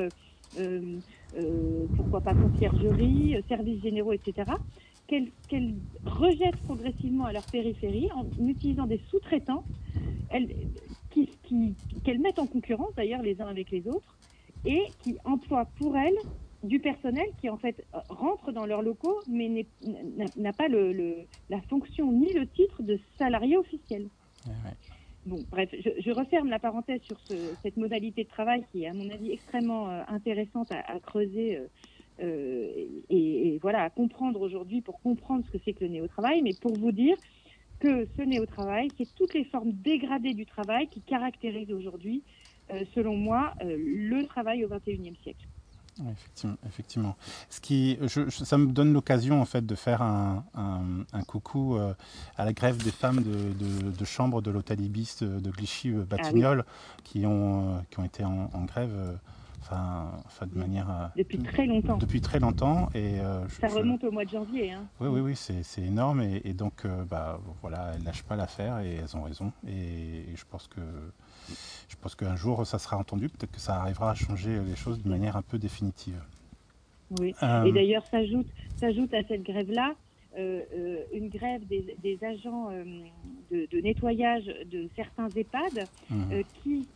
pourquoi 1.96 2.20
pas 2.20 2.34
conciergerie, 2.34 3.36
services 3.48 3.82
généraux, 3.82 4.12
etc. 4.12 4.52
Qu'elles 5.06 5.30
qu'elles 5.48 5.74
rejettent 6.04 6.60
progressivement 6.64 7.24
à 7.24 7.32
leur 7.32 7.44
périphérie 7.46 8.10
en 8.14 8.26
utilisant 8.46 8.86
des 8.86 9.00
sous-traitants 9.10 9.64
qui, 11.12 11.76
qu'elles 12.04 12.20
mettent 12.20 12.38
en 12.38 12.46
concurrence 12.46 12.94
d'ailleurs 12.96 13.22
les 13.22 13.40
uns 13.40 13.46
avec 13.48 13.70
les 13.70 13.86
autres 13.88 14.18
et 14.64 14.80
qui 15.00 15.16
emploient 15.24 15.66
pour 15.76 15.96
elles 15.96 16.16
du 16.62 16.78
personnel 16.78 17.26
qui 17.40 17.48
en 17.50 17.56
fait 17.58 17.84
rentre 18.08 18.52
dans 18.52 18.66
leurs 18.66 18.82
locaux 18.82 19.16
mais 19.26 19.66
n'a 20.36 20.52
pas 20.52 20.68
le, 20.68 20.92
le- 20.92 21.26
la 21.48 21.60
fonction 21.62 22.12
ni 22.12 22.32
le 22.32 22.46
titre 22.46 22.82
de 22.82 22.98
salarié 23.18 23.56
officiel. 23.56 24.08
Ouais. 24.46 24.52
Bon, 25.24 25.44
bref, 25.50 25.68
je, 25.72 25.90
je 25.98 26.10
referme 26.10 26.48
la 26.48 26.58
parenthèse 26.58 27.00
sur 27.02 27.18
ce- 27.20 27.54
cette 27.62 27.76
modalité 27.76 28.24
de 28.24 28.28
travail 28.28 28.64
qui 28.70 28.82
est, 28.82 28.88
à 28.88 28.94
mon 28.94 29.08
avis, 29.08 29.30
extrêmement 29.30 29.88
euh, 29.88 30.02
intéressante 30.08 30.70
à, 30.72 30.80
à 30.80 30.98
creuser 30.98 31.56
euh, 31.58 31.68
euh, 32.20 32.72
et, 33.08 33.54
et 33.54 33.58
voilà, 33.58 33.84
à 33.84 33.90
comprendre 33.90 34.40
aujourd'hui 34.40 34.82
pour 34.82 35.00
comprendre 35.00 35.44
ce 35.46 35.50
que 35.50 35.58
c'est 35.64 35.74
que 35.74 35.84
le 35.84 35.90
néo-travail. 35.90 36.42
Mais 36.42 36.54
pour 36.54 36.76
vous 36.76 36.90
dire 36.92 37.16
que 37.82 38.08
ce 38.16 38.22
néo-travail, 38.22 38.88
c'est 38.96 39.08
toutes 39.16 39.34
les 39.34 39.44
formes 39.44 39.72
dégradées 39.72 40.34
du 40.34 40.46
travail 40.46 40.88
qui 40.88 41.02
caractérisent 41.02 41.72
aujourd'hui, 41.72 42.22
euh, 42.72 42.84
selon 42.94 43.16
moi, 43.16 43.54
euh, 43.62 43.76
le 43.76 44.24
travail 44.26 44.64
au 44.64 44.68
XXIe 44.68 45.16
siècle. 45.22 45.46
Effectivement, 46.10 46.56
effectivement. 46.66 47.16
Ce 47.50 47.60
qui, 47.60 47.98
je- 48.00 48.28
je- 48.30 48.44
ça 48.44 48.56
me 48.56 48.66
donne 48.72 48.92
l'occasion 48.94 49.42
en 49.42 49.44
fait 49.44 49.66
de 49.66 49.74
faire 49.74 50.00
un, 50.00 50.44
un- 50.54 51.04
un 51.12 51.22
coucou 51.22 51.76
euh, 51.76 51.92
à 52.36 52.44
la 52.46 52.52
grève 52.54 52.78
des 52.82 52.92
femmes 52.92 53.20
de, 53.22 53.52
de- 53.52 53.90
de 53.90 54.04
chambre 54.04 54.40
de 54.40 54.50
l'hôtel 54.50 54.80
Ibis 54.80 55.16
de, 55.20 55.38
de 55.40 55.50
Clichy-Batignolles 55.50 56.64
qui, 57.04 57.26
ont, 57.26 57.84
qui 57.90 57.98
ont 58.00 58.04
été 58.04 58.24
en, 58.24 58.48
en 58.54 58.64
grève, 58.64 59.18
enfin, 59.72 60.12
enfin 60.26 60.46
de 60.46 60.58
manière 60.58 60.90
euh, 60.90 61.06
Depuis 61.16 61.38
très 61.38 61.66
longtemps. 61.66 61.96
depuis 61.98 62.20
très 62.20 62.38
longtemps 62.38 62.88
et 62.94 63.20
euh, 63.20 63.46
je- 63.48 63.54
Ça 63.60 63.68
je- 63.68 63.74
remonte 63.74 64.04
au 64.04 64.10
mois 64.10 64.24
de 64.24 64.30
janvier. 64.30 64.72
Hein. 64.72 64.84
oui, 65.00 65.08
oui, 65.08 65.20
oui, 65.20 65.36
c'est 65.36 65.82
énorme 65.82 66.20
et, 66.22 66.40
et 66.44 66.52
donc 66.52 66.84
euh, 66.84 67.04
bah, 67.04 67.40
voilà, 67.60 67.92
elles 67.94 68.04
lâchent 68.04 68.22
pas 68.24 68.36
l'affaire 68.36 68.78
et 68.80 68.94
elles 68.96 69.16
ont 69.16 69.22
raison. 69.22 69.52
Et, 69.66 69.72
et 70.32 70.36
je 70.36 70.44
pense 70.48 70.68
que 70.68 70.80
je 71.88 71.96
pense 71.96 72.14
qu'un 72.14 72.36
jour 72.36 72.66
ça 72.66 72.78
sera 72.78 72.96
entendu, 72.98 73.28
peut-être 73.28 73.52
que 73.52 73.60
ça 73.60 73.76
arrivera 73.80 74.10
à 74.10 74.14
changer 74.14 74.60
les 74.60 74.76
choses 74.76 75.02
de 75.02 75.08
manière 75.08 75.36
un 75.36 75.42
peu 75.42 75.58
définitive. 75.58 76.22
Oui. 77.18 77.34
Euh, 77.42 77.64
Et 77.64 77.72
d'ailleurs, 77.72 78.06
s'ajoute, 78.06 78.46
à 79.14 79.22
cette 79.28 79.42
grève-là 79.42 79.94
euh, 80.38 80.62
euh, 80.74 81.02
une 81.12 81.28
grève 81.28 81.66
des, 81.66 81.94
des 82.02 82.18
agents 82.24 82.70
euh, 82.70 82.84
de, 83.50 83.68
de 83.70 83.80
nettoyage 83.82 84.46
de 84.46 84.88
certains 84.96 85.28
EHPAD 85.28 85.88
euh, 86.10 86.42
qui 86.62 86.88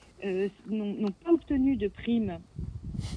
n'ont 0.68 0.94
n'ont 0.94 1.12
pas 1.24 1.32
obtenu 1.32 1.76
de 1.76 1.88
prime 1.88 2.38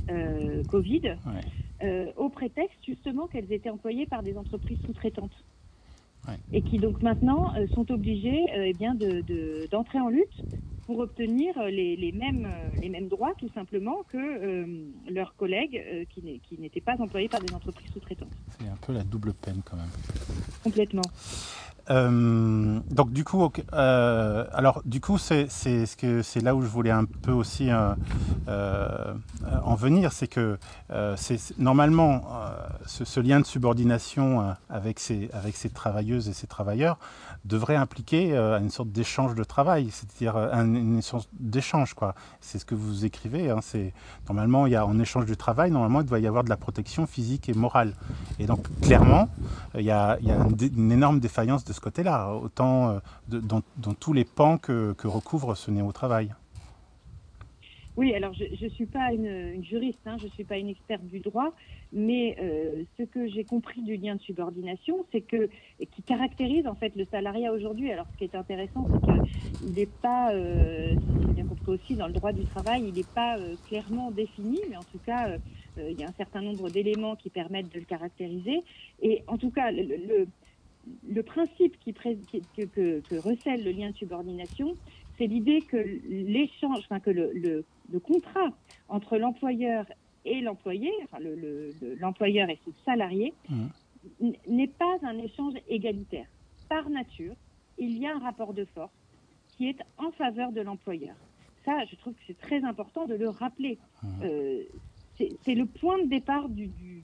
euh, 0.10 0.64
Covid 0.66 1.02
ouais. 1.26 1.84
euh, 1.84 2.12
au 2.18 2.30
prétexte 2.30 2.78
justement 2.86 3.28
qu'elles 3.28 3.52
étaient 3.52 3.70
employées 3.70 4.06
par 4.06 4.24
des 4.24 4.38
entreprises 4.38 4.80
sous-traitantes. 4.86 5.44
Ouais. 6.28 6.36
Et 6.52 6.62
qui 6.62 6.78
donc 6.80 7.02
maintenant 7.02 7.56
euh, 7.56 7.66
sont 7.68 7.90
obligées 7.92 8.44
euh, 8.54 8.66
eh 8.68 8.74
bien 8.74 8.94
de, 8.94 9.22
de- 9.22 9.68
d'entrer 9.72 10.00
en 10.00 10.10
lutte 10.10 10.42
pour 10.86 11.00
obtenir 11.00 11.58
euh, 11.58 11.70
les, 11.70 11.96
les 11.96 12.12
mêmes, 12.12 12.46
euh, 12.46 12.80
les 12.82 12.90
mêmes 12.90 13.08
droits 13.08 13.34
tout 13.38 13.50
simplement 13.56 14.04
que 14.12 14.18
euh, 14.18 14.66
leurs 15.10 15.36
collègues 15.36 15.82
euh, 15.88 16.04
qui 16.12 16.58
n'étaient 16.60 16.82
pas 16.82 16.96
employés 17.00 17.30
par 17.30 17.40
des 17.42 17.54
entreprises 17.54 17.90
sous-traitantes. 17.94 18.34
C'est 18.60 18.68
un 18.68 18.76
peu 18.86 18.92
la 18.94 19.04
double 19.04 19.34
peine 19.34 19.62
quand 19.64 19.78
même. 19.78 19.90
Complètement. 20.64 21.04
Euh, 21.90 22.80
donc 22.92 23.12
du 23.12 23.24
coup, 23.24 23.52
euh, 23.74 24.46
alors 24.54 24.82
du 24.86 25.02
coup, 25.02 25.18
c'est 25.18 25.48
c'est 25.50 25.86
ce 25.86 25.98
que 25.98 26.22
c'est 26.22 26.40
là 26.40 26.56
où 26.56 26.62
je 26.62 26.68
voulais 26.68 26.92
un 26.92 27.06
peu 27.06 27.32
aussi 27.32 27.70
euh, 27.72 29.14
en 29.64 29.76
venir, 29.76 30.12
c'est 30.12 30.28
que 30.28 30.58
c'est 31.16 31.58
normalement 31.58 32.24
ce, 32.86 33.06
ce 33.06 33.20
lien 33.20 33.40
de 33.40 33.46
subordination 33.46 34.56
avec 34.70 35.00
ces 35.00 35.30
avec 35.34 35.56
ces 35.56 35.70
travailleuses 35.70 36.30
et 36.30 36.34
ces 36.34 36.48
travailleurs 36.48 36.98
devrait 37.46 37.76
impliquer 37.76 38.36
euh, 38.36 38.60
une 38.60 38.70
sorte 38.70 38.90
d'échange 38.90 39.36
de 39.36 39.44
travail, 39.44 39.90
c'est-à-dire 39.92 40.36
euh, 40.36 40.50
un- 40.52 40.74
une 40.76 41.02
sorte 41.02 41.30
d'échange. 41.40 41.96
C'est 42.42 42.60
ce 42.60 42.66
que 42.66 42.76
vous 42.76 43.06
écrivez. 43.06 43.50
Hein, 43.50 43.60
normalement 44.28 44.68
il 44.68 44.74
y 44.74 44.76
a 44.76 44.86
en 44.86 45.00
échange 45.00 45.26
du 45.26 45.38
travail, 45.38 45.72
normalement 45.72 46.02
il 46.02 46.06
doit 46.06 46.20
y 46.20 46.28
avoir 46.28 46.44
de 46.44 46.50
la 46.50 46.58
protection 46.58 47.06
physique 47.08 47.50
et 47.50 47.54
morale. 47.54 47.94
Et 48.40 48.46
donc 48.46 48.68
clairement, 48.82 49.30
il 49.76 49.82
y 49.82 49.92
a, 49.92 50.18
une, 50.22 50.92
énorme 50.92 51.20
défaillance 51.20 51.64
de 51.64 51.74
ce 51.74 51.80
côté-là, 51.80 52.30
euh, 52.60 53.00
dans 53.30 53.94
tous 54.00 54.14
les 54.14 54.26
pans 54.26 54.58
que, 54.58 54.94
que 54.98 55.08
recouvre 55.08 55.56
ce 55.56 55.72
néo-travail. 55.72 56.34
Oui, 58.00 58.16
alors 58.16 58.32
je 58.32 58.64
ne 58.64 58.70
suis 58.70 58.86
pas 58.86 59.12
une, 59.12 59.62
juriste, 59.62 60.00
hein, 60.06 60.16
je 60.20 60.28
ne 60.28 60.30
suis 60.30 60.46
pas 60.46 60.58
une 60.58 60.70
experte 60.70 61.04
du 61.04 61.20
droit, 61.20 61.54
mais 61.92 62.38
euh, 62.40 62.84
ce 62.98 63.04
que 63.04 63.28
j'ai 63.28 63.44
compris 63.44 63.82
du 63.82 63.98
lien 63.98 64.16
de 64.16 64.22
subordination, 64.22 65.06
c'est 65.12 65.20
que 65.20 65.50
qui 65.92 66.02
caractérise 66.04 66.66
en 66.66 66.76
fait 66.76 66.96
le 66.96 67.04
salariat 67.12 67.52
aujourd'hui. 67.52 67.92
Alors 67.92 68.06
ce 68.14 68.18
qui 68.18 68.24
est 68.24 68.36
intéressant, 68.36 68.88
c'est 68.90 69.02
qu'il 69.02 69.74
n'est 69.74 69.86
pas, 69.86 70.32
euh, 70.34 70.96
bien 71.34 71.44
compris 71.44 71.72
aussi, 71.74 71.96
dans 71.96 72.08
le 72.08 72.14
droit 72.14 72.32
du 72.32 72.46
travail, 72.46 72.86
il 72.88 72.94
n'est 72.94 73.04
pas 73.04 73.38
euh, 73.38 73.56
clairement 73.68 74.12
défini, 74.12 74.62
mais 74.70 74.78
en 74.78 74.86
tout 74.94 75.00
cas, 75.06 75.32
euh, 75.32 75.92
il 75.92 76.00
y 76.00 76.06
a 76.06 76.08
un 76.08 76.14
certain 76.14 76.42
nombre 76.42 76.70
d'éléments 76.70 77.18
qui 77.18 77.30
permettent 77.30 77.74
de 77.74 77.80
le 77.80 77.86
caractériser. 77.86 78.64
Et 79.02 79.24
en 79.28 79.38
tout 79.38 79.52
cas, 79.52 79.72
le, 79.72 80.26
le, 81.06 81.24
principe 81.24 81.78
qui, 81.82 81.94
que, 81.94 83.20
recèle 83.20 83.62
le 83.66 83.72
lien 83.72 83.90
de 83.90 83.98
subordination, 83.98 84.74
c'est 85.18 85.28
l'idée 85.28 85.60
que 85.60 85.76
l'échange, 86.08 86.80
enfin 86.86 87.02
que 87.02 87.10
le, 87.10 87.66
le 87.92 88.00
contrat 88.00 88.50
entre 88.88 89.18
l'employeur 89.18 89.86
et 90.26 90.42
l'employé, 90.42 90.92
enfin 91.04 91.20
le- 91.20 91.36
le- 91.36 91.74
le- 91.82 91.96
l'employeur 91.96 92.50
et 92.50 92.60
son 92.66 92.74
salarié, 92.86 93.34
Mhm. 93.50 93.70
n- 94.22 94.36
n'est 94.48 94.68
pas 94.68 94.98
un 95.04 95.18
échange 95.18 95.54
égalitaire. 95.68 96.28
Par 96.68 96.90
nature, 96.90 97.36
il 97.78 97.98
y 97.98 98.06
a 98.06 98.16
un 98.16 98.20
rapport 98.20 98.54
de 98.54 98.66
force 98.66 98.94
qui 99.56 99.68
est 99.70 99.80
en 99.98 100.12
faveur 100.12 100.52
de 100.52 100.62
l'employeur. 100.62 101.16
Ça, 101.66 101.84
je 101.90 101.96
trouve 101.98 102.14
que 102.14 102.20
c'est 102.28 102.38
très 102.40 102.64
important 102.64 103.06
de 103.06 103.16
le 103.16 103.30
rappeler. 103.30 103.78
Mhm. 104.04 104.10
Euh, 104.24 104.64
c'est 105.46 105.56
le 105.56 105.66
point 105.66 106.02
de 106.04 106.08
départ 106.10 106.48
du, 106.48 106.68
du, 106.68 107.04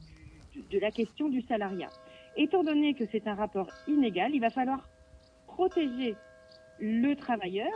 de 0.71 0.79
la 0.79 0.91
question 0.91 1.27
du 1.29 1.41
salariat. 1.43 1.89
Étant 2.37 2.63
donné 2.63 2.93
que 2.93 3.03
c'est 3.11 3.27
un 3.27 3.35
rapport 3.35 3.69
inégal, 3.87 4.33
il 4.33 4.39
va 4.39 4.49
falloir 4.49 4.87
protéger 5.47 6.15
le 6.79 7.13
travailleur 7.15 7.73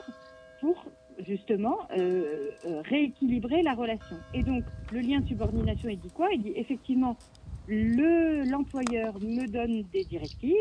pour 0.61 0.85
justement 1.27 1.77
euh, 1.91 2.49
euh, 2.65 2.81
rééquilibrer 2.81 3.61
la 3.61 3.73
relation. 3.73 4.17
Et 4.33 4.43
donc 4.43 4.63
le 4.91 4.99
lien 4.99 5.19
de 5.19 5.27
subordination, 5.27 5.89
il 5.89 5.99
dit 5.99 6.09
quoi? 6.09 6.29
Il 6.33 6.41
dit 6.41 6.53
effectivement 6.55 7.17
le 7.67 8.43
l'employeur 8.49 9.19
me 9.19 9.47
donne 9.47 9.83
des 9.93 10.05
directives, 10.05 10.55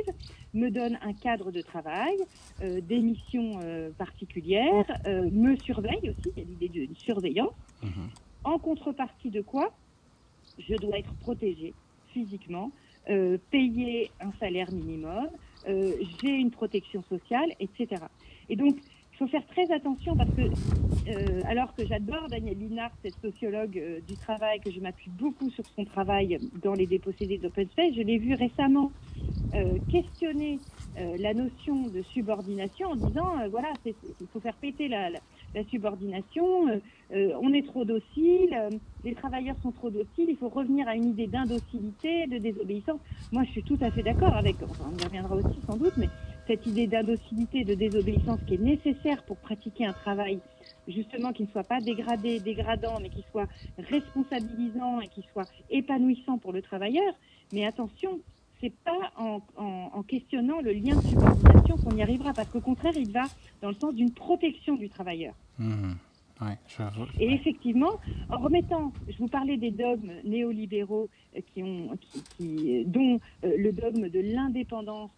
me 0.54 0.70
donne 0.70 0.98
un 1.02 1.14
cadre 1.14 1.50
de 1.50 1.62
travail, 1.62 2.16
euh, 2.62 2.80
des 2.80 3.00
missions 3.00 3.60
euh, 3.62 3.90
particulières, 3.92 4.98
me 5.06 5.56
surveille 5.56 6.10
aussi, 6.10 6.32
il 6.36 6.42
y 6.42 6.46
a 6.46 6.48
l'idée 6.48 6.68
d'une 6.68 6.96
surveillance. 6.96 7.54
Mhm. 7.82 8.10
En 8.44 8.58
contrepartie 8.58 9.30
de 9.30 9.40
quoi 9.40 9.72
Je 10.58 10.74
dois 10.74 10.98
être 10.98 11.14
protégé 11.16 11.74
physiquement, 12.12 12.72
payer 13.50 14.10
un 14.20 14.32
salaire 14.40 14.70
minimum, 14.72 15.28
j'ai 15.66 16.30
une 16.30 16.50
protection 16.50 17.02
sociale, 17.04 17.50
etc. 17.60 18.02
Et 18.48 18.56
donc, 18.56 18.78
faut 19.18 19.26
faire 19.26 19.46
très 19.48 19.70
attention 19.72 20.16
parce 20.16 20.30
que, 20.30 20.42
euh, 20.42 21.42
alors 21.46 21.74
que 21.74 21.84
j'adore 21.84 22.28
Danielle 22.30 22.58
Linard, 22.58 22.92
cette 23.02 23.20
sociologue 23.20 23.76
euh, 23.76 23.98
du 24.06 24.16
travail, 24.16 24.60
que 24.60 24.70
je 24.70 24.78
m'appuie 24.78 25.10
beaucoup 25.10 25.50
sur 25.50 25.64
son 25.74 25.84
travail 25.84 26.38
dans 26.62 26.74
les 26.74 26.86
dépossédés 26.86 27.38
d'Open 27.38 27.68
Space, 27.68 27.94
je 27.96 28.02
l'ai 28.02 28.18
vu 28.18 28.34
récemment 28.34 28.92
euh, 29.54 29.78
questionner 29.90 30.60
la 31.20 31.32
notion 31.32 31.86
de 31.86 32.02
subordination 32.02 32.88
en 32.88 32.96
disant, 32.96 33.30
voilà, 33.52 33.68
il 33.86 34.26
faut 34.32 34.40
faire 34.40 34.56
péter 34.56 34.88
la, 34.88 35.10
subordination, 35.70 36.80
on 37.12 37.52
est 37.52 37.64
trop 37.64 37.84
docile, 37.84 38.58
les 39.04 39.14
travailleurs 39.14 39.54
sont 39.62 39.70
trop 39.70 39.90
dociles, 39.90 40.26
il 40.28 40.36
faut 40.36 40.48
revenir 40.48 40.88
à 40.88 40.96
une 40.96 41.10
idée 41.10 41.28
d'indocilité, 41.28 42.26
de 42.26 42.38
désobéissance. 42.38 42.98
Moi, 43.30 43.44
je 43.44 43.50
suis 43.50 43.62
tout 43.62 43.78
à 43.80 43.92
fait 43.92 44.02
d'accord 44.02 44.34
avec, 44.34 44.56
on 44.60 44.98
y 45.00 45.04
reviendra 45.04 45.36
aussi 45.36 45.60
sans 45.68 45.76
doute, 45.76 45.96
mais 45.96 46.08
cette 46.48 46.66
idée 46.66 46.86
d'indocilité, 46.88 47.62
de 47.64 47.74
désobéissance 47.74 48.40
qui 48.46 48.54
est 48.54 48.60
nécessaire 48.60 49.22
pour 49.24 49.36
pratiquer 49.36 49.84
un 49.86 49.92
travail 49.92 50.40
justement 50.88 51.32
qui 51.32 51.42
ne 51.42 51.48
soit 51.48 51.64
pas 51.64 51.80
dégradé, 51.80 52.40
dégradant, 52.40 52.98
mais 53.00 53.10
qui 53.10 53.22
soit 53.30 53.46
responsabilisant 53.78 55.00
et 55.02 55.08
qui 55.08 55.22
soit 55.32 55.46
épanouissant 55.70 56.38
pour 56.38 56.52
le 56.52 56.62
travailleur. 56.62 57.12
Mais 57.52 57.66
attention, 57.66 58.18
c'est 58.60 58.72
pas 58.82 59.12
en, 59.18 59.40
en- 59.56 59.90
en 59.92 60.02
questionnant 60.02 60.60
le 60.62 60.72
lien 60.72 60.96
de 60.96 61.02
subordination 61.06 61.76
qu'on 61.76 61.94
y 61.96 62.02
arrivera, 62.02 62.32
parce 62.32 62.48
qu'au 62.48 62.60
contraire, 62.62 62.94
il 62.96 63.12
va 63.12 63.24
dans 63.60 63.68
le 63.68 63.74
sens 63.74 63.94
d'une 63.94 64.12
protection 64.12 64.76
du 64.76 64.88
travailleur. 64.88 65.34
Ouais, 66.40 66.56
je- 66.68 67.22
Et 67.22 67.32
effectivement, 67.34 67.92
en 68.30 68.38
remettant, 68.38 68.92
je 69.08 69.18
vous 69.18 69.28
parlais 69.28 69.56
des 69.58 69.72
dogmes 69.72 70.12
néolibéraux 70.24 71.08
euh, 71.36 71.40
qui 71.52 71.62
ont, 71.62 71.96
qui, 72.00 72.22
qui- 72.36 72.84
dont 72.86 73.18
euh, 73.44 73.52
le 73.58 73.72
dogme 73.72 74.08
de 74.08 74.20
l'indépendance 74.20 75.10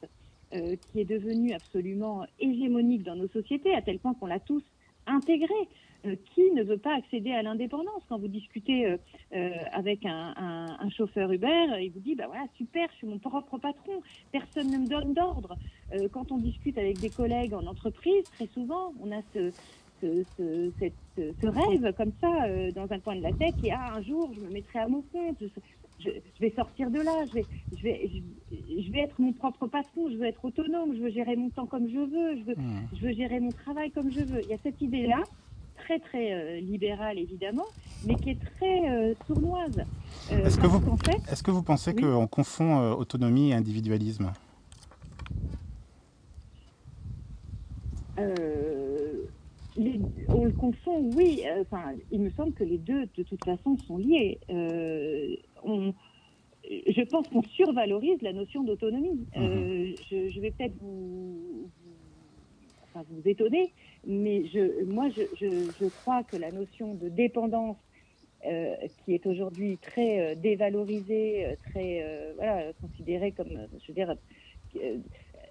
euh, 0.54 0.76
qui 0.76 1.00
est 1.00 1.04
devenu 1.04 1.52
absolument 1.52 2.26
hégémonique 2.38 3.02
dans 3.02 3.16
nos 3.16 3.28
sociétés, 3.28 3.74
à 3.74 3.82
tel 3.82 3.98
point 3.98 4.14
qu'on 4.14 4.26
l'a 4.26 4.40
tous 4.40 4.62
intégré. 5.06 5.68
Euh, 6.06 6.16
qui 6.34 6.50
ne 6.52 6.62
veut 6.62 6.78
pas 6.78 6.96
accéder 6.96 7.32
à 7.32 7.42
l'indépendance? 7.42 8.02
Quand 8.08 8.18
vous 8.18 8.28
discutez 8.28 8.86
euh, 8.86 8.96
euh, 9.34 9.50
avec 9.70 10.06
un, 10.06 10.88
chauffeur 10.96 11.30
Uber, 11.30 11.66
il 11.78 11.90
vous 11.90 12.00
dit 12.00 12.14
bah 12.14 12.24
voilà 12.26 12.46
super, 12.56 12.88
je 12.92 12.96
suis 12.96 13.06
mon 13.06 13.18
propre 13.18 13.58
patron, 13.58 14.00
personne 14.32 14.70
ne 14.70 14.78
me 14.78 14.88
donne 14.88 15.12
d'ordre. 15.14 15.56
Quand 16.12 16.32
on 16.32 16.38
discute 16.38 16.78
avec 16.78 16.98
des 16.98 17.10
collègues 17.10 17.54
en 17.54 17.64
entreprise, 17.66 18.24
très 18.32 18.46
souvent, 18.46 18.92
on 19.00 19.12
a 19.12 19.20
ce, 19.34 19.52
rêve 21.42 21.92
comme 21.96 22.12
ça 22.20 22.48
dans 22.72 22.90
un 22.90 22.98
coin 22.98 23.16
de 23.16 23.22
la 23.22 23.32
tête 23.32 23.54
et 23.62 23.70
ah 23.70 23.94
un 23.94 24.02
jour 24.02 24.30
je 24.34 24.40
me 24.40 24.50
mettrai 24.50 24.80
à 24.80 24.88
mon 24.88 25.02
compte 25.02 25.42
je- 26.00 26.10
je 26.10 26.40
vais 26.40 26.52
sortir 26.56 26.90
de 26.90 26.98
là 27.00 27.24
je 27.28 27.34
vais 27.34 27.46
je 27.76 27.82
vais 27.82 28.10
je, 28.12 28.82
je 28.82 28.92
vais 28.92 29.00
être 29.00 29.18
mon 29.18 29.32
propre 29.32 29.66
patron 29.66 30.10
je 30.10 30.16
veux 30.16 30.26
être 30.26 30.44
autonome 30.44 30.94
je 30.96 31.00
veux 31.02 31.10
gérer 31.10 31.36
mon 31.36 31.50
temps 31.50 31.66
comme 31.66 31.88
je 31.88 31.98
veux 31.98 32.36
je 32.38 32.44
veux 32.44 32.56
Mhm. 32.56 32.88
je 32.92 33.06
veux 33.06 33.12
gérer 33.12 33.40
mon 33.40 33.52
travail 33.52 33.90
comme 33.92 34.10
je 34.12 34.20
veux 34.20 34.42
il 34.42 34.48
y 34.48 34.54
a 34.54 34.58
cette 34.62 34.80
idée 34.80 35.06
là 35.06 35.22
très 35.76 35.98
très 36.00 36.32
euh, 36.32 36.60
libérale 36.60 37.18
évidemment 37.18 37.66
mais 38.04 38.16
qui 38.16 38.30
est 38.30 38.40
très 38.56 38.90
euh, 38.90 39.14
sournoise 39.26 39.84
Euh, 40.32 40.44
Est-ce 40.46 40.58
que 40.58 40.66
vous- 40.66 40.80
fait 40.96 41.20
Est-ce 41.32 41.42
que 41.42 41.50
vous 41.50 41.62
pensez 41.62 41.92
Oui. 41.94 42.02
qu'on 42.02 42.26
confond 42.28 42.92
autonomie 42.92 43.50
et 43.50 43.54
individualisme? 43.54 44.32
Euh, 48.18 49.24
les- 49.80 50.28
on 50.32 50.44
le 50.44 50.52
confond, 50.52 50.98
oui. 51.00 51.42
euh, 51.46 51.62
Enfin, 51.62 51.94
il 52.10 52.20
me 52.20 52.30
semble 52.30 52.52
que 52.52 52.64
les 52.64 52.78
deux, 52.78 53.06
de 53.16 53.22
toute 53.22 53.42
façon, 53.42 53.76
sont 53.86 53.96
liés. 53.96 54.40
Euh, 54.50 55.34
on, 55.62 55.94
je 56.64 57.02
pense 57.02 57.28
qu'on 57.28 57.42
survalorise 57.42 58.20
la 58.22 58.32
notion 58.32 58.62
d'autonomie. 58.62 59.26
Euh, 59.36 59.92
je, 60.10 60.28
je 60.30 60.40
vais 60.40 60.50
peut-être 60.50 60.76
vous, 60.80 61.70
vous- 61.82 61.96
enfin, 62.82 63.04
vous 63.08 63.26
étonner, 63.26 63.72
mais 64.06 64.46
je, 64.48 64.84
moi, 64.84 65.08
je, 65.10 65.22
je, 65.78 65.86
crois 65.88 66.24
que 66.24 66.36
la 66.36 66.52
notion 66.52 66.94
de 66.94 67.08
dépendance, 67.08 67.78
euh, 68.46 68.74
qui 69.04 69.14
est 69.14 69.26
aujourd'hui 69.26 69.78
très 69.78 70.34
dévalorisée, 70.36 71.56
très 71.70 72.04
voilà, 72.36 72.72
considérée 72.74 73.32
comme, 73.32 73.48
je 73.80 73.86
veux 73.88 73.94
dire, 73.94 74.14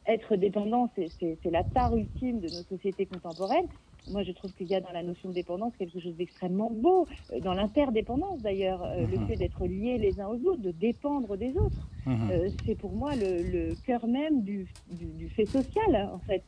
être 0.06 0.36
dépendant, 0.36 0.92
c'est 0.96 1.46
la 1.46 1.64
tare 1.64 1.96
ultime 1.96 2.40
de 2.40 2.50
nos 2.50 2.64
sociétés 2.64 3.06
contemporaines. 3.06 3.68
Moi, 4.08 4.24
je 4.24 4.32
trouve 4.32 4.52
qu'il 4.54 4.68
y 4.68 4.76
a 4.76 4.82
dans 4.82 4.92
la 4.92 5.04
notion 5.04 5.30
de 5.30 5.34
dépendance 5.34 5.74
quelque 5.78 6.00
chose 6.00 6.16
d'extrêmement 6.16 6.72
beau, 6.72 7.08
euh, 7.32 7.40
dans 7.42 7.54
l'interdépendance 7.54 8.40
d'ailleurs, 8.42 8.84
euh, 8.84 9.06
le 9.06 9.18
Mhm. 9.20 9.28
fait 9.28 9.36
d'être 9.36 9.66
liés 9.68 9.98
les 9.98 10.20
uns 10.20 10.28
aux 10.28 10.40
autres, 10.48 10.62
de 10.62 10.72
dépendre 10.72 11.38
des 11.38 11.56
autres. 11.58 11.88
Mhm. 12.06 12.30
Euh, 12.32 12.50
c'est 12.66 12.76
pour 12.76 12.94
moi 12.96 13.16
le, 13.16 13.44
le 13.44 13.76
cœur 13.86 14.08
même 14.08 14.42
du, 14.44 14.68
du, 14.90 15.06
du 15.06 15.30
fait 15.30 15.46
social, 15.46 16.10
en 16.14 16.20
fait. 16.20 16.44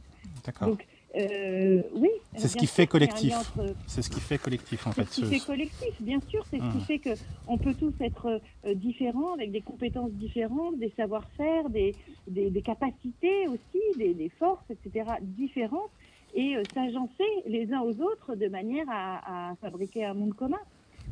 D'accord. 0.45 0.69
Donc, 0.69 0.85
euh, 1.15 1.83
oui. 1.95 2.09
C'est 2.35 2.47
ce 2.47 2.55
qui 2.57 2.65
sûr 2.67 2.75
fait 2.75 2.87
collectif. 2.87 3.33
entre- 3.35 3.75
C'est 3.85 4.01
ce 4.01 4.09
qui 4.09 4.19
fait 4.21 4.37
collectif 4.37 4.87
en 4.87 4.91
c'est 4.93 5.03
fait. 5.03 5.09
ce 5.13 5.21
qui 5.21 5.25
fait 5.39 5.45
collectif, 5.45 6.01
bien 6.01 6.19
sûr. 6.29 6.45
C'est 6.49 6.59
ce 6.59 6.71
qui 6.77 6.85
fait 6.85 6.99
que 6.99 7.09
on 7.47 7.57
peut 7.57 7.73
tous 7.75 7.93
être 7.99 8.39
euh, 8.65 8.73
différents, 8.75 9.33
avec 9.33 9.51
des 9.51 9.61
compétences 9.61 10.11
différentes, 10.13 10.79
des 10.79 10.91
savoir-faire, 10.95 11.69
des, 11.69 11.95
des, 12.27 12.49
des 12.49 12.61
capacités 12.61 13.47
aussi, 13.49 13.81
des, 13.97 14.13
des 14.13 14.29
forces, 14.29 14.63
etc. 14.69 15.05
différentes, 15.21 15.91
et 16.34 16.55
euh, 16.55 16.63
s'agencer 16.73 17.23
les 17.45 17.71
uns 17.73 17.82
aux 17.82 18.01
autres 18.01 18.36
de 18.36 18.47
manière 18.47 18.86
à, 18.89 19.51
à 19.51 19.55
fabriquer 19.55 20.05
un 20.05 20.13
monde 20.13 20.34
commun. 20.34 20.59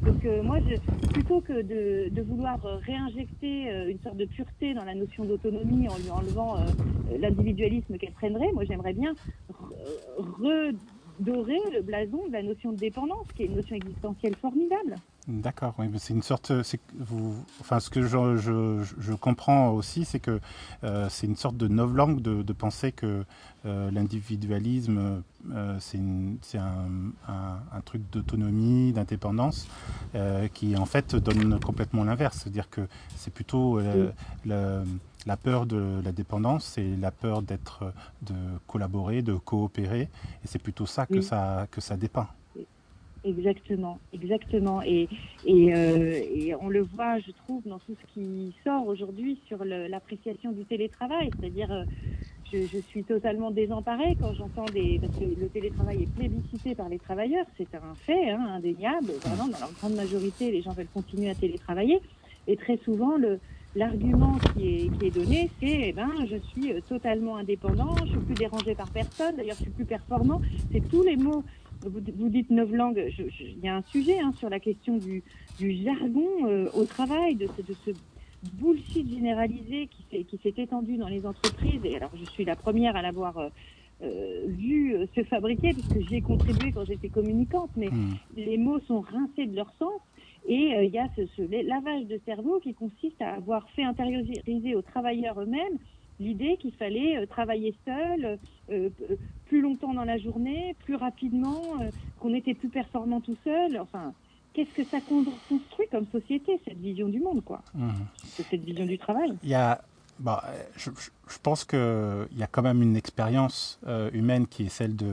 Donc 0.05 0.23
euh, 0.25 0.41
moi, 0.43 0.59
je, 0.59 0.75
plutôt 1.09 1.41
que 1.41 1.61
de, 1.61 2.09
de 2.09 2.21
vouloir 2.21 2.57
euh, 2.65 2.77
réinjecter 2.85 3.69
euh, 3.69 3.89
une 3.89 3.99
sorte 3.99 4.17
de 4.17 4.25
pureté 4.25 4.73
dans 4.73 4.85
la 4.85 4.95
notion 4.95 5.25
d'autonomie 5.25 5.89
en 5.89 5.97
lui 5.97 6.09
enlevant 6.09 6.55
euh, 6.57 6.59
l'individualisme 7.19 7.97
qu'elle 7.97 8.13
prendrait, 8.13 8.49
moi 8.53 8.63
j'aimerais 8.63 8.93
bien 8.93 9.13
re- 10.41 10.75
redorer 11.19 11.59
le 11.73 11.81
blason 11.81 12.27
de 12.27 12.33
la 12.33 12.43
notion 12.43 12.71
de 12.71 12.77
dépendance, 12.77 13.27
qui 13.35 13.43
est 13.43 13.47
une 13.47 13.55
notion 13.55 13.75
existentielle 13.75 14.35
formidable. 14.37 14.95
D'accord, 15.27 15.75
oui, 15.77 15.87
c'est 15.99 16.13
une 16.15 16.23
sorte, 16.23 16.51
vous, 16.97 17.35
enfin, 17.61 17.79
ce 17.79 17.91
que 17.91 18.01
je, 18.01 18.37
je, 18.37 18.83
je 18.97 19.13
comprends 19.13 19.69
aussi, 19.69 20.03
c'est 20.03 20.19
que 20.19 20.39
euh, 20.83 21.07
c'est 21.09 21.27
une 21.27 21.35
sorte 21.35 21.55
de 21.55 21.67
novlangue 21.67 22.19
de, 22.21 22.41
de 22.41 22.53
penser 22.53 22.91
que 22.91 23.25
euh, 23.65 23.91
l'individualisme, 23.91 25.21
euh, 25.51 25.77
c'est 25.79 26.57
un, 26.57 27.11
un, 27.27 27.59
un 27.71 27.81
truc 27.81 28.01
d'autonomie, 28.11 28.91
d'indépendance, 28.91 29.67
qui 30.55 30.75
en 30.75 30.85
fait 30.85 31.15
donne 31.15 31.59
complètement 31.59 32.03
l'inverse, 32.03 32.39
c'est-à-dire 32.39 32.69
que 32.69 32.87
c'est 33.15 33.31
plutôt 33.33 33.79
la 34.45 35.37
peur 35.37 35.67
de 35.67 36.01
la 36.03 36.11
dépendance, 36.11 36.65
c'est 36.65 36.95
la 36.95 37.11
peur 37.11 37.43
d'être, 37.43 37.93
de 38.23 38.33
collaborer, 38.65 39.21
de 39.21 39.33
coopérer, 39.33 40.03
et 40.43 40.47
c'est 40.47 40.59
plutôt 40.59 40.87
ça 40.87 41.05
que 41.05 41.19
Oui. 41.19 41.23
ça 41.23 41.67
que 41.69 41.81
ça 41.81 41.97
dépeint. 41.97 42.29
Exactement, 43.25 43.99
exactement. 44.13 44.81
Et, 44.81 45.09
et, 45.45 45.73
euh, 45.75 46.21
et 46.33 46.55
on 46.55 46.69
le 46.69 46.81
voit, 46.81 47.19
je 47.19 47.31
trouve, 47.31 47.61
dans 47.65 47.79
tout 47.79 47.95
ce 48.01 48.13
qui 48.13 48.55
sort 48.63 48.87
aujourd'hui 48.87 49.39
sur 49.47 49.65
l'appréciation 49.65 50.51
du 50.51 50.63
télétravail. 50.63 51.29
C'est-à-dire, 51.37 51.71
euh, 51.71 51.83
je, 52.51 52.79
suis 52.87 53.03
totalement 53.03 53.51
désemparée 53.51 54.15
quand 54.19 54.33
j'entends 54.33 54.65
des... 54.65 54.99
Parce 54.99 55.17
que 55.17 55.25
le 55.25 55.49
télétravail 55.49 56.03
est 56.03 56.13
plébiscité 56.13 56.75
par 56.75 56.87
les 56.87 56.97
travailleurs, 56.99 57.45
c'est 57.57 57.75
un 57.75 57.95
fait, 57.95 58.29
hein, 58.29 58.45
indéniable. 58.55 59.11
Vraiment, 59.21 59.47
dans 59.47 59.59
leur 59.59 59.73
grande 59.73 59.95
majorité, 59.95 60.51
les 60.51 60.61
gens 60.61 60.71
veulent 60.71 60.87
continuer 60.93 61.29
à 61.29 61.35
télétravailler. 61.35 61.99
Et 62.47 62.55
très 62.55 62.77
souvent, 62.77 63.17
le, 63.17 63.39
l'argument 63.75 64.37
qui 64.53 64.67
est, 64.67 64.97
qui 64.97 65.05
est 65.07 65.11
donné, 65.11 65.51
c'est 65.59 65.89
eh 65.89 65.93
ben, 65.93 66.09
je 66.29 66.37
suis 66.49 66.71
euh, 66.71 66.79
totalement 66.87 67.37
indépendant, 67.37 67.95
je 68.05 68.11
suis 68.11 68.19
plus 68.19 68.35
dérangé 68.35 68.75
par 68.75 68.89
personne, 68.89 69.35
d'ailleurs, 69.35 69.57
je 69.57 69.63
suis 69.63 69.71
plus 69.71 69.85
performant. 69.85 70.41
C'est 70.71 70.87
tous 70.89 71.03
les 71.03 71.17
mots. 71.17 71.43
Vous, 71.81 71.99
vous 72.15 72.29
dites 72.29 72.49
neuf 72.49 72.69
langues. 72.71 73.11
Il 73.39 73.59
y 73.63 73.67
a 73.67 73.75
un 73.75 73.83
sujet 73.83 74.19
hein, 74.19 74.33
sur 74.37 74.49
la 74.49 74.59
question 74.59 74.97
du, 74.97 75.23
du 75.59 75.71
jargon 75.83 76.27
euh, 76.47 76.69
au 76.73 76.85
travail, 76.85 77.35
de 77.35 77.47
ce, 77.55 77.61
de 77.61 77.73
ce 77.85 77.91
bullshit 78.43 79.07
généralisé 79.09 79.87
qui 79.87 80.05
s'est, 80.11 80.23
qui 80.25 80.37
s'est 80.39 80.53
étendu 80.57 80.97
dans 80.97 81.07
les 81.07 81.25
entreprises. 81.25 81.81
Et 81.85 81.95
alors, 81.95 82.11
je 82.15 82.25
suis 82.25 82.45
la 82.45 82.55
première 82.55 82.95
à 82.95 83.01
l'avoir 83.01 83.37
euh, 83.37 83.49
euh, 84.01 84.45
vu 84.47 84.95
euh, 84.95 85.05
se 85.15 85.23
fabriquer, 85.23 85.73
puisque 85.73 85.99
j'y 85.99 86.15
ai 86.15 86.21
contribué 86.21 86.71
quand 86.71 86.85
j'étais 86.85 87.09
communicante, 87.09 87.71
mais 87.75 87.89
Hmm. 87.89 88.13
les 88.35 88.57
mots 88.57 88.79
sont 88.81 89.01
rincés 89.01 89.45
de 89.45 89.55
leur 89.55 89.71
sens. 89.79 90.01
Et 90.47 90.75
euh, 90.75 90.83
il 90.83 90.91
y 90.91 90.97
a 90.99 91.07
ce, 91.15 91.25
ce 91.27 91.41
lavage 91.65 92.05
de 92.07 92.19
cerveau 92.25 92.59
qui 92.59 92.73
consiste 92.73 93.21
à 93.21 93.33
avoir 93.35 93.69
fait 93.71 93.83
intérioriser 93.83 94.75
aux 94.75 94.81
travailleurs 94.81 95.39
eux-mêmes 95.41 95.77
l'idée 96.19 96.57
qu'il 96.57 96.73
fallait 96.73 97.17
euh, 97.17 97.25
travailler 97.25 97.75
seul, 97.85 98.39
euh, 98.69 98.89
plus 99.49 99.61
longtemps 99.61 99.93
dans 99.93 100.05
la 100.05 100.17
journée, 100.17 100.75
plus 100.85 100.95
rapidement, 100.95 101.59
euh, 101.81 101.89
qu'on 102.19 102.33
était 102.33 102.53
plus 102.53 102.69
performant 102.69 103.19
tout 103.19 103.35
seul. 103.43 103.77
Enfin, 103.79 104.13
qu'est-ce 104.53 104.71
que 104.73 104.87
ça 104.89 105.01
construit 105.01 105.87
comme 105.91 106.05
société, 106.11 106.61
cette 106.65 106.77
vision 106.79 107.09
du 107.09 107.19
monde, 107.19 107.43
quoi 107.43 107.61
Mhm. 107.73 108.05
Cette 108.37 108.63
vision 108.63 108.85
du 108.85 108.97
travail. 108.97 109.37
Il 109.43 109.49
y 109.49 109.55
a, 109.55 109.81
bah, 110.19 110.43
je, 110.77 110.91
je- 110.91 111.09
je 111.33 111.37
pense 111.41 111.65
qu'il 111.65 112.27
y 112.37 112.43
a 112.43 112.47
quand 112.47 112.61
même 112.61 112.81
une 112.83 112.95
expérience 112.95 113.79
euh, 113.87 114.09
humaine 114.13 114.45
qui 114.47 114.65
est 114.67 114.69
celle 114.69 114.95
de, 114.95 115.09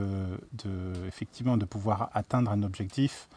de, 0.63 1.05
effectivement, 1.07 1.57
de 1.57 1.65
pouvoir 1.65 2.09
atteindre 2.13 2.51
un 2.51 2.61
objectif 2.63 3.27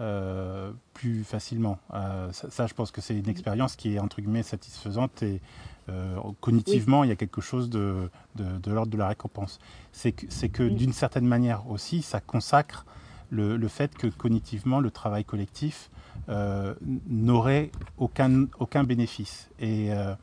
euh, 0.00 0.70
plus 0.94 1.24
facilement. 1.24 1.78
Euh, 1.94 2.30
ça, 2.32 2.50
ça, 2.50 2.66
je 2.66 2.74
pense 2.74 2.90
que 2.90 3.00
c'est 3.00 3.16
une 3.18 3.28
expérience 3.28 3.74
qui 3.76 3.94
est 3.94 3.98
entre 3.98 4.20
guillemets 4.20 4.42
satisfaisante 4.44 5.22
et 5.22 5.40
euh, 5.88 6.16
cognitivement, 6.40 7.04
il 7.04 7.08
y 7.08 7.12
a 7.12 7.16
quelque 7.16 7.40
chose 7.40 7.70
de, 7.70 8.10
de, 8.36 8.44
de 8.58 8.70
l'ordre 8.72 8.90
de 8.92 8.96
la 8.98 9.08
récompense. 9.08 9.58
C'est 9.92 10.12
que, 10.12 10.26
que 10.48 10.62
d'une 10.68 10.92
certaine 10.92 11.26
manière 11.26 11.68
aussi, 11.70 12.02
ça 12.02 12.20
consacre 12.20 12.84
le, 13.30 13.56
le 13.56 13.68
fait 13.68 13.94
que 13.96 14.06
cognitivement, 14.06 14.80
le 14.80 14.90
travail 14.90 15.24
collectif 15.24 15.90
euh, 16.28 16.74
n'aurait 17.08 17.70
aucun, 17.98 18.46
aucun 18.58 18.84
bénéfice. 18.84 19.48
Et, 19.60 19.92
euh, 19.92 20.14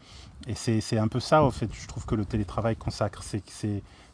et 0.48 0.56
c'est 0.56 0.98
un 0.98 1.08
peu 1.08 1.20
ça, 1.20 1.44
en 1.44 1.52
fait, 1.52 1.70
je 1.74 1.88
trouve 1.88 2.06
que 2.06 2.16
le 2.16 2.26
télétravail 2.26 2.76
consacre. 2.76 3.24
C'est 3.24 3.44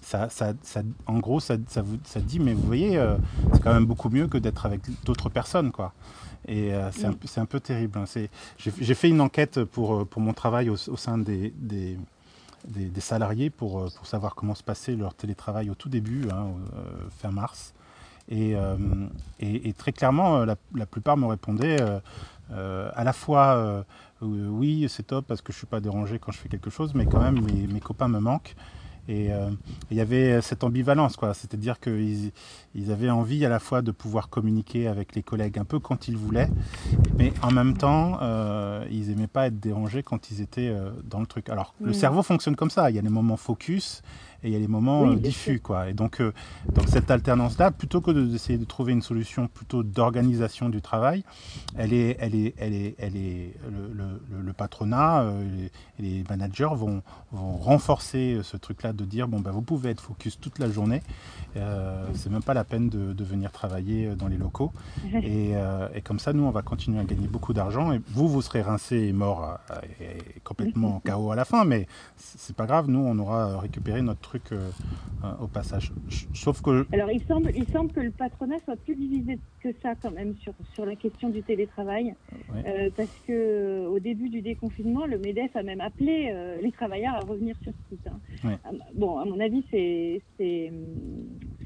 ça, 0.01 0.29
ça, 0.29 0.53
ça- 0.63 0.81
en 1.05 1.19
gros, 1.19 1.39
ça, 1.39 1.55
ça, 1.67 1.81
vous, 1.81 1.97
ça 2.03 2.19
dit, 2.21 2.39
mais 2.39 2.53
vous 2.53 2.63
voyez, 2.65 2.97
euh, 2.97 3.17
c'est 3.53 3.61
quand 3.61 3.73
même 3.73 3.85
beaucoup 3.85 4.09
mieux 4.09 4.27
que 4.27 4.37
d'être 4.37 4.65
avec 4.65 4.81
d'autres 5.03 5.29
personnes, 5.29 5.71
quoi. 5.71 5.93
Et 6.47 6.73
euh, 6.73 6.91
c'est 6.91 7.05
un, 7.05 7.13
peu- 7.13 7.27
c'est 7.27 7.39
un 7.41 7.45
peu 7.45 7.59
terrible. 7.59 7.99
hein. 7.99 8.05
J'ai 8.57 8.93
fait 8.95 9.09
une 9.09 9.21
enquête 9.21 9.63
pour, 9.63 9.95
euh, 9.95 10.05
pour 10.05 10.21
mon 10.21 10.33
travail 10.33 10.69
au, 10.69 10.73
au 10.73 10.97
sein 10.97 11.17
des, 11.17 11.53
des, 11.57 11.97
des- 12.67 12.89
des 12.89 13.01
salariés 13.01 13.49
pour, 13.49 13.79
euh, 13.79 13.89
pour 13.95 14.05
savoir 14.07 14.33
comment 14.35 14.55
se 14.55 14.63
passait 14.63 14.95
leur 14.95 15.13
télétravail 15.13 15.69
au 15.69 15.75
tout 15.75 15.89
début, 15.89 16.27
hein, 16.31 16.47
fin 17.19 17.31
mars. 17.31 17.73
Et, 18.29 18.55
euh, 18.55 18.75
et, 19.39 19.69
et 19.69 19.73
très 19.73 19.91
clairement, 19.91 20.45
la, 20.45 20.55
la 20.75 20.85
plupart 20.85 21.17
me 21.17 21.25
répondaient 21.25 21.81
euh, 21.81 21.99
euh, 22.51 22.89
à 22.95 23.03
la 23.03 23.13
fois 23.13 23.83
oui, 24.21 24.85
c'est 24.87 25.03
top 25.07 25.25
parce 25.27 25.41
que 25.41 25.51
je 25.51 25.57
suis 25.57 25.65
pas 25.67 25.79
dérangé 25.79 26.19
quand 26.19 26.31
je 26.31 26.37
fais 26.37 26.47
quelque 26.49 26.69
chose, 26.69 26.93
mais 26.93 27.07
quand 27.07 27.19
même 27.19 27.41
mes, 27.41 27.65
mes 27.67 27.79
copains 27.79 28.07
me 28.07 28.19
manquent. 28.19 28.55
Et 29.07 29.33
euh, 29.33 29.49
il 29.89 29.97
y 29.97 30.01
avait 30.01 30.41
cette 30.41 30.63
ambivalence, 30.63 31.15
quoi. 31.17 31.33
C'est-à-dire 31.33 31.79
qu'ils 31.79 32.31
ils 32.75 32.91
avaient 32.91 33.09
envie 33.09 33.43
à 33.45 33.49
la 33.49 33.59
fois 33.59 33.81
de 33.81 33.91
pouvoir 33.91 34.29
communiquer 34.29 34.87
avec 34.87 35.15
les 35.15 35.23
collègues 35.23 35.57
un 35.59 35.65
peu 35.65 35.79
quand 35.79 36.07
ils 36.07 36.15
voulaient, 36.15 36.49
mais 37.17 37.33
en 37.41 37.51
même 37.51 37.75
temps, 37.75 38.19
euh, 38.21 38.85
ils 38.91 39.09
aimaient 39.11 39.27
pas 39.27 39.47
être 39.47 39.59
dérangés 39.59 40.03
quand 40.03 40.29
ils 40.31 40.39
étaient 40.41 40.69
euh, 40.69 40.91
dans 41.03 41.19
le 41.19 41.25
truc. 41.25 41.49
Alors, 41.49 41.73
le 41.81 41.91
Mm. 41.91 41.93
cerveau 41.93 42.23
fonctionne 42.23 42.55
comme 42.55 42.69
ça. 42.69 42.89
Il 42.89 42.95
y 42.95 42.99
a 42.99 43.01
les 43.01 43.09
moments 43.09 43.37
focus 43.37 44.01
et 44.43 44.47
il 44.49 44.53
y 44.53 44.55
a 44.55 44.59
les 44.59 44.67
moments 44.67 45.01
Oui, 45.01 45.15
euh, 45.15 45.19
diffus, 45.19 45.59
quoi. 45.59 45.89
Et 45.89 45.93
donc, 45.93 46.19
euh, 46.21 46.31
donc 46.73 46.87
cette 46.87 47.11
alternance-là, 47.11 47.71
plutôt 47.71 48.01
que 48.01 48.11
de- 48.11 48.25
d'essayer 48.25 48.57
de 48.57 48.65
trouver 48.65 48.93
une 48.93 49.01
solution 49.01 49.47
plutôt 49.47 49.83
d'organisation 49.83 50.69
du 50.69 50.81
travail, 50.81 51.23
elle 51.77 51.93
est, 51.93 52.17
elle 52.19 52.35
est, 52.35 52.53
elle 52.57 52.73
est, 52.73 52.95
elle 52.97 53.15
est, 53.17 53.53
le, 53.69 53.93
le- 53.93 54.21
le- 54.31 54.41
le 54.41 54.53
patronat, 54.53 55.21
euh, 55.21 55.69
les, 55.99 56.07
les 56.17 56.23
managers 56.29 56.69
vont, 56.73 57.03
vont 57.31 57.57
renforcer 57.57 58.39
ce 58.43 58.57
truc-là 58.57 58.93
de 58.93 59.05
dire 59.05 59.27
bon 59.27 59.39
bah 59.39 59.51
vous 59.51 59.61
pouvez 59.61 59.89
être 59.91 60.01
focus 60.01 60.39
toute 60.39 60.57
la 60.59 60.69
journée, 60.69 61.01
euh, 61.57 62.05
c'est 62.13 62.31
même 62.31 62.43
pas 62.43 62.53
la 62.53 62.63
peine 62.63 62.89
de, 62.89 63.13
de 63.13 63.23
venir 63.23 63.51
travailler 63.51 64.15
dans 64.15 64.27
les 64.27 64.37
locaux. 64.37 64.71
Et, 65.23 65.51
euh, 65.55 65.87
et 65.93 66.01
comme 66.01 66.19
ça, 66.19 66.33
nous, 66.33 66.43
on 66.43 66.51
va 66.51 66.61
continuer 66.61 66.99
à 66.99 67.03
gagner 67.03 67.27
beaucoup 67.27 67.53
d'argent. 67.53 67.91
Et 67.91 68.01
vous, 68.09 68.27
vous 68.27 68.41
serez 68.41 68.61
rincé 68.61 68.97
et 68.97 69.13
mort 69.13 69.57
et, 69.99 70.03
et 70.37 70.39
complètement 70.43 71.01
KO 71.05 71.31
à 71.31 71.35
la 71.35 71.45
fin. 71.45 71.65
Mais 71.65 71.87
c'est 72.17 72.55
pas 72.55 72.65
grave, 72.65 72.89
nous, 72.89 72.99
on 72.99 73.17
aura 73.19 73.59
récupéré 73.59 74.01
notre 74.01 74.21
truc 74.31 74.51
euh, 74.51 74.71
euh, 75.23 75.35
au 75.43 75.47
passage. 75.47 75.93
Sauf 76.33 76.61
que. 76.61 76.87
Alors, 76.91 77.11
il 77.11 77.21
semble, 77.31 77.51
il 77.55 77.67
semble 77.75 77.91
que 77.91 77.99
le 77.99 78.11
patronat 78.11 78.59
soit 78.65 78.77
plus 78.77 78.95
divisé 78.95 79.39
que 79.63 79.69
ça 79.83 79.95
quand 80.01 80.11
même 80.19 80.33
sur, 80.43 80.53
sur 80.73 80.85
la 80.85 80.95
question 80.95 81.29
du 81.29 81.43
télétravail. 81.43 82.15
Euh, 82.65 82.89
parce 82.95 83.15
que 83.27 83.85
au 83.87 83.99
début 83.99 84.29
du 84.29 84.41
déconfinement, 84.41 85.05
le 85.05 85.17
MEDEF 85.19 85.55
a 85.55 85.63
même 85.63 85.81
appelé 85.81 86.17
les 86.61 86.71
travailleurs 86.71 87.15
à 87.15 87.21
revenir 87.21 87.55
sur 87.63 87.73
site. 87.89 88.05
hein. 88.07 88.19
À 88.63 88.69
m- 88.69 88.83
Bon, 88.93 89.17
à 89.17 89.25
mon 89.25 89.39
avis, 89.39 89.63
c'est 89.71 90.21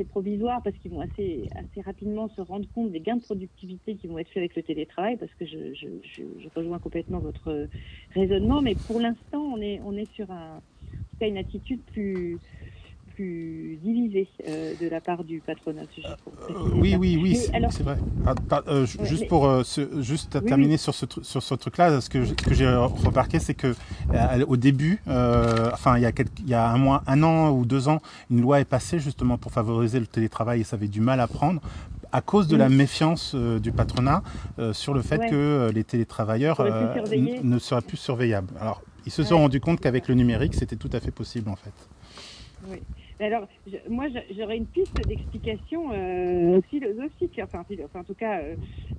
provisoire 0.10 0.62
parce 0.64 0.78
qu'ils 0.78 0.92
vont 0.92 1.02
assez 1.02 1.50
assez 1.56 1.82
rapidement 1.82 2.28
se 2.30 2.42
rendre 2.42 2.68
compte 2.74 2.92
des 2.92 3.00
gains 3.02 3.18
de 3.18 3.22
productivité 3.24 3.96
qui 3.98 4.08
vont 4.08 4.18
être 4.20 4.28
faits 4.30 4.38
avec 4.44 4.56
le 4.56 4.64
télétravail. 4.64 5.18
Parce 5.18 5.34
que 5.36 5.46
je, 5.46 5.74
je, 5.74 5.88
je, 6.04 6.24
je 6.42 6.50
rejoins 6.56 6.80
complètement 6.80 7.20
votre 7.20 7.68
raisonnement, 8.14 8.62
mais 8.62 8.76
pour 8.76 9.00
l'instant, 9.00 9.42
on 9.42 9.62
est 9.62 9.80
on 9.82 9.94
est 9.98 10.12
sur 10.14 10.30
un 10.32 10.62
tout 11.12 11.18
cas, 11.20 11.28
une 11.28 11.38
attitude 11.38 11.82
plus 11.94 12.38
plus 13.14 13.80
divisée 13.82 14.28
euh, 14.46 14.74
de 14.82 14.90
la 14.90 15.00
part 15.00 15.24
du 15.24 15.40
patronat. 15.40 15.84
Euh, 16.00 16.54
oui, 16.74 16.98
oui, 17.00 17.18
oui, 17.22 17.36
c'est 17.38 17.56
alors- 17.56 17.72
vrai. 17.72 17.96
Ah, 18.26 18.34
euh, 18.68 18.82
Ouais, 18.82 19.06
juste 19.06 19.22
mais- 19.22 19.28
pour 19.28 19.46
euh, 19.48 19.64
ce- 19.64 20.02
juste 20.02 20.38
Oui, 20.42 20.46
terminer 20.50 20.76
sur 20.76 20.94
ce, 20.94 21.06
sur 21.22 21.42
ce 21.42 21.56
truc-là, 21.56 22.02
ce 22.02 22.10
que, 22.10 22.26
ce 22.26 22.34
que 22.34 22.54
j'ai 22.54 22.68
remarqué, 22.68 23.40
c'est 23.40 23.54
que 23.54 23.74
euh, 24.14 24.46
au 24.50 24.58
début, 24.58 25.02
enfin 25.08 25.96
il 25.96 26.02
y 26.02 26.06
a 26.06 26.12
quelques, 26.12 26.38
il 26.40 26.50
y 26.50 26.54
a 26.54 26.70
un 26.70 26.78
mois, 26.78 27.04
un 27.08 27.24
an 27.24 27.52
ou 27.52 27.66
deux 27.66 27.88
ans, 27.88 28.02
une 28.30 28.42
loi 28.42 28.60
est 28.60 28.66
passée 28.66 29.00
justement 29.00 29.38
pour 29.38 29.54
favoriser 29.54 30.02
le 30.02 30.08
télétravail 30.08 30.60
et 30.60 30.64
ça 30.66 30.76
avait 30.76 30.90
du 30.90 31.00
mal 31.00 31.22
à 31.22 31.28
prendre 31.28 31.62
à 32.12 32.20
cause 32.22 32.48
de 32.50 32.56
Oui. 32.56 32.60
la 32.60 32.68
méfiance 32.70 33.32
euh, 33.34 33.60
du 33.60 33.72
patronat 33.72 34.24
euh, 34.60 34.74
sur 34.74 34.94
le 34.94 35.02
fait 35.02 35.20
Ouais. 35.20 35.30
que 35.30 35.36
euh, 35.36 35.72
les 35.72 35.86
télétravailleurs 35.86 36.62
ne 37.44 37.60
seraient 37.60 37.82
plus 37.82 37.96
surveillables. 37.98 38.50
Alors 38.60 38.82
ils 39.06 39.12
se 39.12 39.24
sont 39.24 39.36
Ouais. 39.36 39.42
rendus 39.42 39.60
compte 39.60 39.80
qu'avec 39.82 40.08
le 40.08 40.16
numérique, 40.16 40.54
c'était 40.56 40.76
tout 40.76 40.90
à 40.94 41.00
fait 41.00 41.12
possible 41.12 41.50
en 41.50 41.56
fait. 41.56 41.74
Oui. 42.70 42.78
Alors, 43.20 43.48
je- 43.66 43.78
moi, 43.90 44.08
j'aurais 44.36 44.58
une 44.58 44.66
piste 44.66 44.94
d'explication 45.08 45.92
euh, 45.94 46.60
philosophique, 46.70 47.40
enfin, 47.42 47.64
en 47.94 48.04
tout 48.04 48.14
cas, 48.14 48.42
euh, 48.42 48.56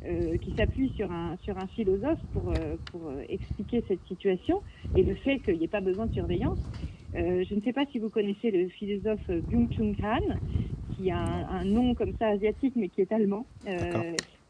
euh, 0.07 0.39
qui 0.39 0.53
s'appuie 0.57 0.91
sur 0.97 1.11
un, 1.13 1.37
sur 1.43 1.59
un 1.59 1.67
philosophe 1.67 2.19
pour, 2.33 2.51
pour 2.93 3.13
expliquer 3.29 3.85
cette 3.89 4.01
situation 4.09 4.63
et 4.95 5.03
le 5.03 5.15
fait 5.17 5.39
qu'il 5.41 5.59
n'y 5.59 5.65
ait 5.65 5.69
pas 5.69 5.81
besoin 5.83 6.07
de 6.07 6.13
surveillance. 6.15 6.59
Je 7.15 7.55
ne 7.55 7.61
sais 7.63 7.73
pas 7.73 7.85
si 7.93 7.99
vous 7.99 8.09
connaissez 8.11 8.51
le 8.51 8.69
philosophe 8.69 9.29
Byung-Chul 9.31 9.97
Han, 10.03 10.37
qui 10.97 11.11
a 11.11 11.19
un, 11.19 11.49
un 11.61 11.65
nom 11.65 11.95
comme 11.95 12.13
ça 12.19 12.29
asiatique, 12.29 12.75
mais 12.77 12.89
qui 12.89 13.01
est 13.03 13.13
allemand, 13.13 13.47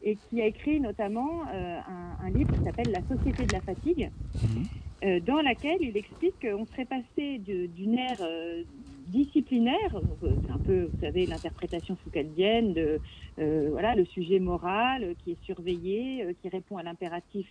et 0.03 0.17
qui 0.29 0.41
a 0.41 0.45
écrit 0.45 0.79
notamment 0.79 1.43
un, 1.47 2.17
un 2.25 2.29
livre 2.29 2.51
qui 2.57 2.63
s'appelle 2.63 2.91
La 2.91 3.01
Société 3.15 3.45
de 3.45 3.51
la 3.51 3.61
fatigue, 3.61 4.09
Mhm. 4.43 4.65
Euh, 5.03 5.19
dans 5.19 5.41
laquelle 5.41 5.77
il 5.79 5.95
explique 5.95 6.39
qu'on 6.41 6.65
serait 6.67 6.85
passé 6.85 7.37
d'une 7.39 7.97
ère 7.97 8.21
euh, 8.21 8.63
disciplinaire, 9.05 10.01
donc, 10.01 10.23
euh, 10.23 10.37
c'est 10.45 10.51
un 10.51 10.59
peu, 10.59 10.85
vous 10.85 10.99
savez, 10.99 11.25
l'interprétation 11.27 11.95
foucaldienne 11.97 12.73
de 12.73 12.99
euh, 13.39 13.69
voilà 13.71 13.95
le 13.95 14.05
sujet 14.05 14.39
moral 14.39 15.15
qui 15.17 15.31
est 15.31 15.43
surveillé, 15.43 16.23
euh, 16.23 16.33
qui 16.41 16.49
répond 16.49 16.77
à 16.77 16.83
l'impératif 16.83 17.47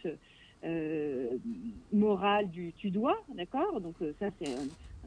euh, 0.64 1.38
moral 1.92 2.50
du 2.50 2.72
tu 2.74 2.90
dois, 2.90 3.16
d'accord? 3.34 3.80
Donc 3.80 4.00
euh, 4.02 4.14
ça 4.18 4.30
c'est 4.38 4.54
un, 4.54 4.66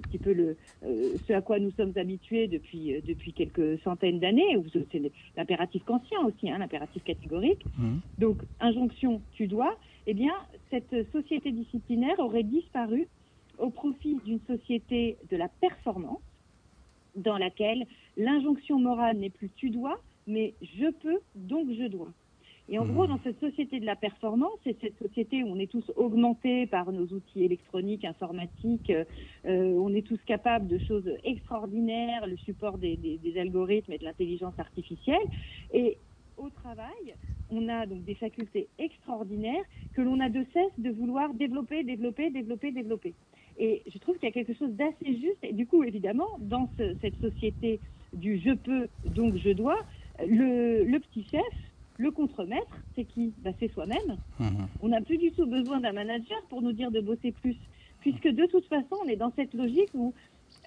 petit 0.10 0.20
peu 0.20 0.32
le 0.32 0.58
euh, 0.86 1.18
ce 1.28 1.34
à 1.34 1.42
quoi 1.42 1.60
nous 1.60 1.72
sommes 1.72 1.94
habitués 1.98 2.48
depuis 2.48 2.96
euh, 2.96 3.02
depuis 3.06 3.34
quelques 3.34 3.80
centaines 3.82 4.20
d'années. 4.20 4.56
C'est 4.92 5.02
l'impératif 5.36 5.84
kantien 5.84 6.20
aussi, 6.26 6.50
hein, 6.50 6.60
l'impératif 6.60 7.04
catégorique. 7.04 7.66
Mhm. 7.78 8.00
Donc, 8.18 8.44
injonction, 8.60 9.22
tu 9.32 9.48
dois, 9.48 9.78
eh 10.10 10.16
bien, 10.16 10.34
cette 10.72 11.12
société 11.12 11.52
disciplinaire 11.52 12.18
aurait 12.18 12.42
disparu 12.42 13.08
au 13.60 13.70
profit 13.70 14.16
d'une 14.26 14.40
société 14.48 15.20
de 15.30 15.38
la 15.38 15.50
performance 15.50 16.24
dans 17.14 17.38
laquelle 17.38 17.86
l'injonction 18.18 18.80
morale 18.80 19.18
n'est 19.18 19.30
plus 19.30 19.52
tu 19.52 19.70
dois, 19.70 20.02
mais 20.26 20.56
je 20.64 20.90
peux, 21.04 21.20
donc 21.36 21.72
je 21.72 21.86
dois. 21.88 22.12
Et 22.70 22.80
en 22.80 22.86
Mhm. 22.86 22.92
gros, 22.94 23.06
dans 23.06 23.20
cette 23.24 23.40
société 23.40 23.80
de 23.80 23.86
la 23.86 23.96
performance, 23.96 24.60
et 24.66 24.76
cette 24.82 24.98
société 24.98 25.44
où 25.44 25.48
on 25.48 25.60
est 25.60 25.70
tous 25.70 25.88
augmentés 25.96 26.66
par 26.66 26.92
nos 26.92 27.06
outils 27.08 27.44
électroniques, 27.44 28.04
informatiques, 28.04 28.90
euh, 28.90 29.06
euh, 29.46 29.74
on 29.78 29.94
est 29.94 30.06
tous 30.08 30.20
capables 30.26 30.68
de 30.68 30.80
choses 30.80 31.08
extraordinaires, 31.24 32.26
le 32.26 32.38
support 32.38 32.80
des, 32.80 32.98
des- 32.98 33.20
des 33.20 33.40
algorithmes 33.40 33.92
et 33.92 34.00
de 34.00 34.06
l'intelligence 34.06 34.58
artificielle, 34.58 35.28
et 35.72 36.00
au 36.36 36.50
travail, 36.50 37.16
on 37.50 37.68
a 37.70 37.86
donc 37.86 38.04
des 38.04 38.16
facultés 38.16 38.70
extraordinaires 38.78 39.64
que 39.94 40.02
l'on 40.02 40.20
a 40.20 40.30
de 40.30 40.46
cesse 40.54 40.72
de 40.78 40.90
vouloir 40.92 41.34
développer, 41.34 41.84
développer, 41.84 42.30
développer, 42.30 42.72
développer. 42.72 43.14
Et 43.58 43.84
je 43.88 43.98
trouve 43.98 44.18
qu'il 44.18 44.28
y 44.28 44.32
a 44.32 44.34
quelque 44.34 44.54
chose 44.54 44.72
d'assez 44.72 45.18
juste. 45.20 45.44
Et 45.44 45.54
du 45.54 45.66
coup, 45.68 45.84
évidemment, 45.84 46.28
dans 46.40 46.70
ce- 46.78 46.96
cette 47.02 47.18
société 47.20 47.80
du 48.14 48.40
je 48.40 48.52
peux, 48.54 48.88
donc 49.06 49.36
je 49.38 49.50
dois, 49.52 49.78
le, 50.26 50.84
le 50.84 51.00
petit 51.00 51.24
chef, 51.30 51.42
le 51.98 52.12
contremaître, 52.12 52.86
c'est 52.96 53.06
qui? 53.06 53.34
Bah, 53.40 53.52
C'est 53.60 53.72
soi-même. 53.74 54.18
Mhm. 54.40 54.68
On 54.82 54.88
n'a 54.90 55.02
plus 55.02 55.18
du 55.18 55.32
tout 55.34 55.46
besoin 55.46 55.80
d'un 55.82 55.92
manager 55.92 56.38
pour 56.50 56.62
nous 56.62 56.72
dire 56.72 56.92
de 56.92 57.02
bosser 57.02 57.32
plus, 57.34 57.58
puisque 58.00 58.28
de 58.30 58.46
toute 58.46 58.66
façon, 58.68 58.96
on 59.04 59.08
est 59.10 59.18
dans 59.18 59.32
cette 59.36 59.54
logique 59.54 59.90
où, 59.94 60.14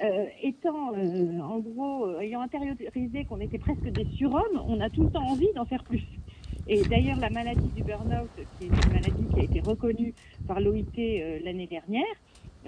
euh, 0.03 0.27
étant 0.43 0.95
euh, 0.95 1.41
en 1.41 1.59
gros, 1.61 2.07
euh, 2.07 2.21
ayant 2.21 2.41
intériorisé 2.43 3.25
qu'on 3.25 3.41
était 3.41 3.59
presque 3.59 3.89
des 3.89 4.05
surhommes, 4.17 4.63
on 4.67 4.81
a 4.81 4.91
tout 4.91 5.03
le 5.05 5.09
temps 5.11 5.27
envie 5.27 5.49
d'en 5.55 5.65
faire 5.65 5.85
plus. 5.85 6.05
Et 6.66 6.83
d'ailleurs, 6.83 7.19
la 7.19 7.31
maladie 7.31 7.69
du 7.74 7.83
burn-out, 7.83 8.31
qui 8.37 8.65
est 8.65 8.69
une 8.69 8.93
maladie 8.93 9.27
qui 9.33 9.41
a 9.41 9.43
été 9.43 9.61
reconnue 9.61 10.15
par 10.47 10.61
l'OIT 10.61 10.99
euh, 10.99 11.41
l'année 11.45 11.66
dernière, 11.66 12.05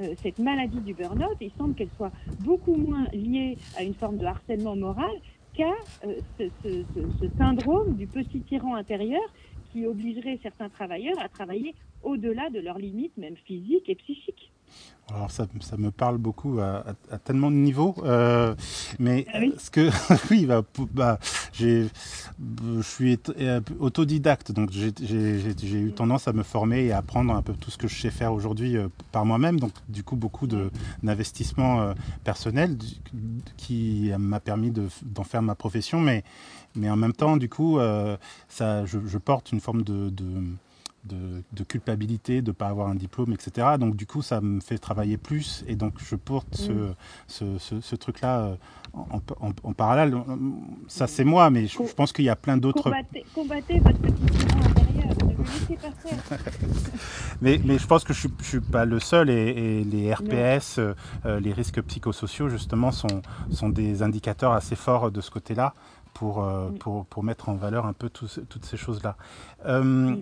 euh, 0.00 0.14
cette 0.22 0.38
maladie 0.38 0.80
du 0.80 0.94
burn-out, 0.94 1.36
il 1.40 1.52
semble 1.52 1.74
qu'elle 1.74 1.90
soit 1.96 2.12
beaucoup 2.40 2.74
moins 2.74 3.06
liée 3.12 3.56
à 3.76 3.84
une 3.84 3.94
forme 3.94 4.18
de 4.18 4.26
harcèlement 4.26 4.74
moral 4.74 5.12
qu'à 5.54 5.72
euh, 6.04 6.20
ce, 6.40 7.28
syndrome 7.38 7.94
du 7.94 8.08
petit 8.08 8.42
tyran 8.42 8.74
intérieur 8.74 9.22
qui 9.70 9.86
obligerait 9.86 10.38
certains 10.42 10.68
travailleurs 10.68 11.18
à 11.20 11.28
travailler 11.28 11.74
au-delà 12.02 12.50
de 12.50 12.60
leurs 12.60 12.78
limites, 12.78 13.16
même 13.16 13.36
physiques 13.36 13.88
et 13.88 13.94
psychiques. 13.94 14.53
Alors 15.10 15.30
ça, 15.30 15.46
ça 15.60 15.76
me 15.76 15.90
parle 15.90 16.16
beaucoup 16.16 16.60
à, 16.60 16.76
à- 17.10 17.14
à 17.14 17.18
tellement 17.18 17.50
de 17.50 17.56
niveaux, 17.56 17.94
euh, 18.04 18.54
mais 18.98 19.26
Ah 19.34 19.38
oui 19.40 19.52
ce 19.58 19.70
que 19.70 19.90
oui, 20.30 20.46
bah, 20.46 20.62
bah, 20.94 21.18
je 21.52 21.88
suis 22.80 23.18
euh, 23.38 23.60
autodidacte, 23.80 24.50
donc 24.52 24.70
j'ai 24.72 24.92
eu 25.78 25.92
tendance 25.92 26.26
à 26.26 26.32
me 26.32 26.42
former 26.42 26.84
et 26.86 26.92
à 26.92 26.98
apprendre 26.98 27.34
un 27.34 27.42
peu 27.42 27.52
tout 27.52 27.70
ce 27.70 27.76
que 27.76 27.86
je 27.86 28.00
sais 28.00 28.10
faire 28.10 28.32
aujourd'hui 28.32 28.78
euh, 28.78 28.88
par 29.12 29.26
moi-même, 29.26 29.60
donc 29.60 29.72
du 29.90 30.02
coup 30.04 30.16
beaucoup 30.16 30.46
de 30.46 30.70
d'investissement 31.02 31.82
euh, 31.82 31.92
personnel 32.24 32.78
du- 32.78 32.86
qui 33.58 34.10
m'a 34.18 34.40
permis 34.40 34.70
de- 34.70 34.88
d'en 35.02 35.24
faire 35.24 35.42
ma 35.42 35.54
profession, 35.54 36.00
mais 36.00 36.24
mais 36.76 36.88
en 36.88 36.96
même 36.96 37.12
temps, 37.12 37.36
du 37.36 37.48
coup, 37.48 37.78
ça, 38.48 38.84
je, 38.84 38.98
je 39.06 39.18
porte 39.18 39.52
une 39.52 39.60
forme 39.60 39.82
de, 39.82 40.10
de 40.10 40.24
de, 41.04 41.42
de 41.52 41.64
culpabilité 41.64 42.42
de 42.42 42.48
ne 42.48 42.52
pas 42.52 42.68
avoir 42.68 42.88
un 42.88 42.94
diplôme, 42.94 43.32
etc. 43.32 43.76
Donc 43.78 43.96
du 43.96 44.06
coup, 44.06 44.22
ça 44.22 44.40
me 44.40 44.60
fait 44.60 44.78
travailler 44.78 45.16
plus 45.16 45.64
et 45.66 45.76
donc 45.76 45.94
je 45.98 46.16
porte 46.16 46.54
ce, 46.56 46.92
ce, 47.26 47.58
ce, 47.58 47.80
ce 47.80 47.96
truc-là 47.96 48.40
euh, 48.40 48.56
en, 48.94 49.20
en, 49.40 49.52
en 49.62 49.72
parallèle. 49.72 50.14
Ça, 50.88 51.06
c'est 51.06 51.24
moi, 51.24 51.50
mais 51.50 51.66
je, 51.66 51.78
je 51.86 51.92
pense 51.94 52.12
qu'il 52.12 52.24
y 52.24 52.28
a 52.28 52.36
plein 52.36 52.56
d'autres... 52.56 52.82
Combattez, 52.82 53.24
combattez 53.34 53.78
votre 53.80 53.98
petit 53.98 54.14
intérieur, 54.56 55.14
ne 55.26 55.32
le 55.32 55.42
laissez 55.44 55.76
pas 55.76 55.90
faire. 56.08 56.38
Mais, 57.40 57.60
mais 57.64 57.78
je 57.78 57.86
pense 57.86 58.04
que 58.04 58.12
je 58.12 58.28
ne 58.28 58.42
suis, 58.42 58.60
pas 58.60 58.84
le 58.84 59.00
seul 59.00 59.30
et, 59.30 59.80
et 59.80 59.84
les 59.84 60.12
RPS, 60.12 60.78
euh, 60.78 60.94
euh, 61.26 61.40
les 61.40 61.52
risques 61.52 61.82
psychosociaux, 61.82 62.48
justement, 62.48 62.92
sont, 62.92 63.22
sont 63.50 63.68
des 63.68 64.02
indicateurs 64.02 64.52
assez 64.52 64.76
forts 64.76 65.10
de 65.10 65.20
ce 65.20 65.30
côté-là. 65.30 65.74
Pour, 66.14 66.44
euh, 66.44 66.70
pour, 66.78 67.04
pour 67.06 67.24
mettre 67.24 67.48
en 67.48 67.54
valeur 67.54 67.86
un 67.86 67.92
peu 67.92 68.08
tout 68.08 68.28
toutes 68.48 68.64
ces 68.64 68.76
choses-là. 68.76 69.16
Euh, 69.66 70.16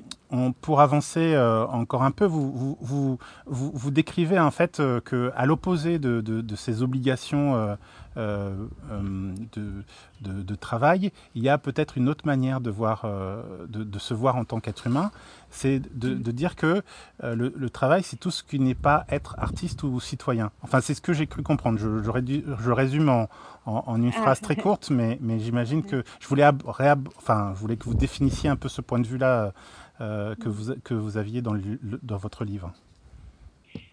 pour 0.62 0.80
avancer 0.80 1.34
euh, 1.34 1.66
encore 1.66 2.02
un 2.02 2.10
peu, 2.10 2.24
vous, 2.24 2.76
vous, 2.80 3.18
vous, 3.46 3.70
vous, 3.74 3.90
décrivez 3.90 4.40
en 4.40 4.50
fait 4.50 4.80
euh, 4.80 5.00
que, 5.00 5.30
à 5.36 5.44
l'opposé 5.44 5.98
de, 5.98 6.22
de, 6.22 6.40
de 6.40 6.56
ces 6.56 6.82
obligations 6.82 7.76
euh, 8.16 8.54
euh, 8.90 9.34
de, 9.52 9.82
de, 10.20 10.42
de 10.42 10.54
travail, 10.54 11.12
il 11.34 11.42
y 11.42 11.48
a 11.48 11.58
peut-être 11.58 11.96
une 11.98 12.08
autre 12.08 12.26
manière 12.26 12.60
de, 12.60 12.70
voir, 12.70 13.02
euh, 13.04 13.42
de, 13.68 13.84
de 13.84 13.98
se 13.98 14.14
voir 14.14 14.36
en 14.36 14.44
tant 14.44 14.60
qu'être 14.60 14.86
humain, 14.86 15.10
c'est 15.50 15.80
de, 15.98 16.14
dire 16.32 16.56
que 16.56 16.82
le, 17.22 17.52
le 17.54 17.70
travail, 17.70 18.02
c'est 18.02 18.16
tout 18.18 18.30
ce 18.30 18.42
qui 18.42 18.58
n'est 18.58 18.74
pas 18.74 19.04
être 19.10 19.34
artiste 19.38 19.82
ou 19.82 20.00
citoyen. 20.00 20.50
Enfin, 20.62 20.80
c'est 20.80 20.94
ce 20.94 21.00
que 21.02 21.12
j'ai 21.12 21.26
cru 21.26 21.42
comprendre. 21.42 21.78
Je, 21.78 22.02
je, 22.02 22.10
rédu- 22.10 22.44
je 22.58 22.70
résume 22.70 23.08
en, 23.10 23.28
en, 23.66 23.84
en 23.86 24.02
une 24.02 24.08
Ah. 24.16 24.22
phrase 24.22 24.40
très 24.40 24.56
courte, 24.56 24.90
mais, 24.90 25.18
mais 25.20 25.38
j'imagine 25.40 25.82
que 25.82 26.04
je 26.20 26.26
voulais, 26.28 26.48
enfin, 26.66 27.52
je 27.54 27.60
voulais 27.60 27.76
que 27.76 27.84
vous 27.84 27.94
définissiez 27.94 28.48
un 28.48 28.56
peu 28.56 28.68
ce 28.68 28.80
point 28.80 28.98
de 28.98 29.06
vue-là 29.06 29.52
euh, 30.00 30.34
que, 30.36 30.48
vous, 30.48 30.74
que 30.82 30.94
vous 30.94 31.16
aviez 31.18 31.42
dans, 31.42 31.52
le- 31.52 31.78
le- 31.82 32.00
dans 32.02 32.16
votre 32.16 32.44
livre. 32.44 32.72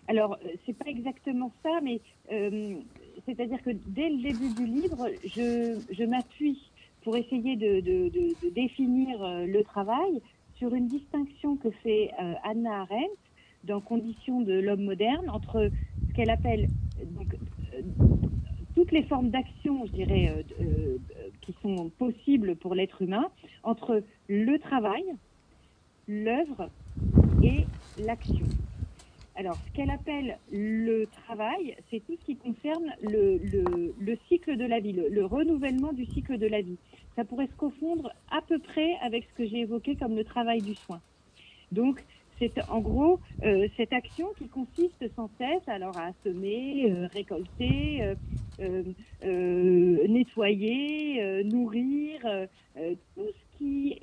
Alors, 0.08 0.40
c'est 0.66 0.74
pas 0.74 0.90
exactement 0.90 1.52
ça, 1.62 1.70
mais 1.84 2.02
euh, 2.32 2.76
c'est-à-dire 3.26 3.62
que 3.62 3.72
dès 3.88 4.10
le 4.10 4.22
début 4.22 4.54
du 4.54 4.66
livre, 4.66 5.10
je, 5.26 6.04
m'appuie 6.06 6.60
pour 7.04 7.16
essayer 7.16 7.56
de, 7.56 8.50
définir 8.50 9.24
euh, 9.24 9.46
le 9.46 9.64
travail 9.64 10.22
sur 10.56 10.74
une 10.74 10.88
distinction 10.88 11.56
que 11.56 11.70
fait 11.84 12.12
euh, 12.22 12.34
Anna 12.44 12.82
Arendt 12.82 13.12
dans 13.64 13.82
Conditions 13.82 14.42
de 14.42 14.54
l'homme 14.54 14.84
moderne 14.84 15.30
entre 15.30 15.70
ce 16.08 16.14
qu'elle 16.14 16.30
appelle 16.30 16.70
euh, 17.00 17.82
toutes 18.76 18.92
les 18.92 19.04
formes 19.04 19.30
d'action, 19.30 19.86
je 19.88 19.92
dirais, 19.92 20.46
qui 21.42 21.54
sont 21.62 21.90
possibles 21.98 22.56
pour 22.56 22.76
l'être 22.76 23.02
humain, 23.02 23.26
entre 23.64 24.04
le 24.30 24.58
travail, 24.58 25.04
l'œuvre 26.08 26.70
et 27.44 27.66
l'action. 28.02 28.46
Alors, 29.40 29.58
ce 29.66 29.72
qu'elle 29.72 29.90
appelle 29.90 30.38
le 30.52 31.06
travail, 31.06 31.74
c'est 31.90 32.02
tout 32.02 32.14
ce 32.20 32.26
qui 32.26 32.38
concerne 32.38 32.94
le, 33.02 33.38
le- 33.38 33.96
le 33.98 34.18
cycle 34.28 34.58
de 34.58 34.66
la 34.66 34.82
vie, 34.82 34.92
le, 34.92 35.08
le 35.08 35.26
renouvellement 35.26 35.94
du 35.94 36.06
cycle 36.08 36.38
de 36.38 36.46
la 36.46 36.60
vie. 36.62 36.78
Ça 37.16 37.24
pourrait 37.24 37.48
se 37.48 37.56
confondre 37.56 38.12
à 38.28 38.42
peu 38.42 38.60
près 38.60 38.96
avec 39.02 39.24
ce 39.30 39.34
que 39.36 39.48
j'ai 39.48 39.60
évoqué 39.60 39.96
comme 39.96 40.18
le 40.18 40.26
travail 40.26 40.62
du 40.62 40.76
soin. 40.76 41.02
Donc, 41.72 42.04
c'est 42.38 42.54
en 42.68 42.82
gros 42.82 43.22
euh, 43.46 43.70
cette 43.78 43.94
action 43.94 44.28
qui 44.38 44.50
consiste 44.50 45.08
sans 45.16 45.30
cesse 45.38 45.68
alors 45.68 45.96
à 45.98 46.12
semer, 46.26 46.92
euh, 46.92 47.08
récolter, 47.08 48.16
euh, 48.60 48.84
nettoyer, 50.10 51.44
nourrir, 51.46 52.20
tout 52.76 53.30
ce 53.30 53.58
qui, 53.58 54.02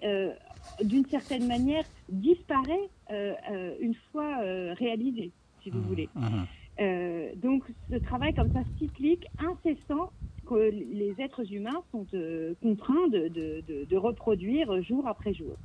d'une 0.83 1.07
certaine 1.11 1.47
manière, 1.47 1.85
disparaît 2.09 2.89
une 3.11 3.95
fois 4.11 4.43
euh, 4.43 4.75
réalisé, 4.75 5.33
si 5.63 5.71
vous 5.71 5.83
voulez. 5.83 6.11
Mhm. 6.15 6.47
Euh, 6.81 7.35
donc, 7.37 7.65
ce 7.91 7.97
travail 7.97 8.35
comme 8.35 8.51
ça 8.53 8.63
cyclique, 8.79 9.25
incessant, 9.39 10.13
que 10.47 10.55
les 10.55 11.21
êtres 11.21 11.53
humains 11.53 11.83
sont 11.91 12.07
euh, 12.15 12.55
contraints 12.63 13.09
de, 13.09 13.29
de- 13.29 13.63
de- 13.63 13.85
de 13.85 13.97
reproduire 13.97 14.81
jour 14.83 15.07
après 15.09 15.35
jour. 15.35 15.59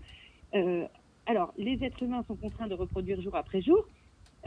Euh, 0.56 0.88
alors, 1.28 1.54
les 1.58 1.78
êtres 1.84 2.02
humains 2.04 2.24
sont 2.28 2.36
contraints 2.36 2.68
de 2.68 2.74
reproduire 2.76 3.22
jour 3.22 3.36
après 3.36 3.62
jour, 3.62 3.86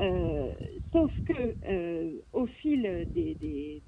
euh, 0.01 0.51
sauf 0.93 1.13
que 1.25 1.57
euh, 1.69 2.21
au 2.33 2.47
fil 2.47 2.83
des- 3.15 3.35
des- 3.37 3.83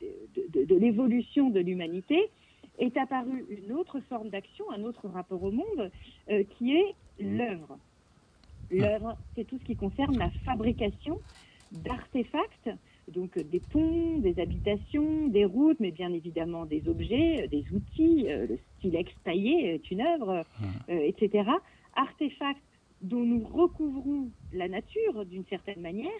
de, 0.64 0.74
l'évolution 0.76 1.50
de 1.50 1.60
l'humanité, 1.60 2.30
est 2.78 2.96
apparue 2.96 3.44
une 3.48 3.72
autre 3.72 4.00
forme 4.00 4.28
d'action, 4.30 4.70
un 4.70 4.84
autre 4.84 5.08
rapport 5.08 5.42
au 5.42 5.50
monde, 5.50 5.90
euh, 6.30 6.44
qui 6.44 6.76
est 6.76 6.94
l'œuvre. 7.18 7.78
L'œuvre, 8.70 9.16
c'est 9.34 9.44
tout 9.44 9.58
ce 9.58 9.64
qui 9.64 9.76
concerne 9.76 10.18
la 10.18 10.30
fabrication 10.44 11.20
d'artefacts, 11.72 12.70
donc 13.08 13.36
euh, 13.36 13.44
des 13.44 13.60
ponts, 13.60 14.18
des 14.18 14.40
habitations, 14.40 15.28
des 15.28 15.44
routes, 15.44 15.78
mais 15.80 15.90
bien 15.90 16.12
évidemment 16.12 16.66
des 16.66 16.88
objets, 16.88 17.44
euh, 17.44 17.46
des 17.48 17.64
outils, 17.72 18.26
euh, 18.28 18.46
le 18.46 18.58
stylex 18.78 19.12
taillé 19.24 19.74
est 19.74 19.90
une 19.90 20.00
œuvre, 20.00 20.44
euh, 20.88 20.98
etc. 21.04 21.50
Artefacts 21.94 22.62
dont 23.02 23.22
nous 23.22 23.44
recouvrons 23.44 24.30
la 24.52 24.68
nature 24.68 25.24
d'une 25.26 25.44
certaine 25.46 25.80
manière 25.80 26.10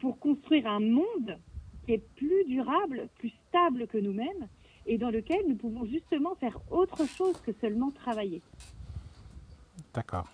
pour 0.00 0.18
construire 0.18 0.66
un 0.66 0.80
monde 0.80 1.38
qui 1.84 1.92
est 1.92 2.04
plus 2.16 2.44
durable, 2.46 3.08
plus 3.18 3.32
stable 3.48 3.86
que 3.86 3.98
nous-mêmes 3.98 4.48
et 4.86 4.98
dans 4.98 5.10
lequel 5.10 5.40
nous 5.48 5.56
pouvons 5.56 5.84
justement 5.86 6.34
faire 6.36 6.58
autre 6.70 7.06
chose 7.08 7.40
que 7.40 7.52
seulement 7.60 7.90
travailler. 7.90 8.42
D'accord. 9.92 10.28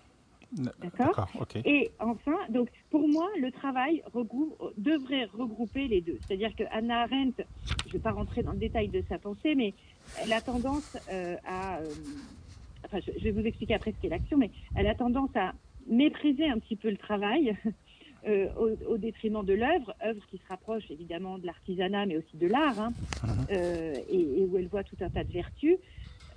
D'accord. 0.52 1.28
Et 1.64 1.90
enfin, 2.00 2.36
donc 2.48 2.68
pour 2.90 3.08
moi, 3.08 3.28
le 3.40 3.52
travail 3.52 4.02
regroupe, 4.12 4.56
devrait 4.76 5.26
regrouper 5.26 5.86
les 5.86 6.00
deux. 6.00 6.18
C'est-à-dire 6.26 6.54
que 6.56 6.64
Hannah 6.72 7.02
Arendt, 7.02 7.44
je 7.82 7.88
ne 7.88 7.92
vais 7.92 7.98
pas 7.98 8.12
rentrer 8.12 8.42
dans 8.42 8.52
le 8.52 8.58
détail 8.58 8.88
de 8.88 9.02
sa 9.08 9.18
pensée, 9.18 9.54
mais 9.54 9.74
elle 10.20 10.32
a 10.32 10.40
tendance 10.40 10.96
euh, 11.12 11.36
à, 11.46 11.78
euh, 11.78 11.88
enfin, 12.84 12.98
je, 13.06 13.12
je 13.16 13.24
vais 13.24 13.30
vous 13.30 13.46
expliquer 13.46 13.74
après 13.74 13.92
ce 13.92 13.96
qu'est 14.02 14.08
l'action, 14.08 14.38
mais 14.38 14.50
elle 14.74 14.88
a 14.88 14.94
tendance 14.94 15.30
à 15.36 15.52
mépriser 15.86 16.48
un 16.48 16.58
petit 16.58 16.76
peu 16.76 16.90
le 16.90 16.96
travail 16.96 17.56
euh, 18.26 18.48
au, 18.58 18.94
au 18.94 18.98
détriment 18.98 19.44
de 19.44 19.54
l'œuvre, 19.54 19.94
œuvre 20.04 20.26
qui 20.30 20.38
se 20.38 20.48
rapproche 20.48 20.90
évidemment 20.90 21.38
de 21.38 21.46
l'artisanat, 21.46 22.06
mais 22.06 22.16
aussi 22.16 22.36
de 22.36 22.46
l'art, 22.48 22.78
hein, 22.80 22.92
euh, 23.50 23.94
et, 24.08 24.20
et 24.20 24.44
où 24.46 24.58
elle 24.58 24.68
voit 24.68 24.84
tout 24.84 24.96
un 25.00 25.10
tas 25.10 25.24
de 25.24 25.32
vertus. 25.32 25.76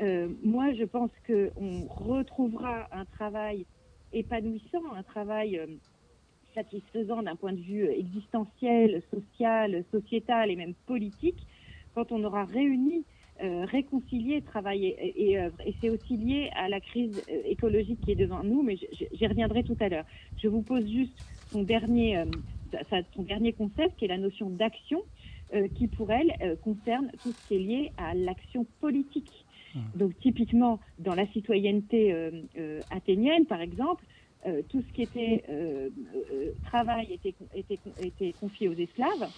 Euh, 0.01 0.27
moi, 0.43 0.73
je 0.73 0.83
pense 0.83 1.11
qu'on 1.27 1.85
retrouvera 1.87 2.87
un 2.91 3.05
travail 3.05 3.65
épanouissant, 4.13 4.93
un 4.95 5.03
travail 5.03 5.57
euh, 5.57 5.67
satisfaisant 6.53 7.23
d'un 7.23 7.35
point 7.35 7.53
de 7.53 7.61
vue 7.61 7.85
euh, 7.85 7.97
existentiel, 7.97 9.01
social, 9.11 9.83
sociétal 9.91 10.51
et 10.51 10.55
même 10.55 10.73
politique, 10.85 11.45
quand 11.95 12.11
on 12.11 12.23
aura 12.23 12.45
réuni, 12.45 13.03
euh, 13.43 13.65
réconcilié 13.65 14.41
travail 14.41 14.95
et, 14.97 15.39
œuvre. 15.39 15.57
Et 15.65 15.73
c'est 15.81 15.89
aussi 15.89 16.17
lié 16.17 16.49
à 16.55 16.69
la 16.69 16.79
crise 16.79 17.23
écologique 17.45 17.99
qui 18.01 18.11
est 18.11 18.15
devant 18.15 18.43
nous, 18.43 18.61
mais 18.61 18.77
j'y 18.77 19.27
reviendrai 19.27 19.63
tout 19.63 19.77
à 19.79 19.89
l'heure. 19.89 20.05
Je 20.37 20.47
vous 20.47 20.61
pose 20.61 20.87
juste 20.87 21.17
son 21.51 21.63
dernier, 21.63 22.23
son 23.15 23.23
dernier 23.23 23.53
concept, 23.53 23.97
qui 23.97 24.05
est 24.05 24.09
la 24.09 24.17
notion 24.17 24.49
d'action, 24.49 25.01
qui 25.75 25.87
pour 25.87 26.11
elle 26.11 26.57
concerne 26.63 27.11
tout 27.23 27.31
ce 27.31 27.47
qui 27.47 27.55
est 27.55 27.59
lié 27.59 27.91
à 27.97 28.13
l'action 28.13 28.65
politique. 28.79 29.42
Donc 29.95 30.17
typiquement 30.19 30.79
dans 30.97 31.15
la 31.15 31.27
citoyenneté 31.27 32.13
euh, 32.13 32.31
euh, 32.57 32.81
athénienne, 32.89 33.45
par 33.45 33.61
exemple, 33.61 34.05
euh, 34.45 34.61
tout 34.69 34.81
ce 34.81 34.93
qui 34.93 35.01
était 35.01 35.43
euh, 35.49 35.89
euh, 36.33 36.51
travail 36.63 37.11
était, 37.11 37.35
était, 37.53 37.79
était 37.97 38.33
confié 38.33 38.67
aux 38.67 38.73
esclaves, 38.73 39.31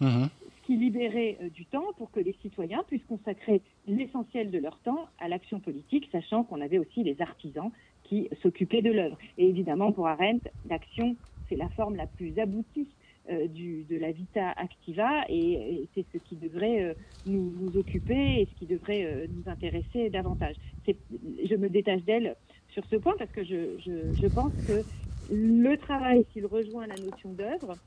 Mhm. 0.00 0.28
ce 0.66 0.72
libérer 0.72 1.38
euh, 1.40 1.48
du 1.50 1.66
temps 1.66 1.92
pour 1.96 2.10
que 2.10 2.18
les 2.20 2.32
citoyens 2.42 2.82
puissent 2.88 3.04
consacrer 3.04 3.62
l'essentiel 3.86 4.50
de 4.50 4.58
leur 4.58 4.80
temps 4.80 5.08
à 5.18 5.28
l'action 5.28 5.60
politique, 5.60 6.08
sachant 6.10 6.44
qu'on 6.44 6.60
avait 6.60 6.78
aussi 6.78 7.04
les 7.04 7.20
artisans 7.20 7.70
qui 8.02 8.28
s'occupaient 8.42 8.82
de 8.82 8.90
l'œuvre. 8.90 9.18
Et 9.38 9.48
évidemment, 9.48 9.92
pour 9.92 10.08
Arendt, 10.08 10.50
l'action, 10.64 11.16
c'est 11.48 11.56
la 11.56 11.68
forme 11.70 11.94
la 11.96 12.06
plus 12.06 12.38
aboutie 12.38 12.88
du, 13.30 13.84
de 13.84 13.96
la 13.96 14.12
vita 14.12 14.50
activa 14.56 15.24
et, 15.28 15.88
c'est 15.94 16.06
ce 16.12 16.18
qui 16.18 16.36
devrait 16.36 16.82
euh, 16.82 16.94
nous, 17.26 17.76
occuper 17.76 18.40
et 18.40 18.48
ce 18.50 18.58
qui 18.58 18.66
devrait 18.66 19.04
euh, 19.04 19.26
nous 19.28 19.50
intéresser 19.50 20.10
davantage. 20.10 20.56
Je 20.86 21.54
me 21.54 21.68
détache 21.68 22.02
d'elle 22.02 22.36
sur 22.70 22.84
ce 22.86 22.96
point 22.96 23.14
parce 23.18 23.30
que 23.30 23.44
je, 23.44 24.26
pense 24.26 24.52
que 24.66 24.84
le 25.30 25.76
travail, 25.76 26.26
s'il 26.32 26.46
rejoint 26.46 26.86
la 26.86 26.96
notion 26.96 27.32
d'œuvre, 27.32 27.78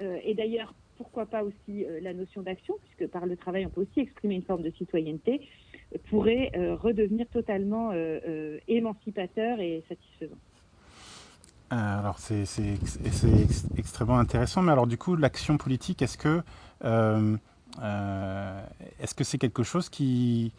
euh, 0.00 0.18
et 0.24 0.34
d'ailleurs 0.34 0.74
pourquoi 0.96 1.26
pas 1.26 1.42
aussi 1.42 1.84
euh, 1.84 2.00
la 2.00 2.12
notion 2.12 2.42
d'action, 2.42 2.76
puisque 2.82 3.10
par 3.10 3.26
le 3.26 3.36
travail 3.36 3.66
on 3.66 3.70
peut 3.70 3.82
aussi 3.82 4.00
exprimer 4.00 4.36
une 4.36 4.42
forme 4.42 4.62
de 4.62 4.70
citoyenneté, 4.70 5.40
pourrait 6.08 6.50
euh, 6.56 6.76
redevenir 6.76 7.28
totalement 7.28 7.92
émancipateur 8.68 9.60
et 9.60 9.84
satisfaisant. 9.88 10.38
Alors 11.74 12.18
c'est 12.18 12.42
ex 12.42 12.98
extrêmement 13.76 14.18
intéressant, 14.18 14.62
mais 14.62 14.70
alors 14.70 14.86
du 14.86 14.96
coup 14.96 15.16
l'action 15.16 15.56
politique, 15.56 16.02
est-ce 16.02 16.16
que 16.16 16.42
euh, 16.84 17.36
euh, 17.82 18.66
est-ce 19.00 19.14
que 19.14 19.24
c'est 19.24 19.38
quelque 19.38 19.64
chose 19.64 19.88
qui 19.88 20.52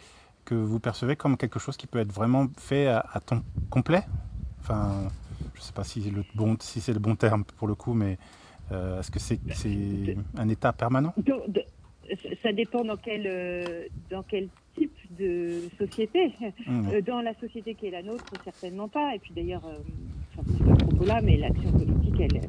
que 0.44 0.56
vous 0.56 0.80
percevez 0.80 1.16
comme 1.16 1.38
quelque 1.38 1.58
chose 1.58 1.78
qui 1.78 1.88
peut 1.88 2.00
être 2.00 2.12
vraiment 2.12 2.48
fait 2.58 2.88
à, 2.88 3.06
à 3.14 3.22
temps 3.22 3.44
complet? 3.70 4.04
Enfin, 4.60 5.08
je 5.54 5.60
ne 5.60 5.64
sais 5.64 5.74
pas 5.74 5.86
si 5.86 6.02
le 6.02 6.26
bon 6.36 6.58
si 6.60 6.82
c'est 6.82 6.94
le 6.94 7.00
bon 7.00 7.16
terme 7.16 7.46
pour 7.46 7.70
le 7.70 7.76
coup, 7.76 7.94
mais 7.94 8.18
euh, 8.74 9.00
est-ce 9.00 9.10
que 9.10 9.20
c'est 9.20 9.40
c'est 9.54 10.18
un 10.38 10.50
état 10.50 10.74
permanent? 10.74 11.14
Ça 12.44 12.52
dépend 12.52 12.84
dans 12.84 12.98
quel 12.98 13.90
dans 14.12 14.24
quel 14.24 14.50
type 14.76 14.94
de 15.18 15.62
société. 15.78 16.32
Mmh. 16.68 17.02
Dans 17.06 17.22
la 17.22 17.34
société 17.36 17.76
qui 17.76 17.88
est 17.88 17.92
la 17.92 18.02
nôtre, 18.02 18.26
certainement 18.44 18.88
pas. 18.88 19.14
Et 19.16 19.20
puis 19.20 19.32
d'ailleurs, 19.36 19.66
euh, 19.66 19.78
enfin, 20.34 20.52
c'est 20.58 20.66
pas 20.66 20.76
propos 20.76 21.06
là, 21.06 21.22
mais 21.22 21.38
l'action 21.38 21.72
politique, 21.72 22.16
elle, 22.20 22.42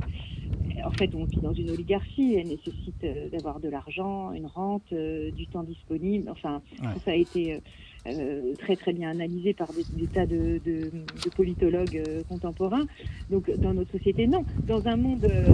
en 0.85 0.91
fait, 0.93 1.15
on 1.15 1.25
vit 1.25 1.41
dans 1.41 1.53
une 1.53 1.71
oligarchie. 1.71 2.35
Elle 2.35 2.49
nécessite 2.49 3.05
euh, 3.05 3.29
d'avoir 3.29 3.61
de 3.61 3.69
l'argent, 3.69 4.33
une 4.33 4.47
rente, 4.47 4.91
euh, 4.93 5.31
du 5.33 5.47
temps 5.49 5.65
disponible. 5.65 6.31
Enfin, 6.31 6.63
ouais. 6.81 6.89
ça 7.05 7.11
a 7.11 7.15
été 7.15 7.61
euh, 8.09 8.55
très 8.59 8.77
très 8.77 8.93
bien 8.93 9.11
analysé 9.11 9.53
par 9.53 9.73
des, 9.73 9.83
des 9.97 10.07
tas 10.07 10.27
de, 10.27 10.61
de, 10.65 10.91
de 10.91 11.31
politologues 11.35 12.03
euh, 12.07 12.23
contemporains. 12.29 12.87
Donc, 13.31 13.51
dans 13.59 13.75
notre 13.75 13.91
société, 13.91 14.27
non. 14.27 14.45
Dans 14.67 14.87
un 14.87 14.97
monde 14.97 15.25
euh, 15.25 15.47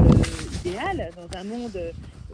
idéal, 0.65 1.11
dans 1.16 1.39
un 1.39 1.44
monde 1.44 1.78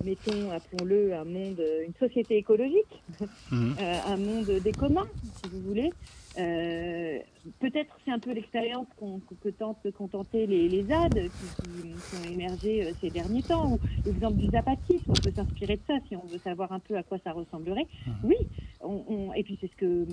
mettons, 0.04 0.50
appelons-le, 0.50 1.14
un 1.14 1.24
monde, 1.24 1.62
une 1.86 1.94
société 1.94 2.36
écologique, 2.36 3.02
mmh. 3.50 3.72
euh, 3.80 3.94
un 4.06 4.16
monde 4.16 4.50
des 4.62 4.72
communs, 4.72 5.08
si 5.42 5.50
vous 5.50 5.60
voulez. 5.60 5.90
Euh, 6.38 7.18
Peut-être 7.60 7.96
c'est 8.04 8.10
un 8.10 8.18
peu 8.18 8.32
l'expérience 8.32 8.86
qu'on 8.98 9.20
qu 9.20 9.34
que 9.42 9.48
tentent 9.48 9.82
de 9.84 9.90
contenter 9.90 10.46
les, 10.46 10.68
les 10.68 10.84
ZAD 10.84 11.14
qui, 11.14 11.20
qui, 11.30 11.88
qui, 11.88 12.16
ont 12.16 12.30
émergé 12.30 12.84
euh, 12.84 12.92
ces 13.00 13.08
derniers 13.08 13.42
temps, 13.42 13.72
ou 13.72 13.78
l'exemple 14.04 14.36
du 14.36 14.48
zapatisme, 14.48 15.04
on 15.08 15.14
peut 15.14 15.32
s'inspirer 15.34 15.76
de 15.76 15.82
ça 15.86 15.94
si 16.08 16.16
on 16.16 16.26
veut 16.26 16.38
savoir 16.38 16.70
un 16.72 16.78
peu 16.78 16.96
à 16.96 17.02
quoi 17.02 17.18
ça 17.24 17.32
ressemblerait. 17.32 17.86
Mmh. 18.06 18.10
Oui, 18.24 18.36
on, 18.80 19.04
on, 19.08 19.32
et 19.32 19.42
puis 19.42 19.58
c'est 19.60 19.70
ce 19.70 19.76
que 19.76 20.06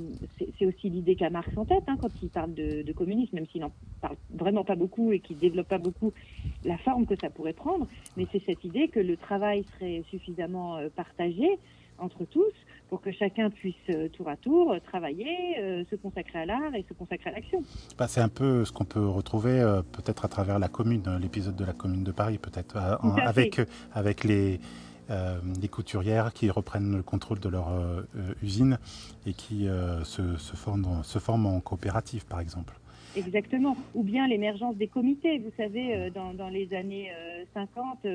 c'est 0.58 0.66
aussi 0.66 0.90
l'idée 0.90 1.16
qu'a 1.16 1.30
Marx 1.30 1.56
en 1.58 1.66
tête 1.66 1.84
hein, 1.88 1.98
quand 2.02 2.10
il 2.22 2.30
parle 2.30 2.54
de, 2.54 2.82
de 2.82 2.94
communisme, 2.94 3.36
même 3.36 3.48
s'il 3.48 3.62
n'en 3.62 3.72
parle 4.02 4.16
vraiment 4.34 4.64
pas 4.64 4.76
beaucoup 4.76 5.12
et 5.12 5.20
qu'il 5.20 5.38
développe 5.38 5.68
pas 5.68 5.78
beaucoup 5.78 6.14
la 6.64 6.78
forme 6.80 7.06
que 7.06 7.16
ça 7.20 7.30
pourrait 7.30 7.54
prendre, 7.54 7.88
mais 8.18 8.26
c'est 8.32 8.42
cette 8.46 8.64
idée 8.64 8.88
que 8.88 9.00
le 9.00 9.18
travail 9.18 9.66
serait 9.74 10.04
suffisamment 10.10 10.78
euh, 10.78 10.90
partagé 10.96 11.60
entre 11.98 12.26
tous 12.26 12.54
pour 12.90 13.02
que 13.02 13.12
chacun 13.12 13.50
puisse 13.50 13.76
euh, 13.90 14.10
tour 14.10 14.30
à 14.30 14.36
tour 14.36 14.74
euh, 14.74 14.80
travailler, 14.80 15.58
euh, 15.60 15.84
se 15.90 15.96
consacrer 15.96 16.40
à 16.40 16.46
l'art 16.46 16.76
et 16.76 16.86
se 16.88 16.94
consacrer 16.94 17.30
à 17.30 17.34
l'action. 17.34 17.64
Bah, 17.98 18.08
c'est 18.08 18.22
un 18.22 18.30
peu 18.30 18.66
ce 18.66 18.72
qu'on 18.72 18.86
peut 18.86 19.08
retrouver 19.08 19.60
euh, 19.60 19.82
peut-être 19.82 20.26
à 20.26 20.28
travers 20.28 20.60
la 20.60 20.68
commune, 20.68 21.04
l'épisode 21.22 21.56
de 21.56 21.66
la 21.66 21.74
commune 21.74 22.04
de 22.04 22.12
Paris, 22.12 22.38
peut-être 22.38 22.78
avec, 23.24 23.62
avec 23.94 24.24
les, 24.24 24.60
les 25.10 25.68
couturières 25.68 26.34
qui 26.34 26.50
reprennent 26.50 26.98
le 26.98 27.04
contrôle 27.04 27.40
de 27.40 27.50
leur 27.50 27.68
usine 28.42 28.80
et 29.26 29.34
qui 29.34 29.68
se, 30.04 30.38
se, 30.38 30.56
forment, 30.56 31.04
se 31.04 31.20
forment 31.20 31.48
en 31.48 31.60
coopérative, 31.60 32.26
par 32.26 32.40
exemple. 32.40 32.80
Exactement. 33.16 33.78
Ou 33.94 34.04
bien 34.04 34.28
l'émergence 34.28 34.76
des 34.76 34.88
comités. 34.88 35.40
Vous 35.40 35.52
savez, 35.58 35.96
euh, 35.96 36.10
dans, 36.10 36.50
les 36.50 36.74
années 36.74 37.12
euh, 37.12 37.44
50, 37.54 38.06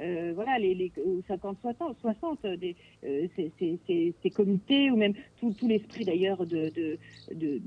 euh, 0.00 0.30
euh, 0.30 0.32
voilà, 0.34 0.58
les, 0.58 0.74
les 0.74 0.92
50, 1.28 1.58
60, 1.60 1.96
60 2.00 2.46
des, 2.58 2.76
ces, 3.02 3.52
ces, 3.58 4.14
ces, 4.22 4.30
comités, 4.30 4.90
ou 4.90 4.96
même 4.96 5.14
tout, 5.38 5.54
tout 5.58 5.68
l'esprit 5.68 6.04
d'ailleurs 6.04 6.46
de, 6.46 6.70
de, 6.70 6.98
de, 7.34 7.60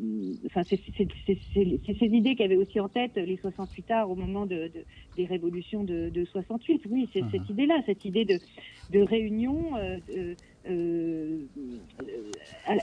enfin, 0.46 0.64
c'est 0.64 0.80
ces 0.88 2.06
idées 2.06 2.36
qu'avaient 2.36 2.56
aussi 2.56 2.80
en 2.80 2.90
tête 2.90 3.16
les 3.16 3.38
68 3.38 3.92
arts 3.92 4.10
au 4.10 4.16
moment 4.16 4.46
de, 4.46 4.68
de 4.68 4.84
des 5.16 5.26
révolutions 5.26 5.84
de, 5.84 6.10
de 6.10 6.26
68. 6.26 6.82
Oui, 6.90 7.08
c'est 7.14 7.24
cette 7.32 7.50
idée-là, 7.50 7.82
cette 7.86 8.06
idée 8.06 8.26
de, 8.26 8.40
de 8.92 9.00
réunion. 9.00 9.76
Euh, 9.78 10.36
euh, 10.70 11.40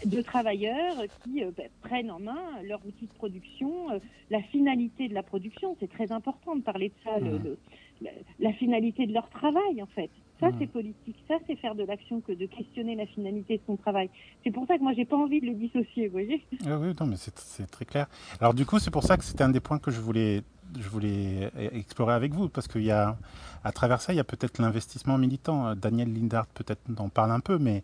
de 0.04 0.20
travailleurs 0.20 0.96
qui 1.24 1.42
euh, 1.42 1.50
prennent 1.80 2.10
en 2.10 2.20
main 2.20 2.42
leur 2.62 2.84
outil 2.86 3.06
de 3.06 3.12
production, 3.12 3.90
euh, 3.90 3.98
la 4.28 4.42
finalité 4.42 5.08
de 5.08 5.14
la 5.14 5.22
production, 5.22 5.76
c'est 5.80 5.90
très 5.90 6.12
important 6.12 6.56
de 6.56 6.60
parler 6.60 6.90
de 6.90 6.94
ça, 7.02 7.18
le, 7.18 7.38
le, 7.38 7.58
la, 8.00 8.10
la, 8.38 8.52
finalité 8.54 9.06
de 9.06 9.12
leur 9.12 9.28
travail 9.30 9.82
en 9.82 9.86
fait. 9.86 10.10
Ça, 10.40 10.48
mmh. 10.48 10.54
c'est 10.58 10.66
politique. 10.66 11.16
Ça, 11.28 11.34
c'est 11.46 11.56
faire 11.56 11.74
de 11.74 11.84
l'action 11.84 12.20
que 12.22 12.32
de 12.32 12.46
questionner 12.46 12.96
la 12.96 13.06
finalité 13.06 13.58
de 13.58 13.62
son 13.66 13.76
travail. 13.76 14.08
C'est 14.42 14.50
pour 14.50 14.66
ça 14.66 14.78
que 14.78 14.82
moi, 14.82 14.94
j'ai 14.94 15.04
pas 15.04 15.16
envie 15.16 15.40
de 15.40 15.46
le 15.46 15.54
dissocier, 15.54 16.06
vous 16.06 16.12
voyez. 16.12 16.42
Ah 16.64 16.78
oui, 16.78 16.94
non, 16.98 17.06
mais 17.06 17.16
c'est 17.16 17.70
très 17.70 17.84
clair. 17.84 18.06
Alors, 18.40 18.54
du 18.54 18.64
coup, 18.64 18.78
c'est 18.78 18.90
pour 18.90 19.02
ça 19.02 19.18
que 19.18 19.24
c'était 19.24 19.44
un 19.44 19.50
des 19.50 19.60
points 19.60 19.78
que 19.78 19.90
je 19.90 20.00
voulais 20.00 20.42
je 20.78 20.88
voulais 20.88 21.50
explorer 21.72 22.14
avec 22.14 22.32
vous 22.32 22.48
parce 22.48 22.68
qu'il 22.68 22.84
y 22.84 22.90
a 22.90 23.18
à 23.64 23.72
travers 23.72 24.00
ça 24.00 24.12
il 24.12 24.16
y 24.16 24.20
a 24.20 24.24
peut-être 24.24 24.60
l'investissement 24.60 25.18
militant 25.18 25.74
Daniel 25.74 26.12
Lindart 26.12 26.46
peut-être 26.46 26.80
en 26.98 27.08
parle 27.08 27.32
un 27.32 27.40
peu 27.40 27.58
mais 27.58 27.82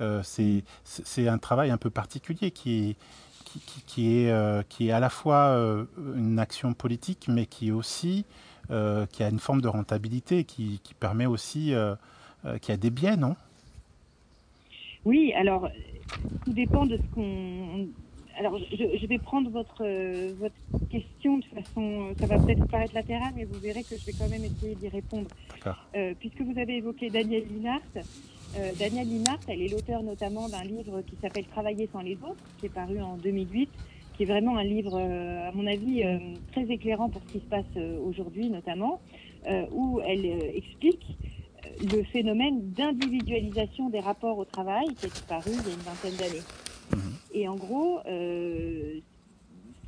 euh, 0.00 0.22
c'est 0.22 1.28
un 1.28 1.38
travail 1.38 1.70
un 1.70 1.76
peu 1.76 1.90
particulier 1.90 2.50
qui 2.50 2.90
est 2.90 2.96
qui, 3.44 3.60
qui, 3.60 3.82
qui 3.82 4.18
est 4.18 4.30
euh, 4.30 4.62
qui 4.68 4.88
est 4.88 4.92
à 4.92 5.00
la 5.00 5.10
fois 5.10 5.48
euh, 5.48 5.86
une 6.16 6.38
action 6.38 6.74
politique 6.74 7.26
mais 7.28 7.46
qui 7.46 7.68
est 7.68 7.72
aussi 7.72 8.24
euh, 8.70 9.06
qui 9.06 9.22
a 9.22 9.28
une 9.28 9.38
forme 9.38 9.60
de 9.60 9.68
rentabilité 9.68 10.44
qui, 10.44 10.80
qui 10.82 10.94
permet 10.94 11.26
aussi 11.26 11.74
euh, 11.74 11.94
euh, 12.44 12.58
qui 12.58 12.72
a 12.72 12.76
des 12.76 12.90
biais 12.90 13.16
non? 13.16 13.36
Oui 15.04 15.32
alors 15.34 15.68
tout 16.44 16.52
dépend 16.52 16.86
de 16.86 16.96
ce 16.96 17.14
qu'on 17.14 17.88
alors, 18.38 18.56
je, 18.56 18.96
je, 19.00 19.06
vais 19.08 19.18
prendre 19.18 19.50
votre, 19.50 19.84
votre 20.38 20.54
question 20.90 21.38
de 21.38 21.44
façon, 21.46 22.14
ça 22.20 22.26
va 22.26 22.38
peut-être 22.38 22.68
paraître 22.68 22.94
latéral, 22.94 23.32
mais 23.34 23.42
vous 23.42 23.58
verrez 23.58 23.82
que 23.82 23.96
je 23.98 24.06
vais 24.06 24.12
quand 24.12 24.28
même 24.28 24.44
essayer 24.44 24.76
d'y 24.76 24.86
répondre. 24.86 25.26
Puisque 26.20 26.42
vous 26.42 26.56
avez 26.56 26.76
évoqué 26.76 27.10
Daniel 27.10 27.42
Linhart, 27.52 27.80
euh, 28.56 28.72
Daniel 28.78 29.08
Linhart, 29.08 29.40
elle 29.46 29.62
est 29.62 29.68
l'auteur 29.68 30.02
notamment 30.02 30.48
d'un 30.48 30.64
livre 30.64 31.02
qui 31.02 31.16
s'appelle 31.20 31.44
Travailler 31.46 31.88
sans 31.92 32.00
les 32.00 32.14
autres, 32.14 32.42
qui 32.58 32.66
est 32.66 32.70
paru 32.70 33.00
en 33.00 33.16
2008, 33.16 33.68
qui 34.18 34.24
est 34.24 34.26
vraiment 34.26 34.56
un 34.56 34.64
livre, 34.64 34.98
euh, 34.98 35.48
à 35.48 35.52
mon 35.52 35.64
avis, 35.68 36.02
euh, 36.02 36.18
très 36.50 36.64
éclairant 36.64 37.08
pour 37.08 37.22
ce 37.22 37.34
qui 37.34 37.38
se 37.38 37.44
passe 37.44 37.64
euh, 37.76 38.00
aujourd'hui 38.00 38.50
notamment, 38.50 39.00
où 39.72 40.00
elle 40.04 40.26
explique 40.54 41.06
le 41.80 42.02
phénomène 42.02 42.70
d'individualisation 42.72 43.88
des 43.88 44.00
rapports 44.00 44.36
au 44.36 44.44
travail 44.44 44.88
qui 44.96 45.06
est 45.06 45.26
paru 45.26 45.52
il 45.52 45.68
y 45.68 45.70
a 45.70 45.74
une 45.74 45.80
vingtaine 45.80 46.16
d'années. 46.18 46.44
Et 47.32 47.48
en 47.48 47.54
gros, 47.54 48.00
euh, 48.06 48.98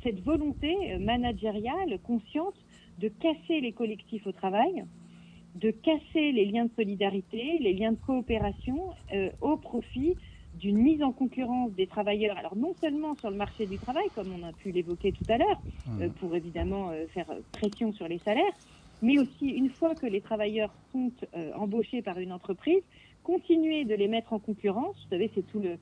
cette 0.01 0.23
volonté 0.23 0.97
managériale 0.99 1.99
consciente 2.01 2.55
de 2.97 3.09
casser 3.09 3.59
les 3.59 3.73
collectifs 3.73 4.25
au 4.25 4.31
travail, 4.31 4.85
de 5.55 5.69
casser 5.69 6.31
les 6.31 6.45
liens 6.45 6.65
de 6.65 6.71
solidarité, 6.75 7.59
les 7.59 7.73
liens 7.73 7.91
de 7.91 7.99
coopération 8.07 8.79
euh, 9.13 9.29
au 9.41 9.57
profit 9.57 10.15
d'une 10.61 10.77
mise 10.77 11.03
en 11.03 11.11
concurrence 11.11 11.71
des 11.71 11.87
travailleurs. 11.87 12.37
Alors 12.37 12.55
non 12.55 12.73
seulement 12.79 13.15
sur 13.15 13.29
le 13.29 13.35
marché 13.35 13.65
du 13.65 13.77
travail, 13.77 14.05
comme 14.15 14.31
on 14.31 14.47
a 14.47 14.53
pu 14.53 14.71
l'évoquer 14.71 15.11
tout 15.11 15.25
à 15.27 15.37
l'heure, 15.37 15.61
mmh. 15.87 16.01
euh, 16.01 16.09
pour 16.19 16.35
évidemment 16.35 16.91
euh, 16.91 17.05
faire 17.07 17.27
pression 17.51 17.91
sur 17.91 18.07
les 18.07 18.19
salaires, 18.19 18.53
mais 19.01 19.17
aussi 19.17 19.47
une 19.47 19.69
fois 19.69 19.95
que 19.95 20.05
les 20.05 20.21
travailleurs 20.21 20.71
sont 20.91 21.11
euh, 21.35 21.51
embauchés 21.55 22.01
par 22.01 22.19
une 22.19 22.31
entreprise, 22.31 22.81
continuer 23.23 23.85
de 23.85 23.95
les 23.95 24.07
mettre 24.07 24.33
en 24.33 24.39
concurrence. 24.39 24.95
Vous 25.03 25.09
savez, 25.09 25.31
c'est 25.33 25.45
tout 25.47 25.59
le, 25.59 25.77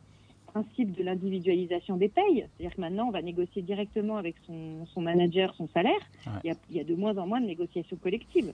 principe 0.50 0.94
de 0.94 1.04
l'individualisation 1.04 1.98
des 1.98 2.10
payes. 2.10 2.48
C'est-à-dire 2.58 2.76
que 2.76 2.82
maintenant, 2.82 3.08
on 3.08 3.12
va 3.12 3.22
négocier 3.22 3.62
directement 3.62 4.18
avec 4.18 4.36
son, 4.46 4.86
son 4.94 5.02
manager 5.02 5.54
son 5.56 5.68
salaire. 5.70 6.02
Ouais. 6.26 6.34
Il, 6.44 6.48
y 6.48 6.52
a, 6.52 6.56
il, 6.70 6.78
y 6.78 6.80
a, 6.80 6.84
de 6.84 6.96
moins 6.96 7.18
en 7.18 7.28
moins 7.28 7.42
de 7.42 7.46
négociations 7.46 7.98
collectives. 7.98 8.54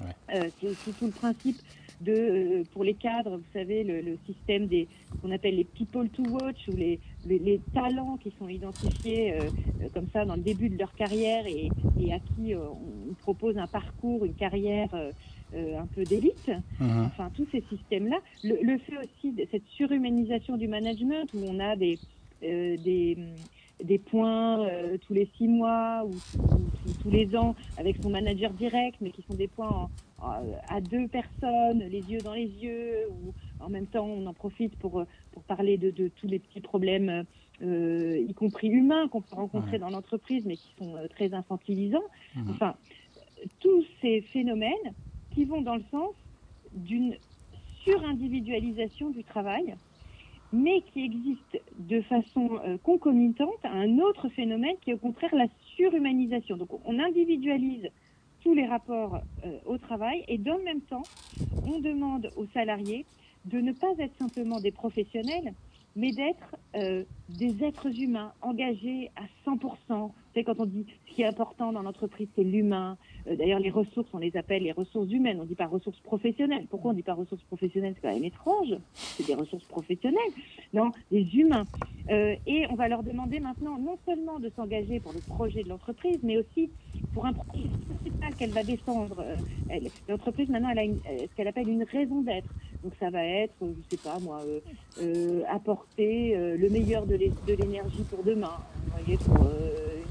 Ouais. 0.00 0.36
Euh, 0.36 0.50
c'est 0.60 0.98
tout 0.98 1.06
le 1.06 1.12
principe 1.12 1.56
de, 2.02 2.12
euh, 2.12 2.64
pour 2.72 2.84
les 2.84 2.94
cadres, 2.94 3.36
vous 3.36 3.52
savez, 3.52 3.84
le, 3.84 4.00
le 4.00 4.18
système 4.26 4.66
des 4.66 4.88
qu'on 5.20 5.30
appelle 5.30 5.54
les 5.54 5.64
people 5.64 6.08
to 6.10 6.24
watch 6.24 6.66
ou 6.66 6.74
les, 6.74 6.98
les, 7.24 7.38
les 7.38 7.60
talents 7.74 8.16
qui 8.16 8.32
sont 8.40 8.48
identifiés 8.48 9.32
euh, 9.32 9.50
comme 9.94 10.08
ça 10.12 10.24
dans 10.24 10.34
le 10.34 10.42
début 10.42 10.68
de 10.68 10.76
leur 10.76 10.92
carrière 10.96 11.46
et, 11.46 11.72
et 11.96 12.12
à 12.12 12.18
qui 12.18 12.54
euh, 12.54 12.68
on 12.68 13.14
propose 13.14 13.56
un 13.56 13.68
parcours, 13.68 14.24
une 14.24 14.34
carrière 14.34 14.92
euh, 14.94 15.12
euh, 15.54 15.78
un 15.78 15.86
peu 15.86 16.04
d'élite. 16.06 16.50
Mhm. 16.80 17.04
Enfin, 17.06 17.30
tous 17.34 17.46
ces 17.52 17.60
systèmes-là. 17.68 18.18
Le, 18.42 18.56
le 18.62 18.78
fait 18.78 18.96
aussi 18.98 19.30
de 19.32 19.46
cette 19.52 19.66
surhumanisation 19.76 20.56
du 20.56 20.66
management 20.66 21.28
où 21.34 21.44
on 21.44 21.60
a 21.60 21.76
des, 21.76 22.00
euh, 22.42 22.76
des, 22.78 23.16
des 23.82 23.98
points 23.98 24.66
euh, 24.66 24.98
tous 24.98 25.12
les 25.14 25.26
six 25.36 25.48
mois 25.48 26.04
ou, 26.06 26.20
ou 26.52 26.70
tous- 26.82 26.94
tous 26.94 27.10
les 27.10 27.34
ans 27.36 27.54
avec 27.76 27.96
son 28.02 28.10
manager 28.10 28.52
direct, 28.52 28.96
mais 29.00 29.10
qui 29.10 29.22
sont 29.22 29.34
des 29.34 29.48
points 29.48 29.70
en- 29.70 29.90
en- 30.18 30.44
à 30.68 30.80
deux 30.80 31.08
personnes, 31.08 31.80
les 31.80 32.02
yeux 32.02 32.22
dans 32.22 32.34
les 32.34 32.46
yeux, 32.48 33.08
ou 33.10 33.34
en 33.58 33.68
même 33.68 33.86
temps 33.88 34.06
on 34.06 34.26
en 34.26 34.34
profite 34.34 34.76
pour, 34.76 35.04
pour 35.32 35.44
parler 35.44 35.78
de, 35.78 35.90
de 35.90 36.08
tous 36.08 36.28
les 36.28 36.38
petits 36.38 36.60
problèmes, 36.60 37.24
euh, 37.62 38.18
y 38.18 38.34
compris 38.34 38.68
humains, 38.68 39.08
qu'on 39.08 39.22
peut 39.22 39.36
rencontrer 39.36 39.72
Ouais. 39.72 39.78
dans 39.78 39.90
l'entreprise, 39.90 40.44
mais 40.46 40.56
qui 40.56 40.72
sont 40.78 40.96
euh, 40.96 41.08
très 41.08 41.32
infantilisants. 41.34 42.02
Mhm. 42.36 42.50
Enfin, 42.50 42.76
tous 43.60 43.84
ces 44.00 44.20
phénomènes 44.32 44.94
qui 45.30 45.44
vont 45.44 45.62
dans 45.62 45.76
le 45.76 45.84
sens 45.90 46.14
d'une 46.72 47.16
surindividualisation 47.84 49.10
du 49.10 49.24
travail, 49.24 49.74
mais 50.52 50.82
qui 50.92 51.04
existe 51.04 51.60
de 51.78 52.02
façon 52.02 52.60
euh, 52.64 52.76
concomitante 52.82 53.64
à 53.64 53.70
un 53.72 53.98
autre 53.98 54.28
phénomène 54.28 54.76
qui 54.82 54.90
est 54.90 54.94
au 54.94 54.98
contraire 54.98 55.34
la 55.34 55.46
surhumanisation. 55.76 56.56
Donc 56.56 56.68
on 56.84 56.98
individualise 56.98 57.88
tous 58.42 58.54
les 58.54 58.66
rapports 58.66 59.20
euh, 59.44 59.58
au 59.66 59.78
travail 59.78 60.24
et 60.28 60.38
dans 60.38 60.56
le 60.56 60.64
même 60.64 60.82
temps, 60.82 61.08
on 61.66 61.80
demande 61.80 62.30
aux 62.36 62.46
salariés 62.52 63.06
de 63.44 63.60
ne 63.60 63.72
pas 63.72 63.92
être 63.98 64.16
simplement 64.18 64.60
des 64.60 64.70
professionnels, 64.70 65.54
mais 65.96 66.12
d'être 66.12 66.56
euh, 66.76 67.04
des 67.28 67.64
êtres 67.64 67.98
humains 67.98 68.32
engagés 68.40 69.10
à 69.16 69.22
100%. 69.50 70.12
C'est 70.34 70.44
quand 70.44 70.58
on 70.58 70.66
dit 70.66 70.86
ce 70.88 71.14
qui 71.14 71.22
est 71.22 71.26
important 71.26 71.72
dans 71.72 71.82
l'entreprise, 71.82 72.28
c'est 72.34 72.44
l'humain. 72.44 72.98
Euh, 73.28 73.36
D'ailleurs, 73.36 73.60
les 73.60 73.70
ressources, 73.70 74.08
on 74.12 74.18
les 74.18 74.36
appelle 74.36 74.62
les 74.62 74.72
ressources 74.72 75.10
humaines. 75.10 75.38
On 75.40 75.44
dit 75.44 75.54
pas 75.54 75.66
ressources 75.66 75.98
professionnelles. 76.00 76.66
Pourquoi 76.68 76.90
on 76.90 76.94
dit 76.94 77.02
pas 77.02 77.14
ressources 77.14 77.42
professionnelles? 77.44 77.94
C'est 77.96 78.02
quand 78.08 78.14
même 78.14 78.24
étrange. 78.24 78.74
C'est 78.94 79.26
des 79.26 79.34
ressources 79.34 79.64
professionnelles. 79.64 80.18
Non, 80.72 80.90
des 81.10 81.22
humains. 81.36 81.64
Euh, 82.10 82.34
et 82.46 82.66
on 82.70 82.74
va 82.74 82.88
leur 82.88 83.02
demander 83.02 83.38
maintenant 83.40 83.78
non 83.78 83.96
seulement 84.06 84.38
de 84.40 84.50
s'engager 84.56 84.98
pour 85.00 85.12
le 85.12 85.20
projet 85.20 85.62
de 85.62 85.68
l'entreprise, 85.68 86.18
mais 86.22 86.36
aussi 86.38 86.70
pour 87.14 87.26
un 87.26 87.32
projet 87.32 87.68
sociétal 87.96 88.34
qu'elle 88.36 88.50
va 88.50 88.62
défendre. 88.64 89.16
Euh, 89.20 89.78
L'entreprise, 90.08 90.48
maintenant, 90.48 90.70
elle 90.70 90.78
a 90.80 90.84
ce 91.28 91.34
qu'elle 91.36 91.48
appelle 91.48 91.68
une 91.68 91.84
raison 91.84 92.22
d'être. 92.22 92.52
Donc 92.82 92.92
ça 92.98 93.10
va 93.10 93.24
être, 93.24 93.54
je 93.60 93.96
sais 93.96 94.02
pas 94.02 94.18
moi, 94.18 94.42
apporter 95.48 96.34
le 96.36 96.68
meilleur 96.68 97.06
de 97.06 97.14
l'é- 97.14 97.32
de 97.46 97.54
l'énergie 97.54 98.02
pour 98.10 98.22
demain. 98.24 98.52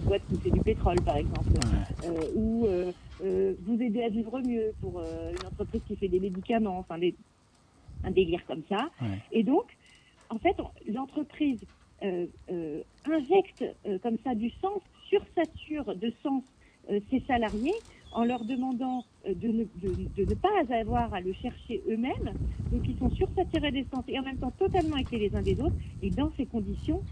Boîte 0.02 0.24
qui 0.28 0.38
fait 0.38 0.52
du 0.52 0.62
pétrole, 0.62 1.02
par 1.02 1.18
exemple. 1.18 1.50
Ouais. 1.50 2.08
Euh, 2.10 2.32
ou 2.36 2.66
euh, 2.66 2.92
euh, 3.24 3.54
vous 3.66 3.82
aider 3.82 4.04
à 4.04 4.10
vivre 4.10 4.40
mieux 4.42 4.74
pour 4.82 5.00
une 5.02 5.46
entreprise 5.46 5.82
qui 5.88 5.96
fait 5.96 6.08
des 6.08 6.20
médicaments, 6.20 6.80
enfin 6.80 6.98
des, 6.98 7.16
un 8.04 8.12
délire 8.12 8.46
comme 8.46 8.64
ça. 8.70 8.90
Ouais. 9.02 9.20
Et 9.32 9.44
donc, 9.44 9.66
en 10.30 10.38
fait, 10.38 10.56
l'entreprise 10.88 11.60
injecte 12.02 13.64
comme 14.02 14.18
ça 14.24 14.34
du 14.34 14.50
sens, 14.62 14.82
sursature 15.08 15.96
de 15.96 16.12
sens 16.24 16.44
ses 17.12 17.20
salariés 17.28 17.76
en 18.12 18.24
leur 18.26 18.44
demandant 18.44 19.06
de, 19.26 19.48
ne, 19.48 19.64
de, 19.76 19.96
de 20.18 20.26
ne 20.30 20.34
pas 20.34 20.50
avoir 20.76 21.14
à 21.14 21.22
le 21.22 21.32
chercher 21.34 21.84
eux-mêmes. 21.88 22.34
Donc, 22.72 22.82
ils 22.88 22.98
sont 22.98 23.12
sursaturés 23.12 23.72
d'essence 23.72 24.04
et 24.08 24.18
en 24.18 24.24
même 24.24 24.38
temps 24.38 24.52
totalement 24.58 24.98
éclairés 24.98 25.30
les 25.30 25.36
uns 25.36 25.44
des 25.44 25.60
autres. 25.62 25.76
Et 26.02 26.10
dans 26.10 26.32
ces 26.38 26.48
conditions, 26.48 27.04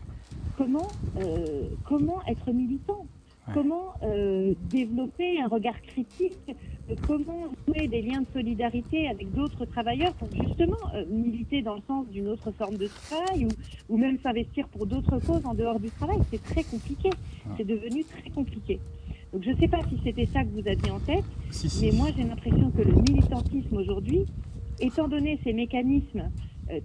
comment, 0.59 0.87
euh, 1.17 1.69
comment 1.85 2.19
être 2.27 2.51
militant 2.51 3.05
Ouais. 3.47 3.53
Comment 3.55 3.93
euh, 4.03 4.53
développer 4.69 5.41
un 5.41 5.47
regard 5.47 5.81
critique 5.81 6.33
euh, 6.49 6.95
Comment 7.07 7.45
nouer 7.67 7.87
des 7.87 8.01
liens 8.03 8.21
de 8.21 8.27
solidarité 8.31 9.07
avec 9.07 9.33
d'autres 9.33 9.65
travailleurs 9.65 10.13
pour 10.15 10.27
justement 10.45 10.75
euh, 10.93 11.03
militer 11.09 11.63
dans 11.63 11.75
le 11.75 11.81
sens 11.87 12.05
d'une 12.09 12.27
autre 12.27 12.51
forme 12.51 12.77
de 12.77 12.85
travail 12.87 13.45
ou, 13.45 13.49
ou 13.93 13.97
même 13.97 14.19
s'investir 14.21 14.67
pour 14.67 14.85
d'autres 14.85 15.17
causes 15.19 15.43
en 15.45 15.55
dehors 15.55 15.79
du 15.79 15.89
travail? 15.89 16.19
C'est 16.29 16.43
très 16.43 16.63
compliqué. 16.63 17.09
C'est 17.57 17.65
devenu 17.65 18.03
très 18.03 18.29
compliqué. 18.29 18.79
Donc 19.33 19.41
je 19.43 19.49
ne 19.51 19.57
sais 19.57 19.67
pas 19.67 19.79
si 19.89 19.97
c'était 20.03 20.27
ça 20.27 20.43
que 20.43 20.49
vous 20.49 20.67
aviez 20.67 20.91
en 20.91 20.99
tête, 20.99 21.23
Si, 21.49 21.69
si. 21.69 21.85
mais 21.85 21.91
moi 21.93 22.07
j'ai 22.15 22.23
l'impression 22.25 22.69
que 22.71 22.81
le 22.83 22.93
militantisme 23.09 23.77
aujourd'hui, 23.77 24.25
étant 24.79 25.07
donné 25.07 25.39
ces 25.43 25.53
mécanismes 25.53 26.29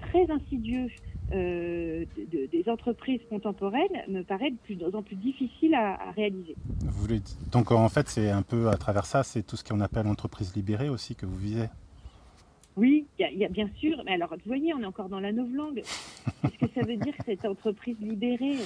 très 0.09 0.31
insidieux 0.31 0.87
euh, 1.33 2.05
de- 2.17 2.25
de- 2.25 2.47
des 2.47 2.69
entreprises 2.69 3.21
contemporaines, 3.29 4.03
me 4.09 4.23
paraît 4.23 4.51
de 4.51 4.57
plus 4.59 4.79
en 4.95 5.03
plus 5.03 5.17
difficile 5.17 5.75
à, 5.75 5.95
à 6.09 6.11
réaliser. 6.13 6.55
Vous 6.85 7.01
voulez- 7.01 7.21
Donc 7.53 7.71
en 7.73 7.89
fait, 7.89 8.09
c'est 8.09 8.31
un 8.31 8.43
peu 8.43 8.69
à 8.69 8.77
travers 8.77 9.07
ça, 9.07 9.23
c'est 9.23 9.43
tout 9.43 9.57
ce 9.57 9.65
qu'on 9.65 9.81
appelle 9.81 10.07
entreprise 10.07 10.55
libérée 10.55 10.89
aussi 10.89 11.15
que 11.17 11.27
vous 11.27 11.37
visez. 11.37 11.67
Oui, 12.77 13.07
il 13.19 13.23
y 13.23 13.25
a- 13.25 13.31
il 13.31 13.39
y, 13.39 13.45
a 13.45 13.49
bien 13.49 13.71
sûr, 13.79 14.03
mais 14.05 14.15
alors 14.15 14.31
vous 14.31 14.41
voyez, 14.47 14.75
on 14.75 14.81
est 14.81 14.85
encore 14.85 15.09
dans 15.09 15.21
la 15.21 15.31
novlangue. 15.31 15.83
Qu'est-ce 16.43 16.59
que 16.67 16.73
ça 16.75 16.85
veut 16.85 16.97
dire 16.97 17.15
cette 17.25 17.45
entreprise 17.45 17.97
libérée? 18.01 18.57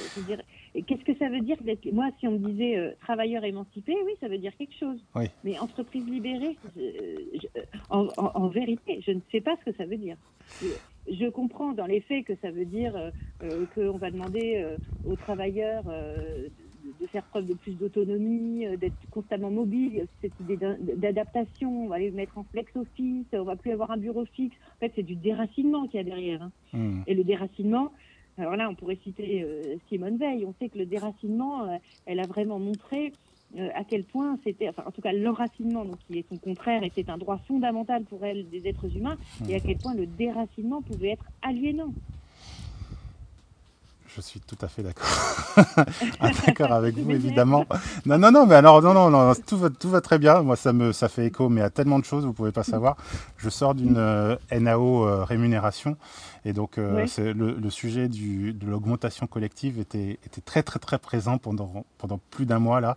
Qu'est-ce 0.86 1.04
que 1.04 1.14
ça 1.18 1.28
veut 1.28 1.40
dire 1.40 1.58
d'être 1.62 1.84
Moi, 1.92 2.08
si 2.18 2.26
on 2.26 2.32
me 2.38 2.48
disait 2.48 2.76
euh, 2.78 2.92
travailleur 3.00 3.44
émancipé, 3.44 3.94
oui, 4.06 4.12
ça 4.20 4.28
veut 4.28 4.38
dire 4.38 4.56
quelque 4.56 4.74
chose. 4.80 4.98
Oui. 5.14 5.26
Mais 5.44 5.58
entreprise 5.58 6.06
libérée, 6.06 6.56
je- 6.74 7.38
je- 7.38 7.60
en, 7.90 8.06
en- 8.16 8.30
en 8.34 8.48
vérité, 8.48 9.02
je 9.06 9.10
ne 9.12 9.20
sais 9.30 9.42
pas 9.42 9.56
ce 9.60 9.70
que 9.70 9.76
ça 9.76 9.84
veut 9.84 9.98
dire. 9.98 10.16
Je, 11.10 11.28
comprends 11.28 11.72
dans 11.72 11.86
les 11.86 12.00
faits 12.00 12.24
que 12.24 12.34
ça 12.42 12.50
veut 12.50 12.64
dire 12.64 12.94
euh, 12.96 13.10
euh, 13.42 13.66
qu'on 13.74 13.98
va 13.98 14.10
demander 14.10 14.56
euh, 14.56 14.76
aux 15.04 15.16
travailleurs 15.16 15.84
euh, 15.88 16.48
de, 17.00 17.06
faire 17.06 17.24
preuve 17.24 17.46
de 17.46 17.54
plus 17.54 17.72
d'autonomie, 17.72 18.66
euh, 18.66 18.76
d'être 18.76 18.96
constamment 19.10 19.50
mobile, 19.50 20.06
cette 20.20 20.38
idée 20.40 20.58
d'adaptation, 20.96 21.84
on 21.84 21.88
va 21.88 21.98
les 21.98 22.10
mettre 22.10 22.38
en 22.38 22.44
flex 22.44 22.74
office, 22.76 23.26
on 23.32 23.42
va 23.42 23.56
plus 23.56 23.72
avoir 23.72 23.90
un 23.90 23.96
bureau 23.96 24.24
fixe. 24.24 24.56
En 24.76 24.78
fait, 24.80 24.92
c'est 24.96 25.02
du 25.02 25.16
déracinement 25.16 25.86
qu'il 25.86 25.98
y 25.98 26.00
a 26.00 26.04
derrière. 26.04 26.42
hein. 26.42 26.52
Hmm. 26.72 27.02
Et 27.06 27.14
le 27.14 27.24
déracinement, 27.24 27.92
alors 28.36 28.56
là, 28.56 28.68
on 28.70 28.74
pourrait 28.74 28.98
citer 29.02 29.42
euh, 29.42 29.76
Simone 29.88 30.16
Veil. 30.16 30.44
On 30.44 30.54
sait 30.60 30.68
que 30.68 30.78
le 30.78 30.86
déracinement, 30.86 31.78
elle 32.06 32.20
a 32.20 32.26
vraiment 32.26 32.58
montré 32.58 33.12
euh, 33.56 33.70
à 33.74 33.84
quel 33.84 34.04
point 34.04 34.38
c'était, 34.44 34.68
enfin, 34.68 34.84
en 34.86 34.90
tout 34.92 35.00
cas, 35.00 35.12
l'enracinement, 35.12 35.84
donc 35.84 35.98
qui 36.00 36.18
est 36.18 36.28
son 36.28 36.38
contraire, 36.38 36.82
était 36.84 37.10
un 37.10 37.18
droit 37.18 37.38
fondamental 37.38 38.04
pour 38.04 38.24
elle 38.24 38.48
des 38.50 38.66
êtres 38.68 38.94
humains, 38.96 39.16
et 39.46 39.54
à 39.54 39.60
quel 39.60 39.78
point 39.78 39.94
le 39.94 40.06
déracinement 40.06 40.82
pouvait 40.82 41.10
être 41.10 41.28
aliénant. 41.42 41.94
Je 44.16 44.20
suis 44.22 44.40
tout 44.40 44.56
à 44.62 44.68
fait 44.68 44.82
d'accord. 44.82 45.06
Ah, 46.20 46.30
d'accord 46.46 46.72
avec 46.72 46.96
vous, 46.96 47.10
évidemment. 47.10 47.64
Non, 48.06 48.16
non, 48.18 48.30
non, 48.30 48.46
mais 48.46 48.54
alors, 48.54 48.80
non, 48.80 48.94
non, 48.94 49.10
non, 49.10 49.32
tout 49.46 49.58
va, 49.58 49.70
tout 49.70 49.90
va 49.90 50.00
très 50.00 50.18
bien. 50.18 50.42
Moi, 50.42 50.54
ça 50.56 50.72
me, 50.72 50.92
ça 50.92 51.08
fait 51.08 51.26
écho, 51.26 51.48
mais 51.48 51.62
à 51.62 51.70
tellement 51.70 51.98
de 51.98 52.04
choses, 52.04 52.24
vous 52.24 52.32
pouvez 52.32 52.52
pas 52.52 52.62
savoir. 52.62 52.96
Je 53.38 53.48
sors 53.50 53.74
d'une 53.74 53.96
euh, 53.96 54.36
NAO 54.52 55.04
euh, 55.04 55.24
rémunération, 55.24 55.96
et 56.44 56.52
donc 56.52 56.78
euh, 56.78 57.06
c'est 57.08 57.32
le, 57.32 57.54
le 57.54 57.70
sujet 57.70 58.08
du, 58.08 58.52
de 58.52 58.66
l'augmentation 58.66 59.26
collective 59.26 59.80
était, 59.80 60.18
était 60.24 60.40
très, 60.40 60.62
très, 60.62 60.78
très 60.78 60.98
présent 60.98 61.38
pendant, 61.38 61.84
pendant 61.98 62.20
plus 62.30 62.46
d'un 62.46 62.60
mois 62.60 62.80
là. 62.80 62.96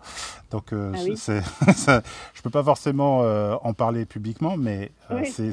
Donc, 0.51 0.67
Ah 0.71 0.97
oui. 1.03 1.13
c'est, 1.17 1.41
ça, 1.75 2.01
je 2.35 2.41
peux 2.43 2.51
pas 2.51 2.63
forcément 2.63 3.19
en 3.63 3.73
parler 3.73 4.05
publiquement, 4.05 4.55
mais 4.55 4.91
Oui. 5.09 5.31
c'est, 5.31 5.51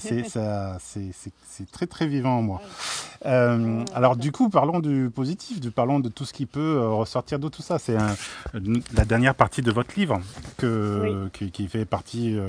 très, 1.73 1.87
très 1.87 2.07
vivant 2.07 2.39
en 2.39 2.43
moi. 2.43 2.61
Euh, 3.27 3.57
Ouais, 3.59 3.85
alors 3.95 4.17
du 4.17 4.31
coup, 4.31 4.49
parlons 4.49 4.79
du 4.81 5.11
positif, 5.15 5.58
parlons 5.71 6.01
de 6.01 6.09
tout 6.09 6.25
ce 6.25 6.33
qui 6.33 6.47
peut 6.47 6.79
euh, 6.79 6.89
ressortir 6.89 7.39
de 7.39 7.49
tout 7.49 7.63
ça. 7.63 7.79
C'est 7.79 7.97
la 8.55 9.05
dernière 9.05 9.35
partie 9.35 9.63
de 9.63 9.71
votre 9.73 9.91
livre 9.97 10.21
que, 10.57 11.29
qui, 11.33 11.51
qui 11.51 11.69
fait 11.69 11.85
partie. 11.85 12.37
euh, 12.39 12.49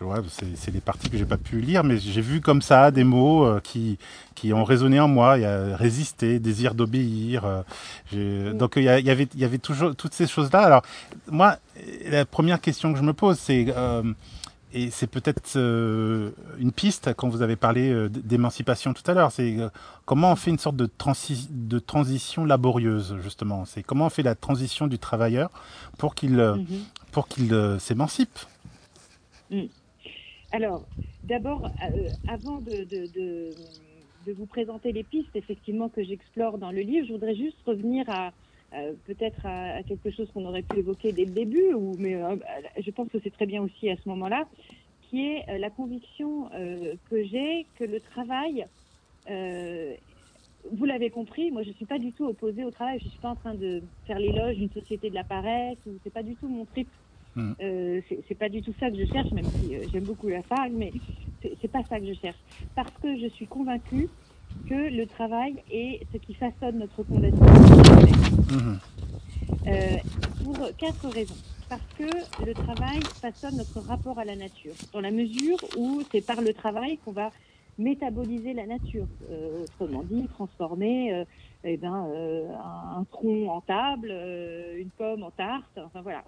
vois, 0.00 0.22
c'est 0.54 0.70
les 0.72 0.80
parties 0.80 1.08
que 1.10 1.16
j'ai 1.18 1.24
pas 1.24 1.38
pu 1.38 1.60
lire, 1.60 1.82
mais 1.84 1.98
j'ai 1.98 2.20
vu 2.20 2.40
comme 2.40 2.62
ça 2.62 2.90
des 2.90 3.04
mots 3.04 3.44
euh, 3.44 3.60
qui 3.60 3.98
qui 4.34 4.52
ont 4.52 4.64
résonné 4.64 5.00
en 5.00 5.08
moi. 5.08 5.38
Il 5.38 5.42
y 5.42 5.46
a 5.46 5.76
résister, 5.76 6.38
désir 6.38 6.74
d'obéir. 6.74 7.44
euh, 8.14 8.52
donc 8.52 8.74
il 8.76 8.82
y, 8.84 8.88
a- 8.88 8.98
il 8.98 9.06
y 9.06 9.10
avait 9.10 9.28
il 9.34 9.40
y 9.40 9.44
avait 9.44 9.58
toujours 9.58 9.96
toutes 9.96 10.14
ces 10.14 10.26
choses 10.26 10.50
là. 10.52 10.60
Alors 10.60 10.82
moi, 11.30 11.56
la 12.08 12.24
première 12.24 12.60
question 12.60 12.92
que 12.92 12.98
je 12.98 13.04
me 13.04 13.12
pose, 13.12 13.38
c'est 13.38 13.66
et 14.72 14.90
c'est 14.90 15.06
peut-être 15.06 15.56
euh, 15.56 16.32
une 16.58 16.72
piste 16.72 17.14
quand 17.14 17.28
vous 17.28 17.42
avez 17.42 17.56
parlé 17.56 17.90
euh, 17.90 18.08
d'émancipation 18.08 18.92
tout 18.92 19.08
à 19.10 19.14
l'heure. 19.14 19.30
C'est 19.32 19.58
euh, 19.58 19.68
comment 20.04 20.32
on 20.32 20.36
fait 20.36 20.50
une 20.50 20.58
sorte 20.58 20.76
de, 20.76 20.86
transi- 20.86 21.48
de 21.50 21.78
transition 21.78 22.44
laborieuse 22.44 23.16
justement? 23.22 23.64
C'est 23.64 23.82
comment 23.82 24.06
on 24.06 24.10
fait 24.10 24.22
la 24.22 24.34
transition 24.34 24.86
du 24.86 24.98
travailleur 24.98 25.50
pour 25.98 26.14
qu'il 26.14 26.36
Mhm. 26.36 26.84
pour 27.12 27.28
qu'il 27.28 27.50
s'émancipe? 27.78 28.38
Alors, 30.52 30.86
d'abord, 31.22 31.64
euh, 31.82 32.08
avant 32.26 32.60
de, 32.60 32.84
de, 32.84 33.06
de, 33.06 33.54
de 34.26 34.32
vous 34.32 34.46
présenter 34.46 34.92
les 34.92 35.04
pistes, 35.04 35.34
effectivement, 35.34 35.88
que 35.88 36.02
j'explore 36.04 36.58
dans 36.58 36.70
le 36.72 36.80
livre, 36.80 37.06
je 37.06 37.12
voudrais 37.12 37.34
juste 37.36 37.58
revenir 37.66 38.04
à 38.08 38.32
euh, 38.74 38.94
peut-être 39.04 39.44
à, 39.46 39.76
à 39.76 39.82
quelque 39.82 40.10
chose 40.10 40.30
qu'on 40.32 40.44
aurait 40.44 40.62
pu 40.62 40.78
évoquer 40.78 41.12
dès 41.12 41.24
le 41.24 41.32
début, 41.32 41.72
ou, 41.74 41.96
mais 41.98 42.14
euh, 42.16 42.36
je 42.78 42.90
pense 42.90 43.08
que 43.08 43.18
c'est 43.22 43.30
très 43.30 43.46
bien 43.46 43.62
aussi 43.62 43.88
à 43.88 43.96
ce 43.96 44.08
moment-là, 44.08 44.48
qui 45.02 45.26
est 45.26 45.48
euh, 45.48 45.58
la 45.58 45.70
conviction 45.70 46.50
euh, 46.52 46.94
que 47.08 47.22
j'ai 47.24 47.68
que 47.76 47.84
le 47.84 48.00
travail, 48.00 48.66
euh, 49.30 49.94
vous 50.72 50.84
l'avez 50.84 51.10
compris, 51.10 51.50
moi 51.50 51.62
je 51.62 51.70
suis 51.72 51.86
pas 51.86 51.98
du 51.98 52.12
tout 52.12 52.26
opposée 52.26 52.64
au 52.64 52.70
travail, 52.70 52.98
je 53.02 53.08
suis 53.08 53.20
pas 53.20 53.30
en 53.30 53.36
train 53.36 53.54
de 53.54 53.82
faire 54.06 54.18
l'éloge 54.18 54.56
d'une 54.56 54.70
société 54.70 55.10
de 55.10 55.14
la 55.14 55.24
paresse, 55.24 55.78
ou 55.86 55.98
c'est 56.02 56.12
pas 56.12 56.22
du 56.24 56.36
tout 56.36 56.48
mon 56.48 56.66
trip. 56.66 56.88
Mm. 57.36 57.52
Euh, 57.60 58.00
c'est 58.28 58.34
pas 58.34 58.48
du 58.48 58.62
tout 58.62 58.74
ça 58.80 58.90
que 58.90 58.96
je 58.98 59.04
cherche, 59.04 59.30
même 59.32 59.50
si 59.58 59.74
euh, 59.76 59.86
j'aime 59.92 60.04
beaucoup 60.04 60.28
la 60.28 60.42
fargue, 60.42 60.72
mais 60.72 60.92
c'est 61.60 61.68
pas 61.70 61.84
ça 61.88 62.00
que 62.00 62.06
je 62.06 62.14
cherche. 62.14 62.38
Parce 62.74 62.96
que 62.98 63.16
je 63.18 63.28
suis 63.28 63.46
convaincue 63.46 64.10
que 64.68 64.96
le 64.96 65.06
travail 65.06 65.62
est 65.70 66.00
ce 66.12 66.18
qui 66.18 66.34
façonne 66.34 66.78
notre 66.78 67.02
condition. 67.02 67.46
Euh, 69.66 69.96
pour 70.44 70.56
quatre 70.76 71.08
raisons. 71.08 71.34
Parce 71.68 71.82
que 71.98 72.44
le 72.44 72.54
travail 72.54 73.00
façonne 73.20 73.56
notre 73.56 73.80
rapport 73.80 74.18
à 74.18 74.24
la 74.24 74.36
nature, 74.36 74.74
dans 74.92 75.00
la 75.00 75.10
mesure 75.10 75.58
où 75.76 76.02
c'est 76.12 76.24
par 76.24 76.40
le 76.40 76.52
travail 76.54 76.98
qu'on 76.98 77.10
va 77.10 77.32
métaboliser 77.78 78.54
la 78.54 78.66
nature, 78.66 79.06
euh, 79.30 79.64
autrement 79.64 80.02
dit 80.04 80.26
transformer 80.28 81.12
euh, 81.12 81.24
eh 81.64 81.76
ben, 81.76 82.06
euh, 82.08 82.48
un, 82.54 83.04
tronc 83.10 83.48
en 83.48 83.60
table, 83.60 84.10
une 84.78 84.90
pomme 84.90 85.22
en 85.22 85.30
tarte. 85.30 85.78
Enfin 85.78 86.00
voilà, 86.00 86.24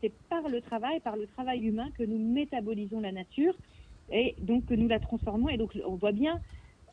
c'est 0.00 0.12
par 0.28 0.48
le 0.48 0.60
travail, 0.60 1.00
par 1.00 1.16
le 1.16 1.26
travail 1.26 1.60
humain 1.60 1.88
que 1.96 2.02
nous 2.02 2.18
métabolisons 2.18 3.00
la 3.00 3.12
nature 3.12 3.54
et 4.10 4.34
donc 4.40 4.66
que 4.66 4.74
nous 4.74 4.88
la 4.88 4.98
transformons. 4.98 5.48
Et 5.48 5.56
donc 5.56 5.78
on 5.86 5.94
voit 5.94 6.12
bien 6.12 6.40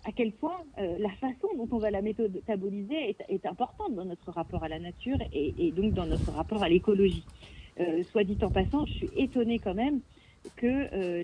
à 0.06 0.12
quel 0.12 0.32
point 0.32 0.58
la 0.78 1.10
façon 1.12 1.48
dont 1.58 1.68
on 1.72 1.78
va 1.78 1.92
la 1.92 2.02
métaboliser 2.02 3.10
est, 3.10 3.24
est, 3.30 3.46
importante 3.46 3.96
dans 3.96 4.06
notre 4.06 4.32
rapport 4.32 4.64
à 4.64 4.70
la 4.70 4.80
nature 4.80 5.18
et, 5.34 5.72
donc 5.72 5.94
dans 5.94 6.06
notre 6.06 6.32
rapport 6.32 6.64
à 6.64 6.70
l'écologie. 6.70 7.26
soit 8.12 8.24
dit 8.24 8.38
en 8.42 8.50
passant, 8.50 8.86
je 8.86 8.94
suis 8.94 9.10
étonnée 9.16 9.60
quand 9.60 9.74
même 9.74 10.02
que 10.56 10.66
euh, 10.94 11.24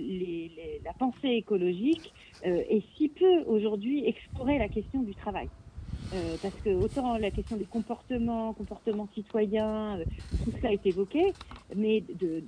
la 0.83 0.93
pensée 0.93 1.29
écologique 1.29 2.13
euh, 2.45 2.61
ait 2.69 2.83
si 2.97 3.09
peu 3.09 3.43
aujourd'hui 3.45 4.05
exploré 4.05 4.57
la 4.57 4.67
question 4.67 5.01
du 5.01 5.15
travail. 5.15 5.49
Euh, 6.13 6.35
parce 6.41 6.53
que 6.55 6.69
autant 6.69 7.17
la 7.17 7.31
question 7.31 7.55
des 7.55 7.65
comportements, 7.65 8.53
comportements 8.53 9.07
citoyens, 9.15 9.99
tout 10.43 10.51
cela 10.51 10.73
est 10.73 10.85
évoqué, 10.85 11.33
mais 11.75 12.01
de 12.01 12.43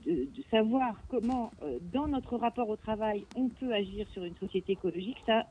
savoir 0.51 1.01
comment, 1.09 1.51
dans 1.93 2.07
notre 2.07 2.37
rapport 2.37 2.69
au 2.69 2.75
travail, 2.75 3.25
on 3.35 3.47
peut 3.47 3.73
agir 3.73 4.07
sur 4.09 4.23
une 4.23 4.35
société 4.35 4.73
écologique, 4.73 5.17
ça, 5.25 5.47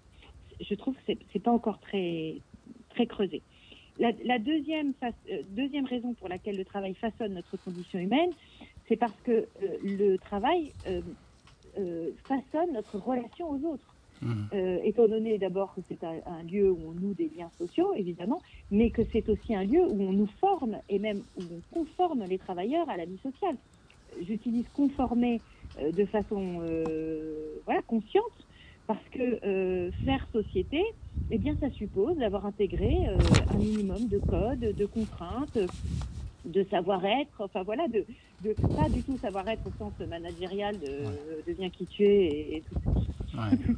je 0.60 0.74
trouve 0.74 0.94
que 0.94 1.12
c'est 1.32 1.42
pas 1.42 1.52
encore 1.52 1.78
très 1.80 2.36
très 2.90 3.06
creusé. 3.06 3.42
La, 3.98 4.10
la 4.24 4.38
deuxième, 4.38 4.92
deuxième 5.50 5.84
raison 5.84 6.14
pour 6.14 6.28
laquelle 6.28 6.56
le 6.56 6.64
travail 6.64 6.94
façonne 6.94 7.34
notre 7.34 7.56
condition 7.58 7.98
humaine, 7.98 8.30
c'est 8.88 8.96
parce 8.96 9.18
que 9.22 9.32
euh, 9.32 9.46
le 9.82 10.16
travail 10.16 10.72
euh, 10.86 11.00
euh, 11.78 12.10
façonne 12.24 12.72
notre 12.72 12.98
relation 12.98 13.50
aux 13.50 13.72
autres. 13.72 13.90
Mmh. 14.22 14.56
étant 14.84 15.06
donné 15.08 15.36
d'abord 15.38 15.74
que 15.74 15.80
c'est 15.86 16.02
un, 16.04 16.42
lieu 16.44 16.70
où 16.70 16.78
on 16.86 16.92
noue 16.92 17.12
des 17.14 17.30
liens 17.36 17.50
sociaux, 17.58 17.92
évidemment, 17.94 18.40
mais 18.70 18.88
que 18.88 19.02
c'est 19.12 19.28
aussi 19.28 19.54
un 19.54 19.64
lieu 19.64 19.84
où 19.84 20.02
on 20.02 20.12
nous 20.12 20.28
forme 20.40 20.78
et 20.88 20.98
même 20.98 21.20
où 21.36 21.42
on 21.42 21.74
conforme 21.74 22.24
les 22.24 22.38
travailleurs 22.38 22.88
à 22.88 22.96
la 22.96 23.04
vie 23.04 23.18
sociale. 23.18 23.56
J'utilise 24.22 24.66
conformer 24.72 25.42
de 25.82 26.04
façon 26.06 26.62
voilà, 27.66 27.82
consciente 27.82 28.43
parce 28.86 29.04
que 29.12 29.90
faire 30.04 30.26
société, 30.32 30.82
eh 31.30 31.38
bien, 31.38 31.56
ça 31.60 31.70
suppose 31.70 32.16
d'avoir 32.16 32.46
intégré 32.46 33.06
un 33.06 33.56
minimum 33.56 34.08
de 34.08 34.18
codes, 34.18 34.74
de 34.76 34.86
contraintes, 34.86 35.58
de 36.44 36.64
savoir-être, 36.64 37.40
enfin 37.40 37.62
voilà, 37.62 37.88
de, 37.88 38.04
de 38.42 38.52
pas 38.76 38.88
du 38.88 39.02
tout 39.02 39.16
savoir-être 39.18 39.62
au 39.66 39.72
sens 39.78 39.92
managérial 40.06 40.78
de, 40.78 41.46
de 41.46 41.52
bien 41.56 41.70
qui 41.70 41.86
tu 41.86 42.04
es 42.04 42.56
et, 42.56 42.62
tout, 42.62 42.78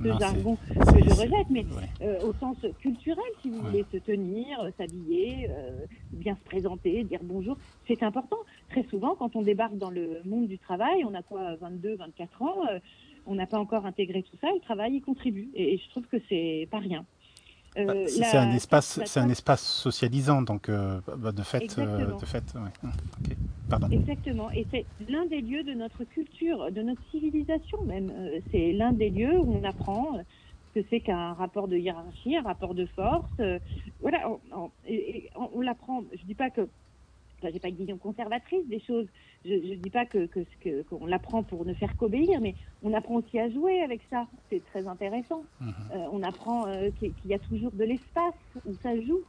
ce 0.02 0.18
jargon 0.18 0.56
que 0.56 1.04
je 1.04 1.10
rejette, 1.10 1.50
mais 1.50 1.64
euh, 2.02 2.20
au 2.22 2.32
sens 2.34 2.56
culturel, 2.80 3.24
si 3.42 3.50
vous 3.50 3.60
voulez 3.60 3.84
se 3.92 3.98
tenir, 3.98 4.60
euh, 4.60 4.70
s'habiller, 4.76 5.48
euh, 5.50 5.86
bien 6.12 6.34
se 6.34 6.44
présenter, 6.44 7.04
dire 7.04 7.20
bonjour, 7.22 7.56
c'est 7.86 8.02
important. 8.02 8.36
Très 8.70 8.82
souvent, 8.84 9.14
quand 9.14 9.36
on 9.36 9.42
débarque 9.42 9.76
dans 9.78 9.90
le 9.90 10.20
monde 10.24 10.46
du 10.46 10.58
travail, 10.58 11.04
on 11.04 11.14
a 11.14 11.22
quoi, 11.22 11.54
22, 11.56 11.96
24 11.96 12.42
ans, 12.42 12.62
on 13.26 13.34
n'a 13.34 13.46
pas 13.46 13.58
encore 13.58 13.86
intégré 13.86 14.22
tout 14.22 14.36
ça, 14.40 14.48
le 14.52 14.60
travail 14.60 14.96
y 14.96 15.00
contribue, 15.00 15.50
et 15.54 15.78
je 15.78 15.90
trouve 15.90 16.06
que 16.06 16.16
c'est 16.28 16.68
pas 16.70 16.78
rien. 16.78 17.04
Bah, 17.76 17.92
euh, 17.92 18.06
c'est 18.08 18.36
un 18.36 18.52
espace, 18.52 19.00
c'est 19.04 19.20
un 19.20 19.28
espace 19.28 19.62
socialisant, 19.62 20.40
donc 20.40 20.68
euh, 20.68 21.00
bah, 21.18 21.32
de 21.32 21.42
fait, 21.42 21.78
euh, 21.78 22.16
de 22.18 22.24
fait, 22.24 22.44
ouais. 22.54 23.36
Pardon. 23.68 23.88
Exactement. 23.90 24.50
Et 24.52 24.66
c'est 24.70 24.86
l'un 25.08 25.26
des 25.26 25.40
lieux 25.40 25.62
de 25.62 25.74
notre 25.74 26.04
culture, 26.04 26.70
de 26.70 26.82
notre 26.82 27.02
civilisation 27.10 27.84
même. 27.84 28.12
c'est 28.52 28.72
l'un 28.72 28.92
des 28.92 29.10
lieux 29.10 29.40
où 29.40 29.56
on 29.56 29.64
apprend 29.64 30.20
ce 30.68 30.80
que 30.80 30.86
c'est 30.88 31.00
qu'un 31.00 31.32
rapport 31.32 31.66
de 31.66 31.76
hiérarchie, 31.76 32.36
un 32.36 32.42
rapport 32.42 32.74
de 32.74 32.86
force. 32.86 33.28
voilà, 34.00 34.30
on, 34.54 34.70
on 35.52 35.60
l'apprend. 35.60 36.04
Je 36.12 36.24
dis 36.24 36.36
pas 36.36 36.50
que 36.50 36.68
enfin, 37.38 37.50
j'ai 37.52 37.60
pas 37.60 37.68
une 37.68 37.76
vision 37.76 37.98
conservatrice 37.98 38.66
des 38.68 38.80
choses. 38.80 39.06
Je 39.44 39.54
ne 39.54 39.74
dis 39.76 39.90
pas 39.90 40.06
que 40.06 40.26
qu'on 40.26 40.98
que, 40.98 41.06
l'apprend 41.06 41.42
pour 41.42 41.64
ne 41.64 41.74
faire 41.74 41.96
qu'obéir, 41.96 42.40
mais 42.40 42.54
on 42.82 42.92
apprend 42.92 43.16
aussi 43.16 43.38
à 43.38 43.48
jouer 43.48 43.80
avec 43.82 44.00
ça. 44.10 44.26
C'est 44.50 44.64
très 44.66 44.86
intéressant. 44.86 45.44
Mhm. 45.60 45.74
Euh, 45.92 46.08
on 46.12 46.22
apprend 46.22 46.66
euh, 46.66 46.90
qu'il 46.98 47.12
y 47.24 47.34
a 47.34 47.38
toujours 47.38 47.72
de 47.72 47.84
l'espace 47.84 48.34
où 48.64 48.74
ça 48.82 48.98
joue. 49.00 49.22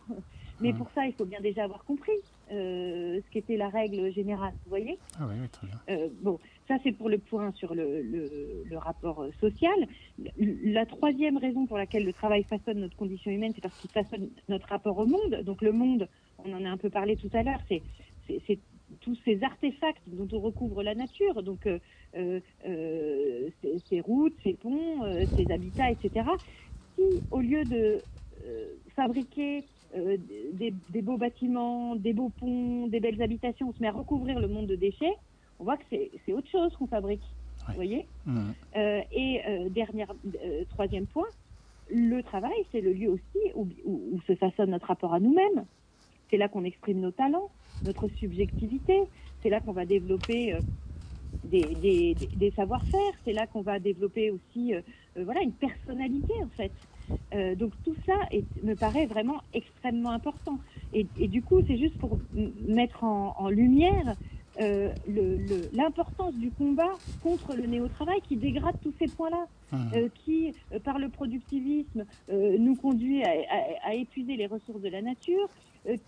Mais 0.59 0.71
mhm. 0.71 0.77
pour 0.79 0.89
ça, 0.91 1.05
il 1.05 1.13
faut 1.13 1.25
bien 1.25 1.39
déjà 1.39 1.65
avoir 1.65 1.83
compris 1.85 2.17
euh, 2.51 3.19
ce 3.23 3.31
qu'était 3.31 3.57
la 3.57 3.69
règle 3.69 4.11
générale. 4.11 4.53
Vous 4.63 4.69
voyez 4.69 4.97
Ah 5.19 5.27
oui, 5.29 5.35
oui, 5.39 5.47
très 5.49 5.67
bien. 5.67 5.79
Euh, 5.89 6.07
bon, 6.21 6.39
ça 6.67 6.77
c'est 6.83 6.93
pour 6.93 7.09
le 7.09 7.19
point 7.19 7.51
sur 7.51 7.75
le, 7.75 8.01
le, 8.01 8.63
le 8.65 8.77
rapport 8.77 9.23
social. 9.39 9.75
La 10.37 10.85
troisième 10.85 11.37
raison 11.37 11.67
pour 11.67 11.77
laquelle 11.77 12.05
le 12.05 12.13
travail 12.13 12.43
façonne 12.43 12.79
notre 12.79 12.95
condition 12.95 13.31
humaine, 13.31 13.51
c'est 13.53 13.61
parce 13.61 13.77
qu'il 13.79 13.91
façonne 13.91 14.29
notre 14.49 14.67
rapport 14.67 14.97
au 14.97 15.05
monde. 15.05 15.43
Donc 15.43 15.61
le 15.61 15.71
monde, 15.71 16.07
on 16.39 16.53
en 16.53 16.65
a 16.65 16.69
un 16.69 16.77
peu 16.77 16.89
parlé 16.89 17.15
tout 17.15 17.29
à 17.33 17.43
l'heure, 17.43 17.59
c'est 17.67 17.81
tous 19.01 19.17
ces 19.25 19.43
artefacts 19.43 20.01
dont 20.07 20.27
on 20.31 20.39
recouvre 20.39 20.83
la 20.83 20.95
nature, 20.95 21.43
donc 21.43 21.67
euh, 21.67 21.79
euh, 22.15 23.49
ces, 23.89 24.01
routes, 24.01 24.35
ces 24.43 24.53
ponts, 24.53 25.03
euh, 25.03 25.25
ces 25.35 25.51
habitats, 25.51 25.91
etc. 25.91 26.25
Si 26.95 27.21
au 27.31 27.41
lieu 27.41 27.63
de 27.63 27.99
fabriquer 28.95 29.63
des, 30.53 30.73
des, 30.89 31.01
beaux 31.01 31.17
bâtiments, 31.17 31.95
des 31.95 32.13
beaux 32.13 32.29
ponts, 32.29 32.87
des 32.87 32.99
belles 32.99 33.21
habitations, 33.21 33.69
on 33.69 33.73
se 33.73 33.81
met 33.81 33.87
à 33.87 33.91
recouvrir 33.91 34.39
le 34.39 34.47
monde 34.47 34.67
de 34.67 34.75
déchets, 34.75 35.13
on 35.59 35.63
voit 35.63 35.77
que 35.77 35.83
c'est 35.89 36.33
autre 36.33 36.49
chose 36.49 36.75
qu'on 36.77 36.87
fabrique. 36.87 37.23
Vous 37.67 37.73
voyez 37.73 38.05
mmh. 38.25 38.51
Et 39.11 39.41
dernière, 39.69 40.13
troisième 40.69 41.07
point, 41.07 41.27
le 41.89 42.21
travail, 42.21 42.65
c'est 42.71 42.81
le 42.81 42.93
lieu 42.93 43.09
aussi 43.09 43.51
où, 43.55 43.67
où, 43.85 44.01
où 44.13 44.21
se 44.27 44.35
façonne 44.35 44.69
notre 44.69 44.87
rapport 44.87 45.13
à 45.13 45.19
nous-mêmes. 45.19 45.65
C'est 46.29 46.37
là 46.37 46.47
qu'on 46.47 46.63
exprime 46.63 46.99
nos 46.99 47.11
talents, 47.11 47.49
notre 47.85 48.07
subjectivité. 48.19 49.03
C'est 49.41 49.49
là 49.49 49.59
qu'on 49.61 49.71
va 49.73 49.85
développer 49.85 50.53
euh, 50.53 50.59
des, 51.43 51.63
des, 51.75 52.15
des 52.35 52.51
savoir-faire. 52.51 53.13
C'est 53.25 53.33
là 53.33 53.47
qu'on 53.47 53.61
va 53.61 53.79
développer 53.79 54.31
aussi 54.31 54.73
euh, 54.73 54.81
euh, 55.17 55.23
voilà, 55.23 55.41
une 55.41 55.53
personnalité, 55.53 56.33
en 56.43 56.49
fait. 56.49 56.71
Euh, 57.33 57.55
donc 57.55 57.71
tout 57.83 57.95
ça 58.05 58.15
est, 58.31 58.45
me 58.63 58.75
paraît 58.75 59.05
vraiment 59.05 59.41
extrêmement 59.53 60.11
important. 60.11 60.57
Et, 60.93 61.05
et 61.19 61.27
du 61.27 61.41
coup, 61.41 61.61
c'est 61.67 61.77
juste 61.77 61.97
pour 61.97 62.17
mettre 62.67 63.03
en, 63.03 63.35
en 63.37 63.49
lumière 63.49 64.15
euh, 64.59 64.91
l'importance 65.73 66.33
du 66.35 66.49
combat 66.51 66.93
contre 67.21 67.55
le 67.55 67.67
néo-travail 67.67 68.21
qui 68.27 68.37
dégrade 68.37 68.75
tous 68.81 68.93
ces 68.97 69.07
points-là, 69.07 69.45
mmh. 69.71 69.77
euh, 69.95 70.09
qui, 70.25 70.53
par 70.83 70.97
le 70.99 71.09
productivisme, 71.09 72.05
nous 72.31 72.75
conduit 72.75 73.23
à, 73.23 73.29
à, 73.29 73.89
à, 73.89 73.93
épuiser 73.93 74.35
les 74.35 74.47
ressources 74.47 74.81
de 74.81 74.89
la 74.89 75.01
nature, 75.01 75.47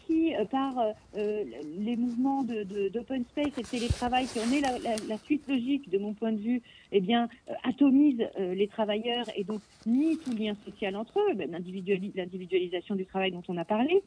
qui, 0.05 0.35
euh, 0.35 0.45
par 0.45 0.77
euh, 1.15 1.43
les 1.77 1.95
mouvements 1.95 2.43
d'open 2.43 3.23
de, 3.23 3.27
space 3.27 3.57
et 3.57 3.61
de 3.61 3.67
télétravail, 3.67 4.27
qui 4.27 4.39
en 4.39 4.51
est 4.51 4.61
la, 4.61 4.77
la, 4.79 4.95
la, 5.07 5.17
suite 5.19 5.47
logique 5.47 5.89
de 5.89 5.97
mon 5.97 6.13
point 6.13 6.31
de 6.31 6.39
vue, 6.39 6.61
eh 6.91 6.99
bien, 6.99 7.29
atomise 7.63 8.27
les 8.37 8.67
travailleurs 8.67 9.25
et 9.35 9.43
donc 9.43 9.61
nie 9.85 10.17
tout 10.17 10.35
lien 10.35 10.55
social 10.65 10.95
entre 10.95 11.19
eux, 11.19 11.33
ben, 11.35 11.49
l'individualisation 11.51 12.95
du 12.95 13.05
travail 13.05 13.31
dont 13.31 13.43
on 13.47 13.57
a 13.57 13.65
parlé, 13.65 14.01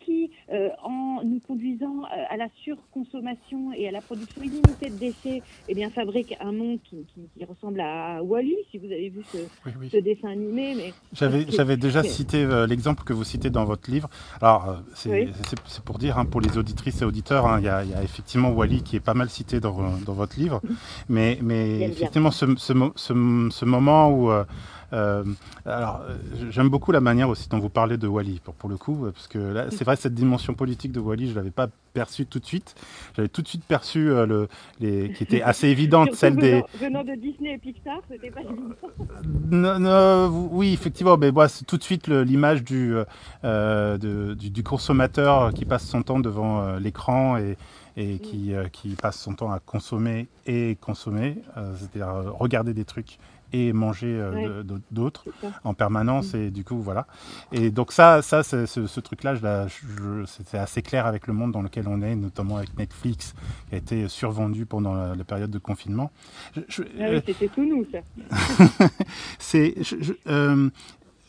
qui, 0.00 0.30
en 0.82 1.20
nous 1.24 1.40
conduisant 1.40 2.02
à 2.28 2.36
la 2.36 2.48
surconsommation 2.62 3.72
et 3.72 3.88
à 3.88 3.90
la 3.90 4.00
production 4.00 4.42
illimitée 4.42 4.90
de 4.90 4.96
déchets, 4.96 5.42
eh 5.68 5.74
bien, 5.74 5.90
fabrique 5.90 6.36
un 6.40 6.52
monde 6.52 6.78
qui, 6.84 7.04
qui, 7.14 7.22
qui 7.36 7.44
ressemble 7.44 7.80
à 7.80 8.22
Wally, 8.22 8.56
si 8.70 8.78
vous 8.78 8.86
avez 8.86 9.08
vu 9.08 9.22
ce, 9.32 9.38
oui, 9.66 9.72
oui. 9.80 9.88
ce 9.90 9.96
dessin 9.98 10.28
animé. 10.28 10.74
Mais 10.76 10.92
j'avais 11.12 11.76
déjà 11.76 12.02
cité 12.02 12.46
l'exemple 12.68 13.04
que 13.04 13.12
vous 13.12 13.24
citez 13.24 13.50
dans 13.50 13.64
votre 13.64 13.90
livre. 13.90 14.08
Alors, 14.40 14.82
c'est 14.94 15.10
oui. 15.10 15.32
pour 15.84 15.98
dire, 15.98 16.18
hein, 16.18 16.26
pour 16.26 16.40
les 16.40 16.58
auditrices 16.58 17.02
et 17.02 17.04
auditeurs, 17.04 17.46
hein, 17.46 17.60
il 17.60 17.68
hein, 17.68 17.82
y, 17.84 17.88
y, 17.90 17.94
a 17.94 18.02
effectivement 18.02 18.50
Wally 18.50 18.82
qui 18.82 18.96
est 18.96 19.00
pas 19.00 19.14
mal 19.14 19.30
cité 19.30 19.60
dans, 19.60 19.96
dans 20.04 20.12
votre 20.12 20.38
livre, 20.38 20.60
mais, 21.08 21.38
mais 21.42 21.80
effectivement 21.80 22.30
ce, 22.30 22.46
ce, 22.56 22.72
ce, 22.96 23.48
ce, 23.50 23.64
moment 23.64 24.10
où 24.10 24.30
euh, 24.30 24.44
euh, 24.92 25.24
alors, 25.66 26.02
j'aime 26.50 26.68
beaucoup 26.68 26.92
la 26.92 27.00
manière 27.00 27.28
aussi 27.28 27.48
dont 27.48 27.58
vous 27.58 27.68
parlez 27.68 27.96
de 27.96 28.06
Wally, 28.06 28.40
pour, 28.42 28.54
pour 28.54 28.68
le 28.68 28.76
coup, 28.76 29.06
parce 29.12 29.28
que 29.28 29.38
là, 29.38 29.66
c'est 29.70 29.84
vrai, 29.84 29.96
cette 29.96 30.14
dimension 30.14 30.54
politique 30.54 30.92
de 30.92 31.00
Wally, 31.00 31.30
je 31.30 31.34
l'avais 31.34 31.50
pas 31.50 31.68
perçue 31.92 32.26
tout 32.26 32.38
de 32.38 32.46
suite. 32.46 32.74
J'avais 33.14 33.28
tout 33.28 33.42
de 33.42 33.48
suite 33.48 33.64
perçu 33.64 34.10
euh, 34.10 34.26
le, 34.26 34.48
les, 34.80 35.12
qui 35.12 35.22
était 35.22 35.42
assez 35.42 35.68
évidente, 35.68 36.14
celle 36.14 36.36
des. 36.36 36.62
Venant 36.80 37.04
de 37.04 37.14
Disney 37.14 37.54
et 37.54 37.58
Pixar, 37.58 38.00
c'était 38.10 38.30
pas 38.30 38.40
évident. 38.40 40.28
Oui, 40.50 40.72
effectivement, 40.72 41.16
mais 41.16 41.30
moi, 41.30 41.48
c'est 41.48 41.64
tout 41.64 41.76
de 41.76 41.82
suite 41.82 42.08
l'image 42.08 42.64
du, 42.64 42.94
euh, 43.44 43.98
de, 43.98 44.34
du, 44.34 44.50
du, 44.50 44.62
consommateur 44.62 45.52
qui 45.52 45.64
passe 45.64 45.86
son 45.86 46.02
temps 46.02 46.20
devant 46.20 46.62
euh, 46.62 46.78
l'écran 46.78 47.36
et, 47.36 47.56
et 47.96 48.18
qui, 48.18 48.54
euh, 48.54 48.68
qui 48.68 48.90
passe 48.90 49.18
son 49.18 49.34
temps 49.34 49.52
à 49.52 49.58
consommer 49.58 50.28
et 50.46 50.76
consommer, 50.80 51.36
euh, 51.56 51.72
c'est-à-dire 51.78 52.08
euh, 52.08 52.30
regarder 52.30 52.72
des 52.74 52.84
trucs 52.84 53.18
et 53.52 53.72
manger 53.72 54.18
euh, 54.20 54.62
d'autres 54.90 55.24
en 55.64 55.74
permanence 55.74 56.34
et 56.34 56.50
du 56.50 56.64
coup 56.64 56.80
voilà. 56.80 57.06
Et 57.52 57.70
donc 57.70 57.92
ça 57.92 58.22
ça 58.22 58.42
ce, 58.42 58.66
ce 58.66 59.00
truc 59.00 59.22
là 59.24 59.34
je, 59.34 59.42
la- 59.42 59.66
je- 59.68 60.24
c'était 60.26 60.58
assez 60.58 60.82
clair 60.82 61.06
avec 61.06 61.26
le 61.26 61.32
monde 61.34 61.52
dans 61.52 61.62
lequel 61.62 61.88
on 61.88 62.02
est 62.02 62.14
notamment 62.16 62.56
avec 62.58 62.76
Netflix 62.78 63.34
qui 63.68 63.74
a 63.74 63.78
été 63.78 64.08
survendu 64.08 64.66
pendant 64.66 64.94
la, 64.94 65.14
la 65.14 65.24
période 65.24 65.50
de 65.50 65.58
confinement. 65.58 66.10
Je- 66.56 66.60
je- 66.68 66.82
Ah 66.82 66.86
oui, 66.98 67.04
euh, 67.16 67.20
c'était 67.26 67.48
tout 67.48 67.64
nous, 67.64 67.86
ça. 67.90 67.98
c'est 69.38 69.74
euh, 70.26 70.70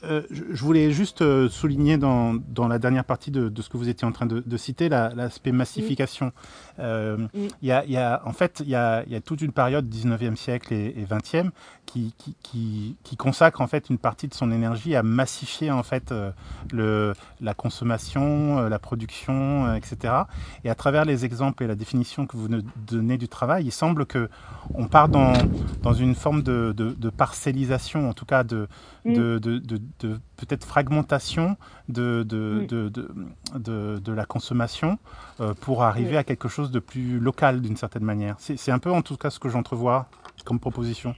euh, 0.04 0.22
je- 0.32 0.44
voulais 0.64 0.92
juste 0.92 1.22
euh, 1.22 1.50
souligner 1.50 1.98
dans, 1.98 2.34
dans 2.34 2.68
la 2.68 2.80
dernière 2.80 3.06
partie 3.06 3.32
de, 3.32 3.50
de 3.50 3.62
ce 3.62 3.70
que 3.70 3.78
vous 3.78 3.90
étiez 3.90 4.08
en 4.08 4.12
train 4.12 4.26
de, 4.26 4.44
de 4.46 4.58
citer 4.58 4.90
la- 4.90 5.10
l'aspect 5.16 5.52
massification. 5.52 6.32
Euh, 6.80 7.18
Il 7.34 7.40
Mm. 7.44 7.48
y, 7.62 7.72
a, 7.72 7.86
il 7.86 7.92
y 7.92 7.98
a- 7.98 8.22
en 8.26 8.34
fait, 8.34 8.62
il 8.66 8.70
y 8.70 8.76
a, 8.76 9.04
il 9.06 9.12
y 9.12 9.16
a 9.16 9.22
toute 9.22 9.42
une 9.42 9.52
période 9.52 9.88
19e 9.90 10.36
siècle 10.36 10.74
et, 10.74 10.94
et 10.98 11.06
20e 11.06 11.52
qui, 11.86 12.14
qui, 12.18 12.36
qui, 12.42 12.96
qui 13.04 13.16
consacre 13.18 13.62
en 13.62 13.68
fait 13.68 13.90
une 13.90 13.98
partie 13.98 14.28
de 14.28 14.34
son 14.34 14.52
énergie 14.52 14.96
à 14.96 15.04
massifier 15.04 15.70
en 15.72 15.84
fait 15.84 16.12
euh, 16.12 16.32
le, 16.72 17.14
la 17.42 17.54
consommation, 17.54 18.60
euh, 18.60 18.70
la 18.70 18.80
production, 18.80 19.66
euh, 19.68 19.76
etc. 19.76 20.14
Et 20.64 20.70
à 20.70 20.76
travers 20.76 21.06
les 21.06 21.26
exemples 21.26 21.64
et 21.64 21.68
la 21.68 21.76
définition 21.76 22.26
que 22.26 22.38
vous 22.38 22.48
nous 22.48 22.62
donnez 22.88 23.18
du 23.18 23.28
travail, 23.28 23.66
il 23.66 23.72
semble 23.72 24.06
que 24.06 24.30
on 24.74 24.88
part 24.88 25.10
dans, 25.10 25.34
dans 25.84 25.94
une 25.94 26.16
forme 26.16 26.42
de, 26.42 26.74
de, 26.76 26.96
de 26.98 27.10
parcellisation, 27.10 28.10
en 28.10 28.14
tout 28.14 28.26
cas 28.26 28.44
de, 28.44 28.68
Mm. 29.06 29.14
de, 29.40 29.82
de, 30.00 30.20
peut-être 30.38 30.66
fragmentation 30.66 31.58
de, 31.90 32.24
de, 32.24 32.66
de, 32.68 32.90
de, 34.00 34.12
la 34.12 34.26
consommation 34.26 34.98
euh, 35.40 35.54
pour 35.54 35.84
arriver 35.84 36.12
Oui. 36.12 36.18
à 36.18 36.24
quelque 36.24 36.48
chose 36.48 36.72
de 36.72 36.80
plus 36.80 37.20
local 37.20 37.62
d'une 37.62 37.78
certaine 37.78 38.04
manière. 38.04 38.36
C'est 38.40 38.58
c'est 38.58 38.72
un 38.72 38.80
peu 38.80 38.92
en 38.92 39.02
tout 39.02 39.18
cas 39.18 39.30
ce 39.30 39.40
que 39.40 39.50
j'entrevois 39.50 40.08
comme 40.46 40.60
proposition. 40.60 41.16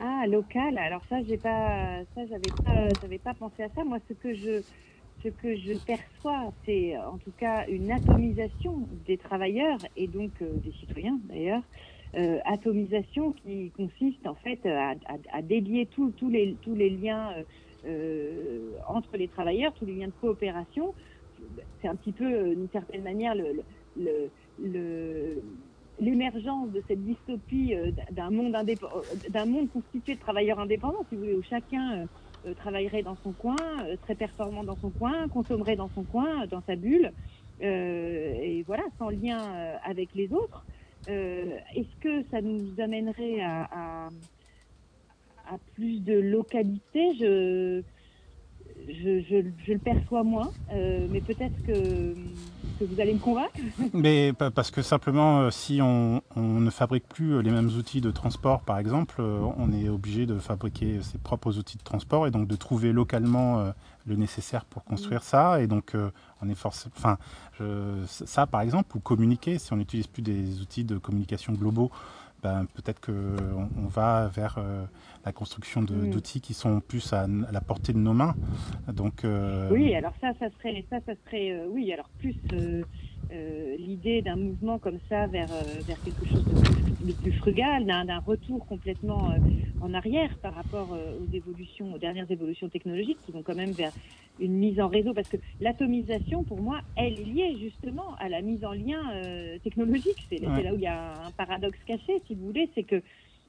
Ah, 0.00 0.26
local. 0.26 0.76
Alors 0.78 1.02
ça, 1.08 1.22
j'ai 1.22 1.36
pas, 1.36 2.00
ça, 2.14 2.26
j'avais 2.26 2.50
pas, 2.64 2.88
j'avais 3.00 3.18
pas 3.18 3.34
pensé 3.34 3.62
à 3.62 3.68
ça. 3.74 3.84
Moi, 3.84 3.98
ce 4.08 4.14
que 4.14 4.34
je, 4.34 4.62
ce 5.22 5.28
que 5.28 5.56
je 5.56 5.74
perçois, 5.78 6.52
c'est 6.64 6.96
en 6.98 7.18
tout 7.18 7.32
cas 7.36 7.66
une 7.68 7.90
atomisation 7.92 8.88
des 9.06 9.18
travailleurs 9.18 9.78
et 9.96 10.08
donc 10.08 10.32
euh, 10.42 10.58
des 10.64 10.72
citoyens 10.72 11.18
d'ailleurs. 11.24 11.62
Euh, 12.16 12.38
atomisation 12.44 13.32
qui 13.32 13.72
consiste 13.72 14.24
en 14.26 14.36
fait 14.36 14.64
à, 14.66 14.90
à- 15.06 15.36
à 15.38 15.42
délier 15.42 15.86
tous 15.86 16.12
les, 16.28 16.56
tous 16.62 16.74
les 16.74 16.90
liens 16.90 17.30
entre 18.88 19.16
les 19.16 19.28
travailleurs, 19.28 19.72
tous 19.74 19.84
les 19.84 19.94
liens 19.94 20.08
de 20.08 20.12
coopération. 20.20 20.94
C'est 21.80 21.88
un 21.88 21.96
petit 21.96 22.12
peu, 22.12 22.24
euh, 22.24 22.54
d'une 22.54 22.70
certaine 22.70 23.02
manière, 23.02 23.34
l'émergence 26.00 26.70
de 26.70 26.82
cette 26.88 27.04
dystopie 27.04 27.74
euh, 27.74 27.90
d'un 28.10 28.30
monde 28.30 28.54
euh, 28.56 28.74
d'un 29.30 29.46
monde 29.46 29.70
constitué 29.70 30.14
de 30.14 30.20
travailleurs 30.20 30.58
indépendants, 30.58 31.04
si 31.08 31.14
vous 31.14 31.22
voulez, 31.22 31.34
où 31.34 31.42
chacun 31.42 31.92
euh, 31.92 32.06
euh, 32.46 32.54
travaillerait 32.54 33.02
dans 33.02 33.16
son 33.16 33.32
coin, 33.32 33.56
euh, 33.84 33.96
très 34.02 34.14
performant 34.14 34.64
dans 34.64 34.76
son 34.76 34.90
coin, 34.90 35.28
consommerait 35.28 35.76
dans 35.76 35.90
son 35.94 36.02
coin, 36.02 36.42
euh, 36.42 36.46
dans 36.46 36.62
sa 36.62 36.76
bulle, 36.76 37.12
euh, 37.62 38.32
et 38.42 38.62
voilà, 38.66 38.84
sans 38.98 39.10
lien 39.10 39.40
euh, 39.40 39.76
avec 39.84 40.14
les 40.14 40.32
autres. 40.32 40.64
Euh, 41.08 41.56
Est-ce 41.74 41.96
que 42.00 42.22
ça 42.30 42.40
nous 42.40 42.72
amènerait 42.78 43.40
à, 43.42 44.08
à 45.50 45.58
plus 45.74 46.00
de 46.02 46.14
localité 46.14 47.14
je, 47.18 47.82
je, 48.88 49.20
je, 49.20 49.36
je 49.66 49.72
le 49.72 49.78
perçois 49.78 50.24
moins, 50.24 50.50
euh, 50.72 51.06
mais 51.10 51.20
peut-être 51.20 51.54
que, 51.66 52.14
que 52.78 52.84
vous 52.84 53.00
allez 53.00 53.14
me 53.14 53.18
convaincre. 53.18 53.52
Mais 53.92 54.32
pa- 54.32 54.50
parce 54.50 54.70
que 54.70 54.82
simplement, 54.82 55.40
euh, 55.42 55.50
si 55.50 55.80
on, 55.80 56.22
on 56.36 56.60
ne 56.60 56.70
fabrique 56.70 57.06
plus 57.08 57.34
euh, 57.34 57.40
les 57.42 57.50
mêmes 57.50 57.68
outils 57.78 58.00
de 58.00 58.10
transport, 58.10 58.60
par 58.62 58.78
exemple, 58.78 59.20
on 59.20 59.72
est 59.72 59.88
obligé 59.88 60.26
de 60.26 60.38
fabriquer 60.38 61.00
ses 61.02 61.18
propres 61.18 61.58
outils 61.58 61.78
de 61.78 61.82
transport 61.82 62.26
et 62.26 62.30
donc 62.30 62.48
de 62.48 62.56
trouver 62.56 62.92
localement 62.92 63.72
le 64.06 64.16
nécessaire 64.16 64.64
pour 64.64 64.84
construire 64.84 65.22
ça. 65.22 65.62
Et 65.62 65.66
donc, 65.66 65.94
on 66.42 66.48
est 66.48 66.54
forcé. 66.54 66.88
Enfin, 66.96 67.16
ça, 68.06 68.46
par 68.46 68.60
exemple, 68.62 68.96
ou 68.96 69.00
communiquer, 69.00 69.58
si 69.58 69.72
on 69.72 69.76
n'utilise 69.76 70.06
plus 70.06 70.22
des 70.22 70.60
outils 70.60 70.84
de 70.84 70.98
communication 70.98 71.52
globaux, 71.52 71.90
ben, 72.44 72.66
peut-être 72.74 73.00
qu'on 73.00 73.68
on 73.76 73.86
va 73.88 74.28
vers 74.28 74.56
euh, 74.58 74.84
la 75.24 75.32
construction 75.32 75.80
Mm. 75.80 76.10
d'outils 76.10 76.40
qui 76.42 76.52
sont 76.54 76.80
plus 76.80 77.12
à, 77.14 77.22
à 77.22 77.52
la 77.52 77.60
portée 77.62 77.92
de 77.94 77.98
nos 77.98 78.12
mains. 78.12 78.34
Donc, 78.92 79.24
euh, 79.24 79.70
Oui, 79.72 79.94
alors 79.94 80.12
ça, 80.20 80.32
ça 80.38 80.46
serait, 80.58 80.84
ça, 80.90 80.98
ça 81.06 81.12
serait, 81.24 81.50
euh, 81.52 81.66
oui, 81.70 81.90
alors 81.92 82.08
plus 82.18 82.34
euh, 83.32 83.76
l'idée 83.78 84.22
d'un 84.22 84.36
mouvement 84.36 84.78
comme 84.78 84.98
ça 85.08 85.26
vers 85.26 85.50
euh, 85.52 85.80
vers 85.86 86.00
quelque 86.02 86.26
chose 86.26 86.44
de 86.44 86.54
plus, 86.60 87.06
de 87.08 87.12
plus 87.12 87.32
frugal, 87.32 87.84
d'un 87.86 88.18
retour 88.18 88.66
complètement 88.66 89.30
euh, 89.30 89.38
en 89.80 89.92
arrière 89.94 90.36
par 90.38 90.54
rapport 90.54 90.90
aux 90.90 91.34
évolutions, 91.34 91.92
aux 91.94 91.98
dernières 91.98 92.30
évolutions 92.30 92.68
technologiques 92.68 93.18
qui 93.26 93.32
vont 93.32 93.42
quand 93.42 93.54
même 93.54 93.72
vers 93.72 93.92
une 94.40 94.54
mise 94.54 94.80
en 94.80 94.88
réseau, 94.88 95.14
parce 95.14 95.28
que 95.28 95.36
l'atomisation, 95.60 96.42
pour 96.44 96.60
moi, 96.60 96.80
elle 96.96 97.12
est 97.20 97.24
liée 97.24 97.56
justement 97.60 98.14
à 98.18 98.28
la 98.28 98.42
mise 98.42 98.64
en 98.64 98.72
lien 98.72 99.12
euh, 99.12 99.58
technologique. 99.60 100.16
C'est 100.28 100.40
Ouais. 100.40 100.48
c'est 100.56 100.62
là 100.62 100.72
où 100.72 100.76
il 100.76 100.82
y 100.82 100.86
a 100.86 101.26
un 101.26 101.30
paradoxe 101.32 101.78
caché, 101.86 102.20
si 102.26 102.34
vous 102.34 102.46
voulez, 102.46 102.68
c'est 102.74 102.82
que, 102.82 103.02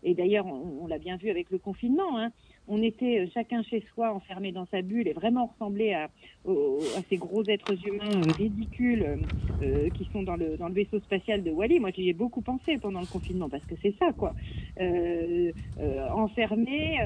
et 0.04 0.14
d'ailleurs, 0.14 0.46
on, 0.46 0.84
on 0.84 0.88
l'a 0.88 1.00
bien 1.00 1.18
vu 1.18 1.30
avec 1.30 1.50
le 1.50 1.58
confinement, 1.58 2.18
hein, 2.20 2.32
on 2.68 2.82
était 2.82 3.20
euh, 3.20 3.28
chacun 3.34 3.62
chez 3.64 3.84
soi, 3.94 4.12
enfermé 4.14 4.52
dans 4.52 4.66
sa 4.72 4.82
bulle, 4.82 5.08
et 5.08 5.14
vraiment 5.14 5.48
ressemblait 5.48 5.94
à, 5.94 6.10
aux- 6.46 6.80
à 6.98 7.02
ces 7.10 7.18
gros 7.18 7.44
êtres 7.48 7.76
humains 7.88 8.22
euh, 8.28 8.32
ridicules 8.38 9.18
euh, 9.62 9.90
qui 9.92 10.08
sont 10.12 10.24
dans 10.24 10.36
le, 10.36 10.58
dans 10.58 10.68
le 10.68 10.74
vaisseau 10.74 11.00
spatial 11.00 11.44
de 11.44 11.52
Wally. 11.52 11.80
Moi, 11.80 11.92
j'y 11.96 12.10
ai 12.10 12.14
beaucoup 12.14 12.42
pensé 12.42 12.78
pendant 12.78 13.02
le 13.02 13.06
confinement, 13.08 13.50
parce 13.50 13.66
que 13.66 13.76
c'est 13.82 13.94
ça, 14.00 14.12
quoi. 14.14 14.34
Euh, 14.80 15.52
euh, 15.80 16.10
enfermé, 16.12 16.98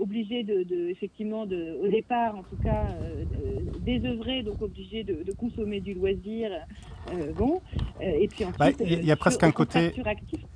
obligé 0.00 0.42
de, 0.42 0.62
de, 0.62 0.88
effectivement, 0.90 1.46
de, 1.46 1.78
au 1.82 1.88
départ, 1.88 2.36
en 2.36 2.42
tout 2.42 2.56
cas, 2.62 2.84
désœuvré, 3.80 4.42
donc 4.42 4.60
obligé 4.62 5.04
de, 5.04 5.22
de 5.22 5.32
consommer 5.32 5.80
du 5.80 5.94
loisir. 5.94 6.50
bon, 7.36 7.60
et 8.00 8.28
puis 8.28 8.44
ensuite, 8.44 8.58
Bah, 8.58 8.70
il 8.80 9.04
y 9.04 9.10
a- 9.10 9.16
presque 9.16 9.42
un 9.42 9.52
côté- 9.52 9.92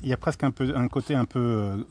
il 0.03 0.09
y 0.09 0.13
a 0.13 0.17
presque 0.17 0.45
un, 0.45 0.51
peu, 0.51 0.73
un 0.77 0.89
côté 0.89 1.15
un 1.15 1.25
peu 1.25 1.85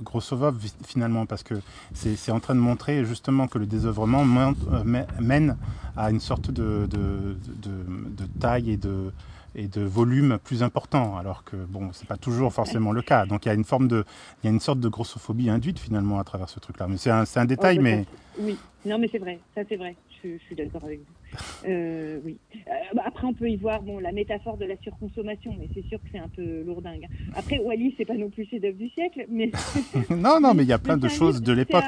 vi- 0.51 0.73
finalement 1.07 1.25
parce 1.25 1.43
que 1.43 1.55
c'est 1.93 2.31
en 2.31 2.39
train 2.39 2.53
de 2.55 2.59
montrer 2.59 3.05
justement 3.05 3.47
que 3.47 3.57
le 3.57 3.65
désœuvrement 3.65 4.25
mène, 4.25 4.55
euh, 4.71 4.83
mè- 4.83 5.05
mène 5.21 5.55
à 5.95 6.11
une 6.11 6.19
sorte 6.19 6.51
de, 6.51 6.87
de, 6.91 7.35
de- 7.63 8.09
de 8.09 8.25
taille 8.39 8.71
et 8.71 8.77
de, 8.77 9.11
et 9.55 9.67
de 9.67 9.81
volume 9.81 10.37
plus 10.43 10.61
important 10.63 11.17
alors 11.17 11.43
que 11.45 11.55
bon 11.55 11.89
c'est 11.93 12.07
pas 12.07 12.17
toujours 12.17 12.51
forcément 12.53 12.91
le 12.91 13.01
cas. 13.01 13.25
Donc 13.25 13.45
il 13.45 13.47
y 13.49 13.51
a 13.51 13.55
une 13.55 13.63
forme 13.63 13.87
de 13.87 14.03
il 14.43 14.47
y 14.47 14.49
a 14.49 14.51
une 14.51 14.59
sorte 14.59 14.79
de 14.81 14.89
grossophobie 14.89 15.49
induite 15.49 15.79
finalement 15.79 16.19
à 16.19 16.23
travers 16.25 16.49
ce 16.49 16.59
truc 16.59 16.77
là 16.79 16.87
mais 16.89 16.97
c'est 16.97 17.09
un, 17.09 17.45
détail 17.45 17.77
Oh, 17.79 17.83
mais. 17.83 18.05
Oui, 18.39 18.57
non, 18.85 18.99
mais 18.99 19.09
c'est 19.11 19.17
vrai, 19.17 19.39
ça 19.55 19.61
c'est 19.67 19.77
vrai, 19.77 19.95
je, 20.23 20.27
suis- 20.29 20.37
je 20.39 20.43
suis 20.43 20.55
d'accord 20.55 20.83
avec 20.83 20.99
vous. 20.99 21.67
Euh, 21.69 22.19
oui. 22.23 22.37
Euh, 22.55 22.71
bah, 22.93 23.03
après, 23.05 23.27
on 23.27 23.33
peut 23.33 23.49
y 23.49 23.57
voir 23.57 23.81
bon, 23.81 23.99
la 23.99 24.11
métaphore 24.11 24.57
de 24.57 24.65
la 24.65 24.75
surconsommation, 24.77 25.53
mais 25.59 25.69
c'est 25.73 25.85
sûr 25.87 25.97
que 25.99 26.07
c'est 26.11 26.17
un 26.19 26.29
peu 26.29 26.63
lourdingue. 26.63 27.05
Après, 27.35 27.59
Wally, 27.59 27.93
c'est 27.97 28.05
pas 28.05 28.13
non 28.15 28.29
plus 28.29 28.45
chef 28.45 28.61
d'œuvre 28.61 28.77
du 28.77 28.89
siècle, 28.89 29.25
mais. 29.29 29.51
non 30.09 30.39
non 30.39 30.53
mais 30.53 30.63
il 30.63 30.69
y 30.69 30.73
a 30.73 30.79
plein 30.79 30.97
de 30.97 31.07
choses 31.07 31.35
livre- 31.41 31.45
de 31.47 31.53
l'époque 31.53 31.83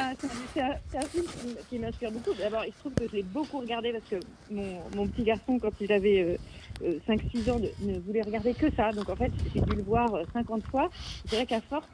C'est 0.53 0.61
un, 0.61 1.01
film 1.01 1.25
qui, 1.25 1.55
qui 1.69 1.79
m'inspire 1.79 2.11
beaucoup. 2.11 2.33
D'abord, 2.37 2.63
il 2.65 2.73
se 2.73 2.79
trouve 2.79 2.93
que 2.93 3.07
je 3.07 3.15
l'ai 3.15 3.23
beaucoup 3.23 3.59
regardé 3.59 3.91
parce 3.91 4.05
que 4.05 4.15
mon, 4.51 4.79
mon 4.95 5.07
petit 5.07 5.23
garçon, 5.23 5.59
quand 5.59 5.71
il 5.79 5.91
avait 5.91 6.21
euh, 6.21 6.37
euh, 6.83 6.99
5-6 7.07 7.51
ans, 7.51 7.59
ne, 7.59 7.93
ne 7.93 7.99
voulait 7.99 8.21
regarder 8.23 8.53
que 8.53 8.71
ça. 8.71 8.91
Donc 8.91 9.09
en 9.09 9.15
fait, 9.15 9.31
j'ai 9.53 9.61
dû 9.61 9.75
le 9.75 9.83
voir 9.83 10.13
euh, 10.15 10.23
50 10.33 10.63
fois. 10.65 10.89
C'est 11.27 11.35
vrai 11.35 11.45
qu'à 11.45 11.61
force, 11.61 11.87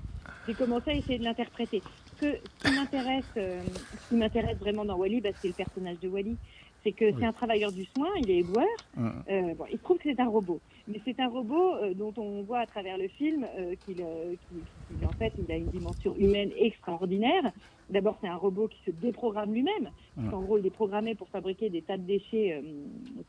j'ai 0.47 0.53
commencé 0.53 0.91
à 0.91 0.93
essayer 0.95 1.19
de 1.19 1.23
l'interpréter. 1.23 1.81
Ce, 2.25 2.31
que- 2.31 2.37
ce 2.63 2.69
qui 2.69 2.75
m'intéresse, 2.75 3.23
euh, 3.37 3.61
ce 4.03 4.09
qui 4.09 4.15
m'intéresse 4.15 4.57
vraiment 4.57 4.85
dans 4.85 4.95
Wally, 4.97 5.21
bah, 5.21 5.29
c'est 5.41 5.47
le 5.49 5.53
personnage 5.53 5.99
de 5.99 6.07
Wally. 6.07 6.35
C'est 6.83 6.91
que 6.91 7.05
Oui. 7.05 7.15
c'est 7.19 7.25
un 7.25 7.33
travailleur 7.33 7.71
du 7.71 7.83
soin, 7.85 8.07
il 8.21 8.29
est 8.29 8.37
éboueur. 8.39 8.65
Mm. 8.95 9.09
Euh, 9.29 9.53
bon, 9.55 9.65
il 9.71 9.77
se 9.77 9.83
trouve 9.83 9.97
que 9.97 10.03
c'est 10.03 10.19
un 10.19 10.27
robot, 10.27 10.59
mais 10.87 10.99
c'est 11.03 11.19
un 11.19 11.27
robot 11.29 11.75
euh, 11.75 11.93
dont 11.95 12.13
on 12.17 12.43
voit 12.43 12.59
à 12.59 12.65
travers 12.67 12.97
le 12.97 13.07
film 13.07 13.45
qu'il, 13.85 13.95
qu'il- 13.95 14.03
qu'il- 14.05 15.05
en 15.07 15.11
fait, 15.13 15.33
il 15.39 15.51
a 15.51 15.57
une 15.57 15.65
dimension 15.71 16.15
humaine 16.15 16.51
extraordinaire. 16.57 17.51
D'abord, 17.89 18.17
c'est 18.21 18.27
un 18.27 18.35
robot 18.35 18.67
qui 18.67 18.77
se 18.85 18.91
déprogramme 18.91 19.51
lui-même. 19.53 19.89
Mm. 20.17 20.33
En 20.33 20.41
gros, 20.41 20.57
il 20.59 20.65
est 20.67 20.69
programmé 20.71 21.15
pour 21.15 21.27
fabriquer 21.29 21.69
des 21.69 21.81
tas 21.81 21.97
de 21.97 22.03
déchets 22.03 22.61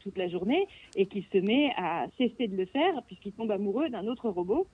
toute 0.00 0.18
la 0.18 0.28
journée 0.28 0.66
et 0.96 1.06
qu'il 1.06 1.24
se 1.32 1.38
met 1.38 1.72
à 1.78 2.06
cesser 2.18 2.48
de 2.48 2.56
le 2.56 2.66
faire 2.66 3.02
puisqu'il 3.06 3.32
tombe 3.32 3.50
amoureux 3.50 3.88
d'un 3.88 4.06
autre 4.06 4.28
robot. 4.28 4.66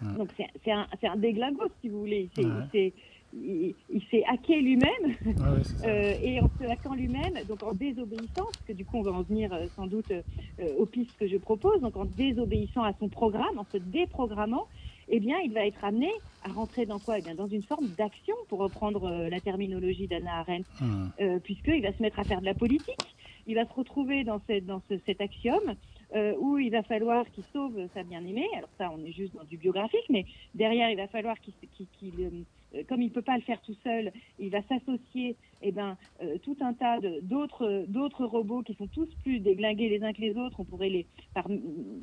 Mm. 0.00 0.16
Donc, 0.16 0.28
c'est, 0.64 1.06
un, 1.06 1.16
déglingos, 1.16 1.68
si 1.82 1.90
vous 1.90 2.00
voulez. 2.00 2.30
Ouais. 2.38 2.92
Il 3.32 3.40
s'est- 3.40 3.76
il- 3.90 3.96
il 3.96 4.02
s'est 4.10 4.24
hacké 4.26 4.60
lui-même 4.60 5.16
ça. 5.62 5.86
euh, 5.86 6.14
et 6.20 6.40
en 6.40 6.50
se 6.58 6.64
hackant 6.64 6.94
lui-même, 6.94 7.44
donc 7.46 7.62
en 7.62 7.72
désobéissant, 7.72 8.44
parce 8.44 8.64
que 8.66 8.72
du 8.72 8.84
coup 8.84 8.98
on 8.98 9.02
va 9.02 9.12
en 9.12 9.22
venir 9.22 9.52
euh, 9.52 9.68
sans 9.76 9.86
doute 9.86 10.10
euh, 10.10 10.74
aux 10.76 10.86
pistes 10.86 11.16
que 11.16 11.26
je 11.26 11.36
propose, 11.36 11.80
donc 11.80 11.96
en 11.96 12.04
désobéissant 12.04 12.82
à 12.82 12.92
son 12.98 13.08
programme, 13.08 13.58
en 13.58 13.66
se 13.72 13.78
déprogrammant, 13.78 14.66
eh 15.08 15.20
bien 15.20 15.38
il 15.44 15.52
va 15.52 15.66
être 15.66 15.84
amené 15.84 16.10
à 16.42 16.48
rentrer 16.50 16.86
dans 16.86 16.98
quoi? 16.98 17.18
Eh 17.18 17.22
bien 17.22 17.34
dans 17.36 17.46
une 17.46 17.62
forme 17.62 17.88
d'action, 17.88 18.34
pour 18.48 18.58
reprendre 18.58 19.04
euh, 19.04 19.28
la 19.28 19.40
terminologie 19.40 20.08
d'Anna 20.08 20.40
Arendt, 20.40 20.66
Mm. 20.80 21.08
euh, 21.20 21.38
puisqu'il 21.40 21.82
va 21.82 21.92
se 21.92 22.02
mettre 22.02 22.18
à 22.18 22.24
faire 22.24 22.40
de 22.40 22.46
la 22.46 22.54
politique. 22.54 23.16
Il 23.46 23.54
va 23.54 23.66
se 23.66 23.72
retrouver 23.72 24.24
dans, 24.24 24.40
cette, 24.46 24.66
dans 24.66 24.80
ce- 24.88 24.98
cet 25.06 25.20
axiome 25.20 25.76
euh, 26.14 26.34
où 26.38 26.58
il 26.58 26.70
va 26.70 26.82
falloir 26.82 27.30
qu'il 27.30 27.44
sauve 27.52 27.88
sa 27.94 28.02
bien-aimée. 28.02 28.48
Alors 28.56 28.70
ça, 28.78 28.90
on 28.92 29.04
est 29.04 29.12
juste 29.12 29.34
dans 29.34 29.44
du 29.44 29.56
biographique, 29.56 30.04
mais 30.10 30.26
derrière, 30.54 30.90
il 30.90 30.96
va 30.96 31.06
falloir 31.08 31.38
qu'il, 31.40 31.54
qu'il, 31.98 32.20
euh, 32.20 32.44
comme 32.88 33.02
il 33.02 33.12
peut 33.12 33.22
pas 33.22 33.36
le 33.36 33.42
faire 33.42 33.60
tout 33.62 33.76
seul, 33.82 34.12
il 34.38 34.50
va 34.50 34.62
s'associer, 34.62 35.36
eh 35.60 35.72
ben, 35.72 35.96
euh, 36.22 36.38
tout 36.38 36.56
un 36.60 36.74
tas 36.74 36.98
d'autres, 37.22 38.24
robots 38.24 38.62
qui 38.62 38.74
sont 38.74 38.88
tous 38.88 39.08
plus 39.22 39.40
déglingués 39.40 39.88
les 39.88 40.02
uns 40.02 40.12
que 40.12 40.20
les 40.20 40.36
autres. 40.36 40.60
On 40.60 40.64
pourrait 40.64 40.88
les, 40.88 41.06
par 41.34 41.46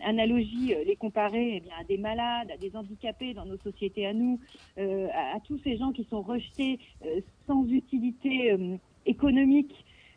analogie, 0.03 0.73
euh, 0.73 0.83
les 0.83 0.95
comparer 0.95 1.63
eh 1.65 1.71
à 1.79 1.83
des 1.83 1.97
malades, 1.97 2.51
à 2.51 2.57
des 2.57 2.75
handicapés 2.75 3.33
dans 3.33 3.45
nos 3.45 3.57
sociétés 3.57 4.05
à 4.05 4.13
nous, 4.13 4.39
euh, 4.77 5.07
à, 5.13 5.39
tous 5.41 5.59
ces 5.63 5.77
gens 5.77 5.91
qui 5.91 6.05
sont 6.05 6.21
rejetés 6.21 6.79
euh, 7.05 7.21
sans 7.47 7.65
utilité 7.65 8.51
euh, 8.51 8.77
économique 9.05 9.73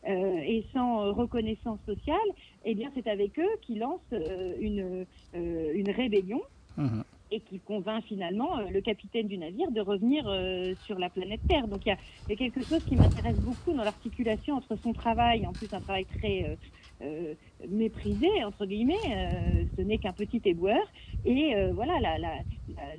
euh, 0.08 0.36
et 0.38 0.66
sans 0.72 1.02
euh, 1.02 1.12
reconnaissance 1.12 1.80
sociale, 1.86 2.18
eh 2.64 2.74
bien 2.74 2.90
c'est 2.94 3.06
avec 3.06 3.38
eux 3.38 3.56
qu'ils 3.62 3.78
lancent 3.78 4.00
euh, 4.12 4.54
une, 4.60 5.06
euh, 5.34 5.72
une 5.74 5.90
rébellion 5.90 6.40
Mhm. 6.76 7.04
Et 7.32 7.40
qui 7.40 7.60
convainc 7.60 8.04
finalement 8.04 8.58
euh, 8.58 8.68
le 8.70 8.80
capitaine 8.80 9.26
du 9.26 9.38
navire 9.38 9.70
de 9.70 9.80
revenir 9.80 10.28
euh, 10.28 10.74
sur 10.84 10.98
la 10.98 11.10
planète 11.10 11.40
Terre. 11.48 11.66
Donc 11.66 11.86
il 11.86 11.88
y 12.28 12.32
a, 12.32 12.36
quelque 12.36 12.62
chose 12.64 12.82
qui 12.86 12.96
m'intéresse 12.96 13.38
beaucoup 13.38 13.72
dans 13.72 13.84
l'articulation 13.84 14.54
entre 14.56 14.76
son 14.76 14.92
travail, 14.92 15.46
en 15.46 15.54
plus 15.54 15.68
un 15.72 15.80
travail 15.80 16.06
très 16.18 16.58
euh, 17.02 17.34
méprisé 17.68 18.28
entre 18.44 18.66
guillemets, 18.66 19.66
ce 19.76 19.80
n'est 19.80 19.98
qu'un 19.98 20.12
petit 20.12 20.40
éboueur, 20.44 20.82
et 21.24 21.54
voilà 21.72 21.98
la- 22.00 22.18
la- 22.18 22.42
la- 22.68 22.96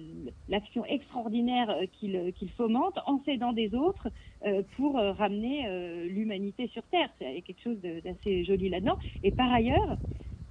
l'action 0.50 0.84
extraordinaire 0.86 1.74
qu'il 1.94 2.52
fomente 2.58 2.98
en 3.06 3.24
s'aidant 3.24 3.54
des 3.54 3.74
autres 3.74 4.10
pour 4.76 4.96
ramener 4.96 6.08
l'humanité 6.10 6.68
sur 6.68 6.84
Terre. 6.88 7.10
Il 7.22 7.34
y 7.34 7.38
a 7.38 7.42
quelque 7.42 7.62
chose 7.62 7.80
d'assez 7.82 8.44
joli 8.44 8.70
là-dedans. 8.70 8.98
Et 9.24 9.32
par 9.32 9.52
ailleurs, 9.52 9.98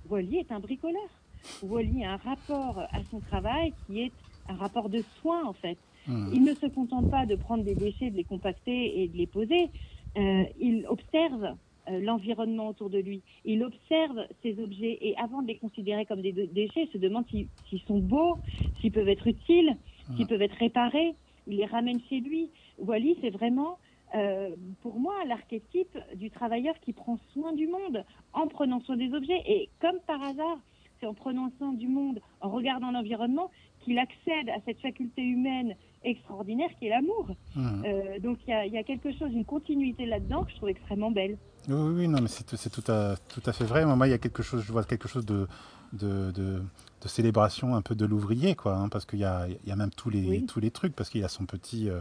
Wally 0.05 0.39
est 0.39 0.53
un 0.53 0.61
bricoleur. 0.61 1.22
Wally 1.63 2.05
a 2.05 2.13
un 2.13 2.17
rapport 2.17 2.79
à 2.79 3.03
son 3.11 3.21
travail 3.21 3.75
qui 3.87 4.01
est 4.01 4.13
un 4.49 4.55
rapport 4.57 4.89
de 4.89 5.03
soin 5.21 5.45
en 5.45 5.53
fait. 5.53 5.79
Mhm. 6.09 6.31
Il 6.35 6.43
ne 6.45 6.55
se 6.55 6.67
contente 6.67 7.09
pas 7.09 7.27
de 7.27 7.37
prendre 7.37 7.63
des 7.65 7.77
déchets, 7.77 8.11
de 8.11 8.17
les 8.17 8.25
compacter 8.25 9.03
et 9.03 9.09
de 9.09 9.17
les 9.17 9.27
poser. 9.29 9.71
Euh, 10.19 10.45
il 10.59 10.85
observe 10.89 11.57
euh, 11.89 12.01
l'environnement 12.01 12.69
autour 12.69 12.91
de 12.91 12.99
lui. 12.99 13.23
Il 13.45 13.63
observe 13.63 14.27
ces 14.43 14.59
objets 14.63 14.99
et 15.01 15.17
avant 15.17 15.43
de 15.43 15.49
les 15.49 15.59
considérer 15.59 16.05
comme 16.07 16.21
des 16.23 16.33
dé- 16.33 16.49
déchets, 16.49 16.85
il 16.85 16.89
se 16.93 16.99
demande 16.99 17.25
s'ils 17.29 17.49
sont 17.87 17.99
beaux, 17.99 18.39
s'ils 18.81 18.93
peuvent 18.93 19.09
être 19.09 19.27
utiles, 19.27 19.77
s'ils 20.17 20.27
peuvent 20.27 20.43
être 20.43 20.57
réparés. 20.57 21.15
Il 21.47 21.57
les 21.57 21.67
ramène 21.67 22.01
chez 22.09 22.21
lui. 22.21 22.51
Wally, 22.79 23.17
c'est 23.21 23.31
vraiment, 23.31 23.79
euh, 24.15 24.55
pour 24.81 24.99
moi, 25.01 25.15
l'archétype 25.27 25.97
du 26.17 26.31
travailleur 26.31 26.79
qui 26.81 26.93
prend 26.93 27.19
soin 27.33 27.53
du 27.53 27.67
monde 27.69 28.05
en 28.33 28.47
prenant 28.49 28.81
soin 28.81 28.97
des 28.97 29.13
objets. 29.15 29.41
Et 29.47 29.71
comme 29.81 29.99
par 30.07 30.23
hasard, 30.23 30.59
c'est 31.03 31.09
en 31.09 31.15
prenant 31.15 31.51
soin 31.59 31.73
du 31.73 31.89
monde, 31.89 32.21
en 32.41 32.49
regardant 32.49 32.93
l'environnement, 32.93 33.51
qu'il 33.81 33.99
accède 33.99 34.49
à 34.51 34.61
cette 34.65 34.81
faculté 34.81 35.21
humaine 35.23 35.75
extraordinaire 36.05 36.71
qui 36.79 36.87
est 36.87 36.91
l'amour. 36.91 37.31
Mhm. 37.57 37.83
Euh, 37.85 38.19
donc 38.21 38.39
il 38.47 38.51
y 38.51 38.53
a, 38.53 38.65
il 38.67 38.73
y 38.73 38.79
a 38.79 38.85
quelque 38.85 39.13
chose, 39.13 39.33
une 39.33 39.45
continuité 39.45 40.07
là-dedans 40.07 40.45
que 40.45 40.53
je 40.53 40.57
trouve 40.57 40.69
extrêmement 40.69 41.11
belle. 41.11 41.37
Oui, 41.69 41.75
oui, 41.75 41.95
oui, 41.97 42.09
non, 42.09 42.21
mais 42.23 42.29
c'est 42.29 42.71
tout 42.71 42.91
à, 42.91 43.17
tout 43.29 43.43
à 43.45 43.53
fait 43.53 43.65
vrai. 43.65 43.85
Moi, 43.85 44.07
il 44.07 44.11
y 44.11 44.15
a 44.15 44.19
quelque 44.19 44.43
chose, 44.45 44.63
je 44.65 44.71
vois 44.73 44.85
quelque 44.85 45.09
chose 45.09 45.27
de, 45.27 45.49
de, 45.93 46.31
de, 46.31 46.63
de 47.03 47.09
célébration 47.09 47.75
un 47.75 47.83
peu 47.83 47.95
de 47.97 48.07
l'ouvrier, 48.07 48.55
quoi, 48.55 48.77
hein, 48.77 48.89
parce 48.89 49.05
qu'il 49.05 49.19
y 49.21 49.25
a, 49.25 49.47
y 49.67 49.71
a 49.73 49.77
même 49.77 49.91
tous 49.91 50.11
les, 50.11 50.29
Oui. 50.29 50.47
tous 50.47 50.61
les 50.61 50.71
trucs, 50.71 50.95
parce 50.95 51.11
qu'il 51.11 51.25
a 51.25 51.29
son 51.29 51.47
petit. 51.47 51.89
euh, 51.91 52.01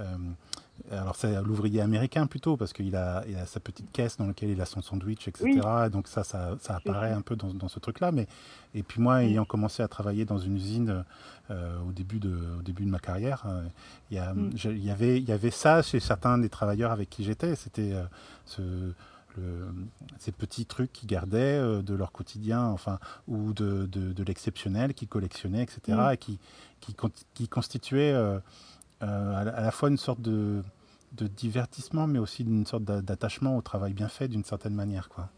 euh, 0.00 0.04
alors, 0.90 1.16
c'est 1.16 1.42
l'ouvrier 1.42 1.80
américain 1.80 2.26
plutôt, 2.26 2.56
parce 2.56 2.72
qu'il 2.72 2.94
a, 2.96 3.24
il 3.28 3.36
a 3.36 3.46
sa 3.46 3.60
petite 3.60 3.90
caisse 3.92 4.16
dans 4.16 4.26
laquelle 4.26 4.50
il 4.50 4.60
a 4.60 4.64
son 4.64 4.80
sandwich, 4.82 5.28
etc. 5.28 5.44
Oui. 5.44 5.60
Et 5.86 5.90
donc, 5.90 6.08
ça, 6.08 6.24
ça, 6.24 6.56
ça 6.60 6.76
apparaît 6.76 7.12
un 7.12 7.20
peu 7.20 7.36
dans, 7.36 7.52
dans 7.52 7.68
ce 7.68 7.78
truc-là. 7.78 8.12
Mais, 8.12 8.26
et 8.74 8.82
puis, 8.82 9.00
moi, 9.00 9.22
ayant 9.24 9.44
commencé 9.44 9.82
à 9.82 9.88
travailler 9.88 10.24
dans 10.24 10.38
une 10.38 10.56
usine 10.56 11.04
euh, 11.50 11.78
au, 11.88 11.92
début 11.92 12.18
de, 12.20 12.34
au 12.58 12.62
début 12.62 12.84
de 12.84 12.90
ma 12.90 12.98
carrière, 13.00 13.44
euh, 13.46 13.62
il 14.10 14.16
y, 14.16 14.20
a- 14.20 14.32
Mm. 14.34 14.50
il 14.64 14.84
y 14.84 14.90
avait, 14.90 15.18
il 15.18 15.28
y 15.28 15.32
avait 15.32 15.50
ça 15.50 15.82
chez 15.82 16.00
certains 16.00 16.38
des 16.38 16.48
travailleurs 16.48 16.92
avec 16.92 17.10
qui 17.10 17.24
j'étais. 17.24 17.54
C'était 17.56 17.92
euh, 17.92 18.04
ce 18.46 18.62
le- 19.36 19.68
ces 20.18 20.32
petits 20.32 20.66
trucs 20.66 20.92
qu'ils 20.92 21.08
gardaient 21.08 21.58
euh, 21.60 21.80
de 21.82 21.94
leur 21.94 22.10
quotidien, 22.12 22.64
enfin, 22.64 22.98
ou 23.28 23.52
de, 23.52 23.86
de, 23.86 24.12
de 24.12 24.22
l'exceptionnel 24.24 24.94
qu'ils 24.94 25.06
collectionnaient, 25.08 25.62
etc., 25.62 25.80
Mm. 25.98 26.12
et 26.12 26.16
qui, 26.16 26.38
qui, 26.80 26.94
qui 27.34 27.48
constituaient 27.48 28.12
euh, 28.14 28.38
à, 29.00 29.44
la- 29.44 29.54
à 29.54 29.60
la 29.62 29.70
fois 29.70 29.88
une 29.88 29.96
sorte 29.96 30.20
de, 30.20 30.62
de 31.12 31.26
divertissement, 31.26 32.06
mais 32.06 32.18
aussi 32.18 32.42
une 32.42 32.66
sorte 32.66 32.84
d'a- 32.84 33.02
d'attachement 33.02 33.56
au 33.56 33.62
travail 33.62 33.92
bien 33.94 34.08
fait 34.08 34.28
d'une 34.28 34.44
certaine 34.44 34.74
manière. 34.74 35.08
Quoi. 35.08 35.28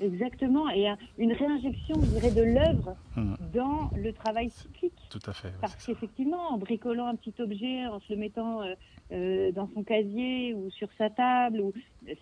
Exactement, 0.00 0.68
et 0.70 0.86
un- 0.88 0.98
une 1.16 1.32
réinjection, 1.32 1.96
je 2.02 2.06
dirais, 2.10 2.30
de 2.30 2.42
l'œuvre 2.42 2.96
Mm. 3.16 3.34
dans 3.52 3.90
le 3.96 4.12
travail 4.12 4.50
cyclique. 4.50 4.94
Tout 5.10 5.18
à 5.26 5.32
fait. 5.32 5.48
ouais, 5.48 5.54
Parce 5.60 5.74
qu'effectivement, 5.84 6.50
en 6.52 6.58
bricolant 6.58 7.06
un 7.08 7.16
petit 7.16 7.34
objet, 7.40 7.86
en 7.86 7.98
se 8.00 8.12
le 8.12 8.18
mettant 8.18 8.62
euh, 8.62 8.74
euh, 9.10 9.50
dans 9.52 9.68
son 9.74 9.82
casier 9.82 10.54
ou 10.54 10.70
sur 10.70 10.88
sa 10.98 11.10
table, 11.10 11.60
ou 11.60 11.72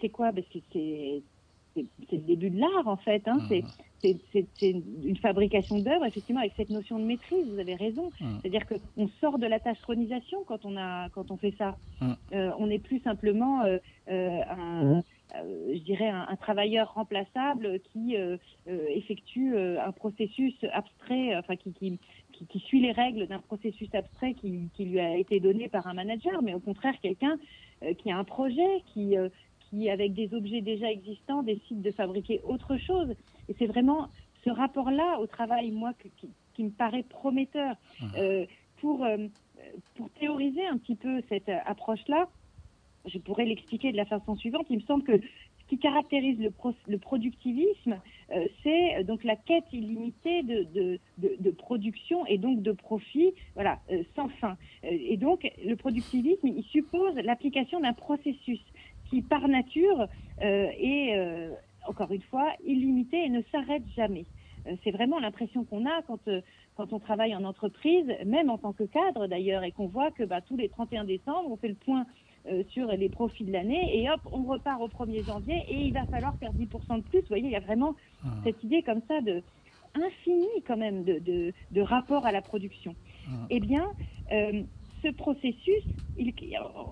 c'est 0.00 0.08
quoi? 0.08 0.32
Ben, 0.32 0.42
c'est, 0.72 1.22
le 1.76 2.18
début 2.18 2.48
de 2.48 2.58
l'art 2.58 2.86
en 2.88 2.96
fait. 2.96 3.26
Hein. 3.28 3.38
Mhm. 3.50 3.62
C'est, 4.32 4.46
une 4.60 5.16
fabrication 5.16 5.78
d'œuvre, 5.78 6.04
effectivement, 6.04 6.40
avec 6.40 6.52
cette 6.56 6.70
notion 6.70 6.98
de 6.98 7.04
maîtrise. 7.04 7.46
Vous 7.48 7.58
avez 7.58 7.74
raison. 7.74 8.10
Mhm. 8.20 8.38
C'est-à-dire 8.40 8.66
qu'on 8.66 9.08
sort 9.20 9.38
de 9.38 9.46
la 9.46 9.60
tâcheronisation 9.60 10.44
quand 10.46 10.64
on 10.64 10.76
a 10.76 11.08
quand 11.10 11.30
on 11.30 11.36
fait 11.36 11.54
ça. 11.58 11.76
Mhm. 12.00 12.16
Euh, 12.32 12.50
on 12.58 12.66
n'est 12.66 12.78
plus 12.78 13.00
simplement 13.00 13.62
euh, 13.62 13.78
euh, 14.08 14.40
un, 14.50 15.02
euh, 15.34 15.74
je 15.74 15.80
dirais 15.80 16.08
un, 16.08 16.26
un 16.28 16.36
travailleur 16.36 16.94
remplaçable 16.94 17.80
qui 17.92 18.16
effectue 18.66 19.54
euh, 19.54 19.78
un 19.84 19.92
processus 19.92 20.54
abstrait, 20.72 21.36
enfin 21.36 21.56
qui, 21.56 21.72
qui, 21.72 21.98
qui, 22.32 22.46
qui 22.46 22.58
suit 22.60 22.80
les 22.80 22.92
règles 22.92 23.26
d'un 23.26 23.38
processus 23.38 23.88
abstrait 23.94 24.34
qui, 24.34 24.68
qui 24.74 24.84
lui 24.84 25.00
a 25.00 25.16
été 25.16 25.40
donné 25.40 25.68
par 25.68 25.86
un 25.86 25.94
manager, 25.94 26.42
mais 26.42 26.54
au 26.54 26.60
contraire 26.60 26.94
quelqu'un 27.00 27.38
euh, 27.82 27.94
qui 27.94 28.10
a 28.10 28.16
un 28.16 28.24
projet, 28.24 28.82
qui, 28.92 29.16
euh, 29.16 29.28
qui 29.60 29.90
avec 29.90 30.14
des 30.14 30.32
objets 30.34 30.60
déjà 30.60 30.90
existants 30.90 31.42
décide 31.42 31.82
de 31.82 31.90
fabriquer 31.90 32.40
autre 32.44 32.76
chose. 32.78 33.14
Et 33.48 33.54
c'est 33.58 33.66
vraiment 33.66 34.08
ce 34.44 34.50
rapport-là 34.50 35.18
au 35.20 35.26
travail, 35.26 35.70
moi, 35.70 35.92
que- 35.94 36.08
qui, 36.08 36.28
qui 36.54 36.64
me 36.64 36.70
paraît 36.70 37.02
prometteur. 37.02 37.76
Mhm. 38.00 38.10
Euh, 38.16 38.46
pour, 38.80 39.04
euh, 39.04 39.28
pour 39.94 40.10
théoriser 40.10 40.66
un 40.66 40.76
petit 40.78 40.96
peu 40.96 41.22
cette 41.28 41.48
euh, 41.48 41.58
approche-là, 41.64 42.28
je 43.06 43.18
pourrais 43.18 43.44
l'expliquer 43.46 43.92
de 43.92 43.96
la 43.96 44.04
façon 44.04 44.36
suivante. 44.36 44.66
Il 44.68 44.76
me 44.78 44.82
semble 44.82 45.04
que 45.04 45.18
ce 45.18 45.66
qui 45.68 45.78
caractérise 45.78 46.38
le, 46.38 46.50
pro- 46.50 46.74
le 46.86 46.98
productivisme, 46.98 48.00
euh, 48.32 48.46
c'est 48.62 49.02
donc 49.04 49.24
la 49.24 49.36
quête 49.36 49.64
illimitée 49.72 50.42
de, 50.42 50.64
de, 50.64 51.00
de, 51.18 51.36
de 51.38 51.50
production 51.50 52.26
et 52.26 52.38
donc 52.38 52.62
de 52.62 52.72
profit, 52.72 53.32
voilà, 53.54 53.80
sans 54.14 54.28
fin. 54.40 54.56
Et 54.82 55.16
donc 55.16 55.46
le 55.64 55.74
productivisme, 55.76 56.46
il 56.46 56.62
suppose 56.64 57.14
l'application 57.16 57.80
d'un 57.80 57.94
processus 57.94 58.60
qui, 59.06 59.22
par 59.22 59.48
nature, 59.48 60.06
est 60.40 61.48
encore 61.88 62.12
une 62.12 62.22
fois 62.22 62.52
illimité 62.64 63.24
et 63.24 63.28
ne 63.28 63.42
s'arrête 63.52 63.84
jamais. 63.96 64.26
Euh, 64.66 64.76
c'est 64.84 64.90
vraiment 64.90 65.18
l'impression 65.18 65.64
qu'on 65.64 65.86
a 65.86 66.02
quand 66.02 66.26
euh, 66.28 66.40
quand 66.74 66.92
on 66.92 66.98
travaille 66.98 67.34
en 67.34 67.44
entreprise, 67.44 68.06
même 68.24 68.50
en 68.50 68.58
tant 68.58 68.72
que 68.72 68.84
cadre 68.84 69.26
d'ailleurs, 69.26 69.64
et 69.64 69.72
qu'on 69.72 69.86
voit 69.86 70.10
que 70.10 70.24
bah, 70.24 70.40
tous 70.42 70.56
les 70.56 70.68
31 70.68 71.04
décembre, 71.04 71.50
on 71.50 71.56
fait 71.56 71.68
le 71.68 71.74
point 71.74 72.04
euh, 72.46 72.62
sur 72.68 72.86
les 72.92 73.08
profits 73.08 73.44
de 73.44 73.52
l'année, 73.52 73.98
et 73.98 74.10
hop, 74.10 74.20
on 74.30 74.44
repart 74.44 74.80
au 74.82 74.88
1er 74.88 75.24
janvier, 75.24 75.56
et 75.68 75.76
il 75.86 75.92
va 75.92 76.04
falloir 76.06 76.36
faire 76.36 76.52
10% 76.52 76.98
de 76.98 77.02
plus. 77.02 77.20
Vous 77.20 77.26
voyez, 77.28 77.44
il 77.46 77.50
y 77.50 77.56
a 77.56 77.60
vraiment 77.60 77.94
Mhm. 78.22 78.42
cette 78.44 78.62
idée 78.62 78.82
comme 78.82 79.00
ça 79.08 79.20
de 79.22 79.42
infini 79.94 80.46
quand 80.66 80.76
même 80.76 81.04
de, 81.04 81.18
de, 81.18 81.52
de 81.70 81.80
rapport 81.80 82.26
à 82.26 82.32
la 82.32 82.42
production. 82.42 82.94
Mhm. 83.26 83.46
Eh 83.50 83.60
bien, 83.60 83.86
euh, 84.32 84.62
ce 85.02 85.08
processus, 85.08 85.84
il, 86.18 86.34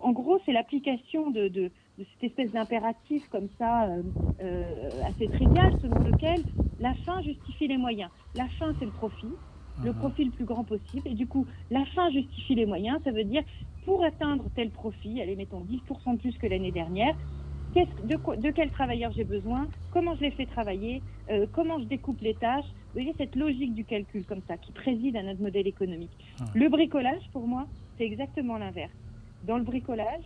en 0.02 0.12
gros, 0.12 0.38
c'est 0.46 0.52
l'application 0.52 1.30
de, 1.30 1.48
de, 1.48 1.70
de 1.98 2.04
cette 2.04 2.24
espèce 2.24 2.50
d'impératif 2.50 3.26
comme 3.28 3.48
ça, 3.58 3.84
euh, 3.88 4.02
euh, 4.42 5.02
assez 5.06 5.28
trivial, 5.28 5.72
selon 5.80 6.00
lequel 6.00 6.44
la 6.80 6.94
fin 7.06 7.22
justifie 7.22 7.68
les 7.68 7.76
moyens. 7.76 8.10
La 8.34 8.48
fin, 8.58 8.74
c'est 8.78 8.84
le 8.84 8.90
profit, 8.90 9.36
le 9.82 9.90
Mhm. 9.92 9.98
profit 9.98 10.24
le 10.24 10.30
plus 10.32 10.44
grand 10.44 10.64
possible. 10.64 11.06
Et 11.08 11.14
du 11.14 11.26
coup, 11.28 11.46
la 11.70 11.84
fin 11.94 12.10
justifie 12.10 12.54
les 12.56 12.66
moyens. 12.66 13.00
Ça 13.04 13.12
veut 13.12 13.24
dire, 13.24 13.42
pour 13.84 14.02
atteindre 14.02 14.48
tel 14.54 14.70
profit, 14.70 15.20
allez, 15.22 15.36
mettons 15.36 15.60
10% 15.60 16.14
de 16.14 16.18
plus 16.18 16.36
que 16.38 16.46
l'année 16.48 16.72
dernière, 16.72 17.14
qu'est-ce- 17.72 18.06
de, 18.06 18.16
quoi- 18.16 18.36
de 18.36 18.50
quel 18.50 18.70
travailleur 18.70 19.12
j'ai 19.12 19.24
besoin, 19.24 19.68
comment 19.90 20.14
je 20.16 20.22
les 20.22 20.30
fais 20.32 20.46
travailler, 20.46 21.04
euh, 21.30 21.46
comment 21.52 21.78
je 21.78 21.84
découpe 21.84 22.20
les 22.22 22.34
tâches. 22.34 22.64
Vous 22.64 23.00
voyez 23.00 23.14
cette 23.18 23.36
logique 23.36 23.74
du 23.74 23.84
calcul 23.84 24.24
comme 24.24 24.42
ça 24.48 24.56
qui 24.58 24.72
préside 24.72 25.16
à 25.16 25.22
notre 25.22 25.40
modèle 25.42 25.66
économique. 25.68 26.16
Le 26.54 26.68
bricolage, 26.68 27.22
pour 27.32 27.46
moi, 27.46 27.68
c'est 27.98 28.04
exactement 28.04 28.56
l'inverse. 28.58 28.92
Dans 29.42 29.58
le 29.58 29.64
bricolage, 29.64 30.24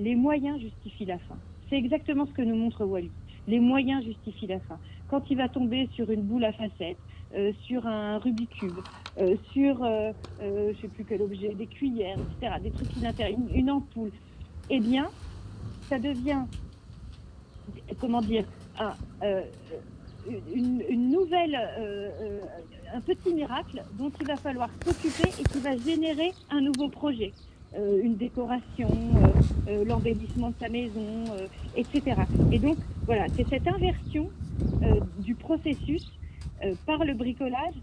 les 0.00 0.14
moyens 0.14 0.60
justifient 0.60 1.06
la 1.06 1.18
fin. 1.18 1.36
C'est 1.68 1.76
exactement 1.76 2.26
ce 2.26 2.32
que 2.32 2.42
nous 2.42 2.56
montre 2.56 2.84
Wally. 2.84 3.10
Les 3.46 3.60
moyens 3.60 4.04
justifient 4.04 4.46
la 4.46 4.60
fin. 4.60 4.78
Quand 5.08 5.22
il 5.30 5.36
va 5.36 5.48
tomber 5.48 5.88
sur 5.94 6.10
une 6.10 6.22
boule 6.22 6.44
à 6.44 6.52
facettes, 6.52 6.98
euh, 7.34 7.52
sur 7.64 7.86
un 7.86 8.18
Rubik's 8.18 8.58
Cube, 8.58 8.80
euh, 9.18 9.36
sur, 9.52 9.84
euh, 9.84 10.12
euh, 10.42 10.72
je 10.74 10.80
sais 10.80 10.88
plus 10.88 11.04
quel 11.04 11.22
objet, 11.22 11.54
des 11.54 11.66
cuillères, 11.66 12.18
etc., 12.18 12.54
des 12.62 12.70
trucs 12.70 12.88
qui 12.88 13.00
l'intéressent, 13.00 13.40
une, 13.50 13.56
une 13.56 13.70
ampoule, 13.70 14.10
eh 14.68 14.80
bien, 14.80 15.08
ça 15.88 15.98
devient, 15.98 16.42
comment 18.00 18.20
dire, 18.20 18.44
un, 18.78 18.94
une, 20.52 21.10
nouvelle, 21.10 21.56
un 22.94 23.00
petit 23.00 23.34
miracle 23.34 23.82
dont 23.98 24.10
il 24.20 24.26
va 24.26 24.36
falloir 24.36 24.70
s'occuper 24.84 25.28
et 25.40 25.44
qui 25.44 25.58
va 25.58 25.76
générer 25.76 26.32
un 26.50 26.60
nouveau 26.60 26.88
projet. 26.88 27.32
Euh, 27.74 28.00
une 28.02 28.16
décoration, 28.16 29.18
euh, 29.20 29.34
euh, 29.68 29.84
l'embellissement 29.84 30.50
de 30.50 30.56
sa 30.58 30.68
maison, 30.68 31.48
etc. 31.74 32.22
Et 32.50 32.58
donc, 32.58 32.82
voilà, 33.06 33.28
c'est 33.36 33.48
cette 33.48 33.66
inversion 33.68 34.28
du 35.02 35.36
processus 35.36 36.02
par 36.86 37.04
le 37.04 37.12
bricolage 37.14 37.74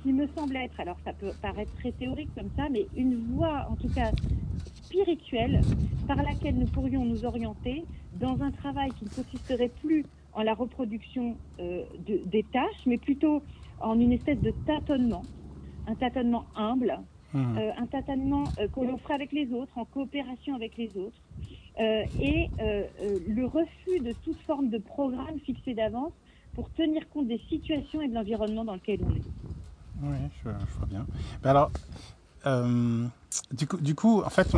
qui 0.00 0.12
me 0.12 0.28
semble 0.28 0.56
être, 0.56 0.78
alors 0.78 0.98
ça 1.04 1.12
peut 1.12 1.34
paraître 1.42 1.72
très 1.74 1.92
théorique 1.92 2.32
comme 2.34 2.50
ça, 2.54 2.68
mais 2.70 2.88
une 2.94 3.34
voie, 3.34 3.66
en 3.68 3.76
tout 3.76 3.90
cas 3.90 4.14
spirituelle, 4.84 5.66
par 6.06 6.22
laquelle 6.22 6.56
nous 6.56 6.68
pourrions 6.68 7.04
nous 7.04 7.24
orienter 7.24 7.88
dans 8.12 8.40
un 8.40 8.52
travail 8.52 8.94
qui 8.94 9.04
ne 9.04 9.10
consisterait 9.10 9.68
plus 9.68 10.06
en 10.32 10.42
la 10.42 10.54
reproduction 10.54 11.40
de- 11.58 12.22
des 12.24 12.44
tâches, 12.44 12.86
mais 12.86 12.98
plutôt 12.98 13.44
en 13.78 13.98
une 13.98 14.12
espèce 14.12 14.40
de 14.40 14.52
tâtonnement, 14.52 15.26
un 15.86 15.96
tâtonnement 15.96 16.46
humble, 16.54 16.98
Mhm. 17.34 17.58
euh, 17.58 17.70
un 17.76 17.86
tâtonnement 17.86 18.44
euh, 18.58 18.68
que 18.68 18.80
l'on 18.80 18.98
ferait 18.98 19.14
avec 19.14 19.32
les 19.32 19.52
autres, 19.52 19.76
en 19.76 19.84
coopération 19.84 20.54
avec 20.54 20.76
les 20.76 20.90
autres, 20.96 21.18
euh, 21.80 22.02
et 22.20 22.50
le 22.58 23.44
refus 23.46 24.00
de 24.00 24.12
toute 24.24 24.40
forme 24.42 24.68
de 24.68 24.78
programme 24.78 25.38
fixé 25.46 25.74
d'avance 25.74 26.12
pour 26.54 26.70
tenir 26.72 27.08
compte 27.10 27.28
des 27.28 27.40
situations 27.48 28.02
et 28.02 28.08
de 28.08 28.14
l'environnement 28.14 28.64
dans 28.64 28.74
lequel 28.74 29.00
on 29.04 29.10
est. 29.10 29.22
Oui, 30.02 30.16
je, 30.44 30.50
je 30.50 30.78
vois 30.78 30.86
bien. 30.88 31.06
Mais 31.44 31.50
alors, 31.50 31.70
euh, 32.46 33.06
du, 33.52 33.66
coup, 33.66 33.76
du 33.76 33.94
coup, 33.94 34.22
en 34.22 34.30
fait, 34.30 34.56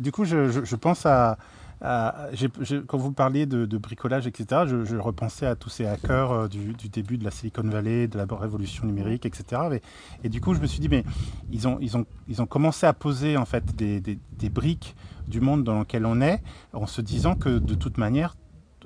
du 0.00 0.12
coup, 0.12 0.24
je, 0.24 0.50
je, 0.50 0.64
je 0.64 0.76
pense 0.76 1.06
à, 1.06 1.38
à- 1.80 2.28
j'ai- 2.32 2.48
quand 2.86 2.98
vous 2.98 3.12
parliez 3.12 3.46
de, 3.46 3.66
de 3.66 3.78
bricolage, 3.78 4.26
etc., 4.26 4.62
je, 4.66 4.84
je 4.84 4.96
repensais 4.96 5.46
à 5.46 5.54
tous 5.56 5.68
ces 5.70 5.86
hackers 5.86 6.30
euh, 6.32 6.48
du, 6.48 6.72
du 6.72 6.88
début 6.88 7.18
de 7.18 7.24
la 7.24 7.30
Silicon 7.30 7.62
Valley, 7.62 8.08
de 8.08 8.16
la 8.18 8.26
révolution 8.30 8.86
numérique, 8.86 9.26
etc. 9.26 9.62
Et, 9.72 9.82
et 10.26 10.28
du 10.28 10.40
coup, 10.40 10.54
je 10.54 10.60
me 10.60 10.66
suis 10.66 10.80
dit, 10.80 10.88
mais 10.88 11.04
ils 11.50 11.66
ont, 11.68 11.78
ils 11.80 11.96
ont, 11.96 12.06
ils 12.28 12.40
ont 12.42 12.46
commencé 12.46 12.86
à 12.86 12.92
poser 12.92 13.36
en 13.36 13.44
fait 13.44 13.74
des, 13.76 14.00
des, 14.00 14.18
des 14.38 14.48
briques 14.50 14.94
du 15.28 15.40
monde 15.40 15.64
dans 15.64 15.78
lequel 15.80 16.06
on 16.06 16.20
est, 16.20 16.42
en 16.72 16.86
se 16.86 17.00
disant 17.00 17.34
que 17.34 17.58
de 17.58 17.74
toute 17.74 17.98
manière, 17.98 18.36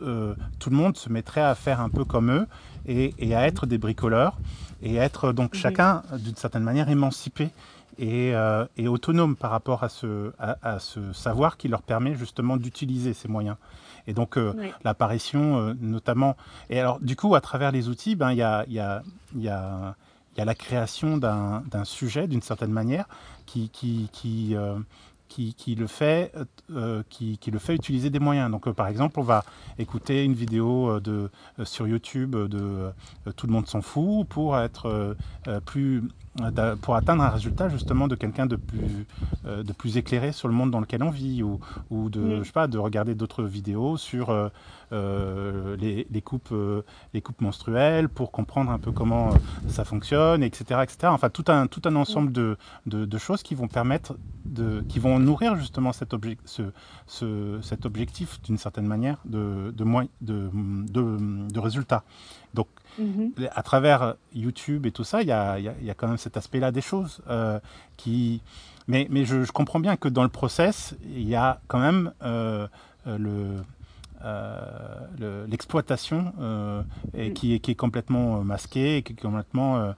euh, 0.03 0.35
tout 0.61 0.71
le 0.71 0.77
monde 0.77 0.97
se 0.97 1.09
mettrait 1.11 1.41
à 1.43 1.55
faire 1.57 1.81
un 1.81 1.89
peu 1.89 2.05
comme 2.05 2.31
eux 2.31 2.47
et, 2.87 3.15
et 3.19 3.35
à 3.35 3.47
être 3.47 3.67
des 3.67 3.79
bricoleurs 3.79 4.39
et 4.81 5.01
à 5.01 5.05
être 5.05 5.33
donc 5.33 5.55
chacun 5.55 6.03
d'une 6.21 6.37
certaine 6.37 6.63
manière 6.63 6.89
émancipé 6.89 7.51
et, 7.99 8.35
euh, 8.35 8.65
et 8.77 8.89
autonome 8.89 9.37
par 9.37 9.51
rapport 9.51 9.83
à 9.83 9.89
ce, 9.89 10.33
à, 10.39 10.57
à 10.63 10.79
ce 10.79 11.13
savoir 11.13 11.57
qui 11.57 11.69
leur 11.69 11.83
permet 11.83 12.15
justement 12.15 12.57
d'utiliser 12.57 13.15
ces 13.15 13.29
moyens. 13.29 13.57
Et 14.07 14.15
donc 14.15 14.39
euh, 14.39 14.55
l'apparition 14.85 15.59
euh, 15.59 15.75
notamment. 15.81 16.37
Et 16.71 16.81
alors 16.81 16.99
du 17.01 17.17
coup 17.17 17.35
à 17.35 17.41
travers 17.41 17.73
les 17.73 17.89
outils, 17.89 18.17
ben 18.17 18.33
il 18.33 18.39
y 18.39 18.43
a, 18.43 18.65
il 18.67 18.73
y 18.73 18.81
a, 18.81 19.03
y 19.37 19.49
a, 19.49 19.95
il 20.35 20.39
y 20.39 20.43
a 20.43 20.45
la 20.45 20.55
création 20.55 21.19
d'un 21.19 21.85
sujet 21.85 22.29
d'une 22.29 22.43
certaine 22.43 22.71
manière 22.71 23.07
qui, 23.45 23.71
qui, 23.71 24.09
qui, 24.13 24.55
euh, 24.55 24.79
qui, 25.27 25.53
qui 25.55 25.75
le 25.75 25.87
fait, 25.87 26.33
euh, 26.71 27.03
qui, 27.11 27.39
qui 27.39 27.51
le 27.51 27.59
fait 27.59 27.75
utiliser 27.75 28.09
des 28.09 28.21
moyens. 28.21 28.51
Donc, 28.51 28.69
euh, 28.69 28.73
par 28.73 28.87
exemple, 28.87 29.19
on 29.19 29.25
va 29.25 29.45
écouter 29.79 30.25
une 30.25 30.35
vidéo 30.35 30.91
euh, 30.91 31.01
de, 31.01 31.31
sur 31.65 31.89
YouTube 31.89 32.37
de 32.37 32.93
Tout 33.37 33.47
le 33.47 33.53
monde 33.53 33.67
s'en 33.67 33.83
fout 33.83 34.29
pour 34.29 34.57
être 34.59 35.17
plus 35.67 36.05
pour 36.83 36.95
atteindre 36.97 37.23
un 37.23 37.29
résultat 37.31 37.69
justement 37.69 38.09
de 38.09 38.15
quelqu'un 38.15 38.47
de 38.47 38.57
plus 38.57 39.07
euh, 39.47 39.63
de 39.63 39.73
plus 39.73 39.97
éclairé 39.97 40.33
sur 40.33 40.49
le 40.49 40.55
monde 40.55 40.71
dans 40.71 40.81
lequel 40.81 41.03
on 41.03 41.11
vit 41.11 41.43
ou, 41.43 41.59
ou 41.91 42.09
de 42.11 42.21
Mm. 42.21 42.39
je 42.39 42.45
sais 42.45 42.53
pas 42.53 42.67
de 42.69 42.79
regarder 42.79 43.15
d'autres 43.15 43.43
vidéos 43.45 43.97
sur 43.97 44.31
euh, 44.31 44.49
euh, 44.93 45.77
les, 45.77 46.07
les 46.11 46.23
coupes 46.23 46.51
euh, 46.53 46.83
les 47.15 47.21
coupes 47.21 47.41
menstruelles 47.41 48.09
pour 48.09 48.31
comprendre 48.33 48.71
un 48.71 48.79
peu 48.79 48.93
comment 48.93 49.29
euh, 49.29 49.37
ça 49.69 49.85
fonctionne 49.85 50.43
etc 50.43 50.81
etc 50.83 50.97
enfin 51.09 51.29
tout 51.31 51.45
un 51.49 51.67
tout 51.67 51.83
un 51.85 51.97
ensemble 51.97 52.33
de, 52.33 52.57
de, 52.87 53.05
de 53.05 53.19
choses 53.19 53.43
qui 53.43 53.55
vont 53.55 53.69
permettre 53.69 54.17
de 54.45 54.83
qui 54.89 54.99
vont 54.99 55.19
nourrir 55.19 55.57
justement 55.57 55.93
cet 55.93 56.13
obje- 56.15 56.39
ce, 56.45 56.63
ce- 57.07 57.59
cet 57.63 57.85
objectif 57.87 58.41
d'une 58.43 58.59
certaine 58.59 58.87
manière 58.87 59.19
de 59.25 59.73
de, 59.77 59.85
moy- 59.85 60.11
de, 60.21 60.49
de, 60.55 61.49
de 61.53 61.59
résultats 61.61 62.05
donc 62.55 62.69
Mhm. 62.99 63.33
à 63.55 63.63
travers 63.63 64.15
YouTube 64.35 64.87
et 64.87 64.93
tout 64.93 65.05
ça, 65.05 65.23
il 65.23 65.29
y 65.29 65.33
a, 65.33 65.59
il 65.59 65.65
y 65.65 65.69
a- 65.69 65.75
il 65.81 65.87
y 65.87 65.91
a 65.91 65.95
quand 65.95 66.09
même 66.09 66.19
cet 66.19 66.37
aspect-là 66.37 66.71
des 66.73 66.81
choses. 66.81 67.21
euh, 67.29 67.61
qui... 67.97 68.41
Mais, 68.89 69.07
mais 69.11 69.25
je, 69.27 69.45
je 69.45 69.53
comprends 69.53 69.81
bien 69.81 69.97
que 69.97 70.09
dans 70.09 70.23
le 70.23 70.29
process, 70.31 70.95
il 71.05 71.29
y 71.29 71.37
a 71.37 71.61
quand 71.69 71.79
même 71.79 72.13
euh, 72.23 72.67
euh, 73.07 73.19
le, 73.19 73.63
euh, 74.25 75.07
le- 75.19 75.47
l'exploitation 75.47 76.33
et 77.15 77.31
Mm. 77.31 77.33
qui, 77.35 77.55
est, 77.55 77.59
qui 77.61 77.71
est 77.73 77.75
complètement 77.75 78.43
masquée, 78.43 78.97
et 78.99 79.03
qui 79.03 79.13
est 79.13 79.17
complètement, 79.17 79.95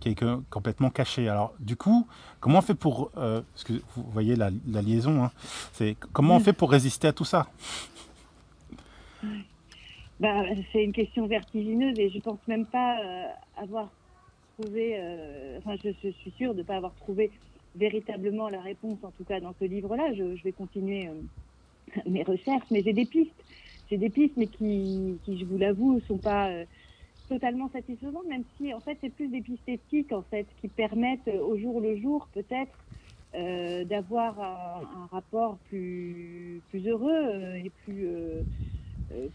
qui 0.00 0.08
est 0.08 0.24
complètement. 0.50 0.90
Alors, 1.28 1.52
du 1.60 1.76
coup, 1.76 2.06
comment 2.40 2.58
on 2.58 2.62
fait 2.62 2.74
pour... 2.74 3.10
euh, 3.18 3.42
parce 3.52 3.64
que 3.64 3.74
vous 3.94 4.04
voyez 4.10 4.34
la, 4.36 4.50
la 4.66 4.80
liaison, 4.82 5.24
hein, 5.24 5.30
c'est 5.74 5.96
comment 6.12 6.36
on 6.36 6.40
Mm. 6.40 6.44
fait 6.44 6.52
pour 6.54 6.70
résister 6.70 7.08
à 7.08 7.12
tout 7.12 7.26
ça? 7.26 7.46
Bah, 10.20 10.44
c'est 10.72 10.84
une 10.84 10.92
question 10.92 11.26
vertigineuse 11.26 11.98
et 11.98 12.10
je 12.10 12.18
pense 12.20 12.46
même 12.46 12.66
pas 12.66 13.00
euh, 13.02 13.32
avoir 13.56 13.96
trouvé, 14.58 14.98
euh, 14.98 15.58
enfin 15.58 15.76
je, 15.82 15.90
suis 16.12 16.30
sûre 16.32 16.54
de 16.54 16.58
ne 16.58 16.64
pas 16.64 16.76
avoir 16.76 16.94
trouvé 16.96 17.32
véritablement 17.74 18.50
la 18.50 18.60
réponse, 18.60 19.02
en 19.02 19.12
tout 19.12 19.24
cas 19.24 19.40
dans 19.40 19.54
ce 19.58 19.64
livre-là. 19.64 20.12
Je, 20.14 20.36
je 20.36 20.44
vais 20.44 20.52
continuer 20.52 21.08
euh, 21.08 21.22
mes 22.06 22.22
recherches, 22.22 22.66
mais 22.70 22.82
j'ai 22.82 22.92
des 22.92 23.06
pistes. 23.06 23.42
J'ai 23.88 23.96
des 23.98 24.10
pistes, 24.10 24.36
mais 24.36 24.48
qui, 24.48 25.20
qui 25.24 25.38
je 25.38 25.46
vous 25.46 25.58
l'avoue, 25.58 26.00
sont 26.00 26.18
pas 26.18 26.50
euh, 26.50 26.66
totalement 27.28 27.70
satisfaisantes, 27.70 28.26
même 28.28 28.44
si 28.56 28.74
en 28.74 28.80
fait 28.82 28.98
c'est 29.00 29.10
plus 29.10 29.28
des 29.28 29.40
pistes 29.42 29.68
éthiques 29.68 30.12
en 30.12 30.22
fait 30.24 30.48
qui 30.60 30.68
permettent 30.68 31.28
euh, 31.28 31.40
au 31.40 31.56
jour 31.58 31.80
le 31.80 31.96
jour 31.96 32.28
peut-être 32.34 32.76
euh, 33.36 33.84
d'avoir 33.84 34.40
un, 34.40 35.02
un 35.04 35.06
rapport 35.06 35.60
plus 35.60 36.62
plus 36.68 36.86
heureux 36.88 37.10
euh, 37.12 37.54
et 37.54 37.70
plus 37.70 38.06
euh, 38.08 38.44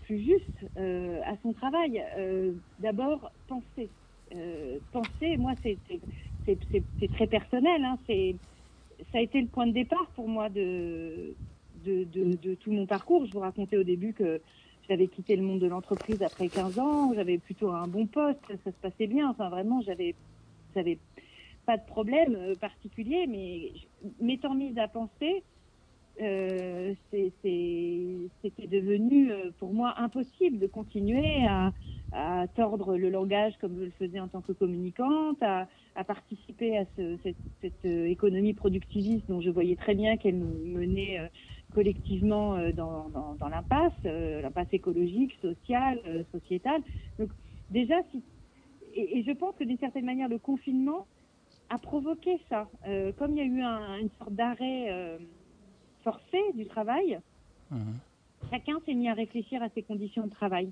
plus 0.04 0.20
juste 0.20 0.66
euh, 0.78 1.20
à 1.26 1.36
son 1.44 1.54
travail. 1.54 2.04
Euh, 2.18 2.54
D'abord, 2.80 3.32
penser. 3.48 3.90
Euh, 4.34 4.80
penser, 4.92 5.38
moi, 5.38 5.54
c'est 5.64 5.78
très 7.14 7.28
personnel. 7.28 7.84
Hein, 7.84 7.98
ça 8.08 9.18
a 9.18 9.22
été 9.22 9.42
le 9.42 9.48
point 9.48 9.68
de 9.68 9.74
départ 9.74 10.08
pour 10.16 10.28
moi 10.28 10.50
de, 10.50 11.36
de, 11.86 12.06
de, 12.06 12.56
tout 12.56 12.72
mon 12.72 12.86
parcours. 12.86 13.26
Je 13.26 13.32
vous 13.32 13.40
racontais 13.40 13.78
au 13.78 13.84
début 13.84 14.14
que 14.14 14.42
j'avais 14.88 15.08
quitté 15.08 15.36
le 15.36 15.44
monde 15.44 15.60
de 15.60 15.68
l'entreprise 15.68 16.22
après 16.22 16.48
15 16.48 16.80
ans. 16.80 17.14
J'avais 17.14 17.38
plutôt 17.38 17.72
un 17.72 17.88
bon 17.88 18.08
poste, 18.08 18.40
ça 18.48 18.72
se 18.72 18.78
passait 18.82 19.08
bien. 19.08 19.30
Enfin, 19.30 19.50
vraiment, 19.50 19.82
j'avais 19.82 20.16
j'avais 20.76 20.98
pas 21.66 21.78
de 21.78 21.86
problème 21.86 22.36
euh, 22.36 22.56
particulier, 22.56 23.26
mais 23.28 23.72
m'étant 24.20 24.54
mise 24.54 24.78
à 24.78 24.88
penser, 24.88 25.44
euh, 26.22 26.94
c'était 27.12 28.68
devenu 28.68 29.32
euh, 29.32 29.52
pour 29.60 29.74
moi 29.74 29.94
impossible 29.98 30.60
de 30.60 30.68
continuer 30.68 31.46
à, 31.48 31.74
à 32.12 32.48
tordre 32.56 32.98
le 32.98 33.10
langage 33.10 33.58
comme 33.60 33.78
je 33.78 33.86
le 33.86 33.92
faisais 33.92 34.20
en 34.20 34.28
tant 34.28 34.42
que 34.42 34.52
communicante, 34.54 35.42
à, 35.42 35.68
à 35.96 36.04
participer 36.04 36.78
à 36.78 36.86
ce- 36.96 37.18
cette, 37.24 37.38
cette, 37.62 37.86
euh, 37.86 38.06
économie 38.06 38.54
productiviste 38.54 39.28
dont 39.28 39.42
je 39.42 39.50
voyais 39.50 39.76
très 39.76 39.96
bien 39.96 40.18
qu'elle 40.18 40.40
nous 40.40 40.66
menait 40.66 41.20
euh, 41.20 41.28
collectivement 41.74 42.72
dans, 42.72 43.10
dans, 43.10 43.36
dans 43.36 43.50
l'impasse, 43.50 43.92
l'impasse 44.06 44.70
écologique, 44.72 45.34
sociale, 45.42 46.26
sociétale. 46.32 46.82
Donc 47.20 47.32
déjà, 47.70 47.96
si, 48.12 48.24
et, 48.94 49.20
et 49.20 49.24
je 49.24 49.32
pense 49.32 49.56
que 49.58 49.66
d'une 49.66 49.78
certaine 49.80 50.06
manière, 50.06 50.30
le 50.30 50.40
confinement 50.40 51.08
a 51.70 51.80
provoqué 51.80 52.40
ça. 52.50 52.70
Euh, 52.88 53.12
comme 53.14 53.32
il 53.32 53.38
y 53.38 53.42
a 53.42 53.46
eu 53.46 53.62
un- 53.62 53.98
une 54.00 54.12
sorte 54.12 54.34
d'arrêt 54.34 54.92
euh, 54.92 55.18
forcé 56.06 56.40
du 56.54 56.66
travail, 56.68 57.20
Mhm. 57.72 57.96
chacun 58.52 58.78
s'est 58.86 58.94
mis 58.94 59.10
à 59.10 59.14
réfléchir 59.14 59.62
à 59.62 59.70
ses 59.70 59.82
conditions 59.82 60.26
de 60.30 60.34
travail. 60.42 60.70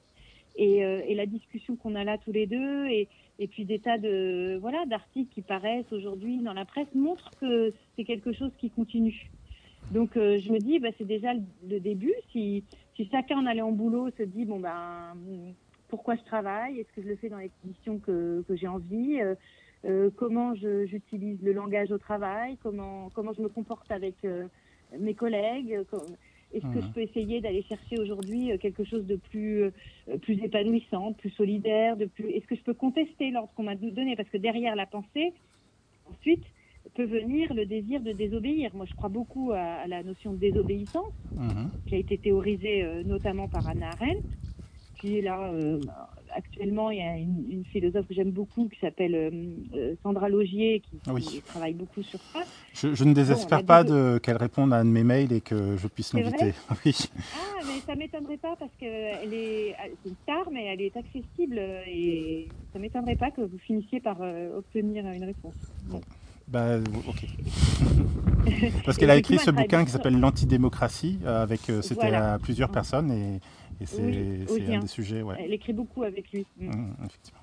Et, 0.55 0.85
euh, 0.85 1.01
et 1.09 1.15
la 1.15 1.25
discussion 1.25 1.75
qu'on 1.75 1.95
a 1.95 2.03
là 2.03 2.19
tous 2.19 2.31
les 2.31 2.45
deux, 2.45 2.85
et, 2.97 3.07
et 3.39 3.47
puis 3.47 3.65
des 3.65 3.79
tas 3.79 3.97
de 3.97 4.57
voilà 4.61 4.85
d'articles 4.85 5.33
qui 5.33 5.41
paraissent 5.41 5.91
aujourd'hui 5.91 6.37
dans 6.37 6.53
la 6.53 6.65
presse 6.65 6.93
montrent 6.93 7.31
que 7.41 7.73
c'est 7.95 8.05
quelque 8.11 8.31
chose 8.31 8.51
qui 8.59 8.69
continue. 8.69 9.31
Donc 9.91 10.15
euh, 10.15 10.37
je 10.39 10.51
me 10.53 10.59
dis, 10.59 10.77
bah, 10.79 10.89
c'est 10.97 11.07
déjà 11.15 11.33
le, 11.33 11.41
le 11.67 11.79
début. 11.79 12.13
Si, 12.31 12.63
si 12.95 13.09
chacun 13.09 13.39
en 13.39 13.47
allant 13.47 13.69
au 13.69 13.73
boulot 13.81 14.11
se 14.19 14.23
dit, 14.23 14.45
bon 14.45 14.59
ben 14.59 15.15
pourquoi 15.89 16.15
je 16.15 16.23
travaille? 16.23 16.79
Est-ce 16.79 16.91
que 16.95 17.01
je 17.01 17.07
le 17.07 17.15
fais 17.15 17.29
dans 17.29 17.39
les 17.39 17.51
conditions 17.61 17.97
que, 17.97 18.43
que 18.47 18.55
j'ai 18.55 18.67
envie? 18.67 19.19
Euh, 19.85 20.09
Comment 20.15 20.55
j'utilise 20.55 21.41
le 21.41 21.51
langage 21.51 21.91
au 21.91 21.97
travail? 21.97 22.57
Comment 22.63 23.09
comment 23.15 23.33
je 23.33 23.41
me 23.41 23.49
comporte 23.49 23.91
avec 23.91 24.15
euh, 24.23 24.47
mes 24.99 25.13
collègues 25.13 25.71
Est-ce 26.53 26.67
que 26.73 26.81
je 26.81 26.87
peux 26.93 27.01
essayer 27.01 27.41
d'aller 27.41 27.63
chercher 27.63 27.97
aujourd'hui 27.99 28.51
euh, 28.51 28.57
quelque 28.57 28.83
chose 28.83 29.05
de 29.05 29.15
plus, 29.15 29.63
euh, 29.63 29.71
plus 30.21 30.37
épanouissant, 30.43 31.11
de 31.11 31.15
plus 31.15 31.31
solidaire, 31.31 31.97
de 31.97 32.05
plus. 32.05 32.29
Est-ce 32.29 32.45
que 32.45 32.55
je 32.55 32.61
peux 32.61 32.73
contester 32.75 33.31
l'ordre 33.31 33.51
qu'on 33.55 33.63
m'a 33.63 33.75
donné? 33.75 34.15
Parce 34.15 34.29
que 34.29 34.37
derrière 34.37 34.75
la 34.75 34.85
pensée, 34.85 35.33
ensuite, 36.11 36.43
peut 36.95 37.05
venir 37.05 37.53
le 37.53 37.65
désir 37.65 38.01
de 38.01 38.11
désobéir. 38.11 38.75
Moi, 38.75 38.85
je 38.87 38.93
crois 38.93 39.09
beaucoup 39.09 39.51
à, 39.51 39.57
à 39.61 39.87
la 39.87 40.03
notion 40.03 40.33
de 40.33 40.37
désobéissance, 40.37 41.13
Mhm. 41.35 41.71
qui 41.87 41.95
a 41.95 41.97
été 41.97 42.17
théorisée 42.17 42.83
euh, 42.83 43.03
notamment 43.03 43.47
par 43.47 43.67
Anna 43.67 43.89
Arendt. 43.89 44.21
Puis 44.99 45.21
là, 45.21 45.49
euh, 45.51 45.79
actuellement, 46.35 46.89
il 46.91 46.97
y 46.97 47.01
a 47.01 47.15
une, 47.17 47.45
une 47.49 47.65
philosophe 47.65 48.07
que 48.07 48.13
j'aime 48.13 48.31
beaucoup 48.31 48.67
qui 48.69 48.79
s'appelle 48.79 49.15
euh, 49.15 49.29
euh, 49.75 49.95
Sandra 50.03 50.29
Logier 50.29 50.81
qui, 50.81 50.99
Oui. 51.11 51.21
qui 51.21 51.41
travaille 51.41 51.73
beaucoup 51.73 52.03
sur 52.03 52.19
ça. 52.33 52.39
Je, 52.73 52.93
je 52.93 53.03
ne 53.03 53.13
désespère 53.13 53.63
pas 53.63 53.83
de 53.83 54.19
qu'elle 54.21 54.37
réponde 54.37 54.73
à 54.73 54.77
un 54.77 54.85
de 54.85 54.89
mes 54.89 55.03
mails 55.03 55.31
et 55.31 55.41
que 55.41 55.77
je 55.77 55.87
puisse 55.87 56.13
l'inviter. 56.13 56.53
Oui. 56.85 56.95
Ah, 57.35 57.59
mais 57.65 57.79
ça 57.85 57.95
m'étonnerait 57.95 58.37
pas 58.37 58.55
parce 58.59 58.71
que 58.79 58.85
elle 58.85 59.33
est, 59.33 59.75
c'est 60.03 60.09
une 60.09 60.15
star, 60.23 60.49
mais 60.51 60.65
elle 60.65 60.81
est 60.81 60.95
accessible 60.97 61.59
et 61.87 62.47
ça 62.73 62.79
m'étonnerait 62.79 63.15
pas 63.15 63.31
que 63.31 63.41
vous 63.41 63.57
finissiez 63.59 63.99
par 63.99 64.17
euh, 64.21 64.57
obtenir 64.57 65.05
une 65.11 65.23
réponse. 65.25 65.53
Bah, 66.47 66.77
ok. 67.07 67.25
Parce 68.85 68.97
qu'elle 68.97 69.09
a 69.09 69.15
écrit 69.15 69.37
ce 69.39 69.49
bouquin 69.49 69.85
qui 69.85 69.91
s'appelle 69.91 70.19
L'antidémocratie, 70.19 71.17
avec 71.25 71.61
c'était 71.81 71.95
Voilà. 71.95 72.33
à 72.33 72.39
plusieurs 72.39 72.69
personnes 72.69 73.11
et, 73.11 73.39
et 73.81 73.85
c'est 73.85 74.01
Oui, 74.49 74.73
un 74.73 74.79
des 74.79 74.87
sujets, 74.87 75.21
ouais. 75.21 75.35
Elle 75.39 75.53
écrit 75.53 75.73
beaucoup 75.73 76.03
avec 76.03 76.31
lui. 76.31 76.45
Mm. 76.57 76.67
Mmh, 76.69 76.95
effectivement. 77.05 77.39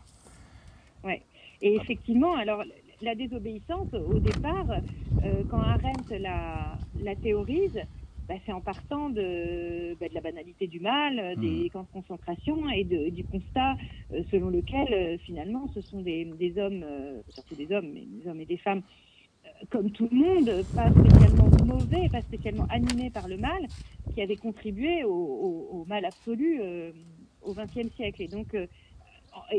Et 1.63 1.77
effectivement, 1.77 2.35
alors 2.37 2.65
la 3.03 3.15
désobéissance, 3.15 3.93
au 3.93 4.19
départ, 4.19 4.67
euh, 5.25 5.45
quand 5.51 5.61
Arendt 5.61 6.19
la, 6.19 6.79
la 6.99 7.17
théorise, 7.17 7.79
bah, 8.29 8.37
c'est 8.47 8.53
en 8.53 8.61
partant 8.61 9.11
de, 9.11 9.95
bah, 10.01 10.09
de 10.09 10.15
la 10.15 10.21
banalité 10.21 10.67
du 10.69 10.81
mal, 10.81 11.19
euh, 11.19 11.37
des 11.37 11.69
camps 11.71 11.83
de 11.83 11.89
concentration 11.93 12.71
et 12.71 12.85
de- 12.85 13.11
du 13.11 13.25
constat 13.25 13.77
euh, 14.13 14.23
selon 14.31 14.49
lequel, 14.49 14.93
euh, 14.93 15.19
finalement, 15.19 15.69
ce 15.75 15.81
sont 15.83 16.01
des, 16.01 16.25
des 16.25 16.59
hommes, 16.59 16.85
surtout 17.31 17.55
des 17.57 17.71
hommes, 17.73 17.91
mais 17.93 18.07
des 18.07 18.27
hommes 18.29 18.41
et 18.41 18.47
des 18.47 18.57
femmes, 18.59 18.83
comme 19.69 19.91
tout 19.91 20.09
le 20.11 20.17
monde, 20.17 20.65
pas 20.75 20.91
spécialement 20.91 21.51
mauvais, 21.67 22.09
pas 22.09 22.23
spécialement 22.23 22.67
animés 22.71 23.11
par 23.11 23.29
le 23.29 23.37
mal, 23.37 23.61
qui 24.15 24.23
avaient 24.23 24.37
contribué 24.37 25.05
au, 25.05 25.13
au- 25.13 25.69
au 25.81 25.85
mal 25.85 26.05
absolu 26.05 26.59
euh, 26.61 26.93
au 27.43 27.53
XXe 27.55 27.95
siècle. 27.95 28.23
Et 28.23 28.29
donc, 28.29 28.55
euh, 28.55 28.67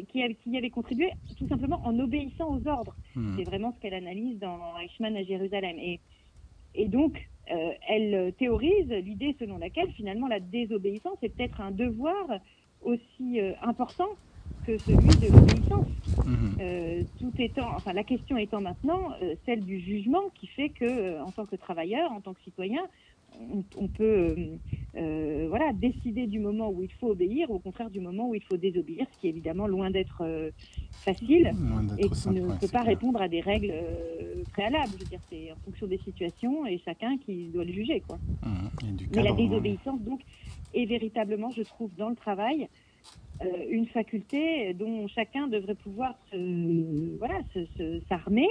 qui, 0.10 0.22
avait- 0.24 0.36
qui 0.36 0.58
avait 0.58 0.70
contribué 0.70 1.12
tout 1.38 1.48
simplement 1.48 1.80
en 1.86 1.98
obéissant 2.00 2.56
aux 2.56 2.68
ordres. 2.68 2.96
Mmh. 3.16 3.38
C'est 3.38 3.44
vraiment 3.44 3.72
ce 3.74 3.80
qu'elle 3.80 3.94
analyse 3.94 4.40
dans 4.40 4.78
Eichmann 4.80 5.16
à 5.16 5.24
Jérusalem. 5.24 5.78
Et, 5.80 6.00
et 6.76 6.88
donc, 6.88 7.18
euh, 7.52 7.72
elle 7.88 8.34
théorise 8.38 8.90
l'idée 8.90 9.36
selon 9.40 9.58
laquelle 9.58 9.90
finalement 9.92 10.28
la 10.28 10.40
désobéissance 10.40 11.18
est 11.22 11.30
peut-être 11.30 11.62
un 11.62 11.72
devoir 11.72 12.40
aussi 12.82 13.40
important 13.62 14.10
que 14.66 14.78
celui 14.78 15.08
de 15.08 15.34
l'obéissance. 15.34 15.88
Mhm. 16.26 16.58
Euh, 16.60 17.04
tout 17.20 17.32
étant, 17.40 17.70
enfin 17.76 17.94
la 17.94 18.04
question 18.04 18.38
étant 18.38 18.62
maintenant 18.62 19.12
euh, 19.22 19.36
celle 19.46 19.62
du 19.62 19.80
jugement 19.80 20.24
qui 20.36 20.48
fait 20.48 20.70
que, 20.70 20.86
euh, 20.86 21.24
en 21.24 21.32
tant 21.32 21.46
que 21.46 21.56
travailleur, 21.56 22.12
en 22.12 22.22
tant 22.22 22.34
que 22.34 22.42
citoyen, 22.44 22.82
on, 23.40 23.64
on 23.78 23.88
peut 23.88 24.36
voilà 24.94 25.72
décider 25.74 26.28
du 26.28 26.40
moment 26.40 26.70
où 26.70 26.84
il 26.84 26.92
faut 27.00 27.12
obéir, 27.12 27.50
ou 27.50 27.56
au 27.56 27.60
contraire 27.60 27.90
du 27.90 28.02
moment 28.02 28.30
où 28.30 28.36
il 28.36 28.44
faut 28.44 28.58
désobéir, 28.58 29.08
ce 29.14 29.20
qui 29.20 29.28
est 29.28 29.30
évidemment 29.30 29.68
loin 29.68 29.90
d'être 29.90 30.52
facile 30.92 31.54
Loin 31.58 31.88
et 31.98 32.10
qui 32.10 32.16
simple, 32.16 32.36
ne 32.36 32.42
ouais, 32.42 32.56
peut 32.60 32.68
pas 32.68 32.82
clair. 32.82 32.86
répondre 32.86 33.22
à 33.22 33.30
des 33.30 33.40
règles 33.40 33.74
préalables. 34.52 34.92
Je 34.94 35.04
veux 35.04 35.10
dire, 35.10 35.22
c'est 35.30 35.50
en 35.50 35.56
fonction 35.64 35.88
des 35.88 36.00
situations 36.00 36.66
et 36.66 36.78
chacun 36.84 37.18
qui 37.20 37.48
doit 37.48 37.64
le 37.64 37.72
juger, 37.72 38.02
quoi. 38.06 38.20
Mhm. 38.44 38.98
Mais 39.16 39.24
la 39.24 39.32
désobéissance, 39.32 40.02
donc, 40.02 40.20
est 40.74 40.86
véritablement, 40.86 41.52
je 41.52 41.64
trouve, 41.64 41.90
dans 41.96 42.10
le 42.10 42.18
travail, 42.18 42.68
une 43.70 43.88
faculté 43.88 44.74
dont 44.76 45.08
chacun 45.08 45.48
devrait 45.48 45.76
pouvoir 45.76 46.16
se, 46.32 47.18
voilà, 47.18 47.40
s'armer. 48.08 48.48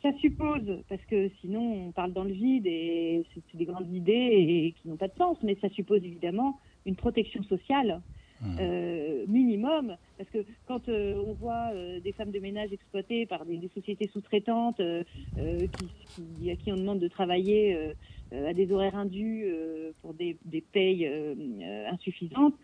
Ça 0.00 0.12
suppose, 0.20 0.82
parce 0.88 1.04
que 1.06 1.28
sinon 1.40 1.88
on 1.88 1.92
parle 1.92 2.12
dans 2.12 2.22
le 2.24 2.32
vide 2.32 2.66
et 2.66 3.26
c'est 3.34 3.56
des 3.56 3.64
grandes 3.64 3.92
idées 3.92 4.12
et 4.12 4.72
qui 4.80 4.86
n'ont 4.88 4.96
pas 4.96 5.08
de 5.08 5.14
sens, 5.14 5.36
mais 5.42 5.56
ça 5.60 5.68
suppose 5.70 6.04
évidemment 6.04 6.58
une 6.86 6.96
protection 6.96 7.42
sociale 7.42 8.00
Mhm. 8.40 8.56
euh, 8.60 9.24
minimum, 9.26 9.96
parce 10.16 10.30
que 10.30 10.46
quand 10.66 10.88
euh, 10.88 11.16
on 11.26 11.32
voit 11.34 11.72
euh, 11.74 11.98
des 11.98 12.12
femmes 12.12 12.30
de 12.30 12.38
ménage 12.38 12.72
exploitées 12.72 13.26
par 13.26 13.44
des, 13.44 13.56
des 13.56 13.66
sociétés 13.70 14.06
sous-traitantes 14.06 14.78
euh, 14.78 15.02
euh, 15.38 15.66
qui, 15.66 15.92
qui- 16.14 16.48
à 16.48 16.54
qui 16.54 16.70
on 16.70 16.76
demande 16.76 17.00
de 17.00 17.08
travailler 17.08 17.74
euh, 17.74 17.92
euh, 18.32 18.46
à 18.48 18.54
des 18.54 18.70
horaires 18.70 18.94
indus 18.94 19.42
euh, 19.46 19.90
pour 20.00 20.14
des, 20.14 20.38
des 20.44 20.60
payes 20.60 21.04
euh, 21.08 21.34
euh, 21.34 21.88
insuffisantes, 21.90 22.54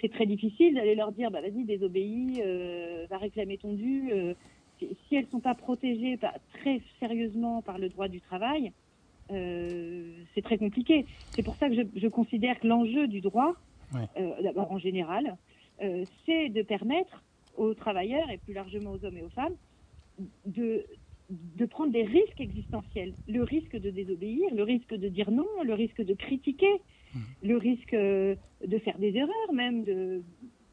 c'est 0.00 0.10
très 0.10 0.26
difficile 0.26 0.74
d'aller 0.74 0.94
leur 0.94 1.12
dire 1.12 1.30
bah, 1.30 1.40
vas-y 1.40 1.64
désobéis, 1.64 2.40
euh, 2.44 3.06
va 3.10 3.18
réclamer 3.18 3.58
ton 3.58 3.72
dû. 3.72 4.12
euh, 4.12 4.34
si 4.78 5.14
elles 5.14 5.28
sont 5.28 5.40
pas 5.40 5.54
protégées 5.54 6.16
par- 6.16 6.38
très 6.54 6.80
sérieusement 7.00 7.60
par 7.62 7.78
le 7.78 7.88
droit 7.90 8.08
du 8.08 8.20
travail, 8.20 8.72
euh, 9.30 10.14
c'est 10.34 10.42
très 10.42 10.56
compliqué. 10.58 11.06
C'est 11.36 11.42
pour 11.42 11.56
ça 11.56 11.68
que 11.68 11.74
je, 11.74 11.82
je 11.94 12.08
considère 12.08 12.58
que 12.60 12.66
l'enjeu 12.66 13.06
du 13.06 13.20
droit, 13.20 13.54
Ouais. 13.92 14.06
d'abord 14.42 14.70
en 14.70 14.78
général, 14.78 15.36
c'est 16.24 16.48
de 16.48 16.62
permettre 16.62 17.24
aux 17.56 17.74
travailleurs 17.74 18.30
et 18.30 18.38
plus 18.38 18.52
largement 18.54 18.92
aux 18.92 19.04
hommes 19.04 19.16
et 19.18 19.22
aux 19.22 19.30
femmes 19.30 19.54
de, 20.46 20.86
de 21.28 21.66
prendre 21.66 21.90
des 21.92 22.04
risques 22.04 22.40
existentiels. 22.40 23.14
Le 23.26 23.42
risque 23.42 23.76
de 23.76 23.90
désobéir, 23.90 24.54
le 24.54 24.62
risque 24.62 24.94
de 24.94 25.08
dire 25.08 25.30
non, 25.30 25.48
le 25.64 25.74
risque 25.74 26.02
de 26.02 26.14
critiquer, 26.14 26.70
le 27.42 27.56
risque 27.56 27.94
euh, 27.94 28.34
de 28.66 28.78
faire 28.78 28.98
des 28.98 29.16
erreurs 29.16 29.52
même, 29.52 29.84
de, 29.84 30.22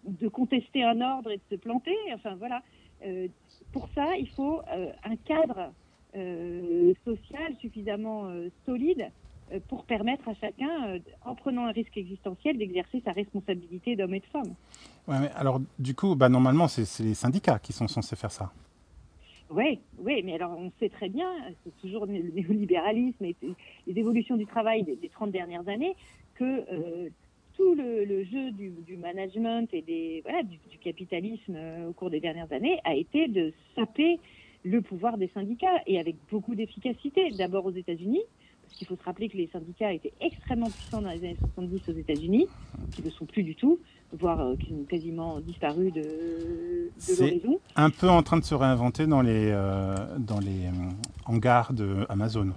de 0.05 0.27
contester 0.27 0.83
un 0.83 1.01
ordre 1.01 1.31
et 1.31 1.37
de 1.37 1.55
se 1.55 1.55
planter. 1.55 1.95
Enfin 2.13 2.35
voilà. 2.35 2.61
Euh, 3.05 3.27
pour 3.71 3.89
ça, 3.93 4.15
il 4.17 4.29
faut 4.29 4.61
euh, 4.73 4.91
un 5.03 5.15
cadre 5.17 5.71
euh, 6.15 6.93
social 7.05 7.55
suffisamment 7.59 8.29
solide 8.65 9.11
pour 9.69 9.85
permettre 9.85 10.27
à 10.27 10.33
chacun, 10.33 10.99
en 11.23 11.33
prenant 11.33 11.67
un 11.67 11.71
risque 11.71 11.95
existentiel, 11.95 12.57
d'exercer 12.57 13.01
sa 13.05 13.13
responsabilité 13.13 13.95
d'homme 13.95 14.13
et 14.13 14.19
de 14.19 14.25
femme. 14.25 14.53
Ouais, 15.07 15.19
mais 15.21 15.31
alors, 15.37 15.61
du 15.79 15.95
coup, 15.95 16.15
bah, 16.15 16.27
normalement, 16.27 16.67
c'est 16.67 17.01
les 17.01 17.13
syndicats 17.13 17.57
qui 17.57 17.71
sont 17.71 17.87
censés 17.87 18.17
faire 18.17 18.31
ça. 18.31 18.51
Oui, 19.49 19.79
oui, 19.99 20.21
mais 20.25 20.33
alors 20.33 20.57
on 20.57 20.69
sait 20.77 20.89
très 20.89 21.07
bien, 21.07 21.29
c'est 21.63 21.75
toujours 21.77 22.05
le 22.05 22.11
néolibéralisme 22.11 23.23
et 23.23 23.35
les 23.87 23.97
évolutions 23.97 24.35
du 24.35 24.45
travail 24.45 24.83
des, 24.83 24.97
des 24.97 25.07
30 25.07 25.31
dernières 25.31 25.65
années, 25.69 25.95
que 26.37 26.43
euh, 26.43 27.09
tout 27.55 27.73
le, 27.75 28.05
le 28.05 28.23
jeu 28.23 28.51
du, 28.51 28.69
du 28.85 28.97
management 28.97 29.67
et 29.73 29.81
des, 29.81 30.21
voilà, 30.23 30.43
du, 30.43 30.57
du 30.69 30.77
capitalisme 30.77 31.55
euh, 31.55 31.89
au 31.89 31.93
cours 31.93 32.09
des 32.09 32.19
dernières 32.19 32.51
années 32.53 32.79
a 32.85 32.95
été 32.95 33.27
de 33.27 33.51
saper 33.75 34.19
le 34.63 34.81
pouvoir 34.81 35.17
des 35.17 35.29
syndicats 35.33 35.81
et 35.87 35.99
avec 35.99 36.15
beaucoup 36.31 36.55
d'efficacité. 36.55 37.31
D'abord 37.37 37.65
aux 37.65 37.71
États-Unis, 37.71 38.21
parce 38.63 38.77
qu'il 38.77 38.87
faut 38.87 38.95
se 38.95 39.03
rappeler 39.03 39.29
que 39.29 39.37
les 39.37 39.47
syndicats 39.47 39.91
étaient 39.93 40.13
extrêmement 40.21 40.69
puissants 40.69 41.01
dans 41.01 41.09
les 41.09 41.19
années 41.19 41.37
70 41.55 41.89
aux 41.89 41.97
États-Unis, 41.97 42.47
qui 42.91 43.01
ne 43.01 43.07
le 43.07 43.11
sont 43.11 43.25
plus 43.25 43.43
du 43.43 43.55
tout, 43.55 43.79
voire 44.13 44.39
euh, 44.41 44.55
qui 44.55 44.73
ont 44.73 44.83
quasiment 44.83 45.39
disparu 45.39 45.91
de, 45.91 46.01
de 46.01 46.89
C'est-. 46.97 47.41
Un 47.75 47.89
peu 47.89 48.09
en 48.09 48.21
train 48.21 48.37
de 48.37 48.43
se 48.43 48.55
réinventer 48.55 49.07
dans 49.07 49.21
les, 49.21 49.49
euh, 49.51 49.95
dans 50.19 50.39
les 50.39 50.69
hangars 51.25 51.73
de 51.73 52.05
Amazon. 52.09 52.51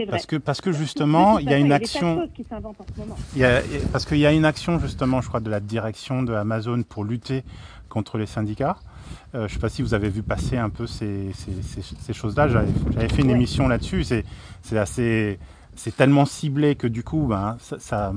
C'est 0.00 0.04
vrai. 0.06 0.10
Parce 0.12 0.26
que, 0.26 0.36
parce 0.36 0.60
que 0.60 0.72
justement, 0.72 1.38
il 1.38 1.50
y 1.50 1.54
a 1.54 1.58
une 1.58 1.72
action. 1.72 2.20
choses 2.20 2.30
qui 2.34 2.44
s'inventent 2.44 2.80
en 2.80 2.86
ce 2.94 3.00
moment. 3.00 3.16
Il 3.34 3.40
y 3.40 3.44
a- 3.44 3.60
parce 3.92 4.04
qu'il 4.06 4.18
y 4.18 4.26
a 4.26 4.32
une 4.32 4.44
action 4.44 4.78
justement, 4.78 5.20
je 5.20 5.28
crois, 5.28 5.40
de 5.40 5.50
la 5.50 5.60
direction 5.60 6.22
de 6.22 6.32
Amazon 6.32 6.82
pour 6.82 7.04
lutter 7.04 7.44
contre 7.88 8.18
les 8.18 8.26
syndicats. 8.26 8.76
Euh, 9.34 9.40
je 9.40 9.42
ne 9.44 9.48
sais 9.48 9.58
pas 9.58 9.68
si 9.68 9.82
vous 9.82 9.94
avez 9.94 10.08
vu 10.08 10.22
passer 10.22 10.56
un 10.56 10.70
peu 10.70 10.86
ces, 10.86 11.32
ces- 11.34 11.62
ces- 11.62 11.94
ces 12.00 12.12
choses-là. 12.12 12.48
J'avais 12.48 12.68
j'avais 12.94 13.08
fait 13.08 13.22
une 13.22 13.28
Ouais. 13.28 13.34
émission 13.34 13.68
là-dessus. 13.68 14.04
C'est 14.04 14.24
c'est 14.62 14.78
assez, 14.78 15.38
c'est 15.76 15.94
tellement 15.96 16.24
ciblé 16.24 16.76
que 16.76 16.86
du 16.86 17.02
coup, 17.02 17.26
ben, 17.28 17.56
ça, 17.60 17.78
ça, 17.78 18.12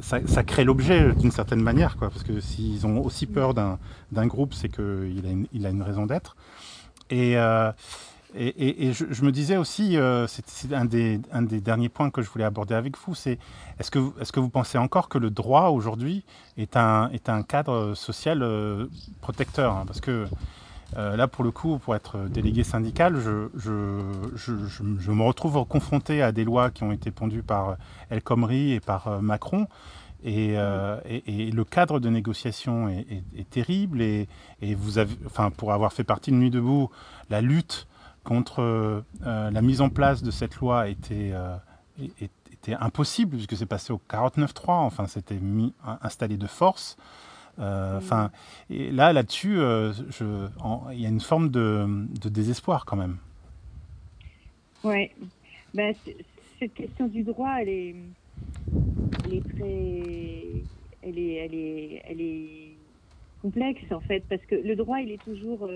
ça- 0.00 0.26
ça 0.26 0.42
crée 0.42 0.64
l'objet 0.64 1.12
d'une 1.14 1.30
certaine 1.32 1.62
manière, 1.62 1.96
quoi. 1.96 2.10
Parce 2.10 2.22
que 2.24 2.40
s'ils 2.40 2.86
ont 2.86 3.00
aussi 3.04 3.26
peur 3.26 3.54
d'un 3.54 3.78
d'un 4.12 4.26
groupe, 4.26 4.54
c'est 4.54 4.68
qu'il 4.68 5.22
a, 5.26 5.30
une- 5.30 5.46
il 5.52 5.66
a 5.66 5.70
une 5.70 5.82
raison 5.82 6.06
d'être. 6.06 6.36
Et, 7.10 7.36
euh, 7.36 7.70
et, 8.34 8.92
je, 8.92 9.24
me 9.24 9.32
disais 9.32 9.56
aussi, 9.56 9.96
euh, 9.96 10.26
c'est 10.26 10.72
un 10.72 10.84
des, 10.84 11.18
derniers 11.60 11.88
points 11.88 12.10
que 12.10 12.22
je 12.22 12.30
voulais 12.30 12.44
aborder 12.44 12.74
avec 12.74 12.96
vous, 12.98 13.14
c'est 13.14 13.38
est-ce 13.78 13.90
que, 13.90 13.98
est-ce 14.20 14.32
que 14.32 14.40
vous 14.40 14.48
pensez 14.48 14.78
encore 14.78 15.08
que 15.08 15.18
le 15.18 15.30
droit 15.30 15.68
aujourd'hui 15.68 16.24
est 16.56 16.76
un, 16.76 17.10
est 17.10 17.28
un 17.28 17.42
cadre 17.42 17.94
social 17.94 18.42
euh, 18.42 18.86
protecteur 19.20 19.74
hein 19.74 19.84
Parce 19.86 20.00
que 20.00 20.26
euh, 20.96 21.16
là, 21.16 21.28
pour 21.28 21.44
le 21.44 21.50
coup, 21.50 21.78
pour 21.78 21.94
être 21.94 22.18
délégué 22.28 22.64
syndical, 22.64 23.16
je, 23.20 23.48
je, 23.54 24.00
je, 24.36 25.10
me 25.10 25.22
retrouve 25.22 25.64
confronté 25.64 26.22
à 26.22 26.32
des 26.32 26.44
lois 26.44 26.70
qui 26.70 26.82
ont 26.82 26.92
été 26.92 27.10
pondues 27.10 27.42
par 27.42 27.76
El 28.10 28.22
Khomri 28.22 28.72
et 28.72 28.80
par 28.80 29.22
Macron. 29.22 29.66
Et, 30.22 30.56
et, 31.06 31.50
le 31.50 31.64
cadre 31.64 31.98
de 31.98 32.08
négociation 32.10 32.88
est, 32.88 33.06
est- 33.10 33.40
est 33.40 33.48
terrible. 33.48 34.02
Et, 34.02 34.28
et 34.60 34.74
vous 34.74 34.98
avez, 34.98 35.14
enfin, 35.26 35.50
pour 35.50 35.72
avoir 35.72 35.92
fait 35.92 36.04
partie 36.04 36.32
de 36.32 36.36
Nuit 36.36 36.50
debout, 36.50 36.90
la 37.30 37.40
lutte 37.40 37.86
contre 38.24 38.60
euh, 38.60 39.50
la 39.50 39.62
mise 39.62 39.80
en 39.80 39.88
place 39.88 40.22
de 40.22 40.30
cette 40.30 40.56
loi 40.56 40.88
était, 40.88 41.30
euh, 41.32 41.56
était 42.20 42.74
impossible 42.74 43.36
puisque 43.36 43.56
c'est 43.56 43.66
passé 43.66 43.92
au 43.92 44.00
49-3. 44.10 44.52
Enfin, 44.68 45.06
c'était 45.06 45.38
mis 45.38 45.74
installé 46.02 46.36
de 46.36 46.46
force. 46.46 46.96
Euh, 47.58 47.98
Enfin, 47.98 48.30
et 48.70 48.90
là, 48.90 49.12
là-dessus, 49.12 49.58
euh, 49.58 49.92
il 50.92 51.00
y 51.00 51.06
a 51.06 51.08
une 51.08 51.20
forme 51.20 51.50
de, 51.50 51.86
de 52.20 52.28
désespoir 52.28 52.84
quand 52.84 52.96
même. 52.96 53.18
Ouais. 54.82 55.14
Ben, 55.74 55.94
cette 56.58 56.74
question 56.74 57.06
du 57.06 57.22
droit, 57.22 57.56
elle 57.60 57.68
est, 57.68 57.96
elle 59.24 59.34
est 59.34 59.48
très, 59.56 60.62
elle 61.02 61.18
est, 61.18 61.34
elle 61.34 61.54
est, 61.54 62.02
elle 62.06 62.20
est, 62.20 62.66
complexe 63.42 63.90
en 63.90 64.00
fait, 64.00 64.22
parce 64.28 64.42
que 64.42 64.54
le 64.54 64.76
droit, 64.76 65.00
il 65.00 65.12
est 65.12 65.22
toujours 65.22 65.66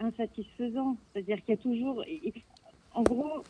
insatisfaisant. 0.00 0.96
C'est-à-dire 1.12 1.42
qu'il 1.44 1.54
y 1.54 1.58
a 1.58 1.62
toujours, 1.62 2.04
en 2.94 3.02
gros, 3.02 3.42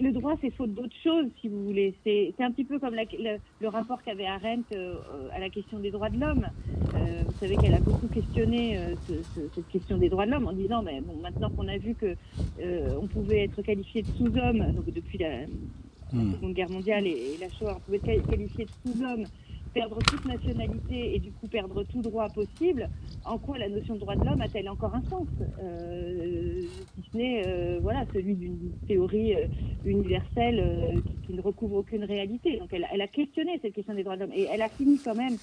le 0.00 0.12
droit, 0.12 0.34
c'est 0.40 0.50
faute 0.50 0.74
d'autre 0.74 0.94
chose, 1.02 1.26
si 1.40 1.48
vous 1.48 1.64
voulez. 1.64 1.94
C'est 2.04 2.34
un 2.40 2.50
petit 2.50 2.64
peu 2.64 2.78
comme 2.78 2.94
le, 2.94 3.68
rapport 3.68 4.02
qu'avait 4.02 4.26
Arendt 4.26 4.74
euh, 4.74 4.96
à 5.32 5.38
la 5.38 5.48
question 5.48 5.78
des 5.78 5.90
droits 5.90 6.10
de 6.10 6.18
l'homme. 6.18 6.46
Euh, 6.94 7.22
vous 7.26 7.38
savez 7.38 7.56
qu'elle 7.56 7.74
a 7.74 7.80
beaucoup 7.80 8.08
questionné 8.08 8.78
euh, 8.78 8.94
cette 9.54 9.68
question 9.68 9.98
des 9.98 10.08
droits 10.08 10.26
de 10.26 10.32
l'homme 10.32 10.46
en 10.46 10.52
disant, 10.52 10.82
bon, 10.82 11.16
maintenant 11.22 11.50
qu'on 11.50 11.68
a 11.68 11.78
vu 11.78 11.94
que 11.94 12.16
on 13.00 13.06
pouvait 13.06 13.44
être 13.44 13.62
qualifié 13.62 14.02
de 14.02 14.08
sous-homme, 14.08 14.72
donc 14.72 14.86
depuis 14.92 15.18
la, 15.18 15.46
hmm. 16.12 16.32
Seconde 16.32 16.54
Guerre 16.54 16.70
mondiale 16.70 17.06
et, 17.06 17.34
et 17.34 17.36
la 17.40 17.48
Shoah, 17.48 17.76
on 17.76 17.80
pouvait 17.80 18.16
être 18.16 18.28
qualifié 18.28 18.66
de 18.66 18.70
sous-homme 18.90 19.24
perdre 19.78 19.98
toute 19.98 20.24
nationalité 20.24 21.14
et 21.14 21.18
du 21.20 21.30
coup 21.30 21.46
perdre 21.46 21.84
tout 21.84 22.02
droit 22.02 22.28
possible, 22.30 22.90
en 23.24 23.38
quoi 23.38 23.58
la 23.58 23.68
notion 23.68 23.94
de 23.94 24.00
droit 24.00 24.16
de 24.16 24.24
l'homme 24.24 24.40
a-t-elle 24.40 24.68
encore 24.68 24.92
un 24.92 25.02
sens 25.02 25.28
euh, 25.62 26.62
Si 26.94 27.10
ce 27.10 27.16
n'est 27.16 27.42
euh, 27.46 27.78
voilà, 27.80 28.04
celui 28.12 28.34
d'une 28.34 28.72
théorie 28.88 29.36
euh, 29.36 29.46
universelle 29.84 31.00
qui, 31.24 31.32
ne 31.32 31.40
recouvre 31.40 31.76
aucune 31.76 32.02
réalité. 32.02 32.56
Donc 32.56 32.72
elle, 32.72 32.88
elle, 32.92 33.02
a 33.02 33.06
questionné 33.06 33.60
cette 33.62 33.74
question 33.74 33.94
des 33.94 34.02
droits 34.02 34.16
de 34.16 34.22
l'homme 34.22 34.32
et 34.34 34.48
elle 34.50 34.62
a 34.62 34.68
fini 34.68 34.98
quand 34.98 35.14
même 35.14 35.36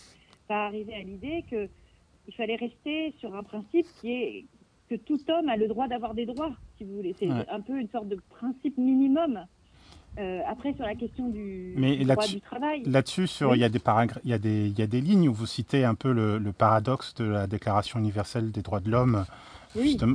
par 0.49 0.63
arriver 0.67 0.95
à 0.95 1.01
l'idée 1.01 1.45
qu'il 1.47 2.33
fallait 2.35 2.57
rester 2.57 3.13
sur 3.19 3.33
un 3.35 3.43
principe 3.43 3.85
qui 4.01 4.11
est 4.11 4.45
que 4.89 4.95
tout 4.95 5.19
homme 5.29 5.47
a 5.47 5.55
le 5.55 5.67
droit 5.67 5.87
d'avoir 5.87 6.13
des 6.13 6.25
droits, 6.25 6.51
si 6.77 6.83
vous 6.83 6.97
voulez. 6.97 7.15
C'est 7.17 7.29
un 7.29 7.61
peu 7.61 7.79
une 7.79 7.89
sorte 7.89 8.09
de 8.09 8.19
principe 8.29 8.77
minimum 8.77 9.45
euh, 10.17 10.41
après, 10.47 10.73
sur 10.73 10.85
la 10.85 10.95
question 10.95 11.27
du, 11.27 11.75
droit 12.05 12.27
du 12.27 12.39
travail. 12.39 12.83
Là-dessus, 12.85 13.27
il, 13.53 13.59
y 13.59 13.63
a 13.63 13.69
des 13.69 13.81
il, 14.23 14.29
y 14.29 14.33
il 14.33 14.79
y 14.79 14.81
a 14.81 14.87
des 14.87 15.01
lignes 15.01 15.27
où 15.27 15.33
vous 15.33 15.45
citez 15.45 15.83
un 15.83 15.95
peu 15.95 16.11
le, 16.13 16.39
paradoxe 16.51 17.13
de 17.15 17.25
la 17.25 17.47
Déclaration 17.47 17.99
universelle 17.99 18.51
des 18.51 18.61
droits 18.61 18.79
de 18.79 18.89
l'homme, 18.89 19.25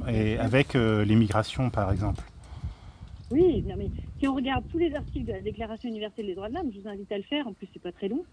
et 0.09 0.39
avec 0.39 0.75
euh, 0.75 1.05
l'immigration, 1.05 1.71
par 1.71 1.93
exemple. 1.93 2.25
Oui, 3.31 3.63
non, 3.67 3.75
mais 3.77 3.91
si 4.19 4.27
on 4.27 4.35
regarde 4.35 4.65
tous 4.71 4.79
les 4.79 4.95
articles 4.95 5.27
de 5.27 5.33
la 5.33 5.41
Déclaration 5.41 5.89
universelle 5.89 6.27
des 6.27 6.35
droits 6.35 6.49
de 6.49 6.55
l'homme, 6.55 6.71
je 6.75 6.81
vous 6.81 6.89
invite 6.89 7.13
à 7.13 7.19
le 7.19 7.25
faire, 7.25 7.47
en 7.47 7.53
plus, 7.53 7.69
c'est 7.73 7.83
pas 7.83 7.93
très 7.93 8.09
long. 8.09 8.25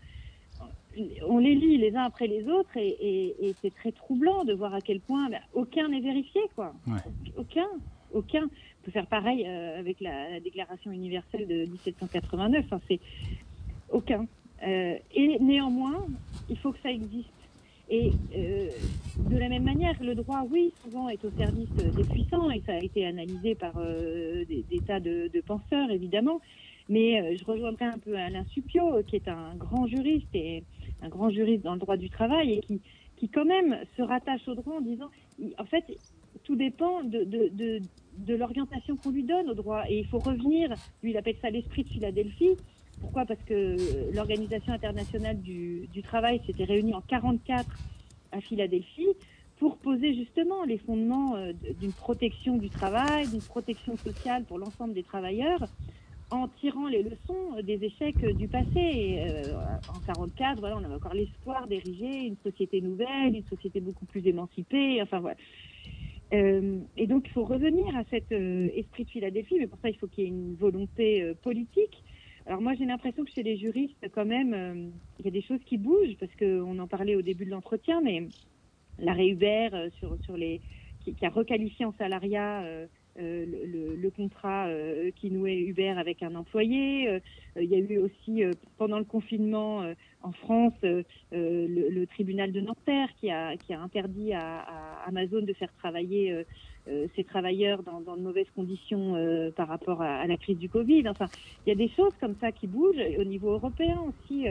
On 1.27 1.37
les 1.37 1.53
lit 1.53 1.77
les 1.77 1.95
uns 1.95 2.03
après 2.03 2.27
les 2.27 2.47
autres 2.47 2.75
et, 2.75 3.53
c'est 3.61 3.75
très 3.75 3.91
troublant 3.91 4.45
de 4.45 4.53
voir 4.53 4.73
à 4.73 4.81
quel 4.81 4.99
point 4.99 5.29
ben, 5.29 5.41
aucun 5.53 5.89
n'est 5.89 5.99
vérifié, 5.99 6.41
quoi. 6.55 6.73
Aucun, 7.37 7.67
aucun 8.13 8.49
faire 8.91 9.07
pareil 9.07 9.45
euh, 9.45 9.79
avec 9.79 9.99
la, 10.01 10.39
Déclaration 10.39 10.91
universelle 10.91 11.47
de 11.47 11.65
1789. 11.65 12.65
Enfin, 12.65 12.81
c'est 12.87 12.99
aucun. 13.89 14.25
Euh, 14.65 14.95
et 15.13 15.39
néanmoins, 15.39 16.05
il 16.49 16.57
faut 16.57 16.71
que 16.71 16.79
ça 16.81 16.91
existe. 16.91 17.29
Et 17.89 18.11
euh, 18.35 18.69
de 19.29 19.37
la 19.37 19.47
même 19.47 19.63
manière, 19.63 19.95
le 20.01 20.13
droit, 20.13 20.43
oui, 20.49 20.73
souvent 20.83 21.07
est 21.09 21.23
au 21.23 21.31
service 21.31 21.69
des 21.69 22.03
puissants, 22.03 22.49
et 22.51 22.61
ça 22.65 22.73
a 22.73 22.79
été 22.79 23.05
analysé 23.05 23.55
par 23.55 23.73
des, 23.75 24.65
tas 24.85 24.99
de, 24.99 25.41
penseurs, 25.45 25.89
évidemment. 25.89 26.41
Mais 26.89 27.37
je 27.37 27.45
rejoindrai 27.45 27.85
un 27.85 27.97
peu 27.97 28.17
Alain 28.17 28.43
Supio, 28.45 29.03
qui 29.07 29.15
est 29.15 29.27
un 29.29 29.55
grand 29.55 29.87
juriste 29.87 30.33
et 30.33 30.63
un 31.01 31.07
grand 31.07 31.29
juriste 31.29 31.63
dans 31.63 31.73
le 31.73 31.79
droit 31.79 31.95
du 31.95 32.09
travail, 32.09 32.53
et 32.53 32.59
qui, 32.59 32.81
qui 33.15 33.29
quand 33.29 33.45
même 33.45 33.77
se 33.95 34.01
rattache 34.01 34.45
au 34.49 34.55
droit 34.55 34.75
en 34.75 34.81
disant, 34.81 35.09
en 35.57 35.65
fait, 35.65 35.85
tout 36.43 36.57
dépend 36.57 37.03
de 37.03 37.81
l'orientation 38.27 38.95
qu'on 38.95 39.11
lui 39.11 39.23
donne 39.23 39.49
au 39.49 39.53
droit. 39.53 39.83
Et 39.89 39.99
il 39.99 40.05
faut 40.07 40.19
revenir, 40.19 40.73
lui 41.03 41.11
il 41.11 41.17
appelle 41.17 41.37
ça 41.41 41.49
l'esprit 41.49 41.83
de 41.83 41.89
Philadelphie. 41.89 42.55
Pourquoi? 42.99 43.25
Parce 43.25 43.41
que 43.43 43.75
l'Organisation 44.13 44.73
internationale 44.73 45.39
du, 45.41 45.87
travail 46.03 46.41
s'était 46.45 46.63
réunie 46.63 46.93
en 46.93 47.03
1944 47.11 47.67
à 48.31 48.41
Philadelphie 48.41 49.07
pour 49.57 49.77
poser 49.77 50.13
justement 50.13 50.63
les 50.63 50.77
fondements 50.77 51.35
euh, 51.35 51.51
d'une 51.79 51.93
protection 51.93 52.57
du 52.57 52.69
travail, 52.69 53.27
d'une 53.27 53.41
protection 53.41 53.97
sociale 53.97 54.43
pour 54.45 54.59
l'ensemble 54.59 54.93
des 54.93 55.03
travailleurs, 55.03 55.67
en 56.29 56.47
tirant 56.47 56.87
les 56.87 57.03
leçons 57.03 57.61
des 57.63 57.83
échecs 57.83 58.23
du 58.37 58.47
passé. 58.47 58.67
Euh, 58.75 59.55
en 59.87 59.99
1944, 59.99 60.59
voilà, 60.59 60.77
on 60.77 60.83
avait 60.83 60.95
encore 60.95 61.13
l'espoir 61.13 61.67
d'ériger 61.67 62.25
une 62.25 62.37
société 62.43 62.81
nouvelle, 62.81 63.35
une 63.35 63.45
société 63.45 63.79
beaucoup 63.79 64.05
plus 64.05 64.25
émancipée. 64.27 65.01
Enfin 65.01 65.19
voilà. 65.19 65.37
Euh, 66.33 66.79
et 66.97 67.07
donc, 67.07 67.25
il 67.27 67.31
faut 67.31 67.45
revenir 67.45 67.95
à 67.95 68.03
cet 68.09 68.31
euh, 68.31 68.69
esprit 68.75 69.05
de 69.05 69.09
Philadelphie, 69.09 69.55
mais 69.59 69.67
pour 69.67 69.79
ça, 69.79 69.89
il 69.89 69.97
faut 69.97 70.07
qu'il 70.07 70.25
y 70.25 70.27
ait 70.27 70.29
une 70.29 70.55
volonté 70.55 71.21
euh, 71.21 71.33
politique. 71.33 72.03
Alors 72.45 72.61
moi, 72.61 72.73
j'ai 72.75 72.85
l'impression 72.85 73.23
que 73.23 73.31
chez 73.31 73.43
les 73.43 73.57
juristes, 73.57 74.07
quand 74.13 74.25
même, 74.25 74.91
il 75.19 75.25
y 75.25 75.27
a 75.27 75.31
des 75.31 75.41
choses 75.41 75.59
qui 75.65 75.77
bougent, 75.77 76.15
parce 76.17 76.33
qu'on 76.35 76.79
en 76.79 76.87
parlait 76.87 77.15
au 77.15 77.21
début 77.21 77.45
de 77.45 77.51
l'entretien, 77.51 77.99
mais 78.01 78.23
l'arrêt 78.99 79.27
Hubert 79.27 79.89
sur, 79.99 80.17
sur 80.23 80.37
les, 80.37 80.61
qui, 81.01 81.13
a 81.25 81.29
requalifié 81.29 81.85
en 81.85 81.93
salariat 81.97 82.63
le, 83.17 83.95
le, 83.97 84.09
contrat 84.11 84.69
qui 85.17 85.29
nouait 85.29 85.59
Uber 85.59 85.89
avec 85.89 86.23
un 86.23 86.35
employé. 86.35 87.19
Il 87.59 87.65
y 87.65 87.75
a 87.75 87.79
eu 87.79 87.97
aussi 87.97 88.43
pendant 88.77 88.99
le 88.99 89.03
confinement 89.03 89.83
en 90.27 90.31
France 90.31 90.73
le, 90.83 92.05
tribunal 92.05 92.51
de 92.51 92.61
Nanterre 92.61 93.09
qui 93.19 93.31
a, 93.31 93.53
interdit 93.69 94.33
à, 94.33 94.65
Amazon 95.05 95.41
de 95.41 95.53
faire 95.53 95.73
travailler 95.79 96.45
ses 97.15 97.23
travailleurs 97.23 97.81
dans, 97.83 98.01
de 98.01 98.21
mauvaises 98.21 98.49
conditions 98.55 99.15
par 99.55 99.67
rapport 99.67 100.01
à, 100.01 100.27
la 100.27 100.37
crise 100.37 100.57
du 100.57 100.69
Covid. 100.69 101.07
Enfin, 101.07 101.27
il 101.65 101.69
y 101.69 101.71
a 101.71 101.75
des 101.75 101.89
choses 101.89 102.13
comme 102.19 102.35
ça 102.41 102.51
qui 102.51 102.67
bougent 102.67 103.01
au 103.17 103.23
niveau 103.23 103.51
européen 103.51 104.01
aussi. 104.07 104.47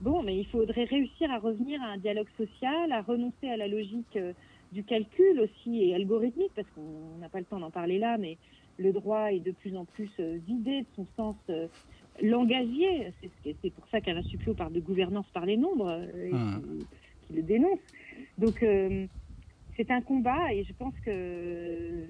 Bon, 0.00 0.22
mais 0.22 0.36
il 0.38 0.46
faudrait 0.46 0.84
réussir 0.84 1.30
à 1.30 1.38
revenir 1.38 1.82
à 1.82 1.86
un 1.86 1.96
dialogue 1.98 2.28
social, 2.36 2.92
à 2.92 3.02
renoncer 3.02 3.48
à 3.48 3.56
la 3.56 3.68
logique 3.68 4.18
du 4.72 4.84
calcul 4.84 5.40
aussi 5.40 5.82
et 5.82 5.94
algorithmique, 5.94 6.52
parce 6.54 6.68
qu'on 6.70 7.18
n'a 7.18 7.28
pas 7.28 7.38
le 7.38 7.44
temps 7.44 7.60
d'en 7.60 7.70
parler 7.70 7.98
là, 7.98 8.18
mais 8.18 8.36
le 8.78 8.92
droit 8.92 9.32
est 9.32 9.40
de 9.40 9.52
plus 9.52 9.76
en 9.76 9.84
plus 9.84 10.10
euh, 10.20 10.38
vidé 10.46 10.82
de 10.82 10.86
son 10.94 11.06
sens 11.16 11.36
euh, 12.22 12.26
langagier. 12.26 13.12
C'est 13.42 13.70
pour 13.70 13.86
ça 13.88 14.00
qu'Alain 14.00 14.22
Supplio 14.22 14.54
parle 14.54 14.72
de 14.72 14.80
gouvernance 14.80 15.26
par 15.32 15.46
les 15.46 15.56
nombres, 15.56 15.88
euh, 15.88 16.26
et 16.26 16.32
mmh. 16.32 16.62
qui, 17.26 17.34
le 17.34 17.42
dénonce. 17.42 17.80
Donc, 18.38 18.64
c'est 19.76 19.90
un 19.90 20.00
combat, 20.00 20.52
et 20.54 20.64
je 20.64 20.72
pense 20.72 20.94
que, 21.04 22.06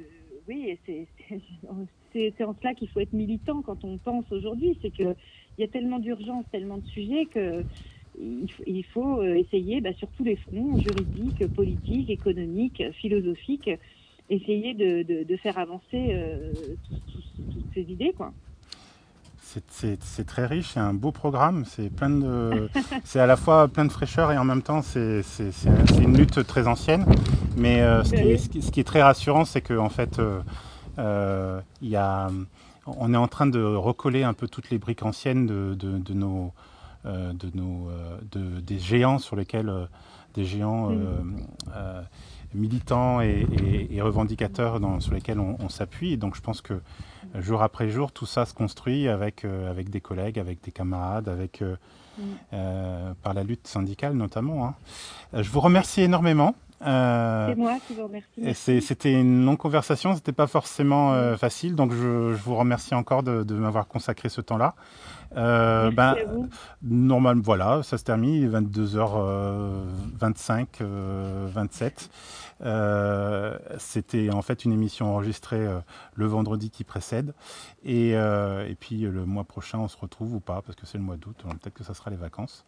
oui, 0.47 0.79
c'est 0.85 2.43
en 2.43 2.55
cela 2.55 2.75
qu'il 2.75 2.89
faut 2.89 3.01
être 3.01 3.13
militant 3.13 3.63
quand 3.63 3.85
on 3.85 3.99
pense 3.99 4.31
aujourd'hui. 4.31 4.79
C'est 4.83 4.91
qu'il 4.91 5.15
y 5.59 5.65
a 5.65 5.69
tellement 5.69 5.99
d'urgence, 5.99 6.45
tellement 6.51 6.79
de 6.79 6.87
sujets 6.87 7.27
que 7.27 7.65
il 8.19 8.85
faut 8.85 9.21
euh, 9.21 9.35
essayer 9.35 9.81
bah, 9.81 9.93
sur 9.95 10.09
tous 10.09 10.25
les 10.25 10.37
fronts, 10.37 10.79
juridiques, 10.79 11.47
politiques, 11.49 12.11
économiques, 12.11 12.83
philosophiques, 13.01 13.71
essayer 14.31 14.75
de, 14.75 15.37
faire 15.37 15.59
avancer 15.59 16.09
euh, 16.11 16.53
toutes 16.89 17.75
ces 17.75 17.83
idées. 17.83 18.13
Quoi. 18.17 18.33
C'est 19.69 20.27
très 20.27 20.47
riche, 20.47 20.73
c'est 20.75 20.81
un 20.81 20.95
beau 20.95 21.13
programme, 21.13 21.65
c'est 21.65 21.91
plein 21.91 22.11
de, 22.11 22.69
c'est 23.05 23.21
à 23.21 23.27
la 23.27 23.37
fois 23.37 23.69
plein 23.69 23.85
de 23.85 23.93
fraîcheur 23.93 24.33
et 24.33 24.39
en 24.39 24.45
même 24.45 24.63
temps 24.63 24.83
c'est 24.83 25.23
une 26.01 26.17
lutte 26.17 26.47
très 26.47 26.67
ancienne. 26.67 27.07
Mais 27.57 27.81
euh, 27.81 28.05
ce, 28.05 28.71
qui 28.71 28.81
est, 28.81 28.85
très 28.85 29.03
rassurant, 29.03 29.45
c'est 29.45 29.63
qu'en 29.63 29.87
en 29.87 29.89
fait, 29.89 30.21
il 30.99 31.89
y 31.89 31.97
a, 31.97 32.29
on 32.87 33.15
est 33.15 33.17
en 33.17 33.29
train 33.29 33.47
de 33.47 33.63
recoller 33.63 34.23
un 34.25 34.35
peu 34.35 34.49
toutes 34.49 34.71
les 34.71 34.79
briques 34.79 35.05
anciennes 35.05 35.47
de 35.47 36.15
nos 36.15 36.53
euh, 37.07 37.33
de 37.35 37.49
nos, 37.55 37.89
euh, 37.89 38.19
de, 38.33 38.59
des 38.61 38.81
géants 38.81 39.19
sur 39.19 39.37
lesquels 39.37 39.69
euh, 39.69 39.87
des 40.35 40.45
géants 40.45 40.91
militants 42.53 43.21
et, 43.21 43.47
revendicateurs 44.01 44.81
dans, 44.81 44.99
sur 44.99 45.15
lesquels 45.15 45.39
on, 45.39 45.69
s'appuie. 45.69 46.17
donc 46.17 46.35
je 46.35 46.41
pense 46.41 46.61
que 46.61 46.81
jour 47.41 47.63
après 47.63 47.89
jour, 47.89 48.13
tout 48.13 48.27
ça 48.27 48.45
se 48.45 48.55
construit 48.55 49.09
avec, 49.09 49.45
avec 49.45 49.91
des 49.91 50.01
collègues, 50.01 50.39
avec 50.39 50.63
des 50.63 50.73
camarades, 50.73 51.29
avec, 51.29 51.63
par 53.23 53.35
la 53.35 53.43
lutte 53.43 53.67
syndicale 53.67 54.15
notamment. 54.15 54.67
Hein. 54.67 54.75
Je 55.33 55.51
vous 55.51 55.61
remercie 55.61 56.03
énormément. 56.03 56.55
c'est 56.81 57.55
moi 57.57 57.79
qui 57.87 57.95
vous 57.95 58.05
remercie. 58.05 58.83
C'était 58.83 59.13
une 59.13 59.45
longue 59.45 59.59
conversation, 59.59 60.15
c'était 60.15 60.33
pas 60.33 60.47
forcément 60.47 61.37
facile, 61.37 61.75
donc 61.75 61.93
je, 61.93 62.35
je, 62.35 62.43
vous 62.43 62.57
remercie 62.57 62.95
encore 62.95 63.23
de, 63.23 63.43
de 63.43 63.55
m'avoir 63.55 63.87
consacré 63.87 64.29
ce 64.29 64.41
temps-là. 64.41 64.75
Euh, 65.37 65.91
ben, 65.91 66.17
normalement, 66.83 67.43
voilà, 67.43 67.83
ça 67.83 67.99
se 67.99 68.05
termine 68.05 68.49
22h25, 68.49 70.67
euh, 70.81 71.47
27. 71.49 72.11
Euh, 72.65 73.59
C'était 73.79 74.31
en 74.31 74.41
fait 74.43 74.65
une 74.65 74.73
émission 74.73 75.15
enregistrée 75.15 75.67
euh, 75.67 75.81
le 76.15 76.27
vendredi 76.27 76.71
qui 76.71 76.85
précède. 76.85 77.35
Et, 77.85 78.11
et, 78.11 78.77
puis 78.79 79.01
le 79.01 79.25
mois 79.25 79.45
prochain, 79.45 79.79
on 79.79 79.89
se 79.89 79.97
retrouve 79.97 80.35
ou 80.35 80.41
pas, 80.41 80.63
parce 80.63 80.77
que 80.77 80.87
c'est 80.87 80.99
le 80.99 81.05
mois 81.05 81.17
d'août. 81.17 81.45
Peut-être 81.45 81.75
que 81.75 81.85
ça 81.85 81.95
sera 81.95 82.11
les 82.11 82.17
vacances. 82.17 82.65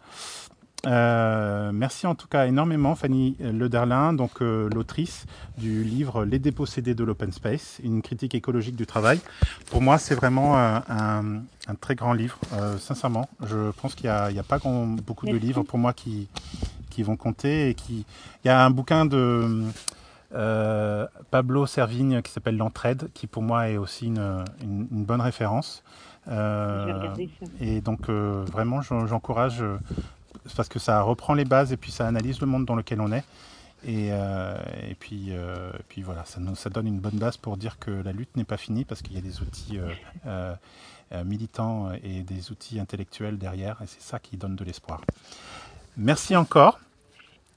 Euh, 0.87 1.73
merci 1.73 2.07
en 2.07 2.15
tout 2.15 2.29
cas 2.29 2.47
énormément 2.47 2.95
Fanny 2.95 3.37
Lederlin, 3.41 4.13
donc 4.13 4.41
euh, 4.41 4.69
l'autrice 4.73 5.27
du 5.59 5.83
livre 5.83 6.25
Les 6.25 6.39
dépossédés 6.39 6.95
de 6.95 7.03
l'open 7.03 7.33
space, 7.33 7.81
une 7.83 8.01
critique 8.01 8.35
écologique 8.35 8.77
du 8.77 8.87
travail. 8.87 9.21
Pour 9.71 9.83
moi, 9.83 9.99
c'est 9.99 10.15
vraiment 10.15 10.57
euh, 10.57 10.79
un, 10.89 11.25
un, 11.67 11.75
très 11.75 11.97
grand 11.97 12.13
livre, 12.13 12.39
sincèrement. 12.79 13.29
Je 13.45 13.71
pense 13.73 13.95
qu'il 13.97 14.05
n'y 14.07 14.11
a, 14.11 14.25
a, 14.27 14.43
pas 14.45 14.59
grand, 14.59 14.87
beaucoup 14.87 15.27
de 15.27 15.33
livres 15.37 15.63
pour 15.65 15.79
moi 15.81 15.93
qui, 15.93 16.29
qui 16.91 17.03
vont 17.03 17.17
compter 17.17 17.71
et 17.71 17.75
qui. 17.75 18.07
Il 18.45 18.49
y 18.49 18.51
a 18.51 18.65
un 18.65 18.71
bouquin 18.71 19.05
de 19.05 19.65
Pablo 21.31 21.67
Servigne 21.67 22.23
qui 22.23 22.31
s'appelle 22.31 22.57
L'entraide, 22.57 23.09
qui 23.15 23.27
pour 23.27 23.43
moi 23.43 23.69
est 23.69 23.77
aussi 23.79 24.07
une, 24.07 24.45
une, 24.63 24.87
une 24.93 25.05
bonne 25.05 25.21
référence. 25.21 25.83
Euh, 26.31 26.87
et 27.61 27.81
donc 27.81 28.09
euh, 28.11 28.45
vraiment, 28.53 28.83
j'en- 28.83 29.07
j'encourage 29.07 29.65
parce 30.57 30.69
que 30.69 30.79
ça 30.79 31.01
reprend 31.03 31.35
les 31.35 31.45
bases 31.45 31.73
et 31.73 31.77
puis 31.77 31.91
ça 31.93 32.07
analyse 32.07 32.41
le 32.41 32.47
monde 32.47 32.65
dans 32.65 32.75
lequel 32.77 33.01
on 33.01 33.13
est. 33.13 33.25
Et, 33.87 34.09
euh, 34.11 34.57
et 34.91 34.95
puis, 34.97 35.27
euh, 35.31 35.71
et 35.79 35.83
puis 35.89 36.03
voilà, 36.03 36.25
ça, 36.25 36.41
nous, 36.41 36.57
ça 36.57 36.69
donne 36.69 36.89
une 36.89 36.99
bonne 36.99 37.17
base 37.19 37.37
pour 37.37 37.57
dire 37.57 37.79
que 37.79 37.91
la 37.91 38.13
lutte 38.13 38.37
n'est 38.37 38.45
pas 38.45 38.57
finie 38.57 38.85
parce 38.85 39.03
qu'il 39.03 39.15
y 39.15 39.19
a 39.19 39.21
des 39.21 39.41
outils 39.41 39.79
euh, 40.27 40.55
militants 41.25 41.93
et 42.03 42.23
des 42.23 42.51
outils 42.51 42.81
intellectuels 42.81 43.39
derrière 43.39 43.81
et 43.83 43.87
c'est 43.87 44.03
ça 44.03 44.19
qui 44.19 44.37
donne 44.37 44.57
de 44.57 44.65
l'espoir. 44.65 45.01
Merci 45.97 46.37
encore 46.37 46.81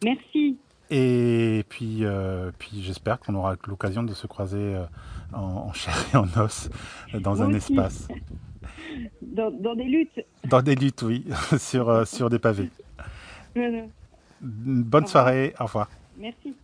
Merci. 0.04 0.58
et 0.90 1.66
puis, 1.70 2.04
puis 2.60 2.84
j'espère 2.84 3.20
qu'on 3.20 3.36
aura 3.36 3.56
l'occasion 3.68 4.04
de 4.04 4.14
se 4.14 4.28
croiser 4.28 4.80
en, 5.34 5.40
en 5.42 5.74
chair 5.74 5.96
et 6.14 6.18
en 6.18 6.28
os 6.40 6.70
dans 7.14 7.36
Moi 7.36 7.46
un 7.46 7.54
aussi. 7.54 7.74
espace, 7.74 8.08
Dans, 9.22 9.52
dans 9.52 9.76
des 9.76 9.86
luttes. 9.86 10.20
dans 10.46 10.62
des 10.62 10.76
luttes, 10.76 11.02
oui, 11.04 11.26
sur, 11.58 11.90
euh, 11.90 12.06
sur 12.06 12.30
des 12.30 12.40
pavés. 12.40 12.70
Voilà. 13.56 13.84
Bonne 14.42 15.08
soirée, 15.08 15.54
au 15.60 15.66
revoir. 15.66 15.90
Merci. 16.18 16.56